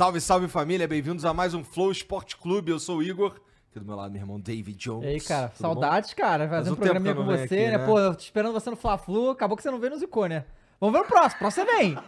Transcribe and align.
Salve, 0.00 0.18
salve 0.18 0.48
família, 0.48 0.88
bem-vindos 0.88 1.26
a 1.26 1.34
mais 1.34 1.52
um 1.52 1.62
Flow 1.62 1.92
Esporte 1.92 2.34
Clube. 2.34 2.70
Eu 2.70 2.78
sou 2.78 3.00
o 3.00 3.02
Igor, 3.02 3.38
aqui 3.68 3.78
do 3.78 3.84
meu 3.84 3.94
lado 3.94 4.10
meu 4.10 4.22
irmão 4.22 4.40
David 4.40 4.78
Jones. 4.78 5.04
E 5.04 5.08
aí, 5.08 5.20
cara, 5.20 5.48
Tudo 5.50 5.58
saudades, 5.60 6.14
cara, 6.14 6.48
fazer 6.48 6.70
um 6.70 6.74
programinha 6.74 7.14
com 7.14 7.22
você, 7.22 7.42
aqui, 7.42 7.54
né? 7.54 7.76
né? 7.76 7.84
Pô, 7.84 7.98
eu 7.98 8.14
tô 8.14 8.22
esperando 8.22 8.54
você 8.54 8.70
no 8.70 8.76
Fla-Flu, 8.76 9.28
acabou 9.28 9.58
que 9.58 9.62
você 9.62 9.70
não 9.70 9.78
veio 9.78 9.92
no 9.92 9.98
Zicô, 9.98 10.24
né? 10.24 10.46
Vamos 10.80 10.98
ver 10.98 11.04
o 11.04 11.06
próximo, 11.06 11.36
o 11.36 11.38
próximo 11.40 11.66
você 11.66 11.76
vem. 11.76 11.98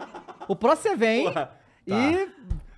O 0.48 0.56
próximo 0.56 0.88
você 0.88 0.97
vem 0.97 1.24
Porra, 1.24 1.47
tá. 1.47 1.55
e 1.86 2.30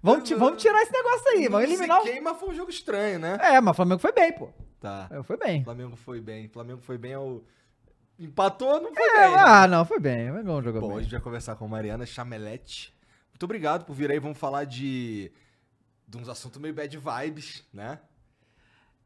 vamos, 0.02 0.28
vamos 0.30 0.60
tirar 0.60 0.82
esse 0.82 0.92
negócio 0.92 1.28
aí, 1.28 1.44
bom? 1.44 1.50
vamos 1.52 1.70
eliminar 1.70 2.00
o... 2.00 2.02
Queima 2.02 2.34
foi 2.34 2.48
um 2.48 2.54
jogo 2.54 2.70
estranho, 2.70 3.20
né? 3.20 3.38
É, 3.40 3.60
mas 3.60 3.70
o 3.70 3.74
Flamengo 3.76 4.00
foi 4.00 4.10
bem, 4.10 4.32
pô. 4.32 4.48
Tá. 4.80 5.06
É, 5.12 5.22
Foi 5.22 5.36
bem. 5.36 5.62
Flamengo 5.62 5.94
foi 5.94 6.20
bem. 6.20 6.48
Flamengo 6.48 6.80
foi 6.80 6.98
bem 6.98 7.14
ao... 7.14 7.40
Empatou, 8.18 8.80
não 8.80 8.92
foi 8.92 9.04
É, 9.04 9.20
bem. 9.28 9.30
né? 9.30 9.42
ah, 9.46 9.68
não, 9.68 9.84
foi 9.84 10.00
bem. 10.00 10.32
O 10.32 10.34
Mengão 10.34 10.60
jogou 10.60 10.80
Bom, 10.80 10.90
a 10.90 10.94
bem. 10.94 11.04
gente 11.04 11.12
vai 11.12 11.20
conversar 11.20 11.54
com 11.54 11.68
Mariana 11.68 12.04
Chamelete. 12.04 12.92
Muito 13.34 13.42
obrigado 13.42 13.84
por 13.84 13.94
vir 13.94 14.10
aí. 14.12 14.18
Vamos 14.20 14.38
falar 14.38 14.64
de, 14.64 15.30
de 16.06 16.16
uns 16.16 16.28
assuntos 16.28 16.60
meio 16.60 16.72
bad 16.72 16.96
vibes, 16.96 17.66
né? 17.72 17.98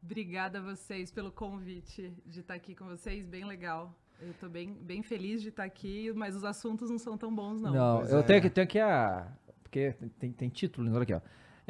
Obrigada 0.03 0.59
a 0.59 0.61
vocês 0.61 1.11
pelo 1.11 1.31
convite 1.31 2.13
de 2.25 2.41
estar 2.41 2.53
aqui 2.53 2.75
com 2.75 2.85
vocês, 2.85 3.25
bem 3.25 3.43
legal. 3.43 3.93
Eu 4.21 4.33
tô 4.35 4.47
bem, 4.47 4.71
bem 4.73 5.01
feliz 5.01 5.41
de 5.41 5.49
estar 5.49 5.63
aqui, 5.63 6.11
mas 6.13 6.35
os 6.35 6.43
assuntos 6.43 6.89
não 6.91 6.99
são 6.99 7.17
tão 7.17 7.33
bons, 7.33 7.59
não. 7.59 7.73
Não, 7.73 7.97
Pois 7.99 8.11
eu 8.11 8.19
é. 8.19 8.23
tenho 8.23 8.39
aqui, 8.39 8.49
tenho 8.49 8.65
aqui 8.65 8.79
a... 8.79 9.27
Porque 9.63 9.91
tem- 9.93 10.09
tem, 10.09 10.31
tem 10.31 10.49
título, 10.49 10.91
olha 10.93 11.03
aqui, 11.03 11.13
ó. 11.13 11.21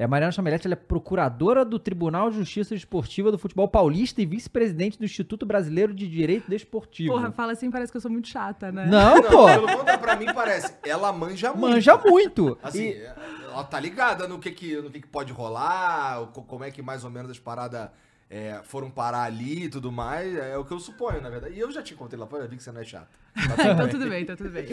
É, 0.02 0.08
Mariana 0.08 0.32
Chamelete, 0.32 0.66
ela 0.66 0.76
é 0.76 0.78
procuradora 0.78 1.66
do 1.66 1.78
Tribunal 1.78 2.30
de 2.30 2.38
Justiça 2.38 2.74
Desportiva 2.74 3.34
do 3.34 3.38
Futebol 3.38 3.68
Paulista 3.68 4.22
e 4.22 4.26
vice-presidente 4.26 4.98
do 4.98 5.04
Instituto 5.04 5.46
Brasileiro 5.46 5.94
de 5.94 6.08
Direito 6.08 6.50
Desportivo. 6.50 7.12
Porra, 7.12 7.34
fala 7.34 7.52
assim, 7.52 7.70
parece 7.70 7.92
que 7.92 7.98
eu 7.98 8.02
sou 8.02 8.10
muito 8.10 8.30
chata, 8.30 8.72
né? 8.72 8.86
Não, 8.86 9.16
Não, 9.16 9.24
pô. 9.24 9.46
pelo 9.48 9.68
contrário, 9.68 10.00
pra 10.02 10.16
mim 10.16 10.28
parece. 10.34 10.74
Ela 10.86 11.12
manja 11.12 11.50
muito. 11.52 11.60
Manja 11.74 11.98
muito. 11.98 12.58
Assim, 12.64 12.92
E- 12.92 13.10
ela 13.52 13.62
tá 13.66 13.78
ligada 13.78 14.26
no 14.26 14.40
que 14.40 14.52
que, 14.52 14.78
no 14.78 14.90
que, 14.90 15.02
que 15.02 15.08
pode 15.08 15.34
rolar, 15.34 16.28
co- 16.28 16.44
como 16.44 16.64
é 16.64 16.72
que 16.72 16.82
mais 16.82 17.04
ou 17.04 17.10
menos 17.10 17.30
as 17.30 17.38
paradas 17.40 17.90
é, 18.30 18.62
foram 18.64 18.90
parar 18.90 19.24
ali 19.24 19.66
e 19.66 19.70
tudo 19.70 19.92
mais. 19.92 20.34
É 20.34 20.58
o 20.58 20.64
que 20.64 20.72
eu 20.72 20.80
suponho, 20.80 21.20
na 21.22 21.30
verdade. 21.30 21.56
E 21.56 21.60
eu 21.60 21.70
já 21.74 21.84
te 21.84 21.94
contei 21.94 22.18
lá 22.18 22.26
fora, 22.26 22.48
vi 22.48 22.56
que 22.56 22.64
você 22.64 22.72
não 22.72 22.80
é 22.80 22.86
chato. 22.86 23.10
então 23.36 23.90
tudo 23.90 24.08
bem, 24.08 24.24
então 24.24 24.38
tudo 24.38 24.50
bem. 24.50 24.66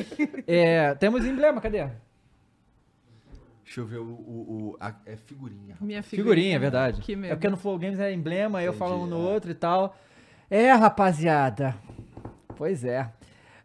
É, 0.46 0.94
temos 0.94 1.24
emblema, 1.24 1.60
cadê? 1.60 1.88
Deixa 3.66 3.80
eu 3.80 3.86
ver 3.86 3.98
o. 3.98 4.04
o, 4.04 4.70
o- 4.72 4.76
a- 4.80 4.94
é 5.04 5.16
figurinha. 5.16 5.76
Minha 5.80 6.00
Figurinha, 6.02 6.02
figurinha. 6.02 6.56
é 6.56 6.58
verdade. 6.58 7.00
Que 7.02 7.12
é 7.12 7.16
medo. 7.16 7.34
porque 7.34 7.48
no 7.50 7.56
Flow 7.56 7.76
Games 7.78 7.98
é 7.98 8.12
emblema, 8.12 8.60
aí 8.60 8.64
eu 8.64 8.72
Entendi, 8.72 8.78
falo 8.90 9.02
um 9.02 9.06
no 9.06 9.16
é. 9.28 9.32
outro 9.32 9.50
e 9.50 9.54
tal. 9.54 9.94
É, 10.48 10.70
rapaziada. 10.72 11.74
Pois 12.56 12.84
é. 12.84 13.10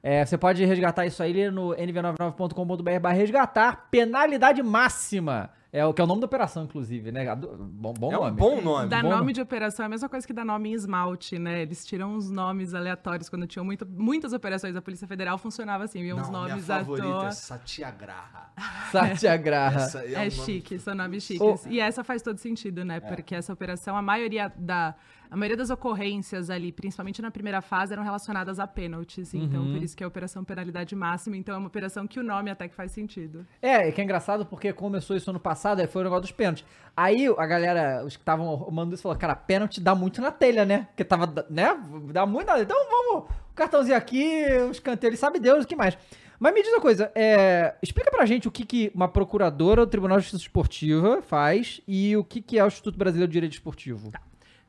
É, 0.03 0.25
você 0.25 0.35
pode 0.39 0.65
resgatar 0.65 1.05
isso 1.05 1.21
aí 1.21 1.49
no 1.51 1.69
nv99.com.br 1.75 2.99
barra 2.99 3.15
resgatar. 3.15 3.87
Penalidade 3.91 4.63
máxima. 4.63 5.51
É 5.73 5.85
o 5.85 5.93
que 5.93 6.01
é 6.01 6.03
o 6.03 6.07
nome 6.07 6.19
da 6.19 6.25
operação, 6.25 6.65
inclusive, 6.65 7.13
né? 7.13 7.33
Bom, 7.33 7.93
bom 7.93 8.11
é 8.11 8.17
um 8.17 8.21
nome. 8.25 8.37
bom 8.37 8.61
nome. 8.61 8.89
Dar 8.89 9.01
bom 9.01 9.07
nome 9.09 9.21
nome. 9.21 9.33
de 9.33 9.39
operação 9.41 9.83
é 9.83 9.85
a 9.85 9.89
mesma 9.89 10.09
coisa 10.09 10.27
que 10.27 10.33
dar 10.33 10.43
nome 10.43 10.69
em 10.69 10.73
esmalte, 10.73 11.39
né? 11.39 11.61
Eles 11.61 11.85
tiram 11.85 12.13
uns 12.13 12.29
nomes 12.29 12.73
aleatórios. 12.73 13.29
Quando 13.29 13.47
tinham 13.47 13.63
muito- 13.63 13.87
muitas 13.87 14.33
operações 14.33 14.73
da 14.73 14.81
Polícia 14.81 15.07
Federal, 15.07 15.37
funcionava 15.37 15.85
assim. 15.85 15.99
Iam 16.01 16.19
uns 16.19 16.27
minha 16.29 16.41
nomes 16.49 16.69
à 16.69 16.79
favorita 16.79 17.07
toa. 17.07 17.27
é 17.27 17.31
Satyagraha. 17.31 18.51
Satyagraha. 18.91 19.79
Essa 19.79 19.99
é, 20.05 20.11
É, 20.13 20.17
um 20.17 20.19
nome- 20.23 20.31
chique, 20.31 20.77
são 20.77 20.93
nomes 20.93 21.23
chiques. 21.23 21.65
Ô. 21.65 21.69
E 21.69 21.79
essa 21.79 22.03
faz 22.03 22.21
todo 22.21 22.37
sentido, 22.37 22.83
né? 22.83 22.99
Porque 22.99 23.33
essa 23.33 23.53
operação, 23.53 23.95
a 23.95 24.01
maioria 24.01 24.51
da. 24.57 24.93
A 25.31 25.37
maioria 25.37 25.55
das 25.55 25.69
ocorrências 25.69 26.49
ali, 26.49 26.73
principalmente 26.73 27.21
na 27.21 27.31
primeira 27.31 27.61
fase, 27.61 27.93
eram 27.93 28.03
relacionadas 28.03 28.59
a 28.59 28.67
pênaltis. 28.67 29.33
Então, 29.33 29.63
por 29.71 29.81
isso 29.81 29.95
que 29.95 30.03
é 30.03 30.05
a 30.05 30.07
operação 30.09 30.43
penalidade 30.43 30.93
máxima. 30.93 31.37
Então, 31.37 31.55
é 31.55 31.57
uma 31.57 31.67
operação 31.67 32.05
que 32.05 32.19
o 32.19 32.23
nome 32.23 32.51
até 32.51 32.67
que 32.67 32.75
faz 32.75 32.91
sentido. 32.91 33.47
É, 33.61 33.87
e 33.87 33.93
que 33.93 34.01
é 34.01 34.03
engraçado 34.03 34.45
porque 34.45 34.73
começou 34.73 35.15
isso 35.15 35.29
ano 35.29 35.39
passado, 35.39 35.79
aí 35.79 35.87
foi 35.87 36.01
o 36.01 36.03
negócio 36.03 36.23
dos 36.23 36.33
pênaltis. 36.33 36.65
Aí 36.97 37.33
a 37.37 37.45
galera, 37.45 38.03
os 38.05 38.17
que 38.17 38.21
estavam 38.21 38.53
arrumando 38.53 38.93
isso, 38.93 39.03
falou, 39.03 39.17
cara, 39.17 39.33
pênalti 39.33 39.79
dá 39.79 39.95
muito 39.95 40.21
na 40.21 40.31
telha, 40.31 40.65
né? 40.65 40.87
Porque 40.87 41.05
tava, 41.05 41.45
né? 41.49 41.79
Dá 42.11 42.25
muito 42.25 42.47
na 42.47 42.55
telha. 42.55 42.63
Então 42.63 42.77
vamos, 42.89 43.29
o 43.51 43.55
cartãozinho 43.55 43.95
aqui, 43.95 44.45
os 44.69 44.81
canteiros, 44.81 45.17
sabe 45.17 45.39
Deus 45.39 45.63
o 45.63 45.67
que 45.67 45.77
mais. 45.77 45.97
Mas 46.37 46.53
me 46.53 46.61
diz 46.61 46.73
uma 46.73 46.81
coisa, 46.81 47.09
é, 47.15 47.75
explica 47.81 48.11
pra 48.11 48.25
gente 48.25 48.49
o 48.49 48.51
que, 48.51 48.65
que 48.65 48.91
uma 48.93 49.07
procuradora 49.07 49.85
do 49.85 49.89
Tribunal 49.89 50.17
de 50.17 50.23
Justiça 50.23 50.43
Esportiva 50.43 51.21
faz 51.21 51.79
e 51.87 52.17
o 52.17 52.23
que, 52.25 52.41
que 52.41 52.59
é 52.59 52.63
o 52.65 52.67
Instituto 52.67 52.97
Brasileiro 52.97 53.29
de 53.29 53.33
Direito 53.33 53.53
Esportivo. 53.53 54.11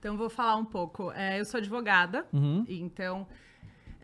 Então, 0.03 0.15
eu 0.15 0.19
vou 0.19 0.29
falar 0.29 0.57
um 0.57 0.65
pouco. 0.65 1.13
É, 1.13 1.39
eu 1.39 1.45
sou 1.45 1.59
advogada, 1.59 2.27
Uhum. 2.33 2.65
então. 2.69 3.25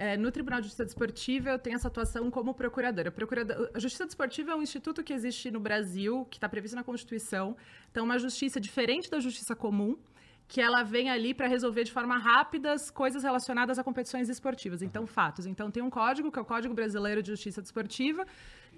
é, 0.01 0.17
no 0.17 0.31
Tribunal 0.31 0.61
de 0.61 0.67
Justiça 0.67 0.85
Desportiva, 0.85 1.51
eu 1.51 1.59
tenho 1.59 1.75
essa 1.75 1.89
atuação 1.89 2.31
como 2.31 2.55
procuradora. 2.55 3.11
Procuradora- 3.11 3.69
A 3.75 3.81
Justiça 3.81 4.07
Desportiva 4.07 4.53
é 4.53 4.55
um 4.55 4.63
instituto 4.63 5.03
que 5.03 5.13
existe 5.13 5.51
no 5.51 5.59
Brasil, 5.59 6.25
que 6.31 6.37
está 6.37 6.49
previsto 6.49 6.77
na 6.77 6.85
Constituição. 6.85 7.57
Então, 7.91 8.05
uma 8.05 8.17
justiça 8.17 8.61
diferente 8.61 9.11
da 9.11 9.19
justiça 9.19 9.57
comum, 9.57 9.99
que 10.47 10.61
ela 10.61 10.85
vem 10.85 11.11
ali 11.11 11.35
para 11.35 11.49
resolver 11.49 11.83
de 11.83 11.91
forma 11.91 12.17
rápida 12.17 12.73
as 12.75 12.93
coisas 12.93 13.25
relacionadas 13.25 13.77
a 13.77 13.83
competições 13.83 14.29
esportivas. 14.29 14.83
Então, 14.83 15.05
fatos. 15.05 15.47
Então, 15.47 15.69
tem 15.69 15.83
um 15.83 15.91
código, 15.91 16.31
que 16.31 16.39
é 16.39 16.43
o 16.43 16.45
Código 16.45 16.73
Brasileiro 16.75 17.21
de 17.21 17.31
Justiça 17.33 17.61
Desportiva, 17.61 18.25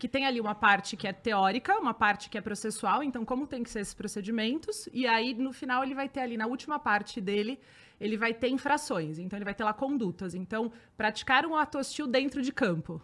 que 0.00 0.08
tem 0.08 0.24
ali 0.26 0.40
uma 0.40 0.54
parte 0.54 0.96
que 0.96 1.06
é 1.06 1.12
teórica, 1.12 1.78
uma 1.78 1.92
parte 1.92 2.30
que 2.30 2.38
é 2.38 2.40
processual, 2.40 3.02
então 3.02 3.22
como 3.22 3.46
tem 3.46 3.62
que 3.62 3.70
ser 3.70 3.80
esses 3.80 3.92
procedimentos, 3.92 4.88
e 4.94 5.06
aí 5.06 5.34
no 5.34 5.52
final 5.52 5.84
ele 5.84 5.94
vai 5.94 6.08
ter 6.08 6.20
ali, 6.20 6.38
na 6.38 6.46
última 6.46 6.78
parte 6.78 7.20
dele, 7.20 7.60
ele 8.00 8.16
vai 8.16 8.32
ter 8.32 8.48
infrações, 8.48 9.18
então 9.18 9.36
ele 9.36 9.44
vai 9.44 9.54
ter 9.54 9.62
lá 9.62 9.74
condutas. 9.74 10.34
Então, 10.34 10.72
praticar 10.96 11.44
um 11.44 11.54
ato 11.54 11.76
hostil 11.76 12.06
dentro 12.06 12.40
de 12.40 12.50
campo. 12.50 13.00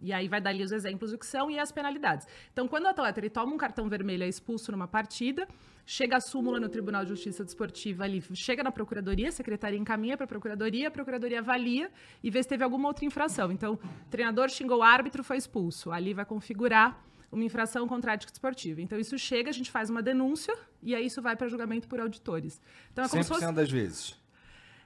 E 0.00 0.12
aí 0.12 0.28
vai 0.28 0.40
dar 0.40 0.50
ali 0.50 0.62
os 0.62 0.72
exemplos 0.72 1.10
do 1.10 1.18
que 1.18 1.26
são 1.26 1.50
e 1.50 1.58
as 1.58 1.72
penalidades. 1.72 2.26
Então, 2.52 2.68
quando 2.68 2.84
o 2.84 2.88
atleta 2.88 3.18
ele 3.20 3.30
toma 3.30 3.52
um 3.52 3.58
cartão 3.58 3.88
vermelho 3.88 4.22
é 4.22 4.28
expulso 4.28 4.70
numa 4.70 4.86
partida, 4.86 5.46
chega 5.84 6.16
a 6.16 6.20
súmula 6.20 6.60
no 6.60 6.68
Tribunal 6.68 7.02
de 7.04 7.10
Justiça 7.10 7.44
Desportiva 7.44 8.04
ali, 8.04 8.22
chega 8.34 8.62
na 8.62 8.70
Procuradoria, 8.70 9.28
a 9.28 9.32
Secretaria 9.32 9.78
encaminha 9.78 10.16
para 10.16 10.24
a 10.24 10.28
Procuradoria, 10.28 10.88
a 10.88 10.90
Procuradoria 10.90 11.40
avalia 11.40 11.90
e 12.22 12.30
vê 12.30 12.42
se 12.42 12.48
teve 12.48 12.62
alguma 12.62 12.88
outra 12.88 13.04
infração. 13.04 13.50
Então, 13.50 13.74
o 13.74 14.10
treinador 14.10 14.48
xingou 14.48 14.78
o 14.78 14.82
árbitro, 14.82 15.24
foi 15.24 15.36
expulso. 15.36 15.90
Ali 15.90 16.14
vai 16.14 16.24
configurar 16.24 17.02
uma 17.30 17.44
infração 17.44 17.86
contra 17.86 18.12
a 18.12 18.14
ética 18.14 18.30
desportiva. 18.30 18.80
Então, 18.80 18.98
isso 18.98 19.18
chega, 19.18 19.50
a 19.50 19.52
gente 19.52 19.70
faz 19.70 19.90
uma 19.90 20.02
denúncia 20.02 20.54
e 20.82 20.94
aí 20.94 21.06
isso 21.06 21.20
vai 21.20 21.36
para 21.36 21.48
julgamento 21.48 21.88
por 21.88 22.00
auditores. 22.00 22.60
Então, 22.92 23.04
é 23.04 23.08
como 23.08 23.22
se 23.22 23.30
100% 23.30 23.34
fosse... 23.34 23.52
das 23.52 23.70
vezes. 23.70 24.27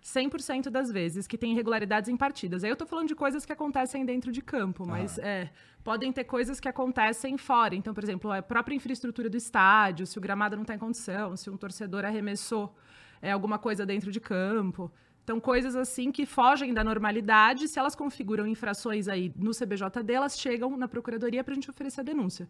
100% 0.02 0.68
das 0.68 0.90
vezes 0.90 1.26
que 1.26 1.38
tem 1.38 1.52
irregularidades 1.52 2.08
em 2.08 2.16
partidas. 2.16 2.64
Aí 2.64 2.70
eu 2.70 2.76
tô 2.76 2.84
falando 2.84 3.08
de 3.08 3.14
coisas 3.14 3.46
que 3.46 3.52
acontecem 3.52 4.04
dentro 4.04 4.32
de 4.32 4.42
campo, 4.42 4.84
mas 4.86 5.18
é, 5.18 5.50
podem 5.84 6.12
ter 6.12 6.24
coisas 6.24 6.58
que 6.58 6.68
acontecem 6.68 7.38
fora. 7.38 7.74
Então, 7.74 7.94
por 7.94 8.02
exemplo, 8.02 8.32
a 8.32 8.42
própria 8.42 8.74
infraestrutura 8.74 9.30
do 9.30 9.36
estádio, 9.36 10.06
se 10.06 10.18
o 10.18 10.20
gramado 10.20 10.56
não 10.56 10.62
está 10.62 10.74
em 10.74 10.78
condição, 10.78 11.36
se 11.36 11.48
um 11.48 11.56
torcedor 11.56 12.04
arremessou 12.04 12.74
é, 13.20 13.30
alguma 13.30 13.58
coisa 13.58 13.86
dentro 13.86 14.10
de 14.10 14.18
campo. 14.18 14.90
Então, 15.22 15.38
coisas 15.38 15.76
assim 15.76 16.10
que 16.10 16.26
fogem 16.26 16.74
da 16.74 16.82
normalidade, 16.82 17.69
se 17.69 17.78
elas 17.78 17.94
configuram 17.94 18.44
infrações 18.44 19.06
aí 19.06 19.32
no 19.36 19.52
CBJD, 19.52 20.12
elas 20.12 20.36
chegam 20.36 20.76
na 20.76 20.88
procuradoria 20.88 21.44
para 21.44 21.52
a 21.52 21.54
gente 21.54 21.70
oferecer 21.70 22.00
a 22.00 22.04
denúncia. 22.04 22.48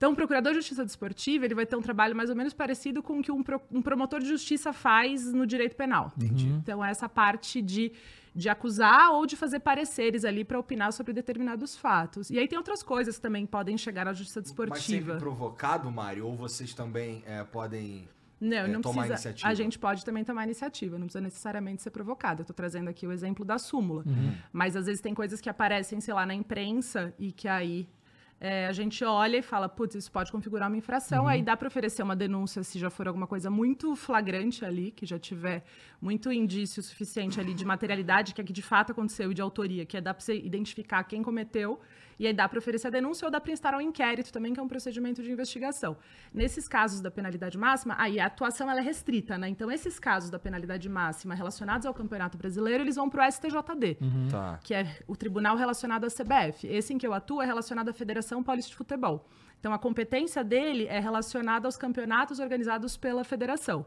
Então, 0.00 0.12
o 0.12 0.16
procurador 0.16 0.52
de 0.52 0.60
justiça 0.60 0.82
desportiva 0.82 1.44
ele 1.44 1.54
vai 1.54 1.66
ter 1.66 1.76
um 1.76 1.82
trabalho 1.82 2.16
mais 2.16 2.30
ou 2.30 2.34
menos 2.34 2.54
parecido 2.54 3.02
com 3.02 3.18
o 3.18 3.22
que 3.22 3.30
um, 3.30 3.42
pro- 3.42 3.60
um 3.70 3.82
promotor 3.82 4.18
de 4.18 4.26
justiça 4.26 4.72
faz 4.72 5.30
no 5.30 5.46
direito 5.46 5.76
penal. 5.76 6.10
Então, 6.18 6.82
essa 6.82 7.06
parte 7.06 7.60
de, 7.60 7.92
de 8.34 8.48
acusar 8.48 9.10
ou 9.12 9.26
de 9.26 9.36
fazer 9.36 9.60
pareceres 9.60 10.24
ali 10.24 10.42
para 10.42 10.58
opinar 10.58 10.90
sobre 10.94 11.12
determinados 11.12 11.76
fatos. 11.76 12.30
E 12.30 12.38
aí 12.38 12.48
tem 12.48 12.56
outras 12.56 12.82
coisas 12.82 13.16
que 13.16 13.20
também 13.20 13.44
podem 13.44 13.76
chegar 13.76 14.08
à 14.08 14.14
justiça 14.14 14.40
Mas 14.40 14.48
desportiva. 14.48 15.12
sempre 15.12 15.18
provocado, 15.18 15.90
Mário? 15.90 16.26
Ou 16.26 16.34
vocês 16.34 16.72
também 16.72 17.22
é, 17.26 17.44
podem. 17.44 18.08
Não, 18.40 18.56
é, 18.56 18.68
não 18.68 18.80
tomar 18.80 19.02
precisa. 19.02 19.12
iniciativa. 19.28 19.48
A 19.48 19.52
gente 19.52 19.78
pode 19.78 20.02
também 20.02 20.24
tomar 20.24 20.44
iniciativa, 20.44 20.96
não 20.98 21.08
precisa 21.08 21.20
necessariamente 21.20 21.82
ser 21.82 21.90
provocado. 21.90 22.40
Eu 22.40 22.46
tô 22.46 22.54
trazendo 22.54 22.88
aqui 22.88 23.06
o 23.06 23.12
exemplo 23.12 23.44
da 23.44 23.58
súmula. 23.58 24.02
Mas 24.50 24.76
às 24.76 24.86
vezes 24.86 25.02
tem 25.02 25.12
coisas 25.12 25.42
que 25.42 25.50
aparecem, 25.50 26.00
sei 26.00 26.14
lá, 26.14 26.24
na 26.24 26.32
imprensa 26.34 27.12
e 27.18 27.32
que 27.32 27.46
aí 27.46 27.86
é, 28.40 28.66
a 28.66 28.72
gente 28.72 29.04
olha 29.04 29.36
e 29.36 29.42
fala, 29.42 29.68
putz, 29.68 29.94
isso 29.94 30.10
pode 30.10 30.32
configurar 30.32 30.68
uma 30.68 30.76
infração. 30.76 31.28
Aí 31.28 31.42
dá 31.42 31.54
para 31.58 31.68
oferecer 31.68 32.02
uma 32.02 32.16
denúncia 32.16 32.62
se 32.62 32.78
já 32.78 32.88
for 32.88 33.06
alguma 33.06 33.26
coisa 33.26 33.50
muito 33.50 33.94
flagrante 33.94 34.64
ali, 34.64 34.90
que 34.90 35.04
já 35.04 35.18
tiver 35.18 35.62
muito 36.00 36.32
indício 36.32 36.82
suficiente 36.82 37.38
ali 37.38 37.52
de 37.52 37.66
materialidade, 37.66 38.32
que 38.32 38.40
é 38.40 38.44
que 38.44 38.52
de 38.52 38.62
fato 38.62 38.92
aconteceu 38.92 39.30
e 39.30 39.34
de 39.34 39.42
autoria, 39.42 39.84
que 39.84 39.94
é 39.94 40.00
dá 40.00 40.14
para 40.14 40.24
você 40.24 40.34
identificar 40.34 41.04
quem 41.04 41.22
cometeu. 41.22 41.78
E 42.20 42.26
aí 42.26 42.34
dá 42.34 42.46
para 42.46 42.58
oferecer 42.58 42.88
a 42.88 42.90
denúncia 42.90 43.24
ou 43.24 43.30
dá 43.30 43.40
para 43.40 43.50
instar 43.50 43.74
um 43.74 43.80
inquérito 43.80 44.30
também, 44.30 44.52
que 44.52 44.60
é 44.60 44.62
um 44.62 44.68
procedimento 44.68 45.22
de 45.22 45.32
investigação. 45.32 45.96
Nesses 46.34 46.68
casos 46.68 47.00
da 47.00 47.10
penalidade 47.10 47.56
máxima, 47.56 47.94
aí 47.98 48.20
a 48.20 48.26
atuação 48.26 48.70
ela 48.70 48.78
é 48.78 48.82
restrita, 48.82 49.38
né? 49.38 49.48
Então, 49.48 49.70
esses 49.70 49.98
casos 49.98 50.28
da 50.28 50.38
penalidade 50.38 50.86
máxima 50.86 51.34
relacionados 51.34 51.86
ao 51.86 51.94
Campeonato 51.94 52.36
Brasileiro, 52.36 52.84
eles 52.84 52.96
vão 52.96 53.08
para 53.08 53.26
o 53.26 53.32
STJD, 53.32 53.96
Tá. 54.30 54.60
que 54.62 54.74
é 54.74 54.98
o 55.08 55.16
tribunal 55.16 55.56
relacionado 55.56 56.04
à 56.04 56.08
CBF. 56.10 56.66
Esse 56.66 56.92
em 56.92 56.98
que 56.98 57.06
eu 57.06 57.14
atuo 57.14 57.40
é 57.40 57.46
relacionado 57.46 57.88
à 57.88 57.92
Federação 57.94 58.42
Paulista 58.42 58.70
de 58.70 58.76
Futebol. 58.76 59.26
Então, 59.58 59.72
a 59.72 59.78
competência 59.78 60.44
dele 60.44 60.84
é 60.88 61.00
relacionada 61.00 61.66
aos 61.66 61.78
campeonatos 61.78 62.38
organizados 62.38 62.98
pela 62.98 63.24
federação, 63.24 63.86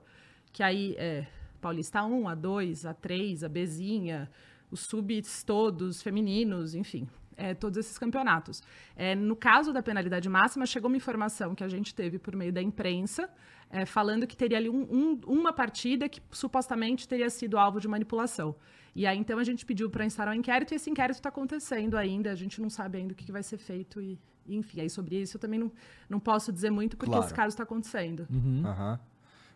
que 0.52 0.64
aí 0.64 0.96
é 0.98 1.28
Paulista 1.62 2.00
A1, 2.00 2.24
A2, 2.36 2.92
A3, 2.92 3.44
A 3.44 3.48
Bzinha, 3.50 4.28
os 4.72 4.80
subs 4.80 5.44
todos, 5.44 6.02
femininos, 6.02 6.74
enfim. 6.74 7.08
É, 7.38 7.54
todos 7.54 7.78
esses 7.78 7.98
campeonatos. 7.98 8.62
É, 8.96 9.16
no 9.16 9.36
caso 9.36 9.72
da 9.74 9.82
penalidade 9.84 10.28
máxima, 10.30 10.66
chegou 10.66 10.90
uma 10.90 10.98
informação 10.98 11.54
que 11.56 11.64
a 11.64 11.68
gente 11.70 11.94
teve 11.94 12.18
por 12.20 12.36
meio 12.36 12.52
da 12.54 12.62
imprensa, 12.62 13.30
é, 13.70 13.86
falando 13.86 14.28
que 14.28 14.36
teria 14.38 14.58
ali 14.58 14.70
um- 14.70 14.88
um- 14.92 15.20
uma 15.26 15.52
partida 15.52 16.08
que 16.08 16.22
supostamente 16.32 17.08
teria 17.08 17.30
sido 17.30 17.58
alvo 17.58 17.80
de 17.80 17.88
manipulação. 17.88 18.56
E 18.96 19.08
aí, 19.08 19.18
então, 19.18 19.40
a 19.40 19.44
gente 19.44 19.66
pediu 19.66 19.90
para 19.90 20.06
instaurar 20.06 20.36
um 20.36 20.38
inquérito 20.38 20.72
e 20.72 20.76
esse 20.76 20.90
inquérito 20.90 21.16
está 21.16 21.30
acontecendo 21.30 21.98
ainda. 21.98 22.32
A 22.32 22.36
gente 22.36 22.62
não 22.62 22.70
sabe 22.70 23.00
ainda 23.00 23.14
o 23.14 23.16
que, 23.16 23.26
que 23.26 23.32
vai 23.32 23.42
ser 23.42 23.58
feito 23.58 24.00
e, 24.00 24.20
enfim, 24.48 24.82
aí 24.82 24.90
sobre 24.90 25.20
isso 25.20 25.38
eu 25.38 25.42
também 25.42 25.60
não, 25.60 25.72
não 26.08 26.20
posso 26.20 26.52
dizer 26.54 26.70
muito 26.70 26.96
porque 26.96 27.10
Claro. 27.12 27.26
esse 27.26 27.34
caso 27.34 27.48
está 27.50 27.64
acontecendo. 27.64 28.28
Aham. 28.64 29.00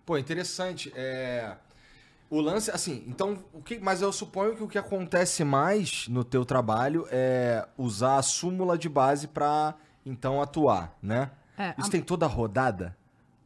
Pô, 0.03 0.17
interessante. 0.17 0.91
É... 0.95 1.55
O 2.29 2.41
lance, 2.41 2.69
assim, 2.71 3.03
então, 3.07 3.37
o 3.53 3.61
que... 3.61 3.79
mas 3.79 4.01
eu 4.01 4.11
suponho 4.11 4.55
que 4.55 4.63
o 4.63 4.67
que 4.67 4.77
acontece 4.77 5.43
mais 5.45 6.07
no 6.09 6.23
teu 6.23 6.43
trabalho 6.43 7.07
é 7.09 7.65
usar 7.77 8.17
a 8.17 8.21
súmula 8.21 8.77
de 8.77 8.89
base 8.89 9.27
pra, 9.27 9.75
então, 10.05 10.41
atuar, 10.41 10.93
né? 11.01 11.31
É, 11.57 11.73
Isso 11.77 11.87
a- 11.87 11.91
tem 11.91 12.01
toda 12.01 12.25
a 12.25 12.29
rodada? 12.29 12.95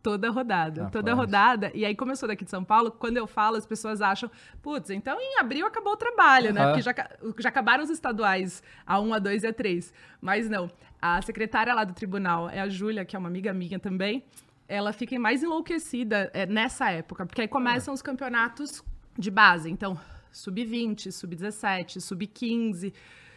Toda 0.04 0.32
rodada, 0.32 0.82
Rapaz. 0.86 0.92
toda 0.94 1.14
rodada. 1.14 1.72
E 1.76 1.86
aí, 1.86 1.96
como 1.96 2.12
eu 2.12 2.16
sou 2.16 2.28
daqui 2.28 2.44
de 2.44 2.50
São 2.50 2.64
Paulo, 2.64 2.90
quando 2.90 3.18
eu 3.18 3.28
falo, 3.28 3.56
as 3.56 3.68
pessoas 3.68 4.02
acham, 4.02 4.32
putz, 4.60 4.90
então 4.90 5.16
em 5.22 5.38
abril 5.40 5.64
acabou 5.68 5.94
o 5.94 5.98
trabalho, 5.98 6.52
né? 6.52 6.60
Aham. 6.62 6.70
Porque 6.72 6.82
já, 6.82 6.94
já 7.38 7.50
acabaram 7.50 7.84
os 7.84 7.90
estaduais, 7.92 8.64
a 8.84 9.00
1, 9.00 9.14
a 9.14 9.20
2 9.20 9.44
e 9.44 9.48
a 9.48 9.54
3. 9.54 9.94
Mas 10.20 10.50
não. 10.50 10.72
A 11.00 11.22
secretária 11.22 11.72
lá 11.76 11.84
do 11.84 11.94
tribunal 11.94 12.50
é 12.50 12.60
a 12.60 12.68
Júlia, 12.68 13.06
que 13.06 13.16
é 13.16 13.20
uma 13.20 13.30
amiga 13.30 13.54
minha 13.54 13.78
também. 13.78 14.24
Ela 14.72 14.94
fica 14.94 15.20
mais 15.20 15.44
enlouquecida 15.44 16.32
é, 16.34 16.46
nessa 16.46 16.90
época, 16.92 17.26
porque 17.26 17.42
aí 17.42 17.48
começam 17.48 17.94
os 17.94 18.02
campeonatos 18.02 18.82
de 19.18 19.30
base. 19.30 19.70
Então, 19.70 20.00
sub-20, 20.32 21.12
sub-17, 21.12 22.00
sub-15 22.00 22.94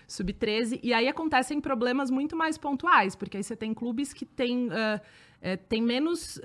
sub-13, 0.07 0.81
e 0.83 0.93
aí 0.93 1.09
acontecem 1.09 1.61
problemas 1.61 2.11
muito 2.11 2.37
mais 2.37 2.59
pontuais, 2.59 3.17
porque 3.17 3.37
aí 3.37 3.43
você 3.43 3.57
tem 3.57 3.73
clubes 3.73 4.13
que 4.13 4.25
têm, 4.25 4.69
ah, 4.71 5.01
eh, 5.41 5.57
têm 5.57 5.83
menos, 5.83 6.41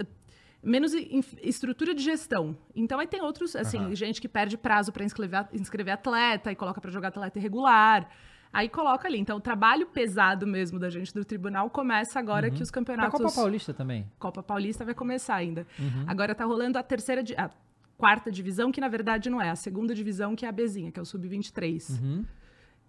menos 0.64 0.94
estrutura 1.42 1.94
de 1.94 2.02
gestão. 2.02 2.58
Então 2.76 3.00
aí 3.00 3.08
tem 3.08 3.22
outros, 3.22 3.56
assim, 3.56 3.94
gente 3.96 4.22
que 4.22 4.28
perde 4.28 4.58
prazo 4.58 4.92
para 4.92 5.04
inscrever, 5.04 5.48
inscrever 5.54 5.94
atleta 5.94 6.52
e 6.52 6.56
coloca 6.56 6.80
para 6.82 6.92
jogar 6.92 7.10
atleta 7.10 7.38
irregular. 7.38 8.10
Aí 8.52 8.68
coloca 8.68 9.08
ali. 9.08 9.20
Então, 9.20 9.38
o 9.38 9.40
trabalho 9.42 9.86
pesado 9.88 10.48
mesmo 10.48 10.80
da 10.80 10.90
gente 10.90 11.14
do 11.14 11.24
tribunal 11.24 11.70
começa 11.70 12.20
agora 12.20 12.50
que 12.50 12.64
os 12.64 12.70
Na 12.70 12.74
campeonatos. 12.74 13.12
Copa 13.20 13.32
Paulista 13.34 13.74
também. 13.74 14.10
Copa 14.18 14.42
Paulista 14.42 14.84
vai 14.84 14.94
começar 14.96 15.36
ainda. 15.36 15.68
Agora 16.08 16.34
tá 16.34 16.46
rolando 16.46 16.78
a 16.78 16.84
terceira, 16.84 17.22
di- 17.22 17.36
a 17.36 17.50
quarta 17.98 18.32
divisão, 18.32 18.72
que 18.72 18.82
na 18.82 18.88
verdade 18.88 19.30
não 19.30 19.40
é, 19.42 19.50
a 19.50 19.56
segunda 19.56 19.94
divisão, 19.94 20.36
que 20.36 20.46
é 20.46 20.50
a 20.50 20.52
Bezinha, 20.52 20.92
que 20.92 21.00
é 21.00 21.02
o 21.02 21.06
Sub-23. 21.06 22.26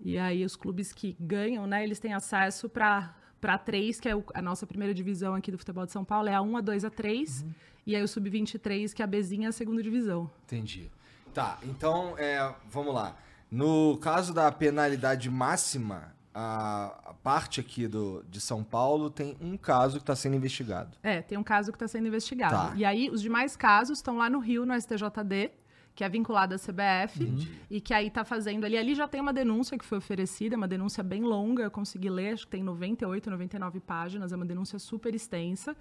E 0.01 0.17
aí 0.17 0.45
os 0.45 0.57
clubes 0.57 0.93
que 0.95 1.15
ganham, 1.21 1.67
né, 1.67 1.85
eles 1.85 1.99
têm 1.99 2.15
acesso 2.15 2.69
para 2.69 3.15
para 3.41 3.56
três, 3.56 3.99
que 3.99 4.06
é 4.06 4.15
o- 4.15 4.23
a 4.35 4.43
nossa 4.43 4.67
primeira 4.67 4.93
divisão 4.93 5.35
aqui 5.35 5.51
do 5.51 5.56
futebol 5.56 5.87
de 5.87 5.93
São 5.93 6.05
Paulo, 6.05 6.29
é 6.29 6.35
a 6.35 6.43
1, 6.43 6.59
a 6.59 6.61
2, 6.61 6.85
a 6.85 6.91
3. 6.91 7.43
E 7.87 7.97
aí 7.97 8.03
o 8.03 8.06
Sub-23, 8.09 8.93
que 8.93 9.01
é 9.01 9.05
a 9.05 9.09
Bezinha, 9.09 9.47
é 9.47 9.49
a 9.49 9.53
segunda 9.53 9.83
divisão. 9.83 10.31
Entendi. 10.45 10.91
Tá, 11.33 11.59
então, 11.63 12.15
é, 12.19 12.55
vamos 12.69 12.93
lá. 12.95 13.17
No 13.50 13.99
caso 13.99 14.32
da 14.32 14.50
penalidade 14.52 15.29
máxima, 15.29 16.14
a, 16.32 17.14
parte 17.23 17.61
aqui 17.61 17.87
do, 17.87 18.25
de 18.31 18.41
São 18.41 18.62
Paulo 18.62 19.11
tem 19.11 19.37
um 19.41 19.56
caso 19.56 19.97
que 19.97 20.02
está 20.02 20.17
sendo 20.17 20.37
investigado. 20.37 20.97
É, 21.02 21.20
tem 21.20 21.37
um 21.37 21.43
caso 21.43 21.70
que 21.70 21.76
está 21.76 21.88
sendo 21.88 22.08
investigado. 22.08 22.70
Tá. 22.70 22.73
E 22.76 22.85
aí, 22.85 23.11
os 23.11 23.20
demais 23.20 23.56
casos 23.56 23.99
estão 23.99 24.17
lá 24.17 24.31
no 24.31 24.38
Rio, 24.38 24.64
no 24.64 24.75
STJD, 24.81 25.50
que 25.94 26.05
é 26.05 26.08
vinculado 26.08 26.55
à 26.55 26.58
CBF, 26.58 27.49
e 27.69 27.81
que 27.81 27.93
aí 27.93 28.06
está 28.06 28.25
fazendo 28.25 28.64
ali. 28.64 28.79
Ali 28.79 28.94
já 28.94 29.06
tem 29.06 29.20
uma 29.20 29.32
denúncia 29.32 29.76
que 29.76 29.85
foi 29.85 29.99
oferecida, 29.99 30.56
uma 30.56 30.69
denúncia 30.69 31.03
bem 31.03 31.23
longa, 31.23 31.64
eu 31.64 31.70
consegui 31.70 32.08
ler, 32.08 32.35
acho 32.35 32.46
que 32.46 32.53
tem 32.53 32.62
98, 32.62 33.29
99 33.29 33.81
páginas, 33.81 34.32
é 34.32 34.37
uma 34.37 34.46
denúncia 34.46 34.79
super 34.79 35.14
extensa, 35.14 35.76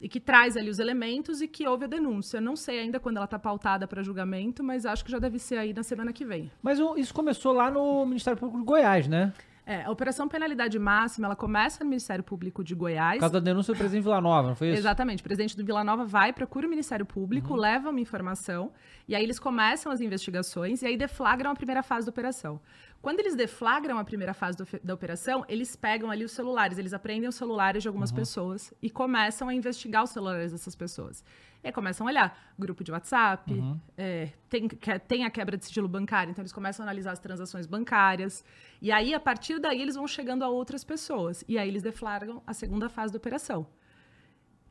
e 0.00 0.08
que 0.08 0.18
traz 0.18 0.56
ali 0.56 0.70
os 0.70 0.78
elementos 0.78 1.42
e 1.42 1.48
que 1.48 1.66
houve 1.66 1.84
a 1.84 1.88
denúncia. 1.88 2.40
Não 2.40 2.56
sei 2.56 2.80
ainda 2.80 2.98
quando 2.98 3.16
ela 3.16 3.26
está 3.26 3.38
pautada 3.38 3.86
para 3.86 4.02
julgamento, 4.02 4.64
mas 4.64 4.86
acho 4.86 5.04
que 5.04 5.10
já 5.10 5.18
deve 5.18 5.38
ser 5.38 5.56
aí 5.58 5.74
na 5.74 5.82
semana 5.82 6.12
que 6.12 6.24
vem. 6.24 6.50
Mas 6.62 6.78
isso 6.96 7.12
começou 7.12 7.52
lá 7.52 7.70
no 7.70 8.06
Ministério 8.06 8.38
Público 8.38 8.60
de 8.60 8.64
Goiás, 8.64 9.06
né? 9.06 9.32
É, 9.72 9.84
a 9.84 9.90
Operação 9.92 10.26
Penalidade 10.26 10.76
Máxima, 10.80 11.28
ela 11.28 11.36
começa 11.36 11.84
no 11.84 11.88
Ministério 11.90 12.24
Público 12.24 12.64
de 12.64 12.74
Goiás. 12.74 13.18
Por 13.18 13.20
causa 13.20 13.34
da 13.34 13.38
denúncia 13.38 13.72
do 13.72 13.76
presidente 13.78 14.02
Vila 14.02 14.20
Nova, 14.20 14.48
não 14.48 14.56
foi 14.56 14.70
isso? 14.70 14.78
Exatamente. 14.80 15.20
O 15.20 15.22
presidente 15.22 15.56
do 15.56 15.64
Vila 15.64 15.84
Nova 15.84 16.04
vai, 16.04 16.32
procura 16.32 16.66
o 16.66 16.70
Ministério 16.70 17.06
Público, 17.06 17.50
Uhum. 17.54 17.56
leva 17.60 17.90
uma 17.90 18.00
informação, 18.00 18.72
e 19.06 19.14
aí 19.14 19.22
eles 19.22 19.38
começam 19.38 19.92
as 19.92 20.00
investigações 20.00 20.82
e 20.82 20.86
aí 20.86 20.96
deflagram 20.96 21.52
a 21.52 21.54
primeira 21.54 21.84
fase 21.84 22.04
da 22.04 22.10
operação. 22.10 22.60
Quando 23.00 23.20
eles 23.20 23.36
deflagram 23.36 23.96
a 23.96 24.02
primeira 24.04 24.34
fase 24.34 24.58
do- 24.58 24.66
da 24.82 24.92
operação, 24.92 25.44
eles 25.48 25.76
pegam 25.76 26.10
ali 26.10 26.24
os 26.24 26.32
celulares, 26.32 26.76
eles 26.76 26.92
apreendem 26.92 27.28
os 27.28 27.36
celulares 27.36 27.80
de 27.80 27.88
Uhum. 27.88 27.92
algumas 27.92 28.10
pessoas 28.10 28.74
e 28.82 28.90
começam 28.90 29.48
a 29.48 29.54
investigar 29.54 30.02
os 30.02 30.10
celulares 30.10 30.50
dessas 30.50 30.74
pessoas. 30.74 31.22
E 31.62 31.66
aí 31.68 31.72
começam 31.72 32.06
a 32.06 32.10
olhar 32.10 32.52
grupo 32.58 32.82
de 32.82 32.90
WhatsApp, 32.90 33.52
Uhum. 33.52 33.78
é, 33.96 34.30
tem, 34.48 34.66
que- 34.66 34.98
tem 35.00 35.24
a 35.24 35.30
quebra 35.30 35.56
de 35.58 35.64
sigilo 35.66 35.86
bancário, 35.88 36.30
então 36.30 36.40
eles 36.42 36.52
começam 36.52 36.82
a 36.82 36.88
analisar 36.88 37.12
as 37.12 37.18
transações 37.18 37.66
bancárias. 37.66 38.42
E 38.80 38.90
aí, 38.90 39.12
a 39.12 39.20
partir 39.20 39.58
daí, 39.58 39.80
eles 39.82 39.94
vão 39.94 40.08
chegando 40.08 40.42
a 40.42 40.48
outras 40.48 40.82
pessoas. 40.84 41.44
E 41.46 41.58
aí 41.58 41.68
eles 41.68 41.82
deflagram 41.82 42.42
a 42.46 42.54
segunda 42.54 42.88
fase 42.88 43.12
da 43.12 43.18
operação. 43.18 43.66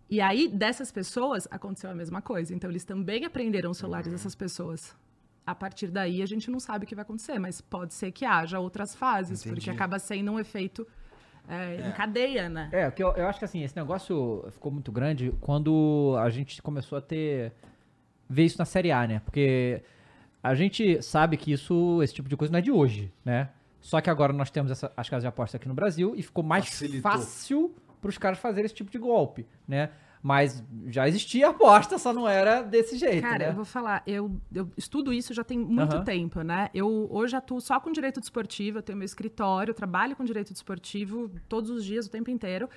E 0.09 0.19
aí, 0.19 0.47
dessas 0.47 0.91
pessoas, 0.91 1.47
aconteceu 1.51 1.89
a 1.91 1.94
mesma 1.94 2.21
coisa. 2.21 2.53
Então, 2.56 2.69
eles 2.69 2.83
também 2.83 3.24
aprenderam 3.25 3.69
os 3.69 3.77
celulares 3.77 4.12
dessas 4.12 4.33
pessoas. 4.33 4.95
A 5.45 5.53
partir 5.53 5.88
daí, 5.92 6.24
a 6.24 6.25
gente 6.25 6.50
não 6.50 6.59
sabe 6.59 6.85
o 6.85 6.88
que 6.88 6.95
vai 6.95 7.03
acontecer, 7.03 7.38
mas 7.38 7.62
pode 7.62 7.94
ser 7.94 8.12
que 8.12 8.25
haja 8.25 8.59
outras 8.59 8.95
fases, 8.95 9.42
Entendi. 9.42 9.56
porque 9.56 9.69
acaba 9.69 10.00
sendo 10.00 10.31
um 10.31 10.39
efeito 10.39 10.88
é, 11.50 11.88
em 11.88 11.92
cadeia, 11.92 12.48
né? 12.48 12.69
É, 12.72 12.92
que 12.92 13.04
eu, 13.04 13.12
eu 13.13 13.28
acho 13.28 13.40
que 13.40 13.46
assim, 13.46 13.63
esse 13.63 13.75
negócio 13.75 14.46
ficou 14.51 14.72
muito 14.72 14.92
grande 14.92 15.34
quando 15.42 16.16
a 16.19 16.30
gente 16.30 16.62
começou 16.62 16.98
a 16.98 17.01
ter. 17.01 17.51
ver 18.30 18.44
isso 18.46 18.57
na 18.60 18.66
Série 18.66 18.92
A, 18.92 19.07
né? 19.07 19.22
Porque 19.25 19.81
a 20.44 20.54
gente 20.56 21.01
sabe 21.01 21.36
que 21.38 21.51
isso, 21.51 22.01
esse 22.04 22.13
tipo 22.13 22.30
de 22.30 22.38
coisa 22.38 22.51
não 22.51 22.60
é 22.60 22.62
de 22.62 22.72
hoje, 22.72 23.12
né? 23.25 23.50
Só 23.81 24.00
que 24.01 24.10
agora 24.10 24.31
nós 24.33 24.50
temos 24.52 24.71
essa- 24.71 24.92
as 24.95 25.09
casas 25.09 25.23
de 25.23 25.28
aposta 25.28 25.57
aqui 25.57 25.68
no 25.68 25.73
Brasil 25.73 26.14
e 26.16 26.21
ficou 26.21 26.44
mais 26.44 26.66
Facilitou. 26.66 27.02
fácil 27.12 27.76
para 28.02 28.09
os 28.09 28.18
caras 28.18 28.38
fazerem 28.38 28.66
esse 28.66 28.76
tipo 28.76 28.92
de 28.92 28.97
golpe, 28.97 29.45
né? 29.68 29.90
Mas 30.21 30.61
já 30.88 31.07
existia 31.07 31.49
aposta, 31.49 31.97
só 31.97 32.11
não 32.11 32.28
era 32.28 32.61
desse 32.61 32.97
jeito, 32.97 33.21
Cara, 33.21 33.38
né? 33.38 33.49
eu 33.49 33.54
vou 33.54 33.64
falar, 33.64 34.04
eu, 34.06 34.30
eu 34.54 34.69
estudo 34.76 35.14
isso 35.14 35.33
já 35.33 35.45
tem 35.45 35.57
muito 35.57 35.95
Aham. 35.95 36.04
tempo, 36.04 36.42
né? 36.42 36.69
Eu 36.73 37.07
hoje 37.09 37.38
atuo 37.38 37.61
só 37.61 37.80
com 37.80 37.90
direito 37.90 38.19
desportivo, 38.19 38.80
eu 38.80 38.81
tenho 38.81 38.97
meu 38.97 39.06
escritório, 39.06 39.73
trabalho 39.73 40.18
com 40.18 40.26
direito 40.26 40.52
desportivo 40.52 41.31
todos 41.47 41.69
os 41.69 41.85
dias, 41.85 42.06
o 42.06 42.09
tempo 42.09 42.30
inteiro. 42.30 42.69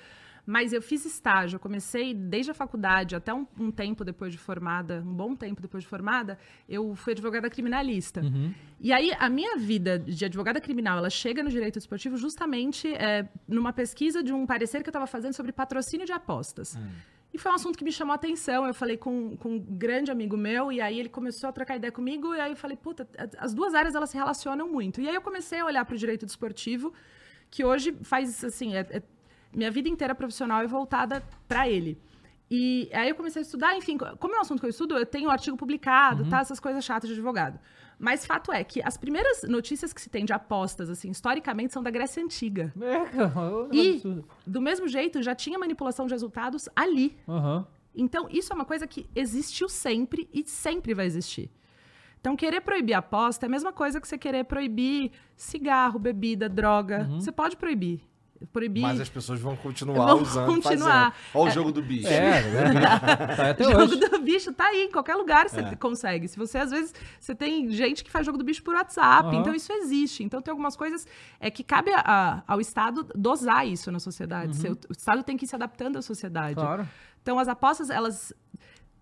Mas 0.45 0.73
eu 0.73 0.81
fiz 0.81 1.05
estágio, 1.05 1.55
eu 1.55 1.59
comecei 1.59 2.13
desde 2.13 2.51
a 2.51 2.53
faculdade 2.53 3.15
até 3.15 3.33
um, 3.33 3.47
um 3.57 3.71
tempo 3.71 4.03
depois 4.03 4.31
de 4.31 4.37
formada, 4.37 5.01
um 5.05 5.13
bom 5.13 5.35
tempo 5.35 5.61
depois 5.61 5.83
de 5.83 5.89
formada, 5.89 6.37
eu 6.67 6.93
fui 6.95 7.13
advogada 7.13 7.49
criminalista. 7.49 8.19
Uhum. 8.19 8.53
E 8.79 8.91
aí, 8.91 9.13
a 9.17 9.29
minha 9.29 9.57
vida 9.57 9.97
de 9.97 10.25
advogada 10.25 10.59
criminal, 10.59 10.97
ela 10.97 11.09
chega 11.09 11.41
no 11.41 11.49
direito 11.49 11.75
desportivo 11.75 12.17
justamente 12.17 12.93
é, 12.93 13.25
numa 13.47 13.71
pesquisa 13.71 14.21
de 14.21 14.33
um 14.33 14.45
parecer 14.45 14.83
que 14.83 14.89
eu 14.89 14.91
estava 14.91 15.07
fazendo 15.07 15.33
sobre 15.33 15.53
patrocínio 15.53 16.05
de 16.05 16.11
apostas. 16.11 16.77
E 17.33 17.37
foi 17.39 17.51
um 17.51 17.55
assunto 17.55 17.77
que 17.77 17.83
me 17.83 17.91
chamou 17.91 18.11
a 18.11 18.15
atenção. 18.15 18.65
Eu 18.67 18.73
falei 18.73 18.95
com, 18.95 19.35
com 19.37 19.55
um 19.55 19.59
grande 19.59 20.11
amigo 20.11 20.37
meu, 20.37 20.71
e 20.71 20.79
aí 20.79 20.99
ele 20.99 21.09
começou 21.09 21.49
a 21.49 21.53
trocar 21.53 21.75
ideia 21.75 21.91
comigo, 21.91 22.33
e 22.35 22.39
aí 22.39 22.51
eu 22.51 22.55
falei, 22.55 22.77
puta, 22.77 23.07
as 23.39 23.53
duas 23.53 23.73
áreas 23.73 23.95
elas 23.95 24.09
se 24.11 24.17
relacionam 24.17 24.67
muito. 24.67 25.01
E 25.01 25.09
aí 25.09 25.15
eu 25.15 25.21
comecei 25.21 25.59
a 25.59 25.65
olhar 25.65 25.83
para 25.83 25.95
o 25.95 25.97
direito 25.97 26.25
desportivo, 26.25 26.93
que 27.49 27.65
hoje 27.65 27.95
faz, 28.03 28.43
assim, 28.43 28.75
é- 28.75 28.87
é- 28.91 29.01
minha 29.51 29.71
vida 29.71 29.89
inteira 29.89 30.13
profissional 30.13 30.61
é 30.61 30.67
voltada 30.67 31.23
para 31.47 31.67
ele. 31.67 31.99
E 32.51 32.87
aí 32.93 33.09
eu 33.09 33.15
comecei 33.15 33.41
a 33.41 33.43
estudar, 33.43 33.75
enfim, 33.75 33.97
como 34.19 34.35
é 34.35 34.37
um 34.37 34.41
assunto 34.41 34.59
que 34.59 34.65
eu 34.65 34.69
estudo, 34.69 34.95
eu 34.95 35.05
tenho 35.05 35.27
um 35.29 35.31
artigo 35.31 35.57
publicado, 35.57 36.23
tá? 36.29 36.39
Essas 36.41 36.59
coisas 36.59 36.83
chatas 36.85 37.07
de 37.09 37.15
advogado. 37.15 37.59
Mas 37.99 38.25
fato 38.25 38.51
é 38.51 38.63
que 38.63 38.81
as 38.83 38.97
primeiras 38.97 39.43
notícias 39.43 39.93
que 39.93 40.01
se 40.01 40.09
tem 40.09 40.25
de 40.25 40.33
apostas, 40.33 40.89
assim, 40.89 41.09
historicamente, 41.09 41.73
são 41.73 41.81
da 41.81 41.91
Grécia 41.91 42.23
Antiga. 42.23 42.73
É, 42.81 43.23
E, 43.71 44.01
do 44.45 44.61
mesmo 44.61 44.87
jeito, 44.87 45.21
já 45.21 45.33
tinha 45.35 45.57
manipulação 45.57 46.05
de 46.05 46.13
resultados 46.13 46.67
ali. 46.75 47.17
Aham. 47.27 47.65
Então, 47.95 48.27
isso 48.29 48.51
é 48.51 48.55
uma 48.55 48.65
coisa 48.65 48.87
que 48.87 49.07
existiu 49.15 49.69
sempre 49.69 50.27
e 50.33 50.43
sempre 50.45 50.93
vai 50.93 51.05
existir. 51.05 51.51
Então, 52.19 52.35
querer 52.35 52.61
proibir 52.61 52.93
aposta 52.93 53.45
é 53.45 53.47
a 53.47 53.49
mesma 53.49 53.73
coisa 53.73 53.99
que 53.99 54.07
você 54.07 54.17
querer 54.17 54.45
proibir 54.45 55.11
cigarro, 55.35 55.99
bebida, 55.99 56.47
droga. 56.47 57.07
Você 57.15 57.31
pode 57.31 57.57
proibir. 57.57 58.01
Proibir. 58.51 58.81
Mas 58.83 58.99
as 58.99 59.09
pessoas 59.09 59.39
vão 59.39 59.55
continuar 59.55 60.05
Vão 60.07 60.21
usando, 60.21 60.45
continuar. 60.53 61.11
fazendo. 61.13 61.13
Olha 61.35 61.49
o 61.49 61.53
jogo 61.53 61.71
do 61.71 61.81
bicho. 61.81 62.07
É, 62.07 62.41
né? 62.41 62.81
Tá 63.35 63.49
até 63.51 63.65
O 63.67 63.71
jogo 63.71 63.83
hoje. 63.83 63.95
do 63.99 64.19
bicho 64.19 64.51
tá 64.53 64.65
aí, 64.67 64.83
em 64.83 64.91
qualquer 64.91 65.15
lugar 65.15 65.49
você 65.49 65.61
É. 65.61 65.75
consegue. 65.75 66.27
Se 66.27 66.37
você, 66.37 66.57
às 66.57 66.71
vezes, 66.71 66.93
você 67.19 67.33
tem 67.33 67.69
gente 67.71 68.03
que 68.03 68.11
faz 68.11 68.25
jogo 68.25 68.37
do 68.37 68.43
bicho 68.43 68.61
por 68.63 68.75
WhatsApp, 68.75 69.29
Aham. 69.29 69.39
então 69.39 69.55
isso 69.55 69.71
existe. 69.71 70.23
Então 70.23 70.41
tem 70.41 70.51
algumas 70.51 70.75
coisas 70.75 71.07
é 71.39 71.49
que 71.49 71.63
cabe 71.63 71.91
a- 71.93 72.03
a- 72.05 72.43
ao 72.47 72.59
Estado 72.59 73.05
dosar 73.15 73.67
isso 73.67 73.91
na 73.91 73.99
sociedade. 73.99 74.55
Seu- 74.55 74.73
O 74.89 74.91
Estado 74.91 75.23
tem 75.23 75.37
que 75.37 75.45
ir 75.45 75.47
se 75.47 75.55
adaptando 75.55 75.97
à 75.97 76.01
sociedade. 76.01 76.59
Uhum. 76.59 76.65
Claro. 76.65 76.87
Então 77.21 77.39
as 77.39 77.47
apostas, 77.47 77.89
elas 77.89 78.33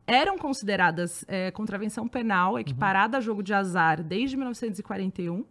eram 0.07 0.37
consideradas 0.37 1.23
é, 1.27 1.51
contravenção 1.51 2.07
penal, 2.07 2.59
equiparada 2.59 3.17
a 3.17 3.21
jogo 3.21 3.41
de 3.41 3.53
azar 3.53 4.03
desde 4.03 4.35
1941. 4.35 5.45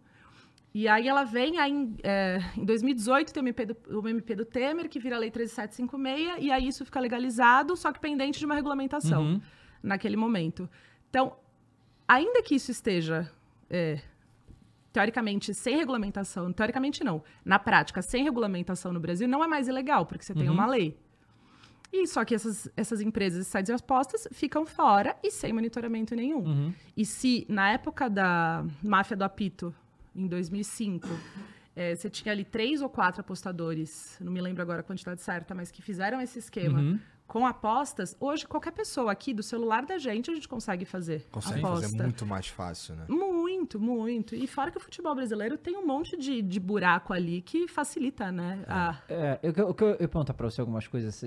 E 0.73 0.87
aí 0.87 1.07
ela 1.07 1.25
vem, 1.25 1.59
aí, 1.59 1.69
em, 1.71 1.95
é, 2.01 2.39
em 2.57 2.63
2018 2.63 3.33
tem 3.33 3.43
o 3.43 3.45
MP, 3.45 3.65
do, 3.65 3.77
o 3.99 4.07
MP 4.07 4.35
do 4.35 4.45
Temer, 4.45 4.87
que 4.87 4.99
vira 4.99 5.17
a 5.17 5.19
Lei 5.19 5.29
13756, 5.29 6.37
e 6.45 6.49
aí 6.51 6.67
isso 6.67 6.85
fica 6.85 6.99
legalizado, 6.99 7.75
só 7.75 7.91
que 7.91 7.99
pendente 7.99 8.39
de 8.39 8.45
uma 8.45 8.55
regulamentação 8.55 9.21
Uhum. 9.23 9.41
naquele 9.83 10.15
momento. 10.15 10.69
Então, 11.09 11.35
ainda 12.07 12.41
que 12.41 12.55
isso 12.55 12.71
esteja, 12.71 13.29
é, 13.69 13.99
teoricamente, 14.93 15.53
sem 15.53 15.75
regulamentação, 15.75 16.53
teoricamente 16.53 17.03
não, 17.03 17.21
na 17.43 17.59
prática, 17.59 18.01
sem 18.01 18.23
regulamentação 18.23 18.93
no 18.93 18.99
Brasil, 18.99 19.27
não 19.27 19.43
é 19.43 19.47
mais 19.47 19.67
ilegal, 19.67 20.05
porque 20.05 20.23
você 20.23 20.33
tem 20.33 20.47
Uhum. 20.47 20.53
uma 20.53 20.65
lei. 20.67 20.97
E 21.91 22.07
só 22.07 22.23
que 22.23 22.33
essas, 22.33 22.69
essas 22.77 23.01
empresas 23.01 23.39
de 23.45 23.51
sites 23.51 23.69
e 23.69 23.73
apostas 23.73 24.25
ficam 24.31 24.65
fora 24.65 25.17
e 25.21 25.29
sem 25.29 25.51
monitoramento 25.51 26.15
nenhum. 26.15 26.45
Uhum. 26.45 26.73
E 26.95 27.05
se 27.05 27.45
na 27.49 27.71
época 27.73 28.09
da 28.09 28.63
máfia 28.81 29.17
do 29.17 29.23
apito, 29.23 29.75
em 30.15 30.27
2005, 30.27 31.07
eh, 31.75 31.95
você 31.95 32.09
tinha 32.09 32.31
ali 32.33 32.43
três 32.43 32.81
ou 32.81 32.89
quatro 32.89 33.21
apostadores, 33.21 34.17
não 34.19 34.31
me 34.31 34.41
lembro 34.41 34.61
agora 34.61 34.81
a 34.81 34.83
quantidade 34.83 35.21
certa, 35.21 35.55
mas 35.55 35.71
que 35.71 35.81
fizeram 35.81 36.19
esse 36.21 36.39
esquema 36.39 36.79
Uhum. 36.79 36.99
com 37.27 37.45
apostas, 37.47 38.13
hoje 38.19 38.45
qualquer 38.45 38.71
pessoa 38.73 39.09
aqui 39.09 39.33
do 39.33 39.41
celular 39.41 39.85
da 39.85 39.97
gente 39.97 40.29
a 40.29 40.33
gente 40.33 40.49
consegue 40.49 40.83
fazer 40.83 41.25
Consegue 41.31 41.59
aposta. 41.59 41.87
fazer 41.89 42.03
muito 42.03 42.25
mais 42.25 42.47
fácil, 42.47 42.95
né? 42.95 43.05
Muito, 43.07 43.79
muito. 43.79 44.35
E 44.35 44.45
fora 44.47 44.69
que 44.69 44.77
o 44.77 44.81
futebol 44.81 45.15
brasileiro 45.15 45.57
tem 45.57 45.77
um 45.77 45.85
monte 45.87 46.17
de, 46.17 46.41
de 46.41 46.59
buraco 46.59 47.13
ali 47.13 47.41
que 47.41 47.69
facilita, 47.69 48.31
né? 48.33 48.65
a- 48.67 48.99
É, 49.07 49.39
eu, 49.41 49.53
eu, 49.55 49.67
eu, 49.79 49.87
eu 49.91 50.09
perguntar 50.09 50.33
pra 50.33 50.49
você 50.49 50.59
algumas 50.59 50.87
coisas 50.89 51.23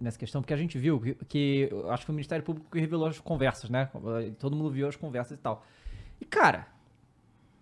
nessa 0.00 0.18
questão, 0.18 0.40
porque 0.42 0.54
a 0.54 0.56
gente 0.56 0.76
viu 0.76 0.98
que, 1.00 1.14
que 1.26 1.70
acho 1.88 2.00
que 2.00 2.06
foi 2.06 2.12
o 2.12 2.16
Ministério 2.16 2.44
Público 2.44 2.68
que 2.72 2.80
revelou 2.80 3.06
as 3.06 3.20
conversas, 3.20 3.70
né? 3.70 3.88
Todo 4.40 4.56
mundo 4.56 4.70
viu 4.70 4.88
as 4.88 4.96
conversas 4.96 5.38
e 5.38 5.40
tal. 5.40 5.64
E, 6.20 6.24
cara, 6.24 6.66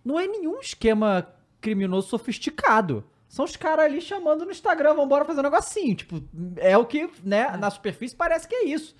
não 0.03 0.19
é 0.19 0.27
nenhum 0.27 0.59
esquema 0.59 1.27
criminoso 1.61 2.09
sofisticado. 2.09 3.03
São 3.27 3.45
os 3.45 3.55
caras 3.55 3.85
ali 3.85 3.99
chamando 4.01 4.45
no 4.45 4.51
Instagram, 4.51 4.93
vambora 4.93 5.25
fazer 5.25 5.39
um 5.39 5.43
negocinho. 5.43 5.95
Tipo, 5.95 6.21
é 6.57 6.77
o 6.77 6.85
que, 6.85 7.09
né, 7.23 7.55
na 7.57 7.69
superfície 7.71 8.15
parece 8.15 8.47
que 8.47 8.53
é 8.55 8.65
isso. 8.65 8.95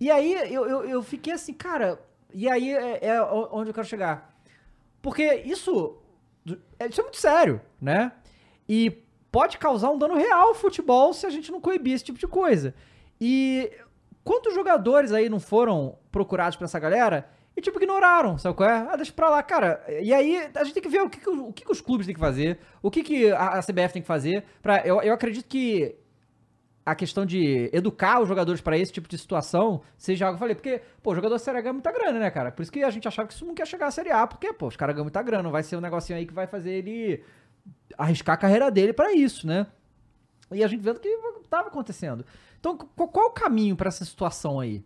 E 0.00 0.10
aí 0.10 0.32
eu, 0.52 0.66
eu, 0.66 0.84
eu 0.84 1.02
fiquei 1.02 1.32
assim, 1.32 1.52
cara, 1.52 2.00
e 2.32 2.48
aí 2.48 2.72
é, 2.74 3.06
é 3.06 3.22
onde 3.22 3.70
eu 3.70 3.74
quero 3.74 3.86
chegar. 3.86 4.34
Porque 5.00 5.22
isso, 5.44 5.98
é- 6.78 6.88
isso 6.88 7.00
é 7.00 7.04
muito 7.04 7.18
sério, 7.18 7.60
né? 7.80 8.12
E 8.68 8.90
pode 9.30 9.58
causar 9.58 9.90
um 9.90 9.98
dano 9.98 10.14
real 10.16 10.48
ao 10.48 10.54
futebol 10.54 11.12
se 11.12 11.26
a 11.26 11.30
gente 11.30 11.52
não 11.52 11.60
coibir 11.60 11.94
esse 11.94 12.04
tipo 12.04 12.18
de 12.18 12.26
coisa. 12.26 12.74
E 13.20 13.70
quantos 14.24 14.54
jogadores 14.54 15.12
aí 15.12 15.28
não 15.28 15.38
foram 15.38 15.98
procurados 16.10 16.56
pra 16.56 16.64
essa 16.64 16.78
galera 16.80 17.28
e, 17.58 17.60
tipo, 17.60 17.76
ignoraram, 17.78 18.38
sabe 18.38 18.54
qual 18.56 18.70
é? 18.70 18.88
Ah, 18.88 18.94
deixa 18.94 19.12
pra 19.12 19.28
lá, 19.28 19.42
cara. 19.42 19.84
E 20.00 20.14
aí 20.14 20.48
a 20.54 20.62
gente 20.62 20.74
tem 20.74 20.82
que 20.82 20.88
ver 20.88 21.02
o 21.02 21.10
que, 21.10 21.18
que, 21.18 21.28
o 21.28 21.52
que, 21.52 21.64
que 21.64 21.72
os 21.72 21.80
clubes 21.80 22.06
têm 22.06 22.14
que 22.14 22.20
fazer, 22.20 22.58
o 22.80 22.88
que, 22.88 23.02
que 23.02 23.32
a, 23.32 23.60
CBF 23.60 23.92
tem 23.92 24.02
que 24.02 24.06
fazer. 24.06 24.44
Pra, 24.62 24.86
eu, 24.86 25.02
eu 25.02 25.12
acredito 25.12 25.46
que 25.48 25.96
a 26.86 26.94
questão 26.94 27.26
de 27.26 27.68
educar 27.72 28.20
os 28.20 28.28
jogadores 28.28 28.60
pra 28.60 28.78
esse 28.78 28.92
tipo 28.92 29.08
de 29.08 29.18
situação 29.18 29.82
seja 29.96 30.26
algo 30.26 30.36
que 30.36 30.36
eu 30.36 30.40
falei. 30.46 30.54
Porque, 30.54 30.80
pô, 31.02 31.14
jogador 31.14 31.36
Série 31.38 31.58
A 31.58 31.60
ganha 31.60 31.72
muita 31.72 31.90
grana, 31.90 32.18
né, 32.20 32.30
cara? 32.30 32.52
Por 32.52 32.62
isso 32.62 32.70
que 32.70 32.84
a 32.84 32.90
gente 32.90 33.08
achava 33.08 33.26
que 33.26 33.34
isso 33.34 33.44
não 33.44 33.54
quer 33.54 33.66
chegar 33.66 33.88
à 33.88 33.90
Série 33.90 34.12
A, 34.12 34.24
porque, 34.26 34.52
pô, 34.52 34.68
os 34.68 34.76
caras 34.76 34.94
ganham 34.94 35.04
muita 35.04 35.20
grana. 35.22 35.42
Não 35.42 35.50
vai 35.50 35.64
ser 35.64 35.76
um 35.76 35.80
negocinho 35.80 36.16
aí 36.16 36.24
que 36.26 36.32
vai 36.32 36.46
fazer 36.46 36.70
ele 36.70 37.24
arriscar 37.98 38.34
a 38.34 38.38
carreira 38.38 38.70
dele 38.70 38.92
pra 38.92 39.12
isso, 39.12 39.46
né? 39.46 39.66
E 40.52 40.62
a 40.62 40.68
gente 40.68 40.80
vendo 40.80 41.00
que 41.00 41.08
tava 41.50 41.68
acontecendo. 41.68 42.24
Então, 42.60 42.76
qu- 42.76 43.08
qual, 43.08 43.26
é 43.26 43.28
o 43.28 43.32
caminho 43.32 43.74
pra 43.76 43.88
essa 43.88 44.04
situação 44.04 44.60
aí? 44.60 44.82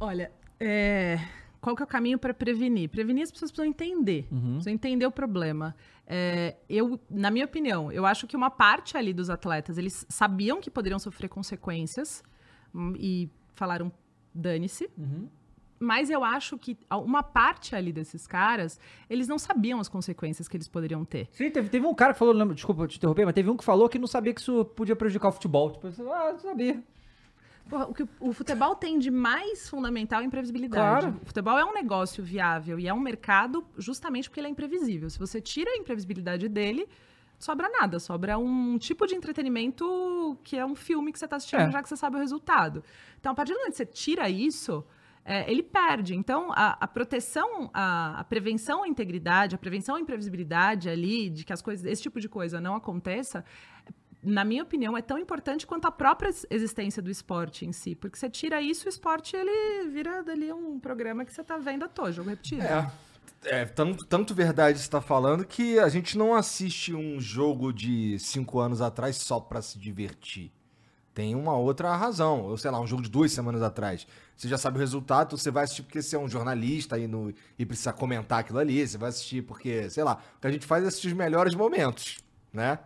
Olha, 0.00 0.30
é, 0.60 1.18
qual 1.60 1.74
que 1.76 1.82
é 1.82 1.84
o 1.84 1.88
caminho 1.88 2.18
para 2.18 2.32
prevenir? 2.34 2.88
Prevenir 2.88 3.24
as 3.24 3.30
pessoas 3.32 3.50
precisam 3.50 3.68
entender, 3.68 4.26
Uhum. 4.30 4.52
precisam 4.54 4.72
entender 4.72 5.06
o 5.06 5.10
problema. 5.10 5.74
É, 6.06 6.56
eu, 6.68 7.00
na 7.10 7.30
minha 7.30 7.44
opinião, 7.44 7.90
eu 7.90 8.06
acho 8.06 8.26
que 8.26 8.36
uma 8.36 8.50
parte 8.50 8.96
ali 8.96 9.12
dos 9.12 9.28
atletas, 9.30 9.76
eles 9.78 10.06
sabiam 10.08 10.60
que 10.60 10.70
poderiam 10.70 10.98
sofrer 10.98 11.28
consequências 11.28 12.22
hum, 12.74 12.94
e 12.98 13.28
falaram 13.54 13.90
dane-se. 14.34 14.88
Mas 15.78 16.08
eu 16.08 16.24
acho 16.24 16.56
que 16.56 16.74
uma 16.90 17.22
parte 17.22 17.76
ali 17.76 17.92
desses 17.92 18.26
caras, 18.26 18.80
eles 19.10 19.28
não 19.28 19.38
sabiam 19.38 19.78
as 19.78 19.88
consequências 19.90 20.48
que 20.48 20.56
eles 20.56 20.68
poderiam 20.68 21.04
ter. 21.04 21.28
Sim, 21.32 21.50
teve, 21.50 21.68
teve 21.68 21.86
um 21.86 21.94
cara 21.94 22.14
que 22.14 22.18
falou, 22.18 22.54
desculpa 22.54 22.86
te 22.86 22.96
interromper, 22.96 23.26
mas 23.26 23.34
teve 23.34 23.50
um 23.50 23.56
que 23.56 23.64
falou 23.64 23.86
que 23.86 23.98
não 23.98 24.06
sabia 24.06 24.32
que 24.32 24.40
isso 24.40 24.64
podia 24.64 24.96
prejudicar 24.96 25.28
o 25.28 25.32
futebol. 25.32 25.72
Tipo, 25.72 25.88
ah, 26.10 26.32
não 26.32 26.38
sabia. 26.38 26.82
Porra, 27.68 27.86
o 27.86 27.94
que 27.94 28.04
o- 28.20 28.32
futebol 28.32 28.74
tem 28.76 28.98
de 28.98 29.10
mais 29.10 29.68
fundamental 29.68 30.20
é 30.20 30.22
a 30.22 30.26
imprevisibilidade. 30.26 31.06
Claro. 31.06 31.20
O 31.22 31.26
futebol 31.26 31.58
é 31.58 31.64
um 31.64 31.72
negócio 31.74 32.22
viável 32.22 32.78
e 32.78 32.86
é 32.86 32.94
um 32.94 33.00
mercado 33.00 33.66
justamente 33.76 34.28
porque 34.28 34.38
ele 34.40 34.46
é 34.46 34.50
imprevisível. 34.50 35.10
Se 35.10 35.18
você 35.18 35.40
tira 35.40 35.70
a 35.72 35.76
imprevisibilidade 35.76 36.48
dele, 36.48 36.88
sobra 37.38 37.68
nada. 37.68 37.98
Sobra 37.98 38.38
um 38.38 38.78
tipo 38.78 39.06
de 39.06 39.14
entretenimento 39.16 40.38
que 40.44 40.56
é 40.56 40.64
um 40.64 40.74
filme 40.76 41.12
que 41.12 41.18
você 41.18 41.24
está 41.26 41.36
assistindo 41.36 41.60
É. 41.60 41.70
já 41.70 41.82
que 41.82 41.88
você 41.88 41.96
sabe 41.96 42.16
o 42.16 42.18
resultado. 42.20 42.84
Então, 43.18 43.32
a 43.32 43.34
partir 43.34 43.52
do 43.52 43.58
momento 43.58 43.72
que 43.72 43.76
você 43.78 43.86
tira 43.86 44.28
isso, 44.30 44.84
é, 45.24 45.50
ele 45.50 45.62
perde. 45.62 46.14
Então, 46.14 46.52
a, 46.52 46.76
a 46.80 46.86
proteção, 46.86 47.68
a, 47.74 48.20
a 48.20 48.24
prevenção 48.24 48.84
à 48.84 48.88
integridade, 48.88 49.56
a 49.56 49.58
prevenção 49.58 49.96
à 49.96 50.00
imprevisibilidade 50.00 50.88
ali, 50.88 51.28
de 51.30 51.44
que 51.44 51.52
as 51.52 51.60
coisas, 51.60 51.84
esse 51.84 52.00
tipo 52.02 52.20
de 52.20 52.28
coisa 52.28 52.60
não 52.60 52.76
aconteça, 52.76 53.44
na 54.26 54.44
minha 54.44 54.62
opinião, 54.62 54.96
é 54.96 55.02
tão 55.02 55.18
importante 55.18 55.66
quanto 55.66 55.86
a 55.86 55.90
própria 55.90 56.28
ex- 56.28 56.46
existência 56.50 57.00
do 57.00 57.10
esporte 57.10 57.64
em 57.64 57.72
si. 57.72 57.94
Porque 57.94 58.18
você 58.18 58.28
tira 58.28 58.60
isso, 58.60 58.86
o 58.86 58.88
esporte 58.88 59.36
ele 59.36 59.88
vira 59.88 60.22
dali 60.22 60.52
um 60.52 60.78
programa 60.78 61.24
que 61.24 61.32
você 61.32 61.44
tá 61.44 61.56
vendo 61.56 61.84
à 61.84 61.88
toa, 61.88 62.12
jogo 62.12 62.30
repetido. 62.30 62.62
É. 62.62 62.90
É, 63.44 63.64
tanto, 63.64 64.04
tanto 64.04 64.34
verdade 64.34 64.78
você 64.78 64.90
tá 64.90 65.00
falando 65.00 65.44
que 65.44 65.78
a 65.78 65.88
gente 65.88 66.18
não 66.18 66.34
assiste 66.34 66.92
um 66.92 67.20
jogo 67.20 67.72
de 67.72 68.18
cinco 68.18 68.58
anos 68.58 68.80
atrás 68.80 69.16
só 69.16 69.38
pra 69.38 69.62
se 69.62 69.78
divertir. 69.78 70.50
Tem 71.14 71.34
uma 71.34 71.56
outra 71.56 71.94
razão. 71.96 72.42
Ou 72.42 72.58
sei 72.58 72.70
lá, 72.70 72.80
um 72.80 72.86
jogo 72.86 73.02
de 73.02 73.08
duas 73.08 73.30
semanas 73.32 73.62
atrás. 73.62 74.06
Você 74.36 74.48
já 74.48 74.58
sabe 74.58 74.78
o 74.78 74.80
resultado, 74.80 75.38
você 75.38 75.50
vai 75.50 75.64
assistir 75.64 75.82
porque 75.82 76.02
você 76.02 76.16
é 76.16 76.18
um 76.18 76.28
jornalista 76.28 76.98
e, 76.98 77.06
no, 77.06 77.32
e 77.58 77.64
precisa 77.64 77.92
comentar 77.92 78.40
aquilo 78.40 78.58
ali. 78.58 78.86
Você 78.86 78.98
vai 78.98 79.10
assistir 79.10 79.42
porque, 79.42 79.88
sei 79.90 80.02
lá, 80.02 80.20
o 80.36 80.40
que 80.40 80.46
a 80.46 80.50
gente 80.50 80.66
faz 80.66 80.82
é 80.84 80.88
assistir 80.88 81.08
os 81.08 81.14
melhores 81.14 81.54
momentos, 81.54 82.18
né? 82.52 82.78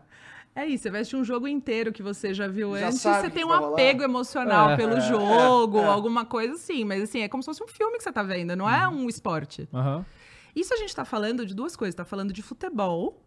É 0.54 0.66
isso, 0.66 0.82
você 0.82 0.90
vai 0.90 1.00
assistir 1.00 1.16
um 1.16 1.24
jogo 1.24 1.46
inteiro 1.46 1.92
que 1.92 2.02
você 2.02 2.34
já 2.34 2.48
viu 2.48 2.76
Já 2.76 2.88
antes, 2.88 3.00
você 3.00 3.30
tem 3.30 3.44
um 3.44 3.52
apego 3.52 4.02
emocional 4.02 4.70
É, 4.70 4.76
pelo 4.76 4.96
é, 4.96 5.00
jogo, 5.00 5.78
é, 5.78 5.82
é. 5.82 5.86
alguma 5.86 6.24
coisa 6.24 6.54
assim. 6.54 6.84
Mas 6.84 7.02
assim, 7.02 7.20
é 7.20 7.28
como 7.28 7.42
se 7.42 7.46
fosse 7.46 7.62
um 7.62 7.68
filme 7.68 7.96
que 7.96 8.02
você 8.02 8.12
tá 8.12 8.22
vendo, 8.22 8.56
não 8.56 8.68
é 8.68 8.86
Uhum. 8.88 9.04
um 9.04 9.08
esporte. 9.08 9.68
Aham. 9.72 10.04
Isso 10.54 10.74
a 10.74 10.76
gente 10.76 10.94
tá 10.94 11.04
falando 11.04 11.46
de 11.46 11.54
duas 11.54 11.76
coisas. 11.76 11.94
Tá 11.94 12.04
falando 12.04 12.32
de 12.32 12.42
futebol, 12.42 13.22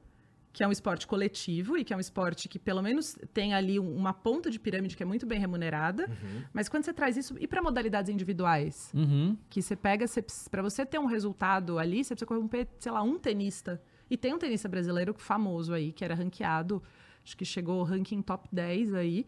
que 0.51 0.61
é 0.63 0.67
um 0.67 0.71
esporte 0.71 1.07
coletivo 1.07 1.77
e 1.77 1.85
que 1.85 1.93
é 1.93 1.97
um 1.97 1.99
esporte 1.99 2.49
que 2.49 2.59
pelo 2.59 2.81
menos 2.81 3.17
tem 3.33 3.53
ali 3.53 3.79
um- 3.79 3.95
uma 3.95 4.13
ponta 4.13 4.51
de 4.51 4.59
pirâmide 4.59 4.95
que 4.97 5.01
é 5.01 5.05
muito 5.05 5.25
bem 5.25 5.39
remunerada. 5.39 6.05
Mas 6.51 6.67
quando 6.67 6.83
você 6.83 6.93
traz 6.93 7.15
isso 7.15 7.35
e 7.39 7.47
para 7.47 7.61
modalidades 7.61 8.09
individuais, 8.11 8.91
Uhum. 8.93 9.37
que 9.49 9.61
você 9.61 9.75
pega, 9.77 10.05
para 10.51 10.61
você 10.61 10.85
ter 10.85 10.99
um 10.99 11.05
resultado 11.05 11.79
ali, 11.79 12.03
você 12.03 12.13
precisa 12.13 12.27
corromper, 12.27 12.67
sei 12.77 12.91
lá, 12.91 13.01
um 13.01 13.17
tenista. 13.17 13.81
E 14.09 14.17
tem 14.17 14.33
um 14.33 14.37
tenista 14.37 14.67
brasileiro 14.67 15.15
famoso 15.17 15.73
aí, 15.73 15.93
que 15.93 16.03
era 16.03 16.13
ranqueado, 16.13 16.83
acho 17.23 17.35
que 17.37 17.45
chegou 17.45 17.79
ao 17.79 17.85
ranking 17.85 18.21
top 18.21 18.47
10 18.51 18.93
aí, 18.93 19.25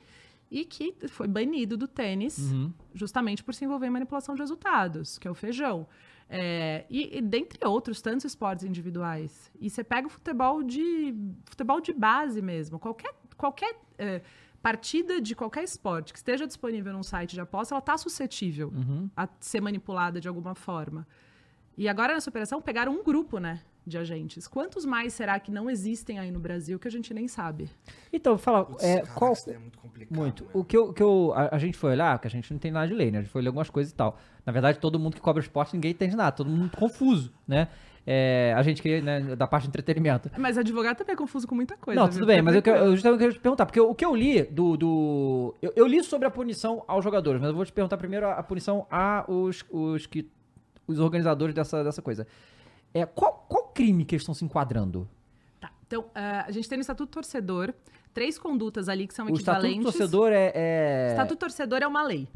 e 0.52 0.64
que 0.66 0.96
foi 1.08 1.28
banido 1.28 1.76
do 1.76 1.88
tênis 1.88 2.52
Uhum. 2.52 2.72
justamente 2.94 3.44
por 3.44 3.54
se 3.54 3.66
envolver 3.66 3.88
em 3.88 3.90
manipulação 3.90 4.36
de 4.36 4.42
resultados, 4.42 5.18
que 5.18 5.28
é 5.28 5.32
o 5.32 5.36
feijão. 5.36 5.88
É, 6.30 6.86
e, 6.90 7.18
e 7.18 7.22
dentre 7.22 7.60
outros 7.68 8.02
tantos 8.02 8.26
esportes 8.26 8.66
individuais. 8.66 9.52
E 9.60 9.70
você 9.70 9.84
pega 9.84 10.08
o 10.08 10.10
futebol 10.10 10.64
de 10.64 11.14
futebol 11.46 11.80
de 11.80 11.94
base 11.94 12.42
mesmo. 12.42 12.80
Qualquer, 12.80 13.14
qualquer 13.38 13.80
é, 13.98 14.22
partida 14.62 15.22
de 15.22 15.36
qualquer 15.36 15.64
esporte 15.64 16.12
que 16.12 16.18
esteja 16.18 16.48
disponível 16.48 16.94
num 16.94 17.04
site 17.04 17.34
de 17.34 17.42
aposta, 17.42 17.76
ela 17.76 17.80
está 17.80 17.96
suscetível 17.98 18.70
Uhum. 18.76 19.10
a 19.16 19.28
ser 19.40 19.62
manipulada 19.62 20.20
de 20.20 20.28
alguma 20.28 20.56
forma. 20.56 21.08
E 21.78 21.88
agora 21.88 22.14
nessa 22.14 22.30
operação 22.30 22.60
pegaram 22.62 22.94
um 22.94 23.04
grupo, 23.04 23.38
né, 23.38 23.62
de 23.86 23.98
agentes. 23.98 24.48
Quantos 24.48 24.86
mais 24.86 25.14
será 25.14 25.40
que 25.40 25.52
não 25.52 25.70
existem 25.70 26.18
aí 26.20 26.32
no 26.32 26.40
Brasil 26.40 26.80
que 26.80 26.88
a 26.88 26.92
gente 26.92 27.14
nem 27.14 27.28
sabe? 27.28 27.70
Então, 28.12 28.38
fala, 28.38 28.66
Putz, 28.66 28.84
é, 28.84 29.02
cara, 29.02 29.14
qual, 29.14 29.34
é 29.48 29.58
muito 29.58 29.78
complicado. 29.78 30.18
Muito. 30.18 30.44
né? 30.44 30.50
O 30.54 30.64
que, 30.64 30.76
eu, 30.76 30.94
que 30.94 31.04
eu, 31.04 31.34
a, 31.36 31.56
a 31.56 31.60
gente 31.60 31.78
foi 31.78 31.92
olhar, 31.92 32.18
porque 32.18 32.28
a 32.28 32.32
gente 32.32 32.52
não 32.52 32.60
tem 32.60 32.72
nada 32.72 32.88
de 32.88 32.94
lei, 32.94 33.12
né? 33.12 33.20
A 33.20 33.22
gente 33.22 33.32
foi 33.32 33.42
ler 33.42 33.48
algumas 33.50 33.70
coisas 33.70 33.92
e 33.92 33.96
tal. 33.96 34.18
Na 34.46 34.52
verdade, 34.52 34.80
todo 34.80 35.00
mundo 35.00 35.16
que 35.16 35.22
cobra 35.22 35.42
esporte, 35.42 35.74
ninguém 35.74 35.92
entende 35.92 36.16
nada. 36.16 36.32
Todo 36.32 36.50
mundo 36.50 36.76
confuso, 36.76 37.32
né? 37.48 37.68
É, 38.08 38.54
a 38.56 38.62
gente 38.62 38.84
que, 38.84 39.02
né, 39.02 39.36
da 39.36 39.48
parte 39.48 39.64
de 39.64 39.70
entretenimento. 39.70 40.30
Mas 40.38 40.60
advogado 40.60 40.96
também 40.98 41.14
é 41.14 41.18
confuso 41.18 41.48
com 41.48 41.56
muita 41.56 41.76
coisa. 41.76 42.00
não, 42.00 42.08
viu? 42.08 42.14
tudo 42.20 42.28
bem, 42.28 42.36
Fica 42.36 42.44
mas 42.44 42.56
eu, 42.56 42.62
quero- 42.62 42.78
eu 42.78 42.92
justamente 42.96 43.20
quero 43.20 43.34
te 43.34 43.40
perguntar, 43.40 43.66
porque 43.66 43.80
o, 43.80 43.96
que 43.96 44.06
eu 44.06 44.16
li 44.16 44.44
do. 44.44 44.78
do 44.78 45.56
eu, 45.60 45.74
eu 45.76 45.88
li 45.88 46.04
sobre 46.04 46.28
a 46.28 46.32
punição 46.32 46.84
aos 46.88 47.04
jogadores, 47.04 47.42
mas 47.42 47.50
eu 47.50 47.56
vou 47.56 47.66
te 47.66 47.74
perguntar 47.74 47.98
primeiro 47.98 48.28
a, 48.28 48.34
a 48.34 48.44
punição 48.44 48.86
a 48.92 49.26
os, 49.28 49.66
os, 49.72 50.06
que, 50.06 50.30
os 50.88 51.00
organizadores 51.00 51.56
dessa, 51.56 51.84
dessa 51.84 52.00
coisa. 52.02 52.28
É, 52.94 53.08
qual, 53.08 53.44
qual 53.50 53.65
crime 53.76 54.04
que 54.06 54.16
eles 54.16 54.22
estão 54.24 54.34
se 54.34 54.44
enquadrando? 54.46 55.08
Tá. 55.60 55.70
Então, 55.86 56.06
ah, 56.16 56.46
a 56.48 56.52
gente 56.52 56.68
tem 56.68 56.78
no 56.78 56.82
Estatuto 56.82 57.12
Torcedor 57.12 57.74
três 58.14 58.40
condutas 58.40 58.88
ali 58.90 59.06
que 59.08 59.14
são 59.14 59.26
O 59.28 59.34
estatuto 59.34 59.66
equivalentes. 59.68 59.84
torcedor 59.98 60.32
é, 60.32 60.52
é, 60.56 61.08
Estatuto 61.12 61.40
Torcedor 61.42 61.80
é 61.84 61.88
uma 61.88 62.02
lei. 62.02 62.28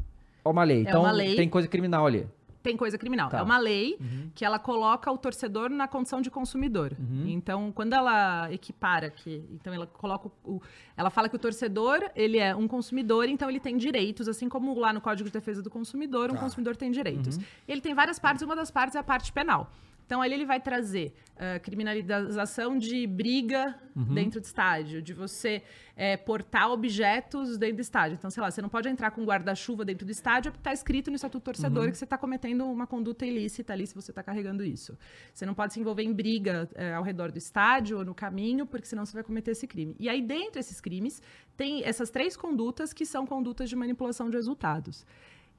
é 0.44 0.48
uma 0.48 0.62
lei. 0.62 0.78
é 0.78 0.80
Então 0.82 1.00
uma 1.02 1.10
lei. 1.10 1.34
tem 1.34 1.48
coisa 1.48 1.66
criminal 1.66 2.06
ali. 2.06 2.28
tem 2.62 2.76
coisa 2.76 2.98
criminal. 2.98 3.30
Tá. 3.30 3.38
É 3.38 3.42
uma 3.42 3.56
lei 3.56 3.98
que 4.34 4.44
ela 4.44 4.58
coloca 4.58 5.10
o 5.10 5.16
torcedor 5.16 5.70
na 5.70 5.88
condição 5.88 6.20
de 6.20 6.30
consumidor. 6.30 6.92
Então, 7.26 7.72
quando 7.72 7.94
ela 7.94 8.52
equipara 8.52 9.08
que, 9.08 9.42
então 9.50 9.72
ela 9.72 9.86
coloca 9.86 10.30
o, 10.44 10.60
ela 10.94 11.08
fala 11.08 11.26
que 11.30 11.36
o 11.36 11.38
torcedor, 11.38 12.10
ele 12.14 12.36
é 12.38 12.54
um 12.54 12.68
consumidor, 12.68 13.26
então 13.30 13.48
ele 13.48 13.58
tem 13.60 13.78
direitos, 13.78 14.28
assim 14.28 14.46
como 14.50 14.78
lá 14.78 14.92
no 14.92 15.00
Código 15.00 15.30
de 15.30 15.32
Defesa 15.32 15.62
do 15.62 15.70
Consumidor, 15.70 16.30
um 16.30 16.34
Tá. 16.34 16.40
consumidor 16.40 16.76
tem 16.76 16.90
direitos. 16.90 17.38
Ele 17.66 17.80
tem 17.80 17.94
várias 17.94 18.18
partes, 18.18 18.42
uma 18.42 18.54
das 18.54 18.70
partes 18.70 18.94
é 18.94 18.98
a 18.98 19.02
parte 19.02 19.32
penal. 19.32 19.70
Então, 20.10 20.20
ali 20.20 20.34
ele 20.34 20.44
vai 20.44 20.58
trazer 20.58 21.14
ah, 21.36 21.60
criminalização 21.60 22.76
de 22.76 23.06
briga 23.06 23.78
dentro 24.12 24.40
do 24.40 24.44
estádio, 24.44 25.00
de 25.00 25.14
você 25.14 25.62
eh, 25.96 26.16
portar 26.16 26.68
objetos 26.72 27.56
dentro 27.56 27.76
do 27.76 27.80
estádio. 27.80 28.16
Então, 28.16 28.28
sei 28.28 28.42
lá, 28.42 28.50
você 28.50 28.60
não 28.60 28.68
pode 28.68 28.88
entrar 28.88 29.12
com 29.12 29.24
guarda-chuva 29.24 29.84
dentro 29.84 30.04
do 30.04 30.10
estádio 30.10 30.50
porque 30.50 30.60
está 30.60 30.72
escrito 30.72 31.10
no 31.10 31.14
Estatuto 31.14 31.44
Torcedor 31.44 31.92
que 31.92 31.96
você 31.96 32.02
está 32.02 32.18
cometendo 32.18 32.66
uma 32.66 32.88
conduta 32.88 33.24
ilícita 33.24 33.72
ali 33.72 33.86
se 33.86 33.94
você 33.94 34.10
está 34.10 34.20
carregando 34.20 34.64
isso. 34.64 34.98
Você 35.32 35.46
não 35.46 35.54
pode 35.54 35.74
se 35.74 35.78
envolver 35.78 36.02
em 36.02 36.12
briga 36.12 36.68
eh, 36.74 36.92
ao 36.92 37.04
redor 37.04 37.30
do 37.30 37.38
estádio 37.38 37.98
ou 37.98 38.04
no 38.04 38.14
caminho, 38.14 38.66
porque 38.66 38.88
senão 38.88 39.06
você 39.06 39.12
vai 39.12 39.22
cometer 39.22 39.52
esse 39.52 39.66
crime. 39.68 39.94
E 39.96 40.08
aí, 40.08 40.20
dentro 40.20 40.54
desses 40.54 40.80
crimes, 40.80 41.22
tem 41.56 41.84
essas 41.84 42.10
três 42.10 42.36
condutas 42.36 42.92
que 42.92 43.06
são 43.06 43.24
condutas 43.24 43.70
de 43.70 43.76
manipulação 43.76 44.28
de 44.28 44.36
resultados. 44.36 45.06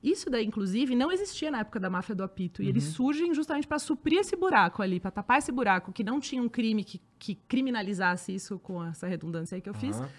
Isso 0.04 0.30
daí, 0.30 0.46
inclusive, 0.46 0.96
não 0.96 1.12
existia 1.12 1.52
na 1.52 1.60
época 1.60 1.80
da 1.80 1.90
máfia 1.90 2.16
do 2.16 2.24
apito. 2.24 2.64
E 2.64 2.68
eles 2.68 2.84
surgem 2.86 3.34
justamente 3.36 3.68
para 3.68 3.78
suprir 3.78 4.20
esse 4.20 4.36
buraco 4.36 4.82
ali, 4.82 5.00
para 5.00 5.12
tapar 5.12 5.38
esse 5.38 5.52
buraco, 5.52 5.92
que 5.92 6.04
não 6.04 6.20
tinha 6.20 6.42
um 6.42 6.50
crime 6.50 6.84
que, 6.84 7.00
que 7.20 7.36
criminalizasse 7.36 8.34
isso 8.34 8.58
com 8.60 8.84
essa 8.84 9.08
redundância 9.08 9.56
aí 9.56 9.62
que 9.62 9.70
eu 9.70 9.74
fiz. 9.76 9.96
Aham. 10.00 10.10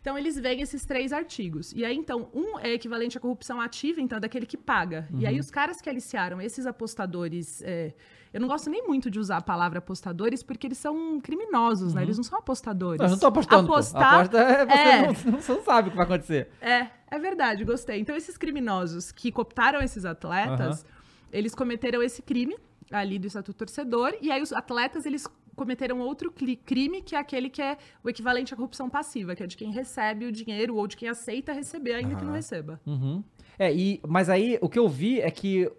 Então, 0.00 0.18
eles 0.18 0.38
veem 0.38 0.60
esses 0.60 0.84
três 0.84 1.14
artigos. 1.14 1.72
E 1.72 1.82
aí, 1.82 1.96
então, 1.96 2.28
um 2.34 2.58
é 2.58 2.74
equivalente 2.74 3.16
à 3.16 3.20
corrupção 3.20 3.58
ativa, 3.58 4.02
então, 4.02 4.18
é 4.18 4.20
daquele 4.20 4.44
que 4.44 4.56
paga. 4.58 5.08
E 5.10 5.22
Uhum. 5.22 5.28
aí, 5.28 5.40
os 5.40 5.50
caras 5.50 5.80
que 5.80 5.88
aliciaram 5.88 6.40
esses 6.42 6.66
apostadores. 6.66 7.62
é, 7.62 7.94
eu 8.30 8.38
não 8.40 8.46
gosto 8.48 8.68
nem 8.68 8.86
muito 8.86 9.10
de 9.10 9.18
usar 9.18 9.38
a 9.38 9.40
palavra 9.40 9.78
apostadores, 9.78 10.42
porque 10.42 10.66
eles 10.66 10.76
são 10.76 11.18
criminosos, 11.20 11.94
né? 11.94 12.02
Eles 12.02 12.16
não 12.18 12.24
são 12.24 12.38
apostadores. 12.38 13.00
Uhum. 13.00 13.06
Não, 13.06 13.12
eu 13.12 13.16
não 13.16 13.18
tô 13.20 13.26
apostando. 13.28 13.66
pô. 13.66 13.72
Apostar 13.74 14.14
Aposta 14.14 14.38
é 14.38 14.66
você 14.66 14.74
é. 14.74 15.30
Não, 15.30 15.54
não 15.56 15.62
sabe 15.64 15.88
o 15.88 15.90
que 15.92 15.96
vai 15.96 16.04
acontecer. 16.04 16.50
é, 16.60 16.88
é 17.14 17.18
verdade, 17.18 17.64
gostei. 17.64 18.00
Então, 18.00 18.16
esses 18.16 18.36
criminosos 18.36 19.12
que 19.12 19.30
cooptaram 19.30 19.80
esses 19.80 20.04
atletas, 20.04 20.84
eles 21.32 21.54
cometeram 21.54 22.02
esse 22.02 22.22
crime 22.22 22.56
ali 22.90 23.18
do 23.18 23.26
Estatuto 23.26 23.58
Torcedor, 23.58 24.14
e 24.20 24.30
aí 24.30 24.42
os 24.42 24.52
atletas, 24.52 25.06
eles 25.06 25.26
cometeram 25.54 26.00
outro 26.00 26.32
crime, 26.32 27.00
que 27.00 27.14
é 27.14 27.18
aquele 27.18 27.48
que 27.48 27.62
é 27.62 27.78
o 28.02 28.10
equivalente 28.10 28.52
à 28.52 28.56
corrupção 28.56 28.90
passiva, 28.90 29.34
que 29.34 29.42
é 29.42 29.46
de 29.46 29.56
quem 29.56 29.70
recebe 29.70 30.26
o 30.26 30.32
dinheiro 30.32 30.76
ou 30.76 30.86
de 30.86 30.96
quem 30.96 31.08
aceita 31.08 31.52
receber, 31.52 31.94
ainda 31.94 32.16
que 32.16 32.24
não 32.24 32.32
receba. 32.32 32.80
Uhum. 32.86 33.22
É, 33.58 33.72
e, 33.72 34.00
mas 34.06 34.28
aí 34.28 34.58
o 34.60 34.68
que 34.68 34.78
eu 34.78 34.88
vi 34.88 35.20
é 35.20 35.30
que. 35.30 35.70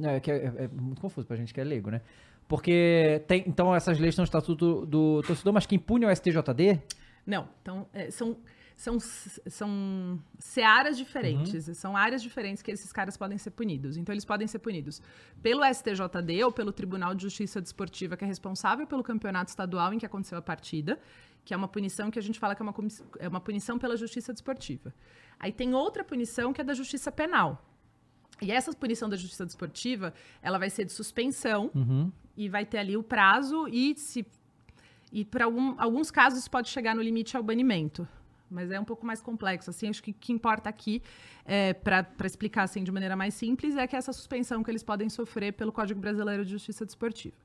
É, 0.00 0.20
que 0.20 0.30
é, 0.30 0.36
é 0.36 0.68
muito 0.68 1.00
confuso 1.00 1.26
pra 1.26 1.36
gente 1.36 1.52
que 1.52 1.60
é 1.60 1.64
leigo, 1.64 1.90
né? 1.90 2.02
Porque 2.46 3.22
tem. 3.26 3.44
Então 3.46 3.74
essas 3.74 3.98
leis 3.98 4.12
estão 4.12 4.22
no 4.22 4.26
estatuto 4.26 4.86
do 4.86 5.22
torcedor, 5.22 5.52
mas 5.52 5.66
quem 5.66 5.78
pune 5.78 6.04
é 6.04 6.08
o 6.08 6.14
STJD? 6.14 6.80
Não, 7.26 7.48
então, 7.60 7.86
é, 7.92 8.10
são, 8.10 8.36
são, 8.78 8.96
são 9.00 10.22
searas 10.38 10.96
diferentes, 10.96 11.76
são 11.76 11.96
áreas 11.96 12.22
diferentes 12.22 12.62
que 12.62 12.70
esses 12.70 12.92
caras 12.92 13.16
podem 13.16 13.36
ser 13.36 13.50
punidos. 13.50 13.96
Então, 13.96 14.14
eles 14.14 14.24
podem 14.24 14.46
ser 14.46 14.60
punidos 14.60 15.02
pelo 15.42 15.64
STJD 15.64 16.44
ou 16.44 16.52
pelo 16.52 16.70
Tribunal 16.72 17.12
de 17.12 17.22
Justiça 17.24 17.60
Desportiva, 17.60 18.16
que 18.16 18.24
é 18.24 18.26
responsável 18.28 18.86
pelo 18.86 19.02
campeonato 19.02 19.50
estadual 19.50 19.92
em 19.92 19.98
que 19.98 20.06
aconteceu 20.06 20.38
a 20.38 20.42
partida, 20.42 20.96
que 21.44 21.52
é 21.52 21.56
uma 21.56 21.66
punição 21.66 22.08
que 22.08 22.20
a 22.20 22.22
gente 22.22 22.38
fala 22.38 22.54
que 22.54 22.62
é 22.62 22.64
uma, 22.64 22.74
é 23.18 23.28
uma 23.28 23.40
punição 23.40 23.80
pela 23.80 23.96
Justiça 23.96 24.32
Desportiva. 24.32 24.94
Aí 25.40 25.50
tem 25.50 25.74
outra 25.74 26.04
punição 26.04 26.52
que 26.52 26.60
é 26.60 26.64
da 26.64 26.72
Justiça 26.72 27.10
Penal. 27.10 27.60
E 28.40 28.52
essa 28.52 28.72
punição 28.72 29.08
da 29.08 29.16
Justiça 29.16 29.44
Desportiva, 29.44 30.14
ela 30.40 30.56
vai 30.56 30.70
ser 30.70 30.84
de 30.84 30.92
suspensão, 30.92 31.68
Uhum. 31.74 32.12
e 32.36 32.48
vai 32.48 32.64
ter 32.64 32.78
ali 32.78 32.96
o 32.96 33.02
prazo 33.02 33.66
e 33.66 33.96
se 33.96 34.24
e 35.10 35.24
para 35.24 35.46
alguns 35.78 36.10
casos 36.10 36.46
pode 36.46 36.68
chegar 36.68 36.94
no 36.94 37.02
limite 37.02 37.36
ao 37.36 37.42
banimento. 37.42 38.06
Mas 38.50 38.70
é 38.70 38.78
um 38.78 38.84
pouco 38.84 39.04
mais 39.04 39.20
complexo. 39.20 39.70
Assim, 39.70 39.88
acho 39.88 40.02
que 40.02 40.10
o 40.10 40.14
que 40.14 40.32
importa 40.32 40.68
aqui, 40.68 41.02
é, 41.44 41.72
para 41.74 42.06
explicar 42.24 42.62
assim, 42.62 42.82
de 42.82 42.90
maneira 42.90 43.16
mais 43.16 43.34
simples, 43.34 43.76
é 43.76 43.86
que 43.86 43.96
essa 43.96 44.12
suspensão 44.12 44.62
que 44.62 44.70
eles 44.70 44.82
podem 44.82 45.08
sofrer 45.08 45.52
pelo 45.52 45.72
Código 45.72 46.00
Brasileiro 46.00 46.44
de 46.44 46.50
Justiça 46.50 46.84
Desportiva. 46.84 47.36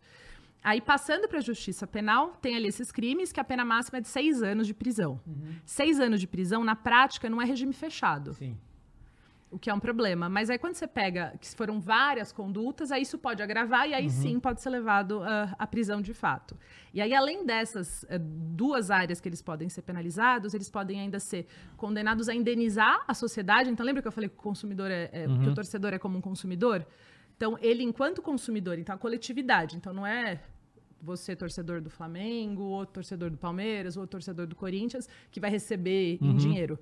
Aí, 0.63 0.79
passando 0.79 1.27
para 1.27 1.39
a 1.39 1.41
justiça 1.41 1.85
penal, 1.85 2.37
tem 2.41 2.55
ali 2.55 2.67
esses 2.67 2.89
crimes 2.89 3.33
que 3.33 3.39
a 3.39 3.43
pena 3.43 3.65
máxima 3.65 3.97
é 3.97 4.01
de 4.01 4.07
seis 4.07 4.41
anos 4.41 4.65
de 4.65 4.73
prisão. 4.73 5.19
Seis 5.65 5.99
anos 5.99 6.21
de 6.21 6.27
prisão, 6.27 6.63
na 6.63 6.75
prática, 6.75 7.29
não 7.29 7.41
é 7.41 7.45
regime 7.45 7.73
fechado 7.73 8.33
Sim. 8.33 8.57
O 9.53 9.59
que 9.59 9.69
é 9.69 9.73
um 9.73 9.79
problema. 9.79 10.27
Mas 10.27 10.49
aí 10.49 10.57
quando 10.57 10.75
você 10.75 10.87
pega 10.87 11.33
que 11.39 11.47
foram 11.55 11.79
várias 11.79 12.31
condutas, 12.31 12.91
aí 12.91 13.03
isso 13.03 13.17
pode 13.17 13.41
agravar 13.43 13.87
e 13.87 13.93
aí 13.93 14.09
sim 14.09 14.39
pode 14.39 14.61
ser 14.61 14.69
levado 14.69 15.21
ah, 15.23 15.55
à 15.57 15.67
prisão 15.67 16.01
de 16.01 16.13
fato. 16.13 16.57
E 16.93 16.99
aí 17.01 17.13
além 17.13 17.45
dessas 17.45 18.05
eh, 18.09 18.19
duas 18.19 18.89
áreas 18.89 19.21
que 19.21 19.29
eles 19.29 19.41
podem 19.41 19.69
ser 19.69 19.83
penalizados, 19.83 20.53
eles 20.53 20.69
podem 20.69 20.99
ainda 20.99 21.19
ser 21.19 21.45
condenados 21.77 22.27
a 22.29 22.33
indenizar 22.33 23.03
a 23.07 23.13
sociedade. 23.13 23.69
Então 23.69 23.85
lembra 23.85 24.01
que 24.01 24.07
eu 24.07 24.11
falei 24.11 24.29
que 24.29 24.35
o 24.35 24.41
consumidor 24.41 24.89
é, 24.91 25.09
é- 25.13 25.25
que 25.43 25.49
o 25.49 25.53
torcedor 25.53 25.93
é 25.93 25.99
como 25.99 26.17
um 26.17 26.21
consumidor? 26.21 26.85
Então 27.37 27.57
ele 27.61 27.83
enquanto 27.83 28.21
consumidor, 28.21 28.77
então 28.79 28.93
a 28.95 28.97
coletividade, 28.97 29.75
então 29.77 29.93
não 29.93 30.05
é 30.05 30.41
você 31.01 31.35
torcedor 31.35 31.81
do 31.81 31.89
Flamengo, 31.89 32.63
ou 32.63 32.85
torcedor 32.85 33.29
do 33.29 33.37
Palmeiras, 33.37 33.97
ou 33.97 34.07
torcedor 34.07 34.47
do 34.47 34.55
Corinthians, 34.55 35.09
que 35.29 35.39
vai 35.39 35.49
receber 35.49 36.17
em 36.21 36.35
dinheiro. 36.37 36.79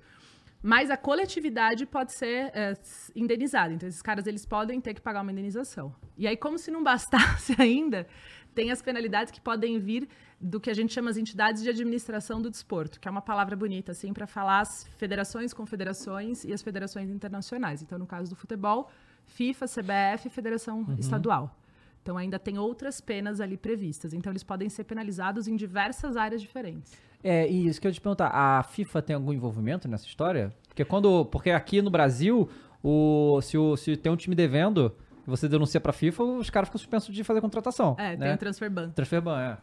Mas 0.62 0.90
a 0.90 0.96
coletividade 0.96 1.84
pode 1.84 2.12
ser 2.12 2.52
é, 2.54 2.74
indenizada. 3.16 3.74
Então, 3.74 3.88
esses 3.88 4.00
caras 4.00 4.26
eles 4.26 4.46
podem 4.46 4.80
ter 4.80 4.94
que 4.94 5.00
pagar 5.00 5.22
uma 5.22 5.32
indenização. 5.32 5.92
E 6.16 6.26
aí, 6.26 6.36
como 6.36 6.56
se 6.56 6.70
não 6.70 6.84
bastasse 6.84 7.56
ainda, 7.60 8.06
tem 8.54 8.70
as 8.70 8.80
penalidades 8.80 9.32
que 9.32 9.40
podem 9.40 9.78
vir 9.80 10.08
do 10.40 10.60
que 10.60 10.70
a 10.70 10.74
gente 10.74 10.92
chama 10.92 11.10
as 11.10 11.16
entidades 11.16 11.62
de 11.62 11.68
administração 11.68 12.40
do 12.40 12.48
desporto, 12.48 13.00
que 13.00 13.08
é 13.08 13.10
uma 13.10 13.22
palavra 13.22 13.56
bonita, 13.56 13.92
assim, 13.92 14.12
para 14.12 14.26
falar 14.26 14.60
as 14.60 14.86
federações, 14.96 15.52
confederações 15.52 16.44
e 16.44 16.52
as 16.52 16.62
federações 16.62 17.10
internacionais. 17.10 17.82
Então, 17.82 17.98
no 17.98 18.06
caso 18.06 18.30
do 18.30 18.36
futebol, 18.36 18.88
FIFA, 19.26 19.66
CBF 19.66 20.26
e 20.26 20.30
Federação 20.30 20.86
Estadual. 20.98 21.56
Então, 22.02 22.16
ainda 22.16 22.38
tem 22.38 22.58
outras 22.58 23.00
penas 23.00 23.40
ali 23.40 23.56
previstas. 23.56 24.12
Então, 24.12 24.32
eles 24.32 24.42
podem 24.42 24.68
ser 24.68 24.84
penalizados 24.84 25.46
em 25.46 25.54
diversas 25.54 26.16
áreas 26.16 26.42
diferentes. 26.42 26.92
É, 27.22 27.48
e 27.48 27.66
isso 27.66 27.80
que 27.80 27.86
eu 27.86 27.90
ia 27.90 27.94
te 27.94 28.00
perguntar, 28.00 28.28
a 28.28 28.62
FIFA 28.62 29.02
tem 29.02 29.14
algum 29.14 29.32
envolvimento 29.32 29.88
nessa 29.88 30.06
história? 30.06 30.52
Porque 30.68 30.84
quando. 30.84 31.24
Porque 31.26 31.50
aqui 31.50 31.80
no 31.80 31.90
Brasil, 31.90 32.48
o, 32.82 33.40
se, 33.42 33.56
o, 33.56 33.76
se 33.76 33.96
tem 33.96 34.10
um 34.10 34.16
time 34.16 34.34
devendo 34.34 34.94
e 35.26 35.30
você 35.30 35.48
denuncia 35.48 35.80
pra 35.80 35.92
FIFA, 35.92 36.24
os 36.24 36.50
caras 36.50 36.68
ficam 36.68 36.78
suspensos 36.78 37.14
de 37.14 37.22
fazer 37.22 37.40
contratação. 37.40 37.94
É, 37.98 38.10
tem 38.10 38.18
né? 38.18 38.34
o 38.34 38.38
transfer 38.38 38.70
ban. 38.70 38.90
Transfer 38.90 39.20
ban, 39.20 39.40
é. 39.40 39.58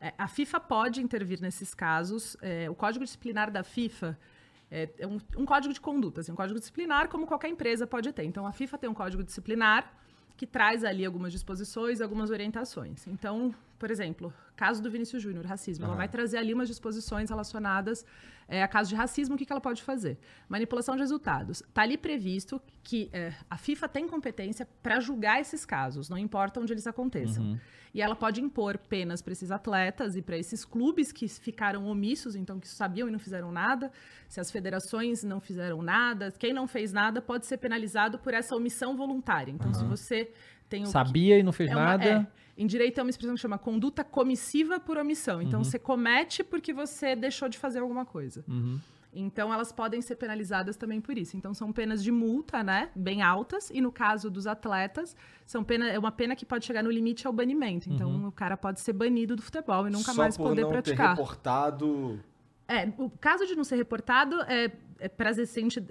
É, 0.00 0.12
a 0.18 0.28
FIFA 0.28 0.60
pode 0.60 1.00
intervir 1.00 1.40
nesses 1.40 1.74
casos. 1.74 2.36
É, 2.40 2.68
o 2.70 2.74
código 2.74 3.04
disciplinar 3.04 3.50
da 3.50 3.62
FIFA 3.62 4.18
é, 4.70 4.88
é 4.98 5.06
um, 5.06 5.18
um 5.36 5.44
código 5.44 5.72
de 5.72 5.80
conduta, 5.80 6.20
assim, 6.20 6.32
um 6.32 6.36
código 6.36 6.58
disciplinar 6.58 7.08
como 7.08 7.26
qualquer 7.26 7.48
empresa 7.48 7.86
pode 7.86 8.12
ter. 8.12 8.24
Então, 8.24 8.46
a 8.46 8.52
FIFA 8.52 8.78
tem 8.78 8.90
um 8.90 8.94
código 8.94 9.22
disciplinar 9.22 9.92
que 10.36 10.46
traz 10.46 10.84
ali 10.84 11.04
algumas 11.04 11.32
disposições, 11.32 12.00
algumas 12.00 12.30
orientações. 12.30 13.06
Então, 13.06 13.54
por 13.78 13.90
exemplo, 13.90 14.32
caso 14.56 14.82
do 14.82 14.90
Vinícius 14.90 15.22
Júnior, 15.22 15.44
racismo, 15.44 15.84
ela 15.84 15.94
Aham. 15.94 15.98
vai 15.98 16.08
trazer 16.08 16.38
ali 16.38 16.54
umas 16.54 16.68
disposições 16.68 17.30
relacionadas 17.30 18.04
é, 18.52 18.62
a 18.62 18.68
caso 18.68 18.90
de 18.90 18.94
racismo, 18.94 19.34
o 19.34 19.38
que, 19.38 19.46
que 19.46 19.52
ela 19.52 19.60
pode 19.60 19.82
fazer? 19.82 20.18
Manipulação 20.48 20.94
de 20.94 21.00
resultados. 21.00 21.62
Está 21.62 21.82
ali 21.82 21.96
previsto 21.96 22.60
que 22.82 23.08
é, 23.12 23.32
a 23.48 23.56
FIFA 23.56 23.88
tem 23.88 24.06
competência 24.06 24.68
para 24.82 25.00
julgar 25.00 25.40
esses 25.40 25.64
casos, 25.64 26.08
não 26.10 26.18
importa 26.18 26.60
onde 26.60 26.72
eles 26.72 26.86
aconteçam. 26.86 27.58
E 27.94 28.00
ela 28.00 28.14
pode 28.16 28.40
impor 28.40 28.78
penas 28.78 29.20
para 29.22 29.32
esses 29.32 29.50
atletas 29.50 30.16
e 30.16 30.22
para 30.22 30.36
esses 30.36 30.64
clubes 30.64 31.12
que 31.12 31.28
ficaram 31.28 31.84
omissos, 31.86 32.34
então 32.34 32.58
que 32.58 32.66
sabiam 32.68 33.08
e 33.08 33.10
não 33.10 33.18
fizeram 33.18 33.50
nada. 33.52 33.90
Se 34.28 34.40
as 34.40 34.50
federações 34.50 35.22
não 35.24 35.40
fizeram 35.40 35.82
nada, 35.82 36.30
quem 36.38 36.52
não 36.52 36.66
fez 36.66 36.92
nada 36.92 37.20
pode 37.20 37.44
ser 37.46 37.58
penalizado 37.58 38.18
por 38.18 38.32
essa 38.34 38.54
omissão 38.56 38.96
voluntária. 38.96 39.50
Então, 39.52 39.72
se 39.74 39.84
você 39.84 40.30
tem 40.70 40.82
o 40.84 40.86
Sabia 40.86 41.38
e 41.38 41.42
não 41.42 41.52
fez 41.52 41.70
é 41.70 41.76
uma- 41.76 41.84
nada. 41.84 42.04
é. 42.04 42.26
Em 42.56 42.66
direito 42.66 42.98
é 42.98 43.02
uma 43.02 43.10
expressão 43.10 43.34
que 43.34 43.40
chama 43.40 43.58
conduta 43.58 44.04
comissiva 44.04 44.78
por 44.78 44.98
omissão. 44.98 45.40
Então, 45.40 45.60
Uhum. 45.60 45.64
você 45.64 45.78
comete 45.78 46.44
porque 46.44 46.72
você 46.72 47.16
deixou 47.16 47.48
de 47.48 47.58
fazer 47.58 47.78
alguma 47.80 48.04
coisa. 48.04 48.44
Uhum. 48.48 48.78
Então, 49.14 49.52
elas 49.52 49.70
podem 49.70 50.00
ser 50.00 50.16
penalizadas 50.16 50.74
também 50.74 50.98
por 50.98 51.18
isso. 51.18 51.36
Então, 51.36 51.52
são 51.52 51.70
penas 51.70 52.02
de 52.02 52.10
multa, 52.10 52.62
né? 52.62 52.88
Bem 52.96 53.20
altas. 53.20 53.68
E 53.70 53.78
no 53.80 53.92
caso 53.92 54.30
dos 54.30 54.46
atletas, 54.46 55.14
são 55.44 55.62
pena, 55.62 55.86
é 55.88 55.98
uma 55.98 56.10
pena 56.10 56.34
que 56.34 56.46
pode 56.46 56.64
chegar 56.64 56.82
no 56.82 56.90
limite 56.90 57.26
ao 57.26 57.32
banimento. 57.32 57.90
Então, 57.90 58.08
Uhum. 58.10 58.28
o 58.28 58.32
cara 58.32 58.56
pode 58.56 58.80
ser 58.80 58.94
banido 58.94 59.36
do 59.36 59.42
futebol 59.42 59.86
e 59.86 59.90
nunca 59.90 60.12
Só 60.12 60.14
mais 60.14 60.34
por 60.36 60.48
poder 60.48 60.62
não 60.62 60.70
praticar. 60.70 61.14
ter 61.14 61.20
reportado. 61.22 62.20
É, 62.74 62.92
o 62.98 63.10
caso 63.10 63.46
de 63.46 63.54
não 63.54 63.64
ser 63.64 63.76
reportado 63.76 64.40
é, 64.42 64.70
é 64.98 65.08
para 65.08 65.30
as 65.30 65.36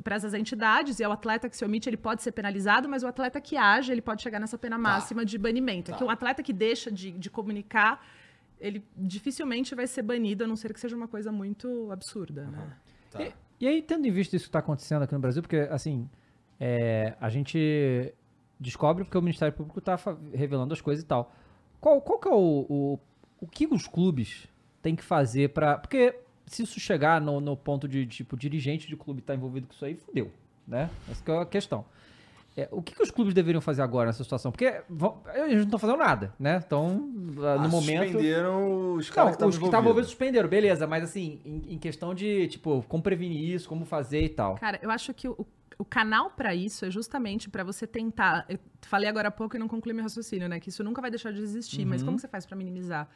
para 0.03 0.39
entidades 0.39 0.99
e 0.99 1.03
é 1.03 1.07
o 1.07 1.11
atleta 1.11 1.49
que 1.49 1.55
se 1.57 1.63
omite, 1.65 1.87
ele 1.89 1.97
pode 1.97 2.21
ser 2.23 2.31
penalizado, 2.31 2.87
mas 2.89 3.03
o 3.03 3.07
atleta 3.07 3.39
que 3.41 3.55
age, 3.57 3.91
ele 3.91 4.01
pode 4.01 4.21
chegar 4.21 4.39
nessa 4.39 4.57
pena 4.57 4.77
máxima 4.77 5.23
de 5.25 5.37
banimento. 5.37 5.91
É 5.91 5.93
Tá. 5.93 5.97
que 5.97 6.03
o 6.03 6.09
atleta 6.09 6.41
que 6.41 6.53
deixa 6.53 6.89
de, 6.91 7.11
de 7.11 7.29
comunicar, 7.29 8.03
ele 8.59 8.83
dificilmente 8.95 9.75
vai 9.75 9.85
ser 9.87 10.01
banido, 10.01 10.43
a 10.43 10.47
não 10.47 10.55
ser 10.55 10.73
que 10.73 10.79
seja 10.79 10.95
uma 10.95 11.07
coisa 11.07 11.31
muito 11.31 11.89
absurda, 11.91 12.45
né? 12.45 12.73
Tá. 13.11 13.19
E 13.59 13.67
aí, 13.67 13.81
tendo 13.81 14.07
em 14.07 14.11
vista 14.11 14.35
isso 14.35 14.45
que 14.45 14.49
está 14.49 14.59
acontecendo 14.59 15.03
aqui 15.03 15.13
no 15.13 15.19
Brasil, 15.19 15.41
porque, 15.41 15.67
assim, 15.69 16.09
é, 16.59 17.15
a 17.19 17.29
gente 17.29 18.13
descobre 18.59 19.03
porque 19.03 19.17
o 19.17 19.21
Ministério 19.21 19.53
Público 19.53 19.79
tá 19.81 19.97
fa- 19.97 20.17
revelando 20.33 20.73
as 20.73 20.81
coisas 20.81 21.03
e 21.03 21.07
tal. 21.07 21.31
Qual, 21.79 22.01
qual 22.01 22.19
que 22.19 22.27
é 22.27 22.31
o, 22.31 22.65
o, 22.69 22.99
o 23.39 23.47
que 23.47 23.67
os 23.67 23.87
clubes 23.87 24.47
têm 24.81 24.95
que 24.95 25.03
fazer 25.03 25.49
pra. 25.49 25.77
Porque 25.77 26.15
se 26.55 26.63
isso 26.63 26.79
chegar 26.79 27.19
no, 27.21 27.39
no 27.39 27.55
ponto 27.55 27.87
de, 27.87 28.05
tipo, 28.05 28.35
dirigente 28.37 28.87
de 28.87 28.95
clube 28.95 29.21
tá 29.21 29.33
envolvido 29.35 29.67
com 29.67 29.73
isso 29.73 29.85
aí, 29.85 29.95
fudeu, 29.95 30.31
né? 30.67 30.89
Essa 31.09 31.23
que 31.23 31.31
é 31.31 31.37
a 31.39 31.45
questão. 31.45 31.85
É, 32.57 32.67
o 32.69 32.81
que, 32.81 32.93
que 32.93 33.01
os 33.01 33.09
clubes 33.09 33.33
deveriam 33.33 33.61
fazer 33.61 33.81
agora 33.81 34.07
nessa 34.07 34.23
situação? 34.23 34.51
Porque 34.51 34.81
vão- 34.89 35.21
eles 35.35 35.55
não 35.55 35.63
estão 35.63 35.79
fazendo 35.79 35.99
nada, 35.99 36.33
né? 36.37 36.61
Então, 36.65 36.97
no 36.97 37.47
Ah, 37.47 37.57
momento. 37.69 38.03
Suspenderam 38.11 38.93
os 38.95 39.07
Não, 39.07 39.15
caras 39.15 39.37
que 39.37 39.43
os 39.45 39.57
que 39.57 39.63
estavam 39.63 39.85
envolvidos 39.85 40.09
suspenderam, 40.09 40.49
beleza, 40.49 40.85
mas 40.85 41.03
assim, 41.05 41.39
em, 41.45 41.75
em 41.75 41.77
questão 41.77 42.13
de, 42.13 42.49
tipo, 42.49 42.83
como 42.89 43.01
prevenir 43.01 43.41
isso, 43.55 43.69
como 43.69 43.85
fazer 43.85 44.23
e 44.23 44.29
tal. 44.29 44.55
Cara, 44.55 44.77
eu 44.81 44.91
acho 44.91 45.13
que 45.13 45.29
o, 45.29 45.47
o 45.77 45.85
canal 45.85 46.29
pra 46.31 46.53
isso 46.53 46.83
é 46.83 46.91
justamente 46.91 47.49
pra 47.49 47.63
você 47.63 47.87
tentar. 47.87 48.45
Eu 48.49 48.59
falei 48.81 49.07
agora 49.07 49.29
há 49.29 49.31
pouco 49.31 49.55
e 49.55 49.59
não 49.59 49.69
concluí 49.69 49.93
meu 49.93 50.03
raciocínio, 50.03 50.49
né? 50.49 50.59
Que 50.59 50.67
isso 50.67 50.83
nunca 50.83 50.99
vai 51.01 51.09
deixar 51.09 51.31
de 51.31 51.39
existir, 51.41 51.85
mas 51.85 52.01
Uhum. 52.01 52.07
como 52.07 52.17
que 52.17 52.21
você 52.21 52.27
faz 52.27 52.45
pra 52.45 52.57
minimizar? 52.57 53.07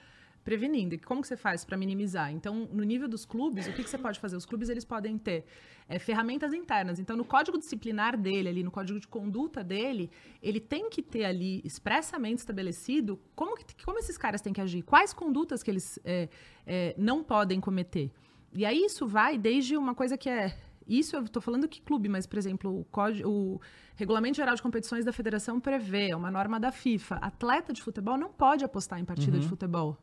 Prevenindo. 0.45 0.93
E 0.93 0.99
como 0.99 1.23
que 1.23 1.27
você 1.27 1.36
faz 1.36 1.65
pra 1.65 1.75
minimizar? 1.75 2.31
Então, 2.31 2.69
no 2.71 2.84
nível 2.84 3.08
dos 3.08 3.25
clubes, 3.25 3.65
o 3.65 3.73
que, 3.73 3.84
que 3.84 3.89
você 3.89 3.97
pode 3.97 4.19
fazer? 4.19 4.38
Os 4.38 4.45
clubes 4.45 4.69
eles 4.69 4.86
podem 4.86 5.17
ter 5.17 5.43
é, 5.89 5.97
ferramentas 5.97 6.53
internas. 6.53 6.99
Então, 6.99 7.17
no 7.17 7.25
código 7.25 7.58
disciplinar 7.58 8.15
dele, 8.15 8.47
ali, 8.47 8.63
no 8.63 8.69
código 8.69 8.99
de 8.99 9.08
conduta 9.08 9.63
dele, 9.63 10.12
ele 10.43 10.60
tem 10.60 10.88
que 10.88 11.01
ter 11.01 11.25
ali 11.25 11.62
expressamente 11.65 12.38
estabelecido 12.38 13.19
como, 13.36 13.58
que, 13.58 13.84
como 13.84 13.97
esses 13.97 14.19
caras 14.19 14.39
têm 14.39 14.53
que 14.53 14.62
agir, 14.62 14.84
quais 14.84 15.13
condutas 15.13 15.63
que 15.63 15.71
eles 15.71 15.99
é, 16.05 16.29
é, 16.67 16.93
não 16.95 17.23
podem 17.23 17.60
cometer. 17.60 18.12
E 18.53 18.67
aí 18.67 18.86
isso 18.86 19.08
vai 19.08 19.39
desde 19.39 19.75
uma 19.75 19.95
coisa 19.95 20.15
que 20.15 20.29
é. 20.29 20.55
Isso 20.88 21.15
eu 21.15 21.23
estou 21.23 21.41
falando 21.41 21.67
que 21.67 21.81
clube, 21.81 22.08
mas, 22.08 22.27
por 22.27 22.38
exemplo, 22.38 22.81
o, 22.81 22.86
código, 22.86 23.27
o 23.27 23.62
Regulamento 23.95 24.38
Geral 24.38 24.53
de 24.53 24.62
Competições 24.62 25.03
da 25.03 25.12
Federação 25.12 25.60
prevê, 25.60 26.12
é 26.12 26.15
uma 26.15 26.29
norma 26.29 26.60
da 26.60 26.71
FIFA. 26.71 27.15
Atleta 27.15 27.73
de 27.73 27.81
futebol 27.81 28.15
não 28.15 28.31
pode 28.31 28.63
apostar 28.63 28.99
em 28.99 29.05
partida 29.05 29.39
de 29.39 29.47
futebol. 29.47 29.97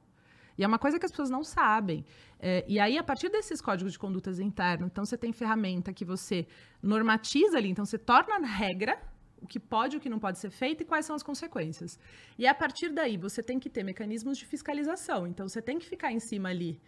E 0.56 0.64
é 0.64 0.66
uma 0.66 0.78
coisa 0.78 0.98
que 0.98 1.06
as 1.06 1.10
pessoas 1.10 1.30
não 1.30 1.42
sabem. 1.42 2.04
É, 2.38 2.64
e 2.68 2.78
aí, 2.78 2.98
a 2.98 3.02
partir 3.02 3.28
desses 3.28 3.60
códigos 3.60 3.92
de 3.92 3.98
condutas 3.98 4.38
internos, 4.38 4.88
então 4.90 5.04
você 5.04 5.16
tem 5.16 5.32
ferramenta 5.32 5.92
que 5.92 6.04
você 6.04 6.46
normatiza 6.82 7.56
ali, 7.56 7.70
então 7.70 7.84
você 7.84 7.98
torna 7.98 8.38
regra 8.46 8.98
o 9.40 9.46
que 9.46 9.58
pode 9.58 9.96
e 9.96 9.98
o 9.98 10.00
que 10.00 10.08
não 10.08 10.18
pode 10.18 10.38
ser 10.38 10.50
feito 10.50 10.82
e 10.82 10.84
quais 10.84 11.04
são 11.04 11.16
as 11.16 11.22
consequências. 11.22 11.98
E 12.38 12.46
a 12.46 12.54
partir 12.54 12.90
daí, 12.90 13.16
você 13.16 13.42
tem 13.42 13.58
que 13.58 13.68
ter 13.68 13.82
mecanismos 13.82 14.38
de 14.38 14.46
fiscalização. 14.46 15.26
Então, 15.26 15.48
você 15.48 15.60
tem 15.60 15.78
que 15.78 15.86
ficar 15.86 16.12
em 16.12 16.20
cima 16.20 16.48
ali 16.48 16.80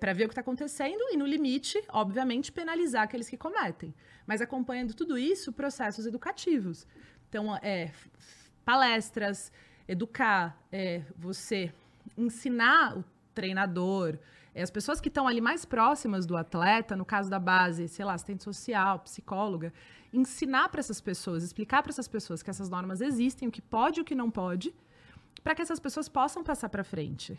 para 0.00 0.12
ver 0.12 0.24
o 0.24 0.28
que 0.28 0.32
está 0.32 0.40
acontecendo 0.40 1.00
e, 1.12 1.16
no 1.16 1.26
limite, 1.26 1.82
obviamente, 1.88 2.52
penalizar 2.52 3.02
aqueles 3.02 3.28
que 3.28 3.36
cometem. 3.36 3.94
Mas 4.26 4.40
acompanhando 4.40 4.94
tudo 4.94 5.18
isso, 5.18 5.52
processos 5.52 6.06
educativos. 6.06 6.86
Então, 7.28 7.54
é, 7.56 7.90
palestras, 8.64 9.52
educar, 9.86 10.58
é, 10.72 11.02
você 11.16 11.72
ensinar 12.16 12.98
o 12.98 13.04
treinador, 13.34 14.18
é, 14.54 14.62
as 14.62 14.70
pessoas 14.70 15.00
que 15.00 15.08
estão 15.08 15.26
ali 15.26 15.40
mais 15.40 15.64
próximas 15.64 16.24
do 16.24 16.36
atleta, 16.36 16.94
no 16.94 17.04
caso 17.04 17.28
da 17.28 17.38
base, 17.38 17.88
sei 17.88 18.04
lá, 18.04 18.14
assistente 18.14 18.44
social, 18.44 19.00
psicóloga, 19.00 19.72
ensinar 20.12 20.68
para 20.68 20.80
essas 20.80 21.00
pessoas, 21.00 21.42
explicar 21.42 21.82
para 21.82 21.90
essas 21.90 22.06
pessoas 22.06 22.42
que 22.42 22.50
essas 22.50 22.68
normas 22.68 23.00
existem, 23.00 23.48
o 23.48 23.50
que 23.50 23.60
pode 23.60 23.98
e 23.98 24.02
o 24.02 24.04
que 24.04 24.14
não 24.14 24.30
pode, 24.30 24.72
para 25.42 25.54
que 25.54 25.62
essas 25.62 25.80
pessoas 25.80 26.08
possam 26.08 26.44
passar 26.44 26.68
para 26.68 26.84
frente. 26.84 27.36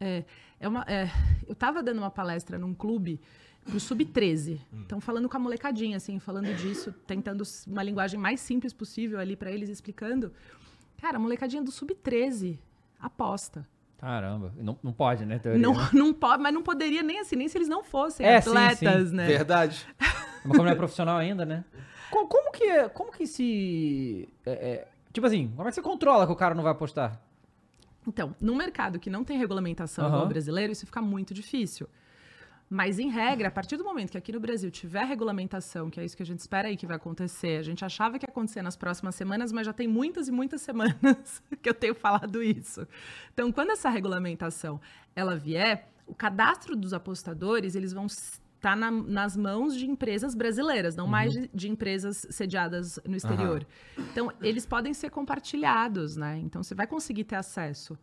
É, 0.00 0.24
é 0.58 0.68
uma, 0.68 0.84
é, 0.88 1.08
eu 1.46 1.52
estava 1.52 1.82
dando 1.82 1.98
uma 1.98 2.10
palestra 2.10 2.58
num 2.58 2.74
clube 2.74 3.20
pro 3.64 3.78
sub-13. 3.78 4.60
Então, 4.72 5.00
falando 5.00 5.28
com 5.28 5.36
a 5.36 5.40
molecadinha, 5.40 5.96
assim, 5.96 6.18
falando 6.18 6.54
disso, 6.54 6.92
tentando 7.06 7.42
uma 7.66 7.82
linguagem 7.82 8.18
mais 8.18 8.40
simples 8.40 8.72
possível 8.72 9.18
ali 9.18 9.36
para 9.36 9.50
eles, 9.50 9.68
explicando. 9.68 10.32
Cara, 11.00 11.16
a 11.16 11.20
molecadinha 11.20 11.62
do 11.62 11.70
sub-13 11.70 12.58
aposta. 12.98 13.66
Caramba, 13.98 14.52
não, 14.58 14.78
não 14.82 14.92
pode, 14.92 15.24
né? 15.24 15.38
teoria, 15.38 15.60
Não, 15.60 15.72
né? 15.74 15.88
não 15.94 16.12
pode, 16.12 16.42
mas 16.42 16.52
não 16.52 16.62
poderia 16.62 17.02
nem 17.02 17.18
assim, 17.20 17.34
nem 17.36 17.48
se 17.48 17.56
eles 17.56 17.68
não 17.68 17.82
fossem 17.82 18.26
É, 18.26 18.40
sim, 18.40 18.50
atletas, 18.50 19.08
sim. 19.08 19.16
né? 19.16 19.26
Verdade. 19.26 19.86
Mas 20.44 20.52
como 20.56 20.64
não 20.64 20.70
é 20.70 20.74
profissional 20.74 21.16
ainda, 21.16 21.44
né? 21.46 21.64
Co- 22.10 22.26
Como, 22.28 22.52
que, 22.52 22.88
como 22.90 23.10
que 23.10 23.26
se... 23.26 24.28
é, 24.44 24.52
é, 24.52 24.88
tipo 25.12 25.26
assim, 25.26 25.48
como 25.56 25.66
é 25.66 25.70
que 25.70 25.74
você 25.74 25.82
controla 25.82 26.26
que 26.26 26.32
o 26.32 26.36
cara 26.36 26.54
não 26.54 26.62
vai 26.62 26.72
apostar? 26.72 27.20
Então, 28.06 28.34
num 28.40 28.54
mercado 28.54 29.00
que 29.00 29.10
não 29.10 29.24
tem 29.24 29.36
regulamentação 29.38 30.22
o 30.22 30.26
brasileiro, 30.26 30.72
isso 30.72 30.86
fica 30.86 31.02
muito 31.02 31.34
difícil. 31.34 31.88
Mas, 32.68 32.98
em 32.98 33.08
regra, 33.08 33.46
a 33.46 33.50
partir 33.50 33.76
do 33.76 33.84
momento 33.84 34.10
que 34.10 34.18
aqui 34.18 34.32
no 34.32 34.40
Brasil 34.40 34.70
tiver 34.72 35.04
regulamentação, 35.04 35.88
que 35.88 36.00
é 36.00 36.04
isso 36.04 36.16
que 36.16 36.22
a 36.22 36.26
gente 36.26 36.40
espera 36.40 36.66
aí 36.66 36.76
que 36.76 36.86
vai 36.86 36.96
acontecer, 36.96 37.58
a 37.58 37.62
gente 37.62 37.84
achava 37.84 38.18
que 38.18 38.26
ia 38.26 38.30
acontecer 38.30 38.60
nas 38.60 38.76
próximas 38.76 39.14
semanas, 39.14 39.52
mas 39.52 39.66
já 39.66 39.72
tem 39.72 39.86
muitas 39.86 40.26
e 40.26 40.32
muitas 40.32 40.62
semanas 40.62 41.40
que 41.62 41.68
eu 41.68 41.74
tenho 41.74 41.94
falado 41.94 42.42
isso. 42.42 42.86
Então, 43.32 43.52
quando 43.52 43.70
essa 43.70 43.88
regulamentação 43.88 44.80
ela 45.14 45.36
vier, 45.36 45.88
o 46.08 46.14
cadastro 46.14 46.74
dos 46.74 46.92
apostadores, 46.92 47.76
eles 47.76 47.92
vão 47.92 48.06
estar 48.06 48.76
na- 48.76 48.90
nas 48.90 49.36
mãos 49.36 49.76
de 49.76 49.86
empresas 49.88 50.34
brasileiras, 50.34 50.96
não 50.96 51.06
mais 51.06 51.32
de, 51.34 51.50
de 51.54 51.68
empresas 51.70 52.26
sediadas 52.30 52.98
no 53.06 53.14
exterior. 53.16 53.64
Então, 53.96 54.32
eles 54.42 54.66
podem 54.66 54.92
ser 54.92 55.10
compartilhados, 55.10 56.16
né? 56.16 56.38
Então, 56.42 56.64
você 56.64 56.74
vai 56.74 56.86
conseguir 56.88 57.24
ter 57.24 57.36
acesso. 57.36 57.96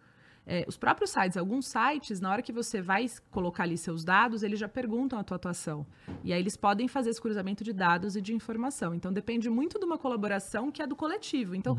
É, 0.46 0.66
os 0.68 0.78
próprios 0.78 1.12
sites, 1.12 1.38
alguns 1.38 1.68
sites, 1.68 2.20
na 2.20 2.30
hora 2.30 2.42
que 2.42 2.52
você 2.52 2.82
vai 2.82 3.10
colocar 3.32 3.64
ali 3.64 3.78
seus 3.78 4.04
dados, 4.04 4.44
eles 4.44 4.60
já 4.60 4.68
perguntam 4.68 5.18
a 5.18 5.24
tua 5.24 5.38
atuação. 5.38 5.86
E 6.24 6.34
aí 6.34 6.40
eles 6.40 6.58
podem 6.58 6.88
fazer 6.88 7.12
esse 7.12 7.22
cruzamento 7.22 7.64
de 7.64 7.72
dados 7.72 8.16
e 8.16 8.22
de 8.22 8.34
informação. 8.34 8.94
Então 8.94 9.12
depende 9.14 9.50
muito 9.50 9.80
de 9.80 9.86
uma 9.86 9.98
colaboração 9.98 10.72
que 10.72 10.82
é 10.82 10.88
do 10.88 10.96
coletivo. 10.96 11.56
Então, 11.56 11.78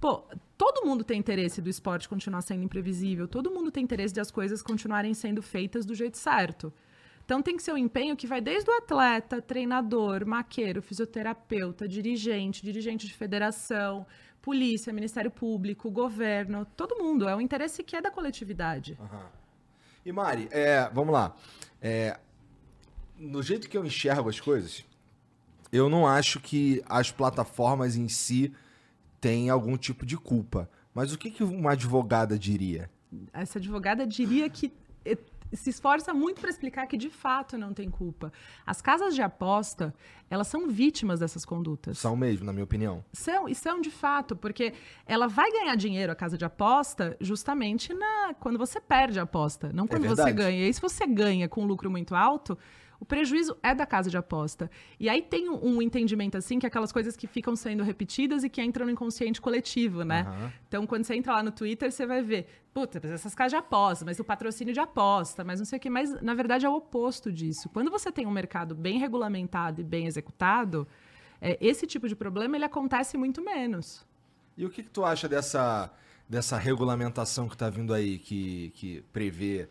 pô, 0.00 0.22
todo 0.56 0.86
mundo 0.86 1.02
tem 1.02 1.18
interesse 1.18 1.60
do 1.60 1.68
esporte 1.68 2.08
continuar 2.08 2.42
sendo 2.42 2.62
imprevisível, 2.62 3.26
todo 3.26 3.50
mundo 3.50 3.70
tem 3.70 3.82
interesse 3.82 4.14
de 4.14 4.20
as 4.20 4.30
coisas 4.30 4.62
continuarem 4.62 5.12
sendo 5.12 5.42
feitas 5.42 5.84
do 5.84 5.94
jeito 5.94 6.18
certo. 6.18 6.72
Então 7.24 7.40
tem 7.40 7.56
que 7.56 7.62
ser 7.62 7.72
um 7.72 7.78
empenho 7.78 8.16
que 8.16 8.26
vai 8.26 8.40
desde 8.40 8.68
o 8.68 8.74
atleta, 8.74 9.40
treinador, 9.40 10.26
maqueiro, 10.26 10.82
fisioterapeuta, 10.82 11.86
dirigente, 11.86 12.62
dirigente 12.62 13.06
de 13.06 13.14
federação, 13.14 14.06
polícia, 14.42 14.92
Ministério 14.92 15.30
Público, 15.30 15.90
governo, 15.90 16.66
todo 16.76 17.02
mundo. 17.02 17.28
É 17.28 17.34
um 17.34 17.40
interesse 17.40 17.82
que 17.82 17.96
é 17.96 18.02
da 18.02 18.10
coletividade. 18.10 18.98
Aham. 19.00 19.26
E 20.04 20.12
Mari, 20.12 20.48
é, 20.50 20.90
vamos 20.92 21.14
lá. 21.14 21.34
É, 21.80 22.18
no 23.16 23.40
jeito 23.42 23.68
que 23.68 23.78
eu 23.78 23.84
enxergo 23.86 24.28
as 24.28 24.40
coisas, 24.40 24.84
eu 25.72 25.88
não 25.88 26.06
acho 26.06 26.40
que 26.40 26.82
as 26.88 27.10
plataformas 27.10 27.94
em 27.96 28.08
si 28.08 28.52
têm 29.20 29.48
algum 29.48 29.76
tipo 29.76 30.04
de 30.04 30.16
culpa. 30.16 30.68
Mas 30.92 31.12
o 31.12 31.18
que, 31.18 31.30
que 31.30 31.44
uma 31.44 31.72
advogada 31.72 32.36
diria? 32.36 32.90
Essa 33.32 33.58
advogada 33.58 34.06
diria 34.06 34.50
que 34.50 34.72
se 35.56 35.70
esforça 35.70 36.12
muito 36.14 36.40
para 36.40 36.50
explicar 36.50 36.86
que 36.86 36.96
de 36.96 37.10
fato 37.10 37.58
não 37.58 37.72
tem 37.72 37.90
culpa. 37.90 38.32
As 38.66 38.80
casas 38.80 39.14
de 39.14 39.22
aposta, 39.22 39.94
elas 40.30 40.46
são 40.46 40.68
vítimas 40.68 41.20
dessas 41.20 41.44
condutas. 41.44 41.98
São 41.98 42.16
mesmo, 42.16 42.44
na 42.46 42.52
minha 42.52 42.64
opinião. 42.64 43.04
São, 43.12 43.48
e 43.48 43.54
são 43.54 43.80
de 43.80 43.90
fato, 43.90 44.34
porque 44.34 44.72
ela 45.06 45.26
vai 45.28 45.50
ganhar 45.50 45.76
dinheiro, 45.76 46.10
a 46.12 46.16
casa 46.16 46.38
de 46.38 46.44
aposta, 46.44 47.16
justamente 47.20 47.92
na, 47.92 48.34
quando 48.40 48.58
você 48.58 48.80
perde 48.80 49.18
a 49.18 49.22
aposta, 49.22 49.72
não 49.72 49.86
quando 49.86 50.02
você 50.08 50.24
verdade. 50.24 50.36
ganha. 50.36 50.68
E 50.68 50.72
se 50.72 50.80
você 50.80 51.06
ganha 51.06 51.48
com 51.48 51.62
um 51.62 51.66
lucro 51.66 51.90
muito 51.90 52.14
alto, 52.14 52.58
o 53.02 53.04
prejuízo 53.04 53.58
é 53.64 53.74
da 53.74 53.84
casa 53.84 54.08
de 54.08 54.16
aposta. 54.16 54.70
E 54.98 55.08
aí 55.08 55.20
tem 55.20 55.50
um, 55.50 55.74
um 55.74 55.82
entendimento 55.82 56.38
assim, 56.38 56.60
que 56.60 56.64
é 56.64 56.68
aquelas 56.68 56.92
coisas 56.92 57.16
que 57.16 57.26
ficam 57.26 57.56
sendo 57.56 57.82
repetidas 57.82 58.44
e 58.44 58.48
que 58.48 58.62
entram 58.62 58.86
no 58.86 58.92
inconsciente 58.92 59.40
coletivo, 59.40 60.04
né? 60.04 60.20
Aham. 60.20 60.52
Então, 60.68 60.86
quando 60.86 61.02
você 61.02 61.16
entra 61.16 61.32
lá 61.32 61.42
no 61.42 61.50
Twitter, 61.50 61.90
você 61.90 62.06
vai 62.06 62.22
ver, 62.22 62.46
puta, 62.72 63.00
mas 63.02 63.10
essas 63.10 63.34
casas 63.34 63.50
de 63.50 63.56
aposta, 63.56 64.04
mas 64.04 64.20
o 64.20 64.24
patrocínio 64.24 64.72
de 64.72 64.78
aposta, 64.78 65.42
mas 65.42 65.58
não 65.58 65.66
sei 65.66 65.78
o 65.78 65.80
que, 65.80 65.90
mas 65.90 66.22
na 66.22 66.32
verdade 66.32 66.64
é 66.64 66.68
o 66.68 66.74
oposto 66.74 67.32
disso. 67.32 67.68
Quando 67.70 67.90
você 67.90 68.12
tem 68.12 68.24
um 68.24 68.30
mercado 68.30 68.72
bem 68.72 69.00
regulamentado 69.00 69.80
e 69.80 69.84
bem 69.84 70.06
executado, 70.06 70.86
é, 71.40 71.58
esse 71.60 71.88
tipo 71.88 72.06
de 72.06 72.14
problema 72.14 72.54
ele 72.56 72.64
acontece 72.64 73.18
muito 73.18 73.42
menos. 73.42 74.06
E 74.56 74.64
o 74.64 74.70
que, 74.70 74.84
que 74.84 74.90
tu 74.90 75.04
acha 75.04 75.28
dessa, 75.28 75.90
dessa 76.28 76.56
regulamentação 76.56 77.48
que 77.48 77.56
tá 77.56 77.68
vindo 77.68 77.92
aí, 77.92 78.16
que, 78.16 78.70
que 78.76 79.02
prevê 79.12 79.68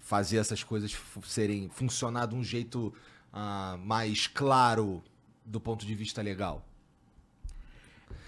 fazer 0.00 0.38
essas 0.38 0.62
coisas 0.62 0.96
serem 1.24 1.68
funcionar 1.68 2.26
de 2.26 2.34
um 2.34 2.42
jeito 2.42 2.92
ah, 3.32 3.76
mais 3.80 4.26
claro 4.26 5.02
do 5.44 5.60
ponto 5.60 5.86
de 5.86 5.94
vista 5.94 6.22
legal? 6.22 6.64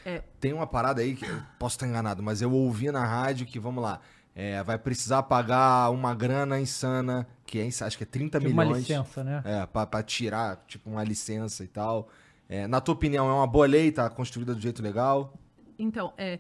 É. 0.05 0.23
Tem 0.41 0.53
uma 0.53 0.67
parada 0.67 1.01
aí 1.03 1.15
que 1.15 1.27
eu 1.27 1.43
posso 1.59 1.77
estar 1.77 1.87
enganado, 1.87 2.23
mas 2.23 2.41
eu 2.41 2.51
ouvi 2.53 2.91
na 2.91 3.05
rádio 3.05 3.47
que, 3.47 3.59
vamos 3.59 3.83
lá, 3.83 4.01
é, 4.35 4.63
vai 4.63 4.79
precisar 4.79 5.23
pagar 5.25 5.91
uma 5.91 6.15
grana 6.15 6.59
insana, 6.61 7.27
que 7.45 7.59
é, 7.59 7.67
acho 7.67 7.97
que 7.99 8.05
é 8.05 8.07
30 8.07 8.39
Tipo 8.39 8.53
uma 8.53 8.65
milhões. 8.65 8.89
licença, 8.89 9.23
né? 9.23 9.43
É, 9.45 9.67
pra, 9.67 9.87
pra 9.87 10.03
tirar, 10.03 10.65
tipo, 10.67 10.89
uma 10.89 11.05
licença 11.05 11.63
e 11.65 11.69
tal. 11.69 12.09
É, 12.49 12.67
na 12.67 12.81
tua 12.81 12.95
opinião, 12.95 13.29
é 13.29 13.33
uma 13.33 13.47
boa 13.47 13.67
lei? 13.67 13.93
Tá 13.93 14.09
construída 14.09 14.55
do 14.55 14.61
jeito 14.61 14.83
legal? 14.83 15.35
Então, 15.79 16.13
é, 16.17 16.39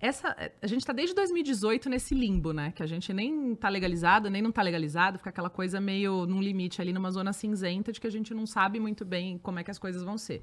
essa, 0.00 0.34
a 0.62 0.66
gente 0.66 0.80
está 0.80 0.92
desde 0.94 1.14
2018 1.14 1.90
nesse 1.90 2.14
limbo, 2.14 2.52
né? 2.52 2.72
Que 2.72 2.82
a 2.82 2.86
gente 2.86 3.12
nem 3.12 3.54
tá 3.54 3.68
legalizado, 3.68 4.30
nem 4.30 4.40
não 4.40 4.50
tá 4.50 4.62
legalizado, 4.62 5.18
fica 5.18 5.28
aquela 5.28 5.50
coisa 5.50 5.78
meio 5.78 6.24
num 6.26 6.40
limite 6.40 6.80
ali, 6.80 6.92
numa 6.92 7.10
zona 7.10 7.34
cinzenta, 7.34 7.92
de 7.92 8.00
que 8.00 8.06
a 8.06 8.10
gente 8.10 8.32
não 8.32 8.46
sabe 8.46 8.80
muito 8.80 9.04
bem 9.04 9.36
como 9.38 9.58
é 9.58 9.64
que 9.64 9.70
as 9.70 9.78
coisas 9.78 10.02
vão 10.02 10.16
ser. 10.16 10.42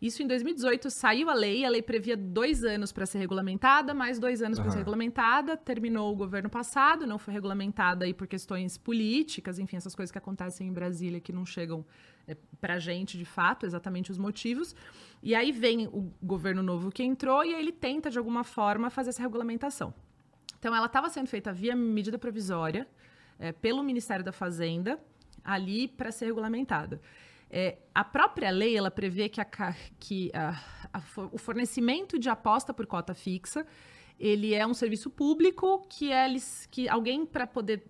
Isso 0.00 0.22
em 0.22 0.28
2018 0.28 0.90
saiu 0.90 1.28
a 1.28 1.34
lei, 1.34 1.64
a 1.64 1.68
lei 1.68 1.82
previa 1.82 2.16
dois 2.16 2.62
anos 2.62 2.92
para 2.92 3.04
ser 3.04 3.18
regulamentada, 3.18 3.92
mais 3.92 4.18
dois 4.18 4.42
anos 4.42 4.60
para 4.60 4.70
ser 4.70 4.78
regulamentada. 4.78 5.56
Terminou 5.56 6.12
o 6.12 6.16
governo 6.16 6.48
passado, 6.48 7.04
não 7.04 7.18
foi 7.18 7.34
regulamentada 7.34 8.04
aí 8.04 8.14
por 8.14 8.28
questões 8.28 8.78
políticas, 8.78 9.58
enfim, 9.58 9.76
essas 9.76 9.96
coisas 9.96 10.12
que 10.12 10.18
acontecem 10.18 10.68
em 10.68 10.72
Brasília 10.72 11.20
que 11.20 11.32
não 11.32 11.44
chegam 11.44 11.84
é, 12.28 12.36
para 12.60 12.78
gente 12.78 13.18
de 13.18 13.24
fato, 13.24 13.66
exatamente 13.66 14.12
os 14.12 14.18
motivos. 14.18 14.74
E 15.20 15.34
aí 15.34 15.50
vem 15.50 15.88
o 15.88 16.12
governo 16.22 16.62
novo 16.62 16.92
que 16.92 17.02
entrou 17.02 17.44
e 17.44 17.52
aí 17.52 17.60
ele 17.60 17.72
tenta 17.72 18.08
de 18.08 18.18
alguma 18.18 18.44
forma 18.44 18.90
fazer 18.90 19.10
essa 19.10 19.22
regulamentação. 19.22 19.92
Então 20.60 20.74
ela 20.74 20.86
estava 20.86 21.08
sendo 21.08 21.26
feita 21.26 21.52
via 21.52 21.74
medida 21.74 22.16
provisória 22.18 22.86
é, 23.36 23.50
pelo 23.50 23.82
Ministério 23.82 24.24
da 24.24 24.32
Fazenda 24.32 25.00
ali 25.44 25.88
para 25.88 26.12
ser 26.12 26.26
regulamentada. 26.26 27.00
É, 27.50 27.78
a 27.94 28.04
própria 28.04 28.50
lei 28.50 28.76
ela 28.76 28.90
prevê 28.90 29.28
que, 29.28 29.40
a 29.40 29.46
que 29.98 30.30
a- 30.34 30.60
a 30.92 31.02
o 31.32 31.38
fornecimento 31.38 32.18
de 32.18 32.28
aposta 32.28 32.74
por 32.74 32.86
cota 32.86 33.14
fixa 33.14 33.66
ele 34.20 34.52
é 34.54 34.66
um 34.66 34.74
serviço 34.74 35.08
público 35.08 35.86
que, 35.88 36.12
é, 36.12 36.28
lic- 36.28 36.68
que 36.70 36.88
alguém 36.88 37.24
para 37.24 37.46
poder 37.46 37.84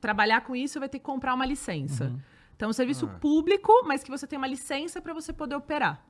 trabalhar 0.00 0.42
com 0.42 0.54
isso 0.54 0.78
vai 0.78 0.88
ter 0.88 0.98
que 0.98 1.04
comprar 1.04 1.32
uma 1.34 1.46
licença. 1.46 2.12
Então, 2.56 2.66
é 2.66 2.70
um 2.70 2.72
serviço 2.72 3.06
Ah. 3.06 3.18
público, 3.20 3.72
mas 3.86 4.02
que 4.02 4.10
você 4.10 4.26
tem 4.26 4.36
uma 4.36 4.46
licença 4.48 5.00
para 5.00 5.14
você 5.14 5.32
poder 5.32 5.54
operar. 5.54 6.04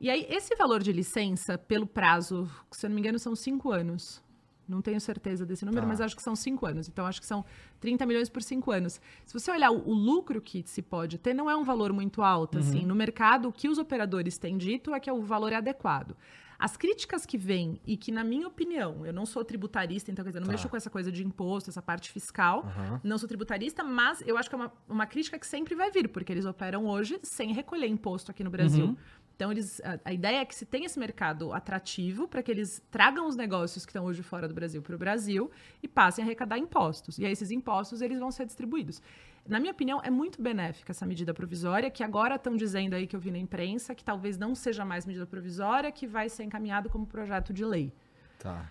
E 0.00 0.08
aí, 0.08 0.26
esse 0.30 0.54
valor 0.56 0.80
de 0.82 0.92
licença, 0.92 1.58
pelo 1.58 1.86
prazo, 1.86 2.48
se 2.70 2.86
eu 2.86 2.90
não 2.90 2.94
me 2.94 3.00
engano, 3.00 3.18
são 3.18 3.34
cinco 3.36 3.70
anos. 3.72 4.22
Não 4.68 4.80
tenho 4.80 5.00
certeza 5.00 5.44
desse 5.44 5.64
número, 5.64 5.82
Tá. 5.82 5.88
mas 5.88 6.00
acho 6.00 6.14
que 6.16 6.22
são 6.22 6.34
cinco 6.36 6.64
anos. 6.66 6.88
Então, 6.88 7.04
acho 7.06 7.20
que 7.20 7.26
são 7.26 7.44
30 7.80 8.06
milhões 8.06 8.28
por 8.28 8.42
cinco 8.42 8.70
anos. 8.70 9.00
Se 9.26 9.32
você 9.34 9.50
olhar 9.50 9.70
o, 9.70 9.88
o 9.88 9.92
lucro 9.92 10.40
que 10.40 10.62
se 10.66 10.80
pode 10.82 11.18
ter, 11.18 11.34
não 11.34 11.50
é 11.50 11.56
um 11.56 11.64
valor 11.64 11.92
muito 11.92 12.22
alto. 12.22 12.58
Assim, 12.58 12.86
no 12.86 12.94
mercado, 12.94 13.48
o 13.48 13.52
que 13.52 13.68
os 13.68 13.78
operadores 13.78 14.38
têm 14.38 14.56
dito 14.56 14.94
é 14.94 15.00
que 15.00 15.10
o 15.10 15.20
valor 15.22 15.52
é 15.52 15.56
adequado. 15.56 16.16
As 16.58 16.76
críticas 16.76 17.26
que 17.26 17.36
vêm, 17.36 17.80
e 17.84 17.96
que, 17.96 18.12
na 18.12 18.22
minha 18.22 18.46
opinião, 18.46 19.04
eu 19.04 19.12
não 19.12 19.26
sou 19.26 19.44
tributarista, 19.44 20.12
então, 20.12 20.24
quer 20.24 20.30
dizer, 20.30 20.38
não 20.38 20.46
Tá. 20.46 20.52
mexo 20.52 20.68
com 20.68 20.76
essa 20.76 20.88
coisa 20.88 21.10
de 21.10 21.24
imposto, 21.26 21.68
essa 21.70 21.82
parte 21.82 22.08
fiscal, 22.12 22.60
Aham. 22.64 23.00
não 23.02 23.18
sou 23.18 23.26
tributarista, 23.28 23.82
mas 23.82 24.22
eu 24.24 24.38
acho 24.38 24.48
que 24.48 24.54
é 24.54 24.58
uma, 24.58 24.72
uma 24.88 25.04
crítica 25.04 25.36
que 25.40 25.46
sempre 25.46 25.74
vai 25.74 25.90
vir, 25.90 26.06
porque 26.08 26.30
eles 26.30 26.44
operam 26.44 26.86
hoje 26.86 27.18
sem 27.24 27.52
recolher 27.52 27.88
imposto 27.88 28.30
aqui 28.30 28.44
no 28.44 28.50
Brasil. 28.50 28.84
Uhum. 28.86 28.96
Então, 29.34 29.50
eles, 29.50 29.80
a, 29.84 29.98
a 30.04 30.12
ideia 30.12 30.40
é 30.40 30.44
que 30.44 30.54
se 30.54 30.64
tenha 30.64 30.86
esse 30.86 30.98
mercado 30.98 31.52
atrativo 31.52 32.28
para 32.28 32.42
que 32.42 32.50
eles 32.50 32.82
tragam 32.90 33.26
os 33.26 33.36
negócios 33.36 33.84
que 33.84 33.90
estão 33.90 34.04
hoje 34.04 34.22
fora 34.22 34.46
do 34.46 34.54
Brasil 34.54 34.82
para 34.82 34.94
o 34.94 34.98
Brasil 34.98 35.50
e 35.82 35.88
passem 35.88 36.22
a 36.22 36.26
arrecadar 36.26 36.58
impostos. 36.58 37.18
E 37.18 37.24
aí, 37.24 37.32
esses 37.32 37.50
impostos 37.50 38.00
eles 38.00 38.18
vão 38.18 38.30
ser 38.30 38.46
distribuídos. 38.46 39.02
Na 39.46 39.58
minha 39.58 39.72
opinião, 39.72 40.00
é 40.04 40.10
muito 40.10 40.40
benéfica 40.40 40.92
essa 40.92 41.04
medida 41.04 41.34
provisória, 41.34 41.90
que 41.90 42.04
agora 42.04 42.36
estão 42.36 42.56
dizendo 42.56 42.94
aí 42.94 43.06
que 43.06 43.16
eu 43.16 43.20
vi 43.20 43.30
na 43.30 43.38
imprensa 43.38 43.94
que 43.94 44.04
talvez 44.04 44.38
não 44.38 44.54
seja 44.54 44.84
mais 44.84 45.04
medida 45.04 45.26
provisória, 45.26 45.90
que 45.90 46.06
vai 46.06 46.28
ser 46.28 46.44
encaminhado 46.44 46.88
como 46.88 47.04
projeto 47.04 47.52
de 47.52 47.64
lei. 47.64 47.92
Tá. 48.38 48.70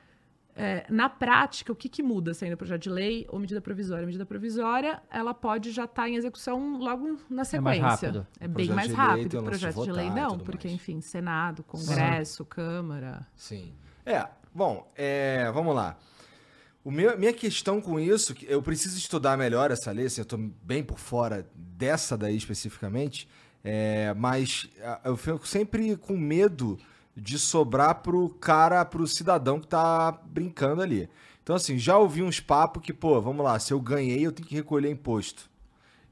É, 0.64 0.86
na 0.92 1.10
prática, 1.10 1.74
o 1.74 1.76
que, 1.76 1.90
que 1.90 2.04
muda 2.04 2.36
sendo 2.36 2.56
projeto 2.56 2.84
de 2.84 2.90
lei 2.92 3.26
ou 3.30 3.40
medida 3.40 3.60
provisória? 3.60 4.04
A 4.04 4.06
medida 4.06 4.28
provisória, 4.28 5.02
ela 5.10 5.34
pode 5.34 5.72
já 5.72 5.86
estar 5.86 6.08
em 6.08 6.16
execução 6.16 6.78
logo 6.78 7.18
na 7.28 7.44
sequência. 7.44 7.82
mais 7.82 8.00
rápido. 8.02 8.28
É 8.40 8.48
bem 8.48 8.70
mais 8.70 8.94
rápido. 8.94 9.40
O 9.40 9.44
projeto 9.44 9.84
de 9.84 9.92
lei 9.92 10.12
não, 10.12 10.38
porque, 10.38 10.68
mais. 10.68 10.80
enfim, 10.80 11.02
Senado, 11.02 11.64
Congresso, 11.64 12.46
Câmara. 12.46 13.26
Sim. 13.36 13.74
É, 14.06 14.28
bom, 14.54 14.88
é, 14.96 15.52
vamos 15.52 15.74
lá. 15.74 15.98
O 16.84 16.92
meu, 16.92 17.18
minha 17.18 17.34
questão 17.34 17.82
com 17.82 18.00
isso, 18.00 18.36
eu 18.44 18.62
preciso 18.62 18.96
estudar 18.96 19.36
melhor 19.36 19.72
essa 19.72 19.92
lei, 19.92 20.06
assim, 20.06 20.22
eu 20.22 20.26
tô 20.26 20.38
bem 20.38 20.84
por 20.84 21.00
fora 21.00 21.50
dessa 21.56 22.16
daí 22.16 22.38
especificamente, 22.38 23.28
é, 23.64 24.14
mas 24.14 24.70
eu 25.04 25.18
fico 25.18 25.48
sempre 25.48 25.98
com 25.98 26.16
medo 26.16 26.78
de 27.16 27.38
sobrar 27.38 27.96
pro 27.96 28.30
cara, 28.30 28.84
pro 28.86 29.06
cidadão 29.08 29.60
que 29.60 29.68
tá 29.68 30.12
brincando 30.12 30.82
ali. 30.82 31.10
Então, 31.44 31.56
assim, 31.56 31.78
já 31.78 31.98
ouvi 31.98 32.22
uns 32.24 32.40
papos 32.40 32.84
que, 32.84 32.94
pô, 32.94 33.20
vamos 33.20 33.44
lá, 33.44 33.58
se 33.60 33.74
eu 33.74 33.80
ganhei, 33.80 34.26
eu 34.26 34.32
tenho 34.32 34.48
que 34.48 34.56
recolher 34.56 34.90
imposto. 34.90 35.50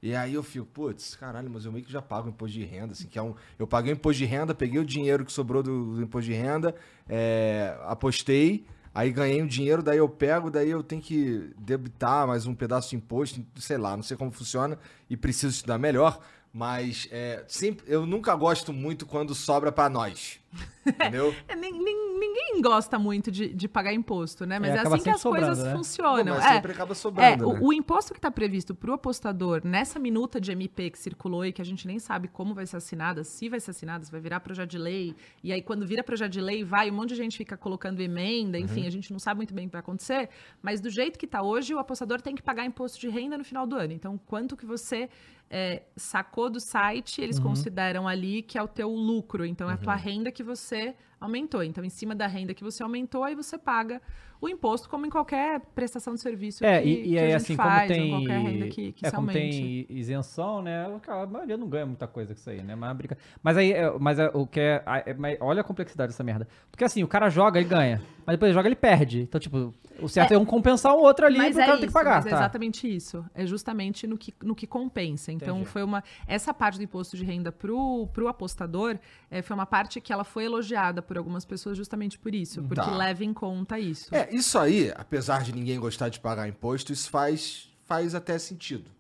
E 0.01 0.15
aí 0.15 0.33
eu 0.33 0.41
fico, 0.41 0.65
putz, 0.65 1.15
caralho, 1.15 1.49
mas 1.49 1.65
eu 1.65 1.71
meio 1.71 1.83
que 1.83 1.91
já 1.91 2.01
pago 2.01 2.29
imposto 2.29 2.57
de 2.57 2.63
renda, 2.63 2.93
assim, 2.93 3.07
que 3.07 3.19
é 3.19 3.21
um. 3.21 3.35
Eu 3.57 3.67
paguei 3.67 3.91
o 3.91 3.95
imposto 3.95 4.17
de 4.17 4.25
renda, 4.25 4.55
peguei 4.55 4.79
o 4.79 4.85
dinheiro 4.85 5.25
que 5.25 5.31
sobrou 5.31 5.62
do, 5.62 5.95
do 5.95 6.01
imposto 6.01 6.31
de 6.31 6.33
renda, 6.33 6.73
é, 7.07 7.77
apostei, 7.83 8.65
aí 8.95 9.12
ganhei 9.12 9.43
um 9.43 9.47
dinheiro, 9.47 9.83
daí 9.83 9.97
eu 9.97 10.07
pego, 10.07 10.49
daí 10.49 10.69
eu 10.69 10.81
tenho 10.81 11.01
que 11.01 11.51
debitar 11.57 12.25
mais 12.25 12.45
um 12.45 12.55
pedaço 12.55 12.91
de 12.91 12.95
imposto, 12.95 13.45
sei 13.57 13.77
lá, 13.77 13.95
não 13.95 14.03
sei 14.03 14.15
como 14.15 14.31
funciona 14.31 14.79
e 15.09 15.17
preciso 15.17 15.53
estudar 15.53 15.77
melhor. 15.77 16.19
Mas 16.51 17.07
é, 17.12 17.43
sempre, 17.47 17.85
eu 17.88 18.05
nunca 18.07 18.35
gosto 18.35 18.73
muito 18.73 19.05
quando 19.05 19.35
sobra 19.35 19.71
pra 19.71 19.88
nós. 19.88 20.39
Entendeu? 20.83 21.35
É, 21.47 21.55
nin- 21.55 21.71
nin- 21.71 22.17
ninguém 22.19 22.59
gosta 22.59 22.97
muito 22.97 23.29
de, 23.29 23.53
de 23.53 23.67
pagar 23.67 23.93
imposto, 23.93 24.47
né? 24.47 24.57
Mas 24.57 24.71
É, 24.71 24.77
é, 24.77 24.79
assim 24.79 25.03
que 25.03 25.09
as 25.12 25.21
coisas 25.21 25.57
sobrando, 25.59 25.63
né? 25.63 25.71
Pô, 25.71 25.77
funcionam. 25.77 26.35
mas 26.38 26.45
É, 26.45 26.53
sempre 26.55 26.71
acaba 26.71 26.91
É, 26.93 26.95
sobrando, 26.95 27.47
o, 27.47 27.53
né? 27.53 27.59
o 27.62 27.71
imposto 27.71 28.13
que 28.13 28.17
está 28.17 28.31
previsto 28.31 28.73
para 28.73 28.89
o 28.89 28.93
apostador 28.95 29.62
nessa 29.63 29.99
minuta 29.99 30.41
de 30.41 30.51
MP 30.51 30.89
que 30.89 30.97
circulou 30.97 31.45
e 31.45 31.51
que 31.53 31.62
a 31.62 31.65
gente 31.65 31.85
nem 31.85 31.99
sabe 31.99 32.27
como 32.27 32.55
vai 32.55 32.65
ser 32.65 32.77
assinada, 32.77 33.23
se 33.23 33.47
vai 33.47 33.59
ser 33.59 33.69
assinada, 33.69 34.03
se 34.03 34.12
vai 34.12 34.19
virar 34.19 34.39
projeto 34.39 34.71
de 34.71 34.79
lei, 34.79 35.15
e 35.43 35.53
aí 35.53 35.62
quando 35.62 35.85
vira 35.85 36.03
projeto 36.03 36.31
de 36.31 36.41
lei, 36.41 36.63
vai, 36.63 36.89
um 36.89 36.95
monte 36.95 37.09
de 37.09 37.15
gente 37.15 37.38
fica 37.38 37.55
colocando 37.55 37.99
emenda, 38.01 38.57
enfim, 38.57 38.88
a 38.88 38.89
gente 38.89 39.12
não 39.12 39.19
sabe 39.19 39.38
muito 39.38 39.53
bem 39.53 39.65
o 39.65 39.69
que 39.69 39.73
vai 39.73 39.81
acontecer, 39.81 40.29
mas 40.63 40.81
do 40.81 40.89
jeito 40.89 41.19
que 41.19 41.25
está 41.25 41.43
hoje, 41.43 41.75
o 41.75 41.77
apostador 41.77 42.19
tem 42.21 42.33
que 42.33 42.41
pagar 42.41 42.65
imposto 42.65 42.99
de 42.99 43.07
renda 43.07 43.38
no 43.38 43.43
final 43.43 43.67
do 43.67 43.75
ano. 43.75 43.93
Então, 43.93 44.19
quanto 44.25 44.57
que 44.57 44.65
você 44.65 45.07
é, 45.49 45.83
sacou 45.95 46.49
do 46.49 46.59
site, 46.59 47.21
eles 47.21 47.39
consideram 47.39 48.07
ali 48.07 48.41
que 48.41 48.57
é 48.57 48.63
o 48.63 48.67
teu 48.67 48.89
lucro, 48.89 49.45
então 49.45 49.69
é 49.69 49.73
a 49.73 49.77
tua 49.77 49.95
renda 49.95 50.31
que 50.31 50.43
você 50.43 50.95
aumentou. 51.19 51.63
Então, 51.63 51.84
em 51.84 51.89
cima 51.89 52.15
da 52.15 52.27
renda 52.27 52.53
que 52.53 52.63
você 52.63 52.84
aumentou, 52.84 53.23
aí 53.23 53.36
você 53.36 53.58
paga 53.58 54.01
o 54.41 54.47
imposto, 54.47 54.88
como 54.88 55.05
em 55.05 55.10
qualquer 55.10 55.60
prestação 55.75 56.13
de 56.13 56.21
serviço 56.21 56.63
É, 56.63 56.82
que, 56.82 56.88
e, 56.88 56.91
e 56.91 57.10
que 57.10 57.17
a 57.17 57.21
aí 57.21 57.27
gente 57.32 57.36
assim, 57.36 57.55
faz, 57.55 57.88
como 57.88 57.88
tem. 57.88 58.10
qualquer 58.10 58.39
renda 58.39 58.67
que, 58.67 58.91
que 58.93 59.05
é, 59.05 59.10
se 59.10 59.15
como 59.15 59.27
tem 59.32 59.86
isenção, 59.89 60.62
né? 60.62 60.86
A 61.08 61.25
maioria 61.25 61.58
não 61.58 61.67
ganha 61.67 61.86
muita 61.86 62.08
coisa 62.08 62.34
com 62.34 62.39
isso 62.39 62.49
aí, 62.49 62.62
né? 62.63 62.73
Mas, 62.73 62.95
brinca... 62.95 63.17
mas 63.43 63.58
aí, 63.58 63.73
é, 63.73 63.91
mas 63.99 64.17
é, 64.17 64.32
o 64.34 64.47
que 64.47 64.60
é, 64.62 64.82
é- 65.05 65.38
Olha 65.41 65.60
a 65.60 65.63
complexidade 65.63 66.13
dessa 66.13 66.23
merda. 66.23 66.47
Porque 66.71 66.86
assim, 66.86 67.03
o 67.03 67.08
cara 67.08 67.29
joga, 67.29 67.60
ele 67.60 67.67
ganha. 67.67 68.01
Mas 68.25 68.36
depois 68.36 68.49
ele 68.49 68.53
joga, 68.53 68.67
ele 68.69 68.75
perde. 68.75 69.21
Então, 69.21 69.41
tipo, 69.41 69.73
o 70.01 70.08
certo 70.08 70.34
é, 70.34 70.38
um 70.38 70.45
compensar 70.45 70.93
o 70.95 70.99
outro 70.99 71.25
ali 71.25 71.38
Mas 71.38 71.53
pro 71.55 71.62
é 71.62 71.65
cara 71.65 71.77
isso, 71.77 71.82
ter 71.82 71.88
que 71.88 71.93
pagar. 71.93 72.15
mas 72.15 72.25
é 72.27 72.29
tá. 72.29 72.36
exatamente 72.38 72.95
isso. 72.95 73.25
É 73.34 73.45
justamente 73.45 74.08
no 74.08 74.17
que, 74.17 74.34
no 74.41 74.55
que 74.55 74.65
compensa. 74.65 75.34
Então, 75.34 75.58
Entendi. 75.58 75.69
foi 75.69 75.84
uma. 75.84 76.01
Essa 76.25 76.53
parte 76.53 76.77
do 76.77 76.84
imposto 76.84 77.17
de 77.17 77.25
renda 77.25 77.51
pro, 77.51 78.08
pro 78.13 78.29
apostador 78.29 78.97
eh, 79.29 79.41
foi 79.41 79.53
uma 79.53 79.65
parte 79.65 79.99
que 79.99 80.13
ela 80.13 80.23
foi 80.23 80.45
elogiada 80.45 81.01
por 81.09 81.17
algumas 81.17 81.43
pessoas 81.43 81.75
justamente 81.75 82.19
por 82.19 82.35
isso. 82.35 82.61
Porque 82.61 82.75
Tá. 82.79 82.95
leva 82.95 83.23
em 83.23 83.33
conta 83.33 83.79
isso. 83.79 84.13
É, 84.13 84.29
isso 84.33 84.59
aí, 84.59 84.93
apesar 84.95 85.41
de 85.41 85.51
ninguém 85.51 85.79
gostar 85.79 86.07
de 86.09 86.19
pagar 86.19 86.47
imposto, 86.47 86.93
isso 86.93 87.09
faz, 87.09 87.67
faz 87.83 88.13
até 88.13 88.37
sentido, 88.37 88.91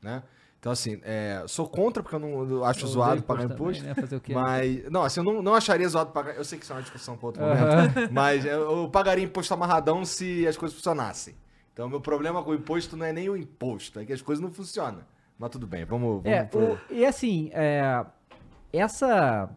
né? 0.00 0.22
Então, 0.60 0.70
assim, 0.70 1.00
é, 1.02 1.42
sou 1.48 1.68
contra 1.68 2.00
porque 2.00 2.14
eu 2.14 2.20
não 2.20 2.48
eu 2.48 2.64
acho 2.64 2.84
Eu 2.84 2.88
zoado 2.88 3.22
pagar 3.24 3.48
também, 3.48 3.56
imposto. 3.56 3.82
né? 3.82 3.94
Fazer 3.94 4.14
o 4.14 4.20
quê? 4.20 4.32
Mas, 4.32 4.88
não, 4.88 5.02
assim, 5.02 5.18
eu 5.18 5.24
não, 5.24 5.42
não 5.42 5.54
acharia 5.56 5.88
zoado 5.88 6.12
pagar. 6.12 6.36
Eu 6.36 6.44
sei 6.44 6.56
que 6.56 6.62
isso 6.62 6.72
é 6.72 6.76
uma 6.76 6.82
discussão 6.82 7.16
para 7.16 7.26
outro 7.26 7.42
Aham. 7.42 7.66
momento. 7.88 8.12
Mas 8.12 8.44
eu, 8.44 8.60
eu 8.82 8.88
pagaria 8.88 9.24
imposto 9.24 9.52
amarradão 9.52 10.04
se 10.04 10.46
as 10.46 10.56
coisas 10.56 10.76
funcionassem. 10.76 11.34
Então, 11.72 11.88
meu 11.88 12.00
problema 12.00 12.40
com 12.44 12.52
o 12.52 12.54
imposto 12.54 12.96
não 12.96 13.04
é 13.04 13.12
nem 13.12 13.28
o 13.28 13.36
imposto, 13.36 13.98
é 13.98 14.04
que 14.04 14.12
as 14.12 14.22
coisas 14.22 14.40
não 14.40 14.52
funcionam. 14.52 15.02
Mas 15.36 15.50
tudo 15.50 15.66
bem, 15.66 15.84
vamos. 15.84 16.22
vamos 16.22 16.38
É, 16.38 16.44
pro- 16.44 16.74
o- 16.74 16.78
e 16.88 17.04
assim, 17.04 17.50
é, 17.52 18.06
essa 18.72 19.50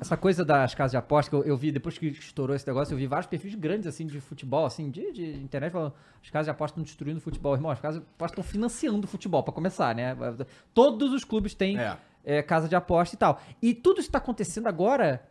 essa 0.00 0.16
coisa 0.16 0.44
das 0.44 0.74
casas 0.74 0.92
de 0.92 0.96
aposta, 0.96 1.30
que 1.30 1.36
eu, 1.36 1.42
eu 1.44 1.56
vi, 1.56 1.70
depois 1.72 1.96
que 1.98 2.06
estourou 2.08 2.54
esse 2.56 2.66
negócio, 2.66 2.92
eu 2.94 2.98
vi 2.98 3.06
vários 3.06 3.26
perfis 3.26 3.54
grandes, 3.54 3.86
assim, 3.86 4.06
de 4.06 4.20
futebol, 4.20 4.64
assim, 4.66 4.90
de, 4.90 5.12
de 5.12 5.32
internet, 5.42 5.72
falando, 5.72 5.92
as 6.22 6.30
casas 6.30 6.46
de 6.46 6.50
aposta 6.50 6.72
estão 6.74 6.82
destruindo 6.84 7.18
o 7.18 7.20
futebol. 7.20 7.54
Irmão, 7.54 7.70
as 7.70 7.80
casas 7.80 8.00
de 8.00 8.06
aposta 8.16 8.40
estão 8.40 8.44
financiando 8.44 9.04
o 9.04 9.08
futebol, 9.08 9.42
pra 9.42 9.52
começar, 9.52 9.94
né? 9.94 10.16
Todos 10.74 11.12
os 11.12 11.24
clubes 11.24 11.54
têm 11.54 11.78
É. 11.78 11.96
é, 12.24 12.42
casa 12.42 12.68
de 12.68 12.76
aposta 12.76 13.14
e 13.14 13.18
tal. 13.18 13.40
E 13.62 13.74
tudo 13.74 14.00
isso 14.00 14.10
tá 14.10 14.18
acontecendo 14.18 14.66
agora, 14.66 15.22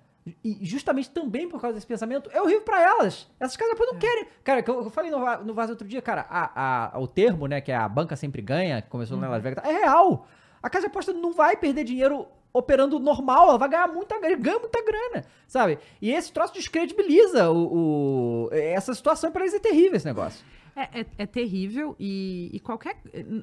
e 0.44 0.60
justamente 0.66 1.10
também 1.10 1.50
por 1.50 1.60
causa 1.60 1.74
desse 1.76 1.88
pensamento, 1.88 2.30
é 2.32 2.42
horrível 2.42 2.62
pra 2.62 2.82
elas. 2.82 3.28
Essas 3.40 3.58
casas 3.58 3.74
de 3.76 3.82
aposta 3.82 3.94
não 3.94 4.00
querem. 4.00 4.28
Cara, 4.44 4.62
que 4.62 4.70
eu, 4.70 4.84
eu 4.84 4.90
falei 4.90 5.10
no, 5.10 5.44
no 5.44 5.54
Vaz 5.54 5.70
outro 5.70 5.88
dia, 5.88 6.02
cara, 6.02 6.26
a, 6.30 6.94
a- 6.96 7.00
o 7.00 7.08
termo, 7.08 7.48
né, 7.48 7.62
que 7.62 7.72
é 7.72 7.76
a 7.76 7.88
banca 7.90 8.16
sempre 8.16 8.42
ganha, 8.42 8.82
que 8.82 8.90
começou 8.90 9.18
na 9.18 9.28
Las 9.30 9.42
Vegas, 9.42 9.64
é 9.66 9.72
real. 9.72 10.28
A 10.62 10.70
casa 10.70 10.86
de 10.88 10.92
aposta 10.92 11.14
não 11.14 11.34
vai 11.34 11.56
perder 11.56 11.84
dinheiro 11.86 12.28
operando 12.54 13.00
normal, 13.00 13.50
ela 13.50 13.58
vai 13.58 13.70
ganhar 13.70 13.88
muita 13.88 14.20
grana, 14.20 14.36
ganha 14.38 14.60
muita 14.60 14.84
grana, 14.84 15.26
sabe? 15.48 15.78
E 16.02 16.12
esse 16.12 16.32
troço 16.34 16.54
descredibiliza 16.54 17.50
o, 17.52 18.48
o- 18.48 18.50
essa 18.52 18.94
situação 18.94 19.32
para 19.32 19.42
eles 19.42 19.54
é 19.54 19.60
terrível 19.60 19.96
esse 19.96 20.06
negócio. 20.06 20.44
É, 20.76 21.02
é- 21.02 21.06
é 21.20 21.26
terrível 21.26 21.96
e, 22.00 22.50
e 22.54 22.60
qualquer. 22.60 22.98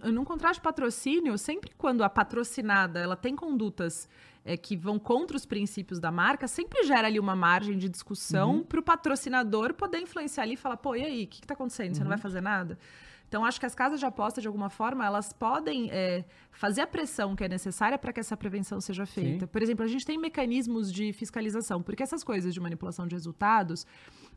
Num 0.05 0.25
contrato 0.25 0.55
de 0.55 0.61
patrocínio, 0.61 1.37
sempre 1.37 1.71
quando 1.77 2.03
a 2.03 2.09
patrocinada 2.09 2.99
ela 2.99 3.15
tem 3.17 3.37
condutas 3.37 4.09
é, 4.45 4.57
que 4.57 4.77
vão 4.77 4.99
contra 4.99 5.37
os 5.37 5.45
princípios 5.45 5.99
da 6.01 6.11
marca, 6.11 6.49
sempre 6.49 6.83
gera 6.85 7.09
ali 7.09 7.19
uma 7.21 7.37
margem 7.37 7.77
de 7.77 7.89
discussão 7.89 8.63
para 8.63 8.81
o 8.81 8.83
patrocinador 8.83 9.75
poder 9.75 9.99
influenciar 10.01 10.45
ali 10.45 10.55
e 10.55 10.57
falar, 10.57 10.77
pô, 10.79 10.95
e 10.95 11.03
aí, 11.05 11.25
o 11.25 11.27
que, 11.27 11.41
está 11.45 11.53
acontecendo? 11.55 11.95
Você 11.95 12.01
não 12.03 12.09
vai 12.09 12.19
fazer 12.19 12.41
nada? 12.41 12.79
Então, 13.29 13.45
acho 13.45 13.59
que 13.59 13.67
as 13.67 13.75
casas 13.75 13.99
de 13.99 14.07
aposta, 14.07 14.41
de 14.41 14.47
alguma 14.47 14.71
forma, 14.71 15.05
elas 15.05 15.33
podem 15.33 15.91
é, 15.91 16.25
fazer 16.53 16.83
a 16.83 16.87
pressão 16.87 17.35
que 17.35 17.45
é 17.45 17.49
necessária 17.49 17.99
para 17.99 18.13
que 18.13 18.21
essa 18.21 18.37
prevenção 18.37 18.81
seja 18.81 19.05
feita. 19.05 19.47
Sim. 19.47 19.53
Por 19.53 19.63
exemplo, 19.63 19.85
a 19.85 19.89
gente 19.89 20.07
tem 20.07 20.17
mecanismos 20.17 20.93
de 20.93 21.13
fiscalização, 21.13 21.83
porque 21.83 22.03
essas 22.03 22.23
coisas 22.23 22.55
de 22.55 22.61
manipulação 22.61 23.07
de 23.07 23.15
resultados, 23.15 23.87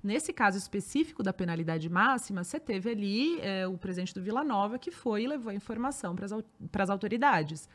nesse 0.03 0.33
caso 0.33 0.57
específico 0.57 1.21
da 1.21 1.31
penalidade 1.31 1.87
máxima, 1.89 2.43
você 2.43 2.59
teve 2.59 2.89
ali 2.89 3.39
é, 3.41 3.67
o 3.67 3.77
presidente 3.77 4.13
do 4.13 4.21
Vila 4.21 4.43
Nova 4.43 4.79
que 4.79 4.91
foi 4.91 5.23
e 5.23 5.27
levou 5.27 5.51
a 5.51 5.55
informação 5.55 6.15
para 6.15 6.83
as 6.83 6.89
autoridades. 6.89 7.69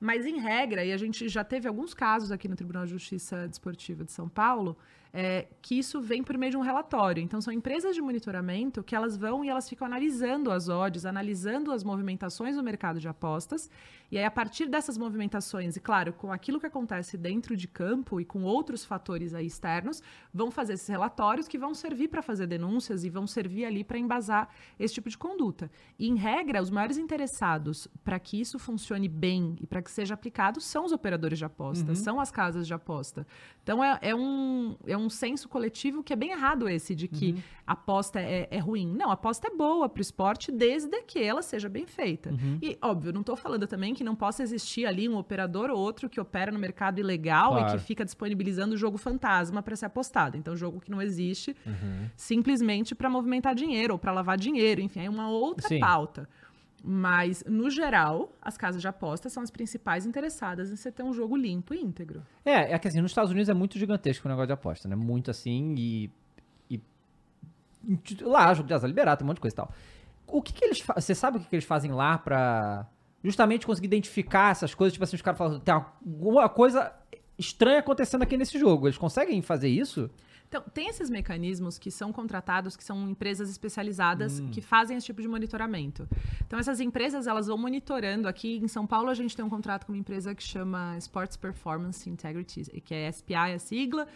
Mas, 0.00 0.26
em 0.26 0.38
regra, 0.38 0.84
e 0.84 0.92
a 0.92 0.96
gente 0.96 1.28
já 1.28 1.44
teve 1.44 1.68
alguns 1.68 1.94
casos 1.94 2.30
aqui 2.30 2.48
no 2.48 2.56
Tribunal 2.56 2.84
de 2.84 2.90
Justiça 2.90 3.48
Desportiva 3.48 4.04
de 4.04 4.12
São 4.12 4.28
Paulo, 4.28 4.76
é, 5.12 5.46
que 5.62 5.78
isso 5.78 6.00
vem 6.00 6.24
por 6.24 6.36
meio 6.36 6.50
de 6.50 6.56
um 6.56 6.60
relatório. 6.60 7.22
Então, 7.22 7.40
são 7.40 7.52
empresas 7.52 7.94
de 7.94 8.02
monitoramento 8.02 8.82
que 8.82 8.96
elas 8.96 9.16
vão 9.16 9.44
e 9.44 9.48
elas 9.48 9.68
ficam 9.68 9.86
analisando 9.86 10.50
as 10.50 10.68
odds, 10.68 11.06
analisando 11.06 11.70
as 11.70 11.84
movimentações 11.84 12.56
no 12.56 12.62
mercado 12.62 12.98
de 12.98 13.06
apostas. 13.06 13.70
E 14.14 14.18
aí, 14.18 14.24
a 14.24 14.30
partir 14.30 14.66
dessas 14.68 14.96
movimentações, 14.96 15.74
e 15.74 15.80
claro, 15.80 16.12
com 16.12 16.30
aquilo 16.30 16.60
que 16.60 16.66
acontece 16.66 17.18
dentro 17.18 17.56
de 17.56 17.66
campo 17.66 18.20
e 18.20 18.24
com 18.24 18.44
outros 18.44 18.84
fatores 18.84 19.34
aí 19.34 19.44
externos, 19.44 20.00
vão 20.32 20.52
fazer 20.52 20.74
esses 20.74 20.86
relatórios 20.86 21.48
que 21.48 21.58
vão 21.58 21.74
servir 21.74 22.06
para 22.06 22.22
fazer 22.22 22.46
denúncias 22.46 23.02
e 23.02 23.10
vão 23.10 23.26
servir 23.26 23.64
ali 23.64 23.82
para 23.82 23.98
embasar 23.98 24.48
esse 24.78 24.94
tipo 24.94 25.10
de 25.10 25.18
conduta. 25.18 25.68
E, 25.98 26.06
em 26.08 26.14
regra, 26.14 26.62
os 26.62 26.70
maiores 26.70 26.96
interessados 26.96 27.88
para 28.04 28.16
que 28.20 28.40
isso 28.40 28.56
funcione 28.56 29.08
bem 29.08 29.56
e 29.60 29.66
para 29.66 29.82
que 29.82 29.90
seja 29.90 30.14
aplicado 30.14 30.60
são 30.60 30.84
os 30.84 30.92
operadores 30.92 31.36
de 31.36 31.44
aposta, 31.44 31.88
Uhum. 31.88 31.96
são 31.96 32.20
as 32.20 32.30
casas 32.30 32.68
de 32.68 32.72
aposta. 32.72 33.26
Então, 33.64 33.82
é, 33.82 33.98
é 34.00 34.14
um, 34.14 34.76
é 34.86 34.96
um 34.96 35.10
senso 35.10 35.48
coletivo 35.48 36.04
que 36.04 36.12
é 36.12 36.16
bem 36.16 36.30
errado 36.30 36.68
esse, 36.68 36.94
de 36.94 37.08
que 37.08 37.42
aposta 37.66 38.20
é, 38.20 38.46
é 38.48 38.58
ruim. 38.58 38.94
Não, 38.94 39.10
aposta 39.10 39.48
é 39.48 39.56
boa 39.56 39.88
para 39.88 39.98
o 39.98 40.02
esporte 40.02 40.52
desde 40.52 41.02
que 41.02 41.18
ela 41.20 41.42
seja 41.42 41.68
bem 41.68 41.84
feita. 41.84 42.30
E, 42.62 42.78
óbvio, 42.80 43.12
não 43.12 43.22
estou 43.22 43.34
falando 43.34 43.66
também 43.66 43.92
que 43.92 44.03
não 44.04 44.14
possa 44.14 44.42
existir 44.42 44.86
ali 44.86 45.08
um 45.08 45.16
operador 45.16 45.70
ou 45.70 45.78
outro 45.78 46.08
que 46.08 46.20
opera 46.20 46.52
no 46.52 46.58
mercado 46.58 46.98
ilegal 47.00 47.54
e 47.54 47.60
Claro. 47.62 47.78
que 47.78 47.84
fica 47.84 48.04
disponibilizando 48.04 48.74
o 48.74 48.76
jogo 48.76 48.98
fantasma 48.98 49.62
para 49.62 49.74
ser 49.74 49.86
apostado. 49.86 50.36
Então, 50.36 50.54
jogo 50.56 50.80
que 50.80 50.90
não 50.90 51.00
existe 51.02 51.56
simplesmente 52.16 52.94
para 52.94 53.08
movimentar 53.10 53.54
dinheiro 53.54 53.94
ou 53.94 53.98
para 53.98 54.12
lavar 54.12 54.36
dinheiro. 54.36 54.80
Enfim, 54.80 55.00
é 55.00 55.10
uma 55.10 55.28
outra 55.28 55.66
Sim. 55.68 55.80
pauta. 55.80 56.28
Mas, 56.86 57.42
no 57.46 57.70
geral, 57.70 58.30
as 58.42 58.58
casas 58.58 58.82
de 58.82 58.86
aposta 58.86 59.30
são 59.30 59.42
as 59.42 59.50
principais 59.50 60.04
interessadas 60.04 60.70
em 60.70 60.76
você 60.76 60.92
ter 60.92 61.02
um 61.02 61.14
jogo 61.14 61.34
limpo 61.34 61.72
e 61.72 61.80
íntegro. 61.80 62.22
É, 62.44 62.74
é 62.74 62.78
que 62.78 62.86
assim, 62.88 63.00
nos 63.00 63.10
Estados 63.10 63.30
Unidos 63.30 63.48
é 63.48 63.54
muito 63.54 63.78
gigantesco 63.78 64.28
o 64.28 64.30
negócio 64.30 64.48
de 64.48 64.52
aposta, 64.52 64.86
né? 64.86 64.94
Muito 64.94 65.30
assim 65.30 65.74
e. 65.78 66.10
e 66.70 66.78
lá, 68.20 68.52
jogo 68.52 68.68
de 68.68 68.74
azar 68.74 68.86
liberado, 68.88 69.18
tem 69.18 69.24
um 69.24 69.28
monte 69.28 69.36
de 69.36 69.40
coisa 69.40 69.54
e 69.54 69.56
tal. 69.56 69.72
O 70.26 70.42
que, 70.42 70.52
que 70.52 70.64
eles 70.64 70.82
Você 70.94 71.14
sabe 71.14 71.38
o 71.38 71.40
que, 71.40 71.48
que 71.48 71.54
eles 71.56 71.64
fazem 71.64 71.90
lá 71.90 72.18
pra 72.18 72.86
justamente 73.24 73.66
conseguir 73.66 73.86
identificar 73.86 74.52
essas 74.52 74.74
coisas? 74.74 74.92
Tipo 74.92 75.04
assim, 75.04 75.16
os 75.16 75.22
caras 75.22 75.38
falam, 75.38 75.58
tem 75.58 75.74
alguma 75.74 76.48
coisa 76.48 76.92
estranha 77.38 77.80
acontecendo 77.80 78.22
aqui 78.22 78.36
nesse 78.36 78.58
jogo. 78.58 78.86
Eles 78.86 78.98
conseguem 78.98 79.42
fazer 79.42 79.68
isso? 79.68 80.08
Então, 80.46 80.62
tem 80.72 80.88
esses 80.88 81.10
mecanismos 81.10 81.78
que 81.78 81.90
são 81.90 82.12
contratados, 82.12 82.76
que 82.76 82.84
são 82.84 83.08
empresas 83.10 83.50
especializadas 83.50 84.38
Hum. 84.38 84.50
que 84.52 84.60
fazem 84.60 84.96
esse 84.96 85.06
tipo 85.06 85.20
de 85.20 85.26
monitoramento. 85.26 86.06
Então, 86.46 86.56
essas 86.58 86.78
empresas, 86.78 87.26
elas 87.26 87.48
vão 87.48 87.58
monitorando. 87.58 88.28
Aqui 88.28 88.58
em 88.58 88.68
São 88.68 88.86
Paulo, 88.86 89.08
a 89.08 89.14
gente 89.14 89.34
tem 89.34 89.44
um 89.44 89.48
contrato 89.48 89.84
com 89.84 89.92
uma 89.92 89.98
empresa 89.98 90.32
que 90.32 90.42
chama 90.44 90.96
Sports 90.98 91.36
Performance 91.36 92.08
Integrity, 92.08 92.62
que 92.82 92.94
é 92.94 93.10
SPI 93.10 93.34
a 93.34 93.58
sigla. 93.58 94.06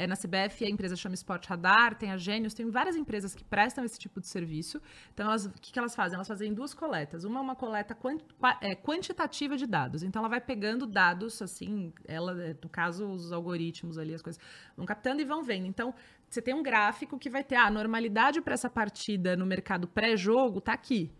É, 0.00 0.06
na 0.06 0.14
CBF, 0.16 0.64
a 0.64 0.70
empresa 0.70 0.94
chama 0.94 1.14
Sport 1.16 1.44
Radar, 1.46 1.98
tem 1.98 2.12
a 2.12 2.16
Gênios, 2.16 2.54
tem 2.54 2.70
várias 2.70 2.94
empresas 2.94 3.34
que 3.34 3.42
prestam 3.42 3.84
esse 3.84 3.98
tipo 3.98 4.20
de 4.20 4.28
serviço. 4.28 4.80
Então, 5.12 5.28
o 5.34 5.50
que, 5.60 5.72
que 5.72 5.78
elas 5.78 5.94
fazem? 5.94 6.14
Elas 6.14 6.28
fazem 6.28 6.54
duas 6.54 6.72
coletas. 6.72 7.24
Uma 7.24 7.40
é 7.40 7.42
uma 7.42 7.56
coleta 7.56 7.96
quan- 7.96 8.18
qua- 8.38 8.58
é, 8.62 8.76
quantitativa 8.76 9.56
de 9.56 9.66
dados. 9.66 10.04
Então, 10.04 10.20
ela 10.20 10.28
vai 10.28 10.40
pegando 10.40 10.86
dados, 10.86 11.42
assim, 11.42 11.92
ela, 12.06 12.40
é, 12.42 12.54
no 12.62 12.68
caso, 12.68 13.08
os 13.10 13.32
algoritmos 13.32 13.98
ali, 13.98 14.14
as 14.14 14.22
coisas, 14.22 14.40
vão 14.76 14.86
captando 14.86 15.20
e 15.20 15.24
vão 15.24 15.42
vendo. 15.42 15.66
Então, 15.66 15.92
você 16.30 16.40
tem 16.40 16.54
um 16.54 16.62
gráfico 16.62 17.18
que 17.18 17.28
vai 17.28 17.42
ter 17.42 17.56
ah, 17.56 17.66
a 17.66 17.70
normalidade 17.70 18.40
para 18.40 18.54
essa 18.54 18.70
partida 18.70 19.36
no 19.36 19.44
mercado 19.44 19.88
pré-jogo 19.88 20.60
tá 20.60 20.74
aqui. 20.74 21.10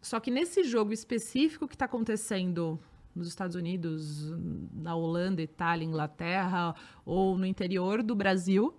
Só 0.00 0.20
que 0.20 0.30
nesse 0.30 0.62
jogo 0.62 0.92
específico 0.92 1.66
que 1.66 1.74
está 1.74 1.86
acontecendo 1.86 2.78
nos 3.14 3.26
Estados 3.28 3.56
Unidos, 3.56 4.30
na 4.72 4.94
Holanda, 4.94 5.42
Itália, 5.42 5.84
Inglaterra 5.84 6.74
ou 7.04 7.36
no 7.36 7.44
interior 7.46 8.02
do 8.02 8.14
Brasil, 8.14 8.74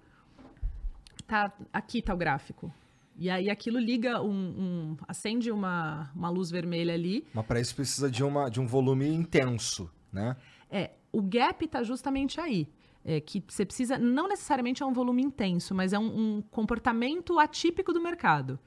tá 1.27 1.51
aqui 1.71 2.01
tá 2.01 2.13
o 2.13 2.17
gráfico. 2.17 2.73
E 3.17 3.29
aí 3.29 3.49
aquilo 3.49 3.77
liga 3.77 4.21
um, 4.21 4.29
um- 4.31 4.97
acende 5.07 5.51
uma, 5.51 6.09
uma 6.15 6.29
luz 6.29 6.49
vermelha 6.49 6.93
ali. 6.93 7.25
Mas 7.33 7.45
para 7.45 7.59
isso 7.59 7.75
precisa 7.75 8.09
de, 8.09 8.23
uma, 8.23 8.49
de 8.49 8.59
um 8.59 8.65
volume 8.65 9.07
intenso, 9.07 9.91
né? 10.11 10.35
É, 10.69 10.91
o 11.11 11.21
gap 11.21 11.63
está 11.63 11.83
justamente 11.83 12.39
aí. 12.39 12.67
É, 13.03 13.19
que 13.19 13.43
você 13.47 13.65
precisa, 13.65 13.97
não 13.97 14.27
necessariamente 14.27 14.83
é 14.83 14.85
um 14.85 14.93
volume 14.93 15.23
intenso, 15.23 15.73
mas 15.73 15.91
é 15.91 15.97
um, 15.97 16.37
um 16.37 16.41
comportamento 16.51 17.39
atípico 17.39 17.91
do 17.91 17.99
mercado. 17.99 18.59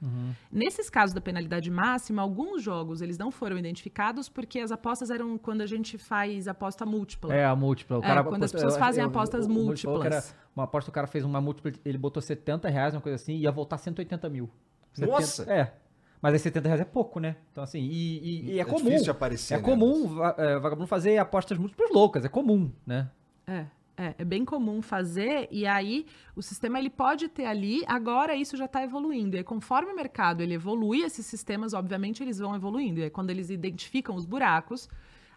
Nesses 0.51 0.89
casos 0.89 1.13
da 1.13 1.21
penalidade 1.21 1.71
máxima, 1.71 2.21
alguns 2.21 2.61
jogos 2.61 3.01
eles 3.01 3.17
não 3.17 3.31
foram 3.31 3.57
identificados 3.57 4.27
porque 4.27 4.59
as 4.59 4.71
apostas 4.73 5.09
eram 5.09 5.37
quando 5.37 5.61
a 5.61 5.65
gente 5.65 5.97
faz 5.97 6.49
aposta 6.49 6.85
múltipla. 6.85 7.33
É, 7.33 7.45
a 7.45 7.55
múltipla. 7.55 7.99
O 7.99 8.03
É, 8.03 8.07
cara 8.07 8.23
quando 8.25 8.43
as 8.43 8.51
pessoas 8.51 8.73
eu- 8.73 8.79
fazem 8.79 9.01
eu- 9.03 9.09
apostas 9.09 9.47
que 9.47 9.53
múltiplas. 9.53 10.05
era 10.05 10.23
uma 10.53 10.65
aposta, 10.65 10.89
o 10.89 10.93
cara 10.93 11.07
fez 11.07 11.23
uma 11.23 11.39
múltipla, 11.39 11.71
ele 11.85 11.97
botou 11.97 12.21
70 12.21 12.67
reais, 12.67 12.93
uma 12.93 12.99
coisa 13.01 13.15
assim, 13.15 13.35
e 13.35 13.43
ia 13.43 13.51
voltar 13.53 13.77
180 13.77 14.27
mil. 14.29 14.49
Nossa! 14.97 15.43
É. 15.51 15.73
Mas 16.21 16.33
aí 16.33 16.39
70 16.39 16.67
reais 16.67 16.81
é 16.81 16.85
pouco, 16.85 17.19
né? 17.21 17.37
Então, 17.51 17.63
assim, 17.63 17.79
e, 17.79 18.17
e- 18.17 18.45
e 18.53 18.57
é, 18.59 18.61
É 18.63 18.65
comum. 18.65 18.77
difícil 18.83 19.03
de 19.05 19.11
aparecer, 19.11 19.53
É 19.53 19.57
né? 19.57 19.63
comum 19.63 20.17
é, 20.37 20.59
vagabundo 20.59 20.87
fazer 20.87 21.17
apostas 21.19 21.57
múltiplas 21.57 21.89
loucas, 21.91 22.25
é 22.25 22.29
comum, 22.29 22.71
né? 22.85 23.09
É, 23.47 23.65
é, 23.97 24.15
é 24.17 24.25
bem 24.25 24.43
comum 24.43 24.81
fazer 24.81 25.47
e 25.51 25.65
aí 25.65 26.05
o 26.35 26.41
sistema 26.41 26.79
ele 26.79 26.89
pode 26.89 27.27
ter 27.29 27.45
ali, 27.45 27.83
agora 27.87 28.35
isso 28.35 28.57
já 28.57 28.65
está 28.65 28.83
evoluindo. 28.83 29.35
E 29.35 29.39
aí, 29.39 29.43
conforme 29.43 29.91
o 29.91 29.95
mercado 29.95 30.41
ele 30.41 30.53
evolui, 30.53 31.01
esses 31.01 31.25
sistemas, 31.25 31.73
obviamente, 31.73 32.21
eles 32.21 32.39
vão 32.39 32.55
evoluindo. 32.55 32.99
E 32.99 33.03
aí, 33.03 33.09
quando 33.09 33.29
eles 33.29 33.49
identificam 33.49 34.15
os 34.15 34.25
buracos, 34.25 34.89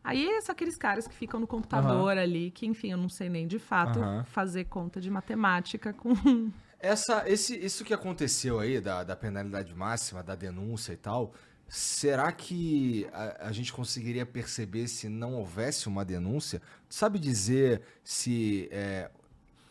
aí 0.03 0.41
são 0.43 0.53
aqueles 0.53 0.77
caras 0.77 1.07
que 1.07 1.15
ficam 1.15 1.39
no 1.39 1.47
computador 1.47 2.19
ali, 2.19 2.51
que, 2.51 2.67
enfim, 2.67 2.91
eu 2.91 2.99
não 2.99 3.09
sei 3.09 3.29
nem 3.29 3.47
de 3.47 3.59
fato 3.59 4.01
Aham. 4.01 4.25
fazer 4.25 4.65
conta 4.65 5.01
de 5.01 5.11
matemática 5.11 5.93
com. 5.93 6.51
Essa, 6.81 7.25
esse, 7.27 7.57
isso 7.59 7.85
que 7.85 7.93
aconteceu 7.93 8.61
aí, 8.61 8.81
da, 8.81 9.03
da 9.03 9.17
penalidade 9.17 9.75
máxima, 9.75 10.23
da 10.23 10.37
denúncia 10.37 10.93
e 10.93 10.97
tal, 10.97 11.35
será 11.69 12.33
que 12.33 13.07
a, 13.13 13.49
a 13.49 13.53
gente 13.53 13.73
conseguiria 13.73 14.25
perceber 14.25 14.89
se 14.89 15.09
não 15.09 15.35
houvesse 15.35 15.87
uma 15.89 16.05
denúncia? 16.05 16.61
Sabe 16.89 17.19
dizer 17.19 17.83
se. 18.03 18.69
é, 18.73 19.11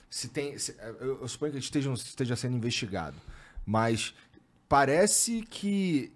se 0.10 0.30
tem. 0.30 0.58
se- 0.58 0.76
eu, 1.00 1.22
eu 1.22 1.28
suponho 1.28 1.54
que 1.54 1.60
esteja, 1.60 1.92
esteja 1.94 2.36
sendo 2.36 2.56
investigado, 2.56 3.16
mas 3.66 4.14
parece 4.70 5.42
que 5.42 6.12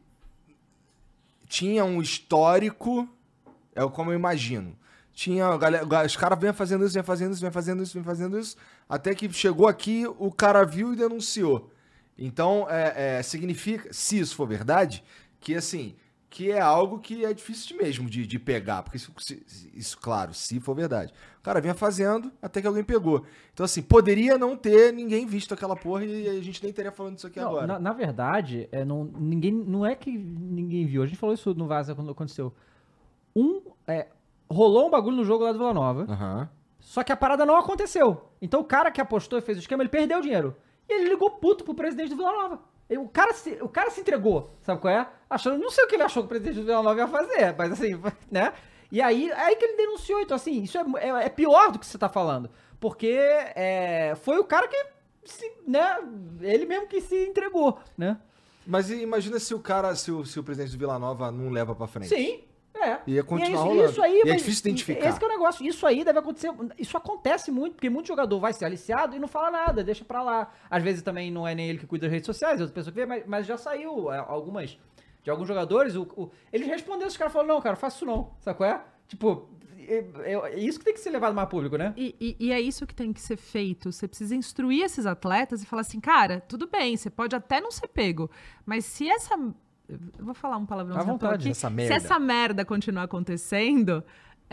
tinha 1.47 1.83
um 1.83 2.01
histórico, 2.01 3.09
é 3.75 3.81
como 3.89 4.11
eu 4.11 4.15
imagino. 4.15 4.77
Tinha, 5.13 5.57
galera- 5.57 6.05
os 6.05 6.15
caras 6.15 6.39
vêm 6.39 6.53
fazendo 6.53 6.85
isso, 6.85 6.93
vêm 6.93 7.03
fazendo 7.03 7.33
isso, 7.33 7.41
vêm 7.41 7.51
fazendo 7.51 7.83
isso, 7.83 7.93
vêm 7.93 8.03
fazendo 8.03 8.39
isso, 8.39 8.55
até 8.87 9.13
que 9.13 9.31
chegou 9.31 9.67
aqui, 9.67 10.05
o 10.17 10.31
cara 10.31 10.63
viu 10.63 10.93
e 10.93 10.95
denunciou. 10.95 11.69
Então, 12.17 12.67
é, 12.69 13.17
é, 13.19 13.23
significa, 13.23 13.91
se 13.91 14.19
isso 14.19 14.35
for 14.35 14.47
verdade, 14.47 15.03
que 15.41 15.53
assim, 15.55 15.95
que 16.29 16.49
é 16.49 16.61
algo 16.61 16.99
que 16.99 17.25
é 17.25 17.33
difícil 17.33 17.75
mesmo 17.75 18.09
de, 18.09 18.25
de 18.25 18.39
pegar, 18.39 18.83
porque 18.83 18.95
isso, 18.95 19.11
isso, 19.73 19.97
claro, 19.97 20.33
se 20.33 20.61
for 20.61 20.73
verdade. 20.73 21.13
O 21.39 21.41
cara 21.43 21.59
vinha 21.59 21.73
fazendo 21.73 22.31
até 22.41 22.61
que 22.61 22.67
alguém 22.67 22.85
pegou. 22.85 23.25
Então, 23.53 23.65
assim, 23.65 23.81
poderia 23.81 24.37
não 24.37 24.55
ter 24.55 24.93
ninguém 24.93 25.25
visto 25.25 25.53
aquela 25.53 25.75
porra 25.75 26.05
e 26.05 26.29
a 26.29 26.41
gente 26.41 26.63
nem 26.63 26.69
estaria 26.69 26.91
falando 26.91 27.15
disso 27.15 27.27
aqui 27.27 27.37
Não, 27.41 27.49
agora. 27.49 27.67
na, 27.67 27.79
na 27.79 27.91
verdade, 27.91 28.69
é, 28.71 28.85
não, 28.85 29.03
ninguém, 29.03 29.51
não 29.51 29.85
é 29.85 29.93
que 29.93 30.09
ninguém 30.17 30.85
viu. 30.85 31.03
A 31.03 31.05
gente 31.05 31.17
falou 31.17 31.33
isso 31.35 31.53
no 31.53 31.67
Vaza 31.67 31.93
quando 31.93 32.11
aconteceu. 32.11 32.53
Um, 33.35 33.61
é, 33.87 34.07
rolou 34.49 34.87
um 34.87 34.89
bagulho 34.89 35.17
no 35.17 35.25
jogo 35.25 35.43
lá 35.43 35.51
do 35.51 35.57
Vila 35.57 35.73
Nova. 35.73 36.03
Aham. 36.09 36.49
Só 36.79 37.03
que 37.03 37.11
a 37.11 37.17
parada 37.17 37.45
não 37.45 37.57
aconteceu. 37.57 38.29
Então 38.41 38.61
o 38.61 38.65
cara 38.65 38.89
que 38.89 39.01
apostou 39.01 39.37
e 39.37 39.41
fez 39.41 39.57
o 39.57 39.61
esquema, 39.61 39.83
ele 39.83 39.89
perdeu 39.89 40.19
o 40.19 40.21
dinheiro. 40.21 40.55
E 40.87 40.93
ele 40.93 41.09
ligou 41.09 41.29
puto 41.29 41.63
pro 41.65 41.73
presidente 41.75 42.09
do 42.11 42.15
Vila 42.15 42.31
Nova. 42.31 42.59
E 42.89 42.97
O 42.97 43.07
cara, 43.07 43.33
se, 43.33 43.51
o 43.61 43.69
cara 43.69 43.89
se 43.89 44.01
entregou, 44.01 44.49
sabe 44.61 44.79
qual 44.81 44.93
é? 44.93 45.07
Achando, 45.31 45.57
não 45.57 45.71
sei 45.71 45.85
o 45.85 45.87
que 45.87 45.95
ele 45.95 46.03
achou 46.03 46.23
que 46.23 46.25
o 46.25 46.29
presidente 46.29 46.59
do 46.59 46.65
Vila 46.65 46.83
Nova 46.83 46.99
ia 46.99 47.07
fazer, 47.07 47.55
mas 47.57 47.71
assim, 47.71 47.99
né? 48.29 48.51
E 48.91 49.01
aí, 49.01 49.31
é 49.31 49.33
aí 49.45 49.55
que 49.55 49.63
ele 49.63 49.77
denunciou. 49.77 50.19
Então, 50.19 50.35
assim, 50.35 50.61
isso 50.61 50.77
é, 50.77 50.83
é- 50.99 51.25
é 51.25 51.29
pior 51.29 51.71
do 51.71 51.79
que 51.79 51.85
você 51.85 51.97
tá 51.97 52.09
falando. 52.09 52.49
Porque 52.81 53.15
é, 53.55 54.13
foi 54.21 54.37
o 54.39 54.43
cara 54.43 54.67
que, 54.67 54.85
se, 55.23 55.49
né? 55.65 55.99
Ele 56.41 56.65
mesmo 56.65 56.87
que 56.87 56.99
se 56.99 57.15
entregou, 57.27 57.79
né? 57.97 58.17
Mas 58.67 58.91
imagina 58.91 59.39
se 59.39 59.53
o 59.53 59.59
cara, 59.59 59.95
se 59.95 60.11
o, 60.11 60.25
se 60.25 60.39
o 60.39 60.43
presidente 60.43 60.73
do 60.73 60.77
Vila 60.77 60.99
Nova 60.99 61.31
não 61.31 61.49
leva 61.49 61.73
pra 61.73 61.87
frente. 61.87 62.09
Sim. 62.09 62.43
É. 62.73 62.99
Ia 63.05 63.23
continuar 63.23 63.67
E 63.67 63.69
é 63.79 63.83
isso. 63.83 63.91
Isso 63.91 64.01
aí, 64.01 64.21
é 64.21 64.35
difícil 64.35 64.61
identificar. 64.61 65.07
Esse 65.07 65.19
que 65.19 65.25
é 65.25 65.27
o 65.27 65.31
negócio. 65.31 65.65
Isso 65.65 65.85
aí 65.85 66.03
deve 66.03 66.19
acontecer. 66.19 66.51
Isso 66.79 66.97
acontece 66.97 67.51
muito, 67.51 67.73
porque 67.75 67.89
muito 67.89 68.07
jogador 68.07 68.39
vai 68.39 68.53
ser 68.53 68.65
aliciado 68.65 69.15
e 69.15 69.19
não 69.19 69.27
fala 69.27 69.51
nada, 69.51 69.83
deixa 69.83 70.03
pra 70.03 70.23
lá. 70.23 70.51
Às 70.69 70.81
vezes 70.81 71.01
também 71.03 71.29
não 71.31 71.47
é 71.47 71.53
nem 71.53 71.69
ele 71.69 71.77
que 71.77 71.85
cuida 71.85 72.07
das 72.07 72.13
redes 72.13 72.25
sociais, 72.25 72.59
é 72.59 72.63
outra 72.63 72.73
pessoa 72.73 72.91
que 72.91 72.99
vê, 72.99 73.05
mas, 73.05 73.23
mas 73.27 73.45
já 73.45 73.57
saiu 73.57 74.11
é, 74.11 74.17
algumas 74.17 74.77
de 75.23 75.29
alguns 75.29 75.47
jogadores, 75.47 75.95
o, 75.95 76.03
o- 76.15 76.31
eles 76.51 76.67
responderam, 76.67 77.07
os 77.07 77.17
caras 77.17 77.31
falaram, 77.33 77.53
não, 77.55 77.61
cara, 77.61 77.75
faço 77.75 77.97
isso 77.97 78.05
não, 78.05 78.31
sabe 78.39 78.57
qual 78.57 78.69
é? 78.69 78.83
Tipo, 79.07 79.49
é, 79.77 80.05
é- 80.23 80.53
é 80.53 80.59
isso 80.59 80.79
que 80.79 80.85
tem 80.85 80.93
que 80.93 80.99
ser 80.99 81.09
levado 81.11 81.33
mais 81.35 81.45
a 81.47 81.49
público, 81.49 81.77
né? 81.77 81.93
E, 81.97 82.15
e- 82.19 82.35
e 82.39 82.51
é 82.51 82.59
isso 82.61 82.87
que 82.87 82.95
tem 82.95 83.11
que 83.11 83.19
ser 83.21 83.35
feito. 83.37 83.91
Você 83.91 84.07
precisa 84.07 84.35
instruir 84.35 84.83
esses 84.83 85.05
atletas 85.05 85.61
e 85.61 85.65
falar 85.65 85.81
assim, 85.81 85.99
cara, 85.99 86.39
tudo 86.41 86.67
bem, 86.67 86.95
você 86.95 87.09
pode 87.09 87.35
até 87.35 87.59
não 87.61 87.71
ser 87.71 87.87
pego, 87.87 88.29
mas 88.65 88.85
se 88.85 89.09
essa. 89.09 89.35
Eu 89.89 89.99
vou 90.25 90.33
falar 90.33 90.55
um 90.57 90.65
palavrão 90.65 90.97
À 90.97 91.03
vontade, 91.03 91.49
essa 91.49 91.67
Se 91.67 91.73
merda. 91.75 91.95
essa 91.95 92.17
merda 92.17 92.63
continuar 92.63 93.03
acontecendo, 93.03 94.01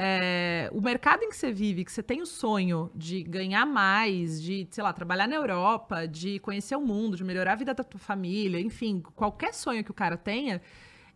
é, 0.01 0.70
o 0.72 0.80
mercado 0.80 1.24
em 1.24 1.28
que 1.28 1.36
você 1.36 1.51
vive, 1.51 1.84
que 1.84 1.90
você 1.90 2.05
tem 2.05 2.22
o 2.22 2.26
sonho 2.26 2.88
de 2.94 3.20
ganhar 3.24 3.66
mais, 3.66 4.40
de, 4.40 4.64
sei 4.70 4.84
lá, 4.84 4.92
trabalhar 4.92 5.26
na 5.26 5.34
Europa, 5.34 6.07
de 6.07 6.38
conhecer 6.38 6.76
o 6.76 6.80
mundo, 6.80 7.16
de 7.16 7.24
melhorar 7.24 7.55
a 7.55 7.57
vida 7.57 7.74
da 7.74 7.82
tua 7.82 7.99
família, 7.99 8.61
enfim, 8.61 9.03
qualquer 9.16 9.53
sonho 9.53 9.82
que 9.82 9.90
o 9.90 9.94
cara 9.94 10.16
tenha, 10.16 10.62